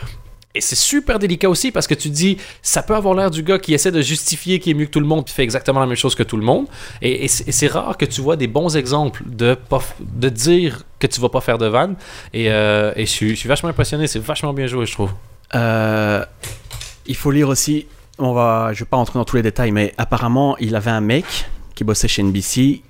Et 0.55 0.61
c'est 0.61 0.77
super 0.77 1.19
délicat 1.19 1.49
aussi 1.49 1.73
parce 1.73 1.87
que 1.87 1.95
tu 1.95 2.11
dis, 2.11 2.37
ça 2.61 2.83
peut 2.83 2.95
avoir 2.95 3.15
l'air 3.15 3.31
du 3.31 3.43
gars 3.43 3.59
qui 3.59 3.73
essaie 3.73 3.91
de 3.91 4.03
justifier 4.03 4.59
qu'il 4.59 4.73
est 4.73 4.79
mieux 4.79 4.85
que 4.85 4.91
tout 4.91 5.01
le 5.01 5.07
monde 5.07 5.25
puis 5.25 5.33
fait 5.33 5.43
exactement 5.43 5.81
la 5.81 5.87
même 5.87 5.97
chose 5.97 6.15
que 6.15 6.23
tout 6.23 6.37
le 6.37 6.45
monde. 6.45 6.67
Et, 7.01 7.27
c'est 7.29 7.69
rare 7.69 7.97
que 7.97 8.05
tu 8.05 8.21
vois 8.21 8.37
des 8.37 8.49
bons 8.49 8.77
exemples 8.77 9.23
de, 9.27 9.57
de 10.01 10.29
dire 10.29 10.85
que 10.99 11.07
tu 11.07 11.21
vas 11.21 11.31
pas 11.31 11.41
faire 11.41 11.57
de 11.57 11.67
vanne. 11.67 11.97
Et, 12.35 12.51
euh, 12.51 12.93
je, 12.97 13.05
suis, 13.05 13.49
vachement 13.49 13.71
impressionné. 13.71 14.07
C'est 14.07 14.23
vachement 14.23 14.53
bien 14.53 14.67
joué, 14.67 14.85
je 14.85 14.93
trouve. 14.93 15.13
Euh, 15.55 16.25
il 17.07 17.17
faut 17.17 17.31
lire 17.31 17.49
aussi, 17.49 17.87
on 18.19 18.35
va, 18.35 18.73
je 18.75 18.81
vais 18.81 18.89
pas 18.89 18.99
rentrer 18.99 19.19
dans 19.19 19.25
tous 19.25 19.37
les 19.37 19.43
détails, 19.43 19.73
mais 19.73 19.95
apparemment, 19.97 20.57
il 20.59 20.77
avait 20.77 20.91
un 20.91 21.01
mec 21.01 21.25
qui 21.75 21.85
bossait 21.85 22.09
chez 22.09 22.23
NBC. 22.23 22.83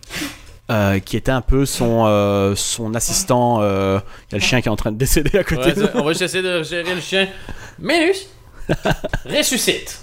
Euh, 0.73 0.99
qui 0.99 1.17
était 1.17 1.31
un 1.31 1.43
peu 1.43 1.65
son, 1.67 2.05
euh, 2.07 2.55
son 2.57 2.95
assistant. 2.95 3.59
euh, 3.61 4.01
Il 4.31 4.33
y 4.33 4.35
a 4.37 4.39
le 4.39 4.45
chien 4.45 4.61
qui 4.61 4.69
est 4.69 4.73
en 4.73 4.77
train 4.77 4.91
de 4.93 4.97
décéder 4.97 5.39
à 5.39 5.45
côté. 5.45 5.69
Ouais, 5.69 5.75
de 5.75 5.91
on 5.95 6.03
va 6.03 6.11
essayer 6.13 6.43
de 6.43 6.63
gérer 6.63 6.95
le 6.95 7.01
chien. 7.01 7.29
Minus, 7.79 8.27
ressuscite. 9.27 10.01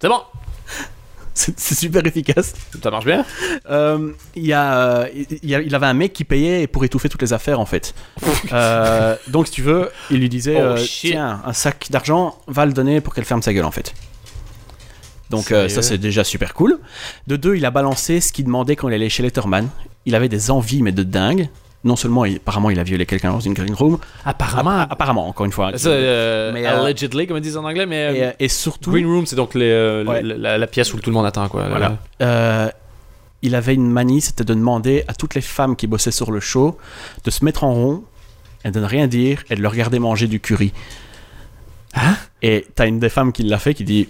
C'est 0.00 0.08
bon, 0.08 0.20
C'est 1.34 1.74
super 1.74 2.06
efficace. 2.06 2.54
ça 2.82 2.90
marche 2.90 3.04
bien. 3.06 3.24
Euh, 3.70 4.12
il, 4.36 4.46
y 4.46 4.52
a, 4.52 5.08
il, 5.14 5.48
y 5.50 5.54
a- 5.54 5.60
il 5.60 5.74
avait 5.74 5.86
un 5.86 5.94
mec 5.94 6.12
qui 6.12 6.24
payait 6.24 6.66
pour 6.68 6.84
étouffer 6.84 7.08
toutes 7.08 7.22
les 7.22 7.32
affaires 7.32 7.58
en 7.58 7.66
fait. 7.66 7.92
Euh, 8.52 9.16
donc 9.28 9.46
si 9.48 9.52
tu 9.54 9.62
veux, 9.62 9.90
il 10.10 10.18
lui 10.20 10.28
disait 10.28 10.56
Oh, 10.58 10.60
euh, 10.78 10.84
tiens 10.86 11.42
un 11.44 11.52
sac 11.52 11.86
d'argent, 11.90 12.38
va 12.46 12.66
le 12.66 12.72
donner 12.72 13.00
pour 13.00 13.14
qu'elle 13.14 13.24
ferme 13.24 13.42
sa 13.42 13.52
gueule 13.52 13.64
en 13.64 13.70
fait. 13.72 13.94
Donc 15.34 15.52
euh, 15.52 15.68
ça 15.68 15.82
c'est 15.82 15.98
déjà 15.98 16.24
super 16.24 16.54
cool. 16.54 16.78
De 17.26 17.36
deux, 17.36 17.56
il 17.56 17.64
a 17.64 17.70
balancé 17.70 18.20
ce 18.20 18.32
qu'il 18.32 18.44
demandait 18.44 18.76
quand 18.76 18.88
il 18.88 18.94
allait 18.94 19.08
chez 19.08 19.22
Letterman. 19.22 19.68
Il 20.06 20.14
avait 20.14 20.28
des 20.28 20.50
envies 20.50 20.82
mais 20.82 20.92
de 20.92 21.02
dingue. 21.02 21.48
Non 21.86 21.96
seulement 21.96 22.24
il- 22.24 22.36
apparemment 22.36 22.70
il 22.70 22.78
a 22.78 22.82
violé 22.82 23.04
quelqu'un 23.04 23.30
dans 23.32 23.40
une 23.40 23.52
green 23.52 23.74
room, 23.74 23.98
Apparemment, 24.24 24.70
App- 24.80 24.92
apparemment 24.92 25.28
encore 25.28 25.44
une 25.44 25.52
fois. 25.52 25.70
euh, 25.84 26.50
Mais, 26.54 26.66
euh, 26.66 26.82
allegedly, 26.84 27.26
comme 27.26 27.36
ils 27.36 27.42
disent 27.42 27.58
en 27.58 27.64
anglais, 27.64 27.84
mais 27.84 28.16
et, 28.16 28.24
euh, 28.24 28.30
et 28.40 28.48
surtout, 28.48 28.90
Green 28.90 29.04
Room, 29.06 29.26
c'est 29.26 29.36
donc 29.36 29.52
les, 29.54 29.68
euh, 29.70 30.02
Ouais. 30.02 30.22
la, 30.22 30.36
la- 30.38 30.56
la 30.58 30.66
pièce 30.66 30.94
où 30.94 30.98
tout 30.98 31.10
le 31.10 31.14
monde 31.14 31.26
attend, 31.26 31.46
quoi. 31.50 31.68
Voilà. 31.68 31.98
Euh, 32.22 32.70
il 33.42 33.54
avait 33.54 33.74
une 33.74 33.90
manie, 33.90 34.22
c'était 34.22 34.44
de 34.44 34.54
demander 34.54 35.04
à 35.08 35.12
toutes 35.14 35.34
les 35.34 35.42
femmes 35.42 35.76
qui 35.76 35.86
bossaient 35.86 36.10
sur 36.10 36.32
le 36.32 36.40
show 36.40 36.78
de 37.22 37.30
se 37.30 37.44
mettre 37.44 37.64
en 37.64 37.74
rond 37.74 38.04
et 38.64 38.70
de 38.70 38.80
ne 38.80 38.86
rien 38.86 39.06
dire 39.06 39.44
et 39.50 39.54
de 39.54 39.60
le 39.60 39.68
regarder 39.68 39.98
manger 39.98 40.26
du 40.26 40.40
curry. 40.40 40.72
Hein? 41.94 42.16
Et 42.40 42.66
t'as 42.74 42.86
une 42.86 42.98
des 42.98 43.10
femmes 43.10 43.30
qui 43.32 43.42
l'a 43.42 43.58
fait 43.58 43.74
qui 43.74 43.84
dit 43.84 44.08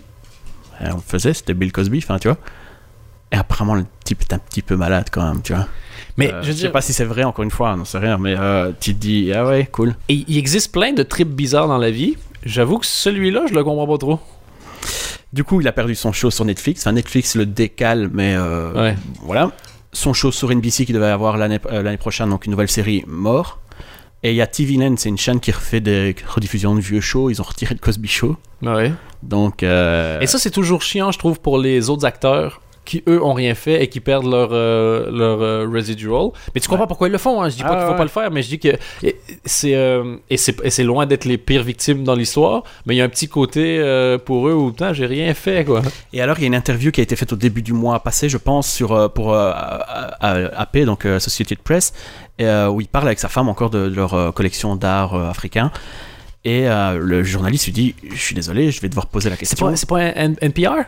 On 0.93 0.97
le 0.97 1.03
faisait, 1.07 1.32
c'était 1.35 1.55
Bill 1.55 1.72
Cosby, 1.72 1.99
enfin 1.99 2.18
tu 2.18 2.28
vois. 2.28 2.39
Et 3.32 3.37
apparemment, 3.37 3.74
le 3.74 3.85
type 4.05 4.20
est 4.22 4.32
un 4.32 4.39
petit 4.39 4.62
peu 4.62 4.76
malade 4.76 5.07
quand 5.11 5.26
même, 5.26 5.43
tu 5.43 5.55
vois. 5.55 5.66
Mais 6.16 6.32
Euh, 6.32 6.43
je 6.43 6.49
sais 6.53 6.55
dire, 6.55 6.72
pas 6.72 6.80
si 6.80 6.93
c'est 6.93 7.05
vrai, 7.05 7.24
encore 7.24 7.43
une 7.43 7.51
fois, 7.51 7.74
non, 7.76 7.85
c'est 7.85 7.99
rien, 7.99 8.16
mais 8.18 8.37
euh, 8.39 8.70
tu 8.78 8.95
te 8.95 9.01
dis 9.01 9.32
Ah 9.35 9.45
ouais, 9.47 9.66
cool. 9.72 9.97
et 10.09 10.24
il 10.28 10.39
existe 10.39 10.72
plein 10.72 10.93
de 10.93 11.03
trips 11.03 11.28
bizarres 11.30 11.66
dans 11.68 11.78
la 11.78 11.91
vie. 11.91 12.16
J'avoue 12.45 12.78
que 12.78 12.87
celui-là, 12.87 13.47
je 13.49 13.55
le 13.55 13.64
comprends 13.64 13.87
pas 13.87 13.99
trop. 13.99 14.20
Du 15.32 15.43
coup, 15.43 15.61
il 15.61 15.66
a 15.66 15.72
perdu 15.72 15.95
son 15.95 16.12
show 16.12 16.30
sur 16.30 16.45
Netflix. 16.45 16.82
Enfin, 16.82 16.93
Netflix 16.93 17.35
le 17.35 17.47
décale, 17.47 18.09
mais 18.12 18.35
euh, 18.37 18.72
Ouais. 18.72 18.95
voilà. 19.22 19.51
Son 19.93 20.12
show 20.12 20.30
sur 20.30 20.51
NBC 20.55 20.87
qui 20.87 20.93
devait 20.93 21.07
avoir 21.07 21.37
l'année 21.37 21.59
euh, 21.66 21.82
l'année 21.82 21.97
prochaine, 21.97 22.28
donc 22.30 22.47
une 22.47 22.51
nouvelle 22.53 22.70
série, 22.70 23.03
mort. 23.07 23.59
Et 24.22 24.30
il 24.30 24.37
y 24.37 24.43
a 24.43 24.47
TVN, 24.47 24.97
c'est 24.97 25.09
une 25.09 25.18
chaîne 25.18 25.39
qui 25.41 25.51
refait 25.53 25.80
des 25.80 26.14
rediffusions 26.26 26.74
de 26.74 26.80
vieux 26.80 27.01
shows. 27.01 27.30
Ils 27.30 27.41
ont 27.41 27.45
retiré 27.45 27.74
le 27.74 27.80
Cosby 27.80 28.09
Show. 28.09 28.37
Ouais. 28.62 28.93
Donc, 29.29 29.62
euh, 29.62 30.20
Et 30.20 30.27
ça, 30.27 30.39
c'est 30.39 30.51
toujours 30.51 30.83
chiant, 30.83 31.11
je 31.11 31.18
trouve, 31.18 31.41
pour 31.41 31.59
les 31.59 31.91
autres 31.91 32.05
acteurs 32.05 32.61
qui, 32.85 33.03
eux, 33.09 33.22
ont 33.25 33.33
rien 33.33 33.55
fait 33.55 33.83
et 33.83 33.89
qui 33.89 33.99
perdent 34.01 34.27
leur, 34.31 34.51
euh, 34.53 35.11
leur 35.11 35.41
euh, 35.41 35.66
residual. 35.72 36.29
Mais 36.55 36.61
tu 36.61 36.68
comprends 36.68 36.87
pourquoi 36.87 37.09
ils 37.09 37.12
le 37.12 37.16
font, 37.16 37.41
hein. 37.41 37.49
Je 37.49 37.57
dis 37.57 37.62
pas 37.62 37.70
Ah, 37.70 37.75
qu'il 37.77 37.85
faut 37.87 37.91
ouais. 37.93 37.97
pas 37.97 38.03
le 38.03 38.11
faire, 38.11 38.31
mais 38.31 38.43
je 38.43 38.49
dis 38.49 38.59
que 38.59 38.68
c'est 39.47 39.75
euh, 39.75 40.16
et 40.29 40.37
c'est 40.37 40.55
et 40.62 40.68
c'est 40.68 40.85
loin 40.85 41.07
d'être 41.07 41.25
les 41.25 41.39
pires 41.39 41.62
victimes 41.62 42.05
dans 42.05 42.14
l'histoire, 42.14 42.62
mais 42.85 42.95
il 42.95 42.99
y 42.99 43.01
a 43.01 43.05
un 43.05 43.09
petit 43.09 43.27
côté 43.27 43.79
pour 44.27 44.49
eux 44.49 44.53
où, 44.53 44.70
putain, 44.70 44.93
j'ai 44.93 45.07
rien 45.07 45.33
fait, 45.33 45.64
quoi. 45.64 45.81
Et 46.12 46.20
alors, 46.20 46.37
il 46.39 46.43
y 46.43 46.45
a 46.45 46.49
une 46.49 46.55
interview 46.55 46.91
qui 46.91 47.01
a 47.01 47.05
été 47.05 47.16
faite 47.16 47.33
au 47.33 47.37
début 47.37 47.62
du 47.62 47.72
mois 47.72 48.01
passé, 48.01 48.29
je 48.29 48.37
pense, 48.37 48.70
sur, 48.70 49.11
pour 49.14 49.35
AP, 49.35 50.79
donc 50.85 51.07
Associated 51.07 51.61
Press, 51.61 51.95
où 52.39 52.81
il 52.83 52.89
parle 52.89 53.07
avec 53.07 53.18
sa 53.18 53.29
femme 53.29 53.49
encore 53.49 53.70
de, 53.70 53.89
de 53.89 53.95
leur 53.95 54.35
collection 54.35 54.77
d'art 54.77 55.14
africain. 55.14 55.72
Et 56.45 56.69
euh, 56.69 56.99
le 56.99 57.23
journaliste 57.23 57.65
lui 57.67 57.73
dit 57.73 57.95
Je 58.11 58.17
suis 58.21 58.35
désolé, 58.35 58.71
je 58.71 58.81
vais 58.81 58.89
devoir 58.89 59.07
poser 59.07 59.31
la 59.31 59.37
question. 59.37 59.75
c'est 59.77 59.89
pas 59.89 60.01
un 60.01 60.35
NPR? 60.41 60.85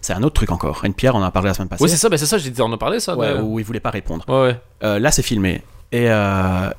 C'est 0.00 0.12
un 0.12 0.22
autre 0.22 0.34
truc 0.34 0.50
encore. 0.52 0.84
NPR, 0.84 1.14
on 1.14 1.18
en 1.18 1.22
a 1.22 1.30
parlé 1.30 1.48
la 1.48 1.54
semaine 1.54 1.68
passée. 1.68 1.82
Oui, 1.82 1.90
c'est 1.90 1.96
ça, 1.96 2.08
ben 2.08 2.16
c'est 2.16 2.26
ça, 2.26 2.38
j'ai 2.38 2.50
dit, 2.50 2.62
on 2.62 2.72
a 2.72 2.76
parlé, 2.78 3.00
ça. 3.00 3.16
Ouais, 3.16 3.34
de- 3.34 3.40
où 3.40 3.58
il 3.58 3.64
voulait 3.64 3.80
pas 3.80 3.90
répondre. 3.90 4.24
ouais, 4.28 4.40
ouais. 4.48 4.60
Euh, 4.84 4.98
là, 4.98 5.10
c'est 5.10 5.22
filmé. 5.22 5.62
Et 5.92 6.08
euh, 6.10 6.70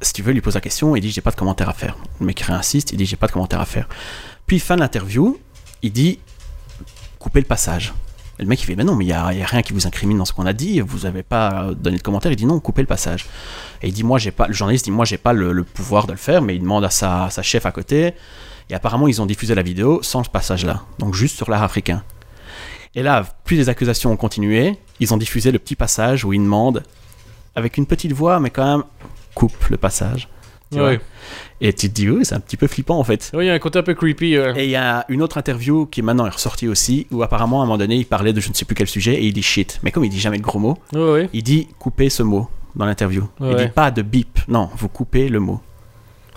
si 0.00 0.12
tu 0.14 0.22
veux, 0.22 0.30
il 0.32 0.34
lui 0.34 0.40
pose 0.40 0.54
la 0.54 0.60
question, 0.60 0.96
il 0.96 1.00
dit 1.00 1.10
j'ai 1.10 1.20
pas 1.20 1.30
de 1.30 1.36
commentaire 1.36 1.68
à 1.68 1.72
faire. 1.74 1.96
Le 2.20 2.26
mec 2.26 2.40
réinsiste, 2.40 2.92
il 2.92 2.96
dit 2.98 3.04
j'ai 3.06 3.16
pas 3.16 3.26
de 3.26 3.32
commentaire 3.32 3.60
à 3.60 3.66
faire. 3.66 3.88
Puis 4.46 4.58
fin 4.60 4.76
de 4.76 4.80
l'interview, 4.80 5.38
il 5.82 5.92
dit 5.92 6.18
coupez 7.18 7.40
le 7.40 7.46
passage. 7.46 7.92
Et 8.40 8.42
le 8.42 8.48
mec 8.48 8.60
il 8.62 8.64
fait 8.64 8.74
mais 8.74 8.84
non 8.84 8.96
mais 8.96 9.04
il 9.04 9.08
y 9.08 9.12
a, 9.12 9.26
rien 9.26 9.62
qui 9.62 9.74
vous 9.74 9.86
incrimine 9.86 10.16
dans 10.18 10.24
ce 10.24 10.32
qu'on 10.32 10.46
a 10.46 10.54
dit, 10.54 10.80
vous 10.80 11.04
avez 11.04 11.22
pas 11.22 11.68
donné 11.76 11.98
de 11.98 12.02
commentaire. 12.02 12.32
Il 12.32 12.36
dit 12.36 12.46
non 12.46 12.58
coupez 12.58 12.80
le 12.80 12.88
passage. 12.88 13.26
Et 13.82 13.88
il 13.88 13.92
dit 13.92 14.02
moi 14.02 14.18
j'ai 14.18 14.30
pas, 14.30 14.48
le 14.48 14.54
journaliste 14.54 14.86
dit 14.86 14.90
moi 14.90 15.04
j'ai 15.04 15.18
pas 15.18 15.34
le, 15.34 15.62
pouvoir 15.62 16.06
de 16.06 16.12
le 16.12 16.18
faire, 16.18 16.40
mais 16.40 16.56
il 16.56 16.60
demande 16.60 16.84
à 16.84 16.90
sa, 16.90 17.28
sa 17.30 17.42
chef 17.42 17.66
à 17.66 17.70
côté. 17.70 18.14
Et 18.70 18.74
apparemment 18.74 19.06
ils 19.06 19.20
ont 19.20 19.26
diffusé 19.26 19.54
la 19.54 19.62
vidéo 19.62 20.00
sans 20.02 20.24
ce 20.24 20.30
passage 20.30 20.64
là, 20.64 20.82
donc 20.98 21.14
juste 21.14 21.36
sur 21.36 21.50
l'art 21.50 21.62
africain. 21.62 22.02
Et 22.94 23.02
là, 23.02 23.24
plus 23.44 23.56
les 23.56 23.68
accusations 23.68 24.10
ont 24.10 24.16
continué, 24.16 24.76
ils 24.98 25.14
ont 25.14 25.16
diffusé 25.16 25.52
le 25.52 25.60
petit 25.60 25.76
passage 25.76 26.24
où 26.24 26.32
ils 26.32 26.42
demandent, 26.42 26.82
avec 27.54 27.76
une 27.76 27.86
petite 27.86 28.12
voix, 28.12 28.40
mais 28.40 28.50
quand 28.50 28.78
même, 28.78 28.84
coupe 29.34 29.66
le 29.68 29.76
passage. 29.76 30.28
Tu 30.72 30.78
vois. 30.78 30.90
Ouais. 30.90 31.00
Et 31.60 31.72
tu 31.72 31.88
te 31.88 31.94
dis, 31.94 32.08
oui, 32.08 32.24
c'est 32.24 32.34
un 32.34 32.40
petit 32.40 32.56
peu 32.56 32.66
flippant 32.66 32.98
en 32.98 33.04
fait. 33.04 33.30
Oui, 33.34 33.44
il 33.44 33.48
y 33.48 33.50
a 33.50 33.54
un 33.54 33.58
côté 33.58 33.78
un 33.78 33.82
peu 33.82 33.94
creepy. 33.94 34.34
Et 34.34 34.64
il 34.64 34.70
y 34.70 34.76
a 34.76 35.04
une 35.08 35.20
autre 35.22 35.36
interview 35.38 35.86
qui 35.86 36.00
maintenant 36.02 36.26
est 36.26 36.30
ressortie 36.30 36.68
aussi, 36.68 37.06
où 37.10 37.22
apparemment 37.22 37.60
à 37.60 37.64
un 37.64 37.66
moment 37.66 37.78
donné, 37.78 37.96
il 37.96 38.06
parlait 38.06 38.32
de 38.32 38.40
je 38.40 38.48
ne 38.48 38.54
sais 38.54 38.64
plus 38.64 38.74
quel 38.74 38.86
sujet 38.86 39.14
et 39.14 39.26
il 39.26 39.32
dit 39.32 39.42
shit. 39.42 39.78
Mais 39.82 39.90
comme 39.90 40.04
il 40.04 40.10
dit 40.10 40.20
jamais 40.20 40.38
de 40.38 40.42
gros 40.42 40.58
mots, 40.58 40.78
Ouais, 40.92 41.10
ouais. 41.12 41.28
il 41.32 41.42
dit 41.42 41.68
coupez 41.78 42.08
ce 42.08 42.22
mot 42.22 42.48
dans 42.76 42.84
l'interview. 42.86 43.26
Il 43.40 43.56
dit 43.56 43.68
pas 43.74 43.90
de 43.90 44.02
bip, 44.02 44.38
non, 44.48 44.70
vous 44.76 44.88
coupez 44.88 45.28
le 45.28 45.40
mot. 45.40 45.60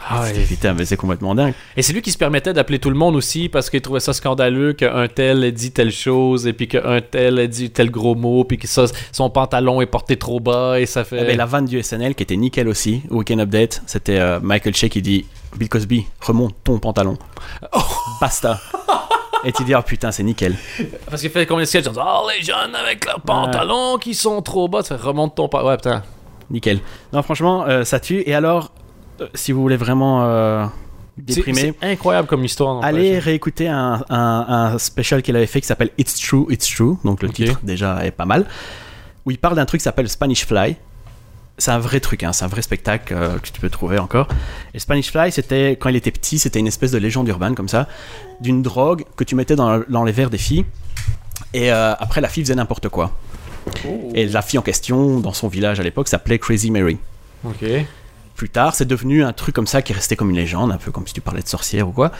Ah 0.09 0.21
ouais. 0.21 0.45
Putain, 0.47 0.73
mais 0.73 0.85
c'est 0.85 0.97
complètement 0.97 1.35
dingue. 1.35 1.53
Et 1.77 1.81
c'est 1.81 1.93
lui 1.93 2.01
qui 2.01 2.11
se 2.11 2.17
permettait 2.17 2.53
d'appeler 2.53 2.79
tout 2.79 2.89
le 2.89 2.95
monde 2.95 3.15
aussi 3.15 3.49
parce 3.49 3.69
qu'il 3.69 3.81
trouvait 3.81 3.99
ça 3.99 4.13
scandaleux 4.13 4.73
qu'un 4.73 5.07
tel 5.07 5.43
ait 5.43 5.51
dit 5.51 5.71
telle 5.71 5.91
chose 5.91 6.47
et 6.47 6.53
puis 6.53 6.67
qu'un 6.67 7.01
tel 7.01 7.39
ait 7.39 7.47
dit 7.47 7.69
tel 7.69 7.89
gros 7.89 8.15
mot 8.15 8.43
puis 8.43 8.57
que 8.57 8.67
ça, 8.67 8.85
son 9.11 9.29
pantalon 9.29 9.81
est 9.81 9.85
porté 9.85 10.17
trop 10.17 10.39
bas 10.39 10.79
et 10.79 10.85
ça 10.85 11.03
fait. 11.03 11.19
Eh 11.21 11.25
ben, 11.25 11.37
la 11.37 11.45
vanne 11.45 11.65
du 11.65 11.81
SNL 11.81 12.15
qui 12.15 12.23
était 12.23 12.35
nickel 12.35 12.67
aussi, 12.67 13.01
au 13.09 13.17
Weekend 13.17 13.41
Update, 13.41 13.81
c'était 13.85 14.19
euh, 14.19 14.39
Michael 14.41 14.75
Shea 14.75 14.89
qui 14.89 15.01
dit 15.01 15.25
Bill 15.55 15.69
Cosby, 15.69 16.05
remonte 16.21 16.55
ton 16.63 16.79
pantalon. 16.79 17.17
Oh. 17.73 17.79
Basta. 18.19 18.59
Et 19.45 19.51
tu 19.51 19.65
dis, 19.65 19.75
oh 19.75 19.81
putain, 19.81 20.11
c'est 20.11 20.23
nickel. 20.23 20.55
Parce 21.09 21.21
qu'il 21.21 21.29
fait 21.29 21.45
combien 21.45 21.63
de 21.63 21.67
sketchs? 21.67 21.85
Oh, 21.87 22.29
les 22.33 22.41
jeunes 22.41 22.73
avec 22.75 23.05
leurs 23.05 23.19
pantalons 23.19 23.97
qui 23.97 24.13
sont 24.13 24.41
trop 24.41 24.69
bas, 24.69 24.83
ça 24.83 24.95
remonte 24.95 25.35
ton 25.35 25.49
pantalon. 25.49 25.69
Ouais, 25.69 25.75
putain. 25.75 26.03
Nickel. 26.49 26.79
Non, 27.11 27.21
franchement, 27.23 27.65
euh, 27.67 27.83
ça 27.83 27.99
tue. 27.99 28.23
Et 28.25 28.33
alors, 28.33 28.71
si 29.33 29.51
vous 29.51 29.61
voulez 29.61 29.77
vraiment 29.77 30.23
euh, 30.25 30.65
déprimer, 31.17 31.73
c'est 31.81 31.87
incroyable 31.87 32.27
comme 32.27 32.43
histoire. 32.43 32.83
allez 32.83 33.19
réécouter 33.19 33.67
un, 33.67 34.03
un, 34.09 34.45
un 34.73 34.77
special 34.77 35.21
qu'il 35.21 35.35
avait 35.35 35.45
fait 35.47 35.61
qui 35.61 35.67
s'appelle 35.67 35.91
It's 35.97 36.19
True, 36.19 36.45
It's 36.49 36.67
True. 36.67 36.97
Donc 37.03 37.21
le 37.21 37.29
Ok. 37.29 37.35
titre 37.35 37.59
déjà 37.63 38.05
est 38.05 38.11
pas 38.11 38.25
mal. 38.25 38.45
Où 39.25 39.31
il 39.31 39.37
parle 39.37 39.55
d'un 39.55 39.65
truc 39.65 39.79
qui 39.79 39.83
s'appelle 39.83 40.09
Spanish 40.09 40.45
Fly. 40.45 40.75
C'est 41.59 41.69
un 41.71 41.77
vrai 41.79 41.99
truc, 41.99 42.23
hein, 42.23 42.33
c'est 42.33 42.43
un 42.45 42.47
vrai 42.47 42.63
spectacle 42.63 43.13
euh, 43.15 43.37
que 43.37 43.47
tu 43.47 43.61
peux 43.61 43.69
trouver 43.69 43.99
encore. 43.99 44.27
Et 44.73 44.79
Spanish 44.79 45.11
Fly, 45.11 45.31
c'était 45.31 45.71
quand 45.79 45.87
il 45.89 45.95
était 45.95 46.09
petit, 46.09 46.39
c'était 46.39 46.57
une 46.59 46.65
espèce 46.67 46.91
de 46.91 46.97
légende 46.97 47.27
urbaine 47.27 47.53
comme 47.53 47.69
ça, 47.69 47.87
d'une 48.41 48.63
drogue 48.63 49.03
que 49.15 49.23
tu 49.23 49.35
mettais 49.35 49.55
dans, 49.55 49.81
dans 49.87 50.03
les 50.03 50.11
verres 50.11 50.31
des 50.31 50.39
filles. 50.39 50.65
Et 51.53 51.71
euh, 51.71 51.93
après, 51.99 52.21
la 52.21 52.27
fille 52.27 52.43
faisait 52.43 52.55
n'importe 52.55 52.89
quoi. 52.89 53.11
Et 54.15 54.25
la 54.25 54.41
fille 54.41 54.57
en 54.57 54.63
question, 54.63 55.19
dans 55.19 55.31
son 55.31 55.47
village 55.47 55.79
à 55.79 55.83
l'époque, 55.83 56.07
s'appelait 56.07 56.39
Crazy 56.39 56.71
Mary. 56.71 56.97
Ok. 57.45 57.63
Plus 58.35 58.49
tard, 58.49 58.73
c'est 58.75 58.85
devenu 58.85 59.23
un 59.23 59.33
truc 59.33 59.53
comme 59.55 59.67
ça 59.67 59.81
qui 59.81 59.91
est 59.91 59.95
resté 59.95 60.15
comme 60.15 60.29
une 60.31 60.35
légende, 60.35 60.71
un 60.71 60.77
peu 60.77 60.91
comme 60.91 61.05
si 61.07 61.13
tu 61.13 61.21
parlais 61.21 61.41
de 61.41 61.47
sorcière 61.47 61.87
ou 61.87 61.91
quoi. 61.91 62.11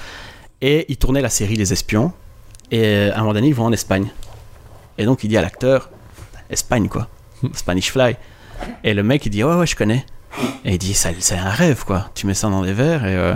Et 0.62 0.86
il 0.90 0.98
tournait 0.98 1.22
la 1.22 1.30
série 1.30 1.56
Les 1.56 1.74
Espions. 1.74 2.14
Et 2.72 2.84
euh, 2.86 3.12
à 3.14 3.18
un 3.18 3.20
moment 3.22 3.34
donné, 3.34 3.48
ils 3.48 3.56
vont 3.56 3.66
en 3.66 3.72
Espagne. 3.74 4.08
Et 4.98 5.06
donc 5.06 5.24
il 5.24 5.28
dit 5.28 5.38
à 5.38 5.42
l'acteur, 5.42 5.90
Espagne 6.50 6.88
quoi, 6.88 7.08
Spanish 7.54 7.92
Fly. 7.92 8.16
Et 8.84 8.94
le 8.94 9.02
mec 9.04 9.26
il 9.26 9.30
dit, 9.30 9.44
ouais, 9.44 9.56
ouais, 9.56 9.68
je 9.68 9.76
connais. 9.76 10.06
Et 10.66 10.74
il 10.74 10.78
dit, 10.78 10.94
c'est 10.94 11.36
un 11.36 11.50
rêve 11.50 11.84
quoi, 11.84 12.10
tu 12.16 12.28
mets 12.28 12.34
ça 12.36 12.48
dans 12.50 12.62
des 12.64 12.74
verres 12.74 13.06
et. 13.06 13.16
euh, 13.16 13.36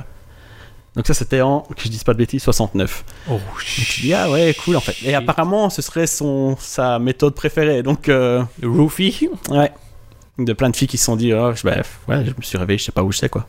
Donc 0.96 1.06
ça 1.08 1.14
c'était 1.14 1.42
en, 1.42 1.62
que 1.62 1.82
je 1.84 1.90
dise 1.90 2.04
pas 2.04 2.14
de 2.14 2.18
bêtises, 2.20 2.44
69. 2.44 3.04
Oh, 3.30 3.40
Tu 3.60 4.02
dis, 4.02 4.14
ah 4.14 4.30
ouais, 4.32 4.56
cool 4.64 4.78
en 4.78 4.82
fait. 4.82 4.96
Et 5.04 5.14
apparemment, 5.16 5.70
ce 5.70 5.82
serait 5.82 6.08
son, 6.08 6.56
sa 6.60 6.98
méthode 7.00 7.34
préférée. 7.36 7.84
Donc, 7.84 8.08
euh, 8.10 8.44
Roofy. 8.64 9.30
ouais. 9.50 9.72
De 10.38 10.54
plein 10.54 10.70
de 10.70 10.76
filles 10.76 10.88
qui 10.88 10.98
se 10.98 11.06
sont 11.06 11.16
dit, 11.16 11.34
oh, 11.34 11.52
je, 11.56 11.64
bah, 11.64 11.78
ouais, 12.08 12.24
je 12.26 12.30
me 12.32 12.42
suis 12.42 12.58
réveillé, 12.58 12.78
je 12.78 12.84
sais 12.86 12.92
pas 12.92 13.04
où 13.04 13.12
je 13.12 13.18
sais 13.18 13.30
quoi. 13.30 13.48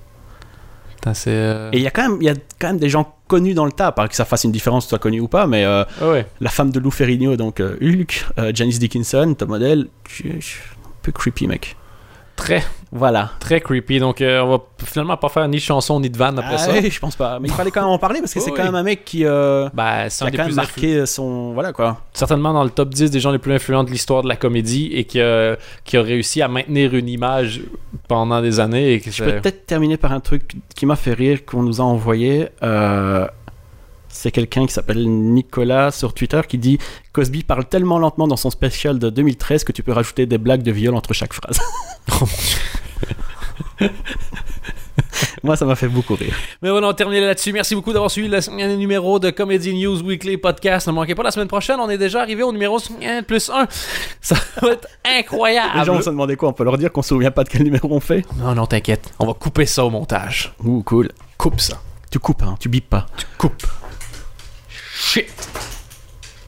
Putain, 0.97 1.13
euh, 1.29 1.71
Et 1.73 1.77
il 1.77 1.83
y 1.83 1.87
a 1.87 1.91
quand 1.91 2.09
même, 2.09 2.19
il 2.21 2.25
y 2.25 2.31
a 2.31 2.35
quand 2.59 2.69
même 2.69 2.79
des 2.79 2.89
gens 2.89 3.15
connus 3.29 3.55
dans 3.55 3.67
le 3.67 3.73
tas, 3.73 3.93
pas 3.93 4.09
que 4.09 4.15
ça 4.15 4.25
fasse 4.25 4.45
une 4.45 4.53
différence 4.53 4.89
sois 4.89 4.99
connu 4.99 5.21
ou 5.21 5.29
pas, 5.29 5.47
mais 5.47 5.65
euh, 5.65 5.85
Ah 6.01 6.09
ouais. 6.09 6.27
la 6.41 6.49
femme 6.51 6.71
de 6.71 6.81
Lou 6.81 6.91
Ferrigno, 6.91 7.37
donc 7.37 7.61
euh, 7.61 7.77
Hulk, 7.83 8.27
euh, 8.39 8.53
Janice 8.55 8.79
Dickinson, 8.79 9.37
tu- 10.05 10.39
tu- 10.41 10.63
un 10.85 10.89
peu 11.03 11.13
creepy 11.13 11.47
mec. 11.47 11.77
Très, 12.39 12.63
Voilà. 12.93 13.33
très 13.41 13.61
creepy. 13.61 13.99
Donc, 13.99 14.21
euh, 14.23 14.41
on 14.41 14.49
va 14.49 14.59
finalement 14.85 15.17
pas 15.19 15.29
faire 15.29 15.47
ni 15.49 15.61
chanson 15.61 16.01
ni 16.01 16.09
de 16.09 16.17
vanne 16.17 16.39
après 16.39 16.55
Ah 16.55 16.59
ça. 16.59 16.71
ouais, 16.73 16.89
je 16.89 16.99
pense 17.01 17.17
pas. 17.17 17.39
Mais 17.41 17.49
il 17.49 17.55
fallait 17.55 17.71
quand 17.71 17.83
même 17.83 17.91
en 17.91 17.99
parler 17.99 18.21
parce 18.21 18.33
que 18.33 18.41
c'est 18.41 18.51
oui. 18.53 18.57
quand 18.57 18.65
même 18.65 18.75
un 18.77 18.83
mec 18.85 19.05
qui, 19.05 19.25
euh, 19.27 19.69
Ben, 19.75 20.09
qui 20.09 20.25
a 20.25 20.31
quand 20.31 20.47
même 20.47 20.55
marqué 20.55 21.05
son, 21.05 21.53
voilà 21.53 21.73
quoi. 21.73 22.01
certainement 22.15 22.53
dans 22.55 22.65
le 22.65 22.71
top 22.71 22.91
10 22.95 23.11
des 23.11 23.21
gens 23.21 23.33
les 23.33 23.39
plus 23.39 23.53
influents 23.53 23.85
de 23.85 23.91
l'histoire 23.91 24.23
de 24.23 24.29
la 24.29 24.37
comédie 24.37 24.91
et 24.95 25.05
qui 25.05 25.21
a, 25.21 25.57
qui 25.85 25.97
a 25.97 26.03
réussi 26.03 26.41
à 26.41 26.49
maintenir 26.49 26.95
une 26.95 27.09
image 27.09 27.61
pendant 28.07 28.41
des 28.41 28.61
années. 28.61 28.95
Et 28.95 29.01
que 29.01 29.11
Je 29.11 29.23
peux 29.25 29.33
peut-être 29.41 29.67
terminer 29.67 29.97
par 29.97 30.13
un 30.13 30.21
truc 30.21 30.53
qui 30.75 30.87
m'a 30.87 30.97
fait 30.97 31.13
rire, 31.15 31.45
qu'on 31.45 31.63
nous 31.65 31.81
a 31.81 31.85
envoyé. 31.85 32.49
C'est 34.09 34.31
quelqu'un 34.31 34.67
qui 34.67 34.73
s'appelle 34.73 35.09
Nicolas 35.09 35.91
sur 35.91 36.15
Twitter 36.15 36.41
qui 36.49 36.59
dit 36.59 36.79
Cosby 37.13 37.43
parle 37.45 37.67
tellement 37.67 37.99
lentement 37.99 38.27
dans 38.27 38.37
son 38.37 38.51
spécial 38.51 38.99
de 38.99 39.11
2013 39.11 39.65
que 39.65 39.73
tu 39.73 39.83
peux 39.83 39.93
rajouter 39.93 40.27
des 40.27 40.39
blagues 40.39 40.63
de 40.63 40.73
viol 40.73 40.95
entre 40.95 41.13
chaque 41.13 41.33
phrase. 41.33 41.59
Moi, 45.43 45.57
ça 45.57 45.65
m'a 45.65 45.77
fait 45.77 45.89
beaucoup 45.89 46.15
rire. 46.15 46.35
Mais 46.63 46.71
voilà, 46.71 46.89
on 46.89 46.93
termine 46.93 47.21
là-dessus. 47.21 47.53
Merci 47.53 47.75
beaucoup 47.75 47.93
d'avoir 47.93 48.11
suivi 48.11 48.29
le 48.29 48.77
numéro 48.77 49.19
de 49.19 49.31
Comedy 49.31 49.73
News 49.75 50.03
Weekly 50.03 50.37
Podcast. 50.37 50.87
Ne 50.89 50.93
manquez 50.93 51.15
pas 51.15 51.23
la 51.23 51.31
semaine 51.31 51.49
prochaine. 51.49 51.79
On 51.81 51.89
est 51.89 51.99
déjà 51.99 52.21
arrivé 52.21 52.43
au 52.43 52.53
numéro 52.53 52.79
1 53.03 53.23
plus 53.23 53.51
1. 53.51 53.67
Ça 54.21 54.37
va 54.61 54.73
être 54.73 54.89
incroyable. 55.05 55.79
Les 55.79 55.85
gens 55.85 55.95
vont 55.95 56.03
se 56.03 56.11
demander 56.11 56.37
quoi? 56.37 56.49
On 56.49 56.53
peut 56.53 56.65
leur 56.65 56.77
dire 56.79 56.93
qu'on 56.93 57.03
se 57.03 57.11
souvient 57.11 57.31
pas 57.31 57.45
de 57.45 57.49
quel 57.49 57.63
numéro 57.63 57.89
on 57.91 58.01
fait? 58.01 58.25
Non, 58.37 58.55
non, 58.55 58.67
t'inquiète. 58.67 59.13
On 59.19 59.27
va 59.27 59.35
couper 59.35 59.67
ça 59.67 59.85
au 59.85 59.91
montage. 59.91 60.53
Ouh, 60.65 60.83
cool. 60.83 61.11
Coupe 61.37 61.61
ça. 61.61 61.81
Tu 62.11 62.19
coupes, 62.19 62.43
hein, 62.43 62.57
tu 62.59 62.69
bipes 62.69 62.89
pas. 62.89 63.07
Coupe. 63.37 63.67
Shit. 65.01 65.68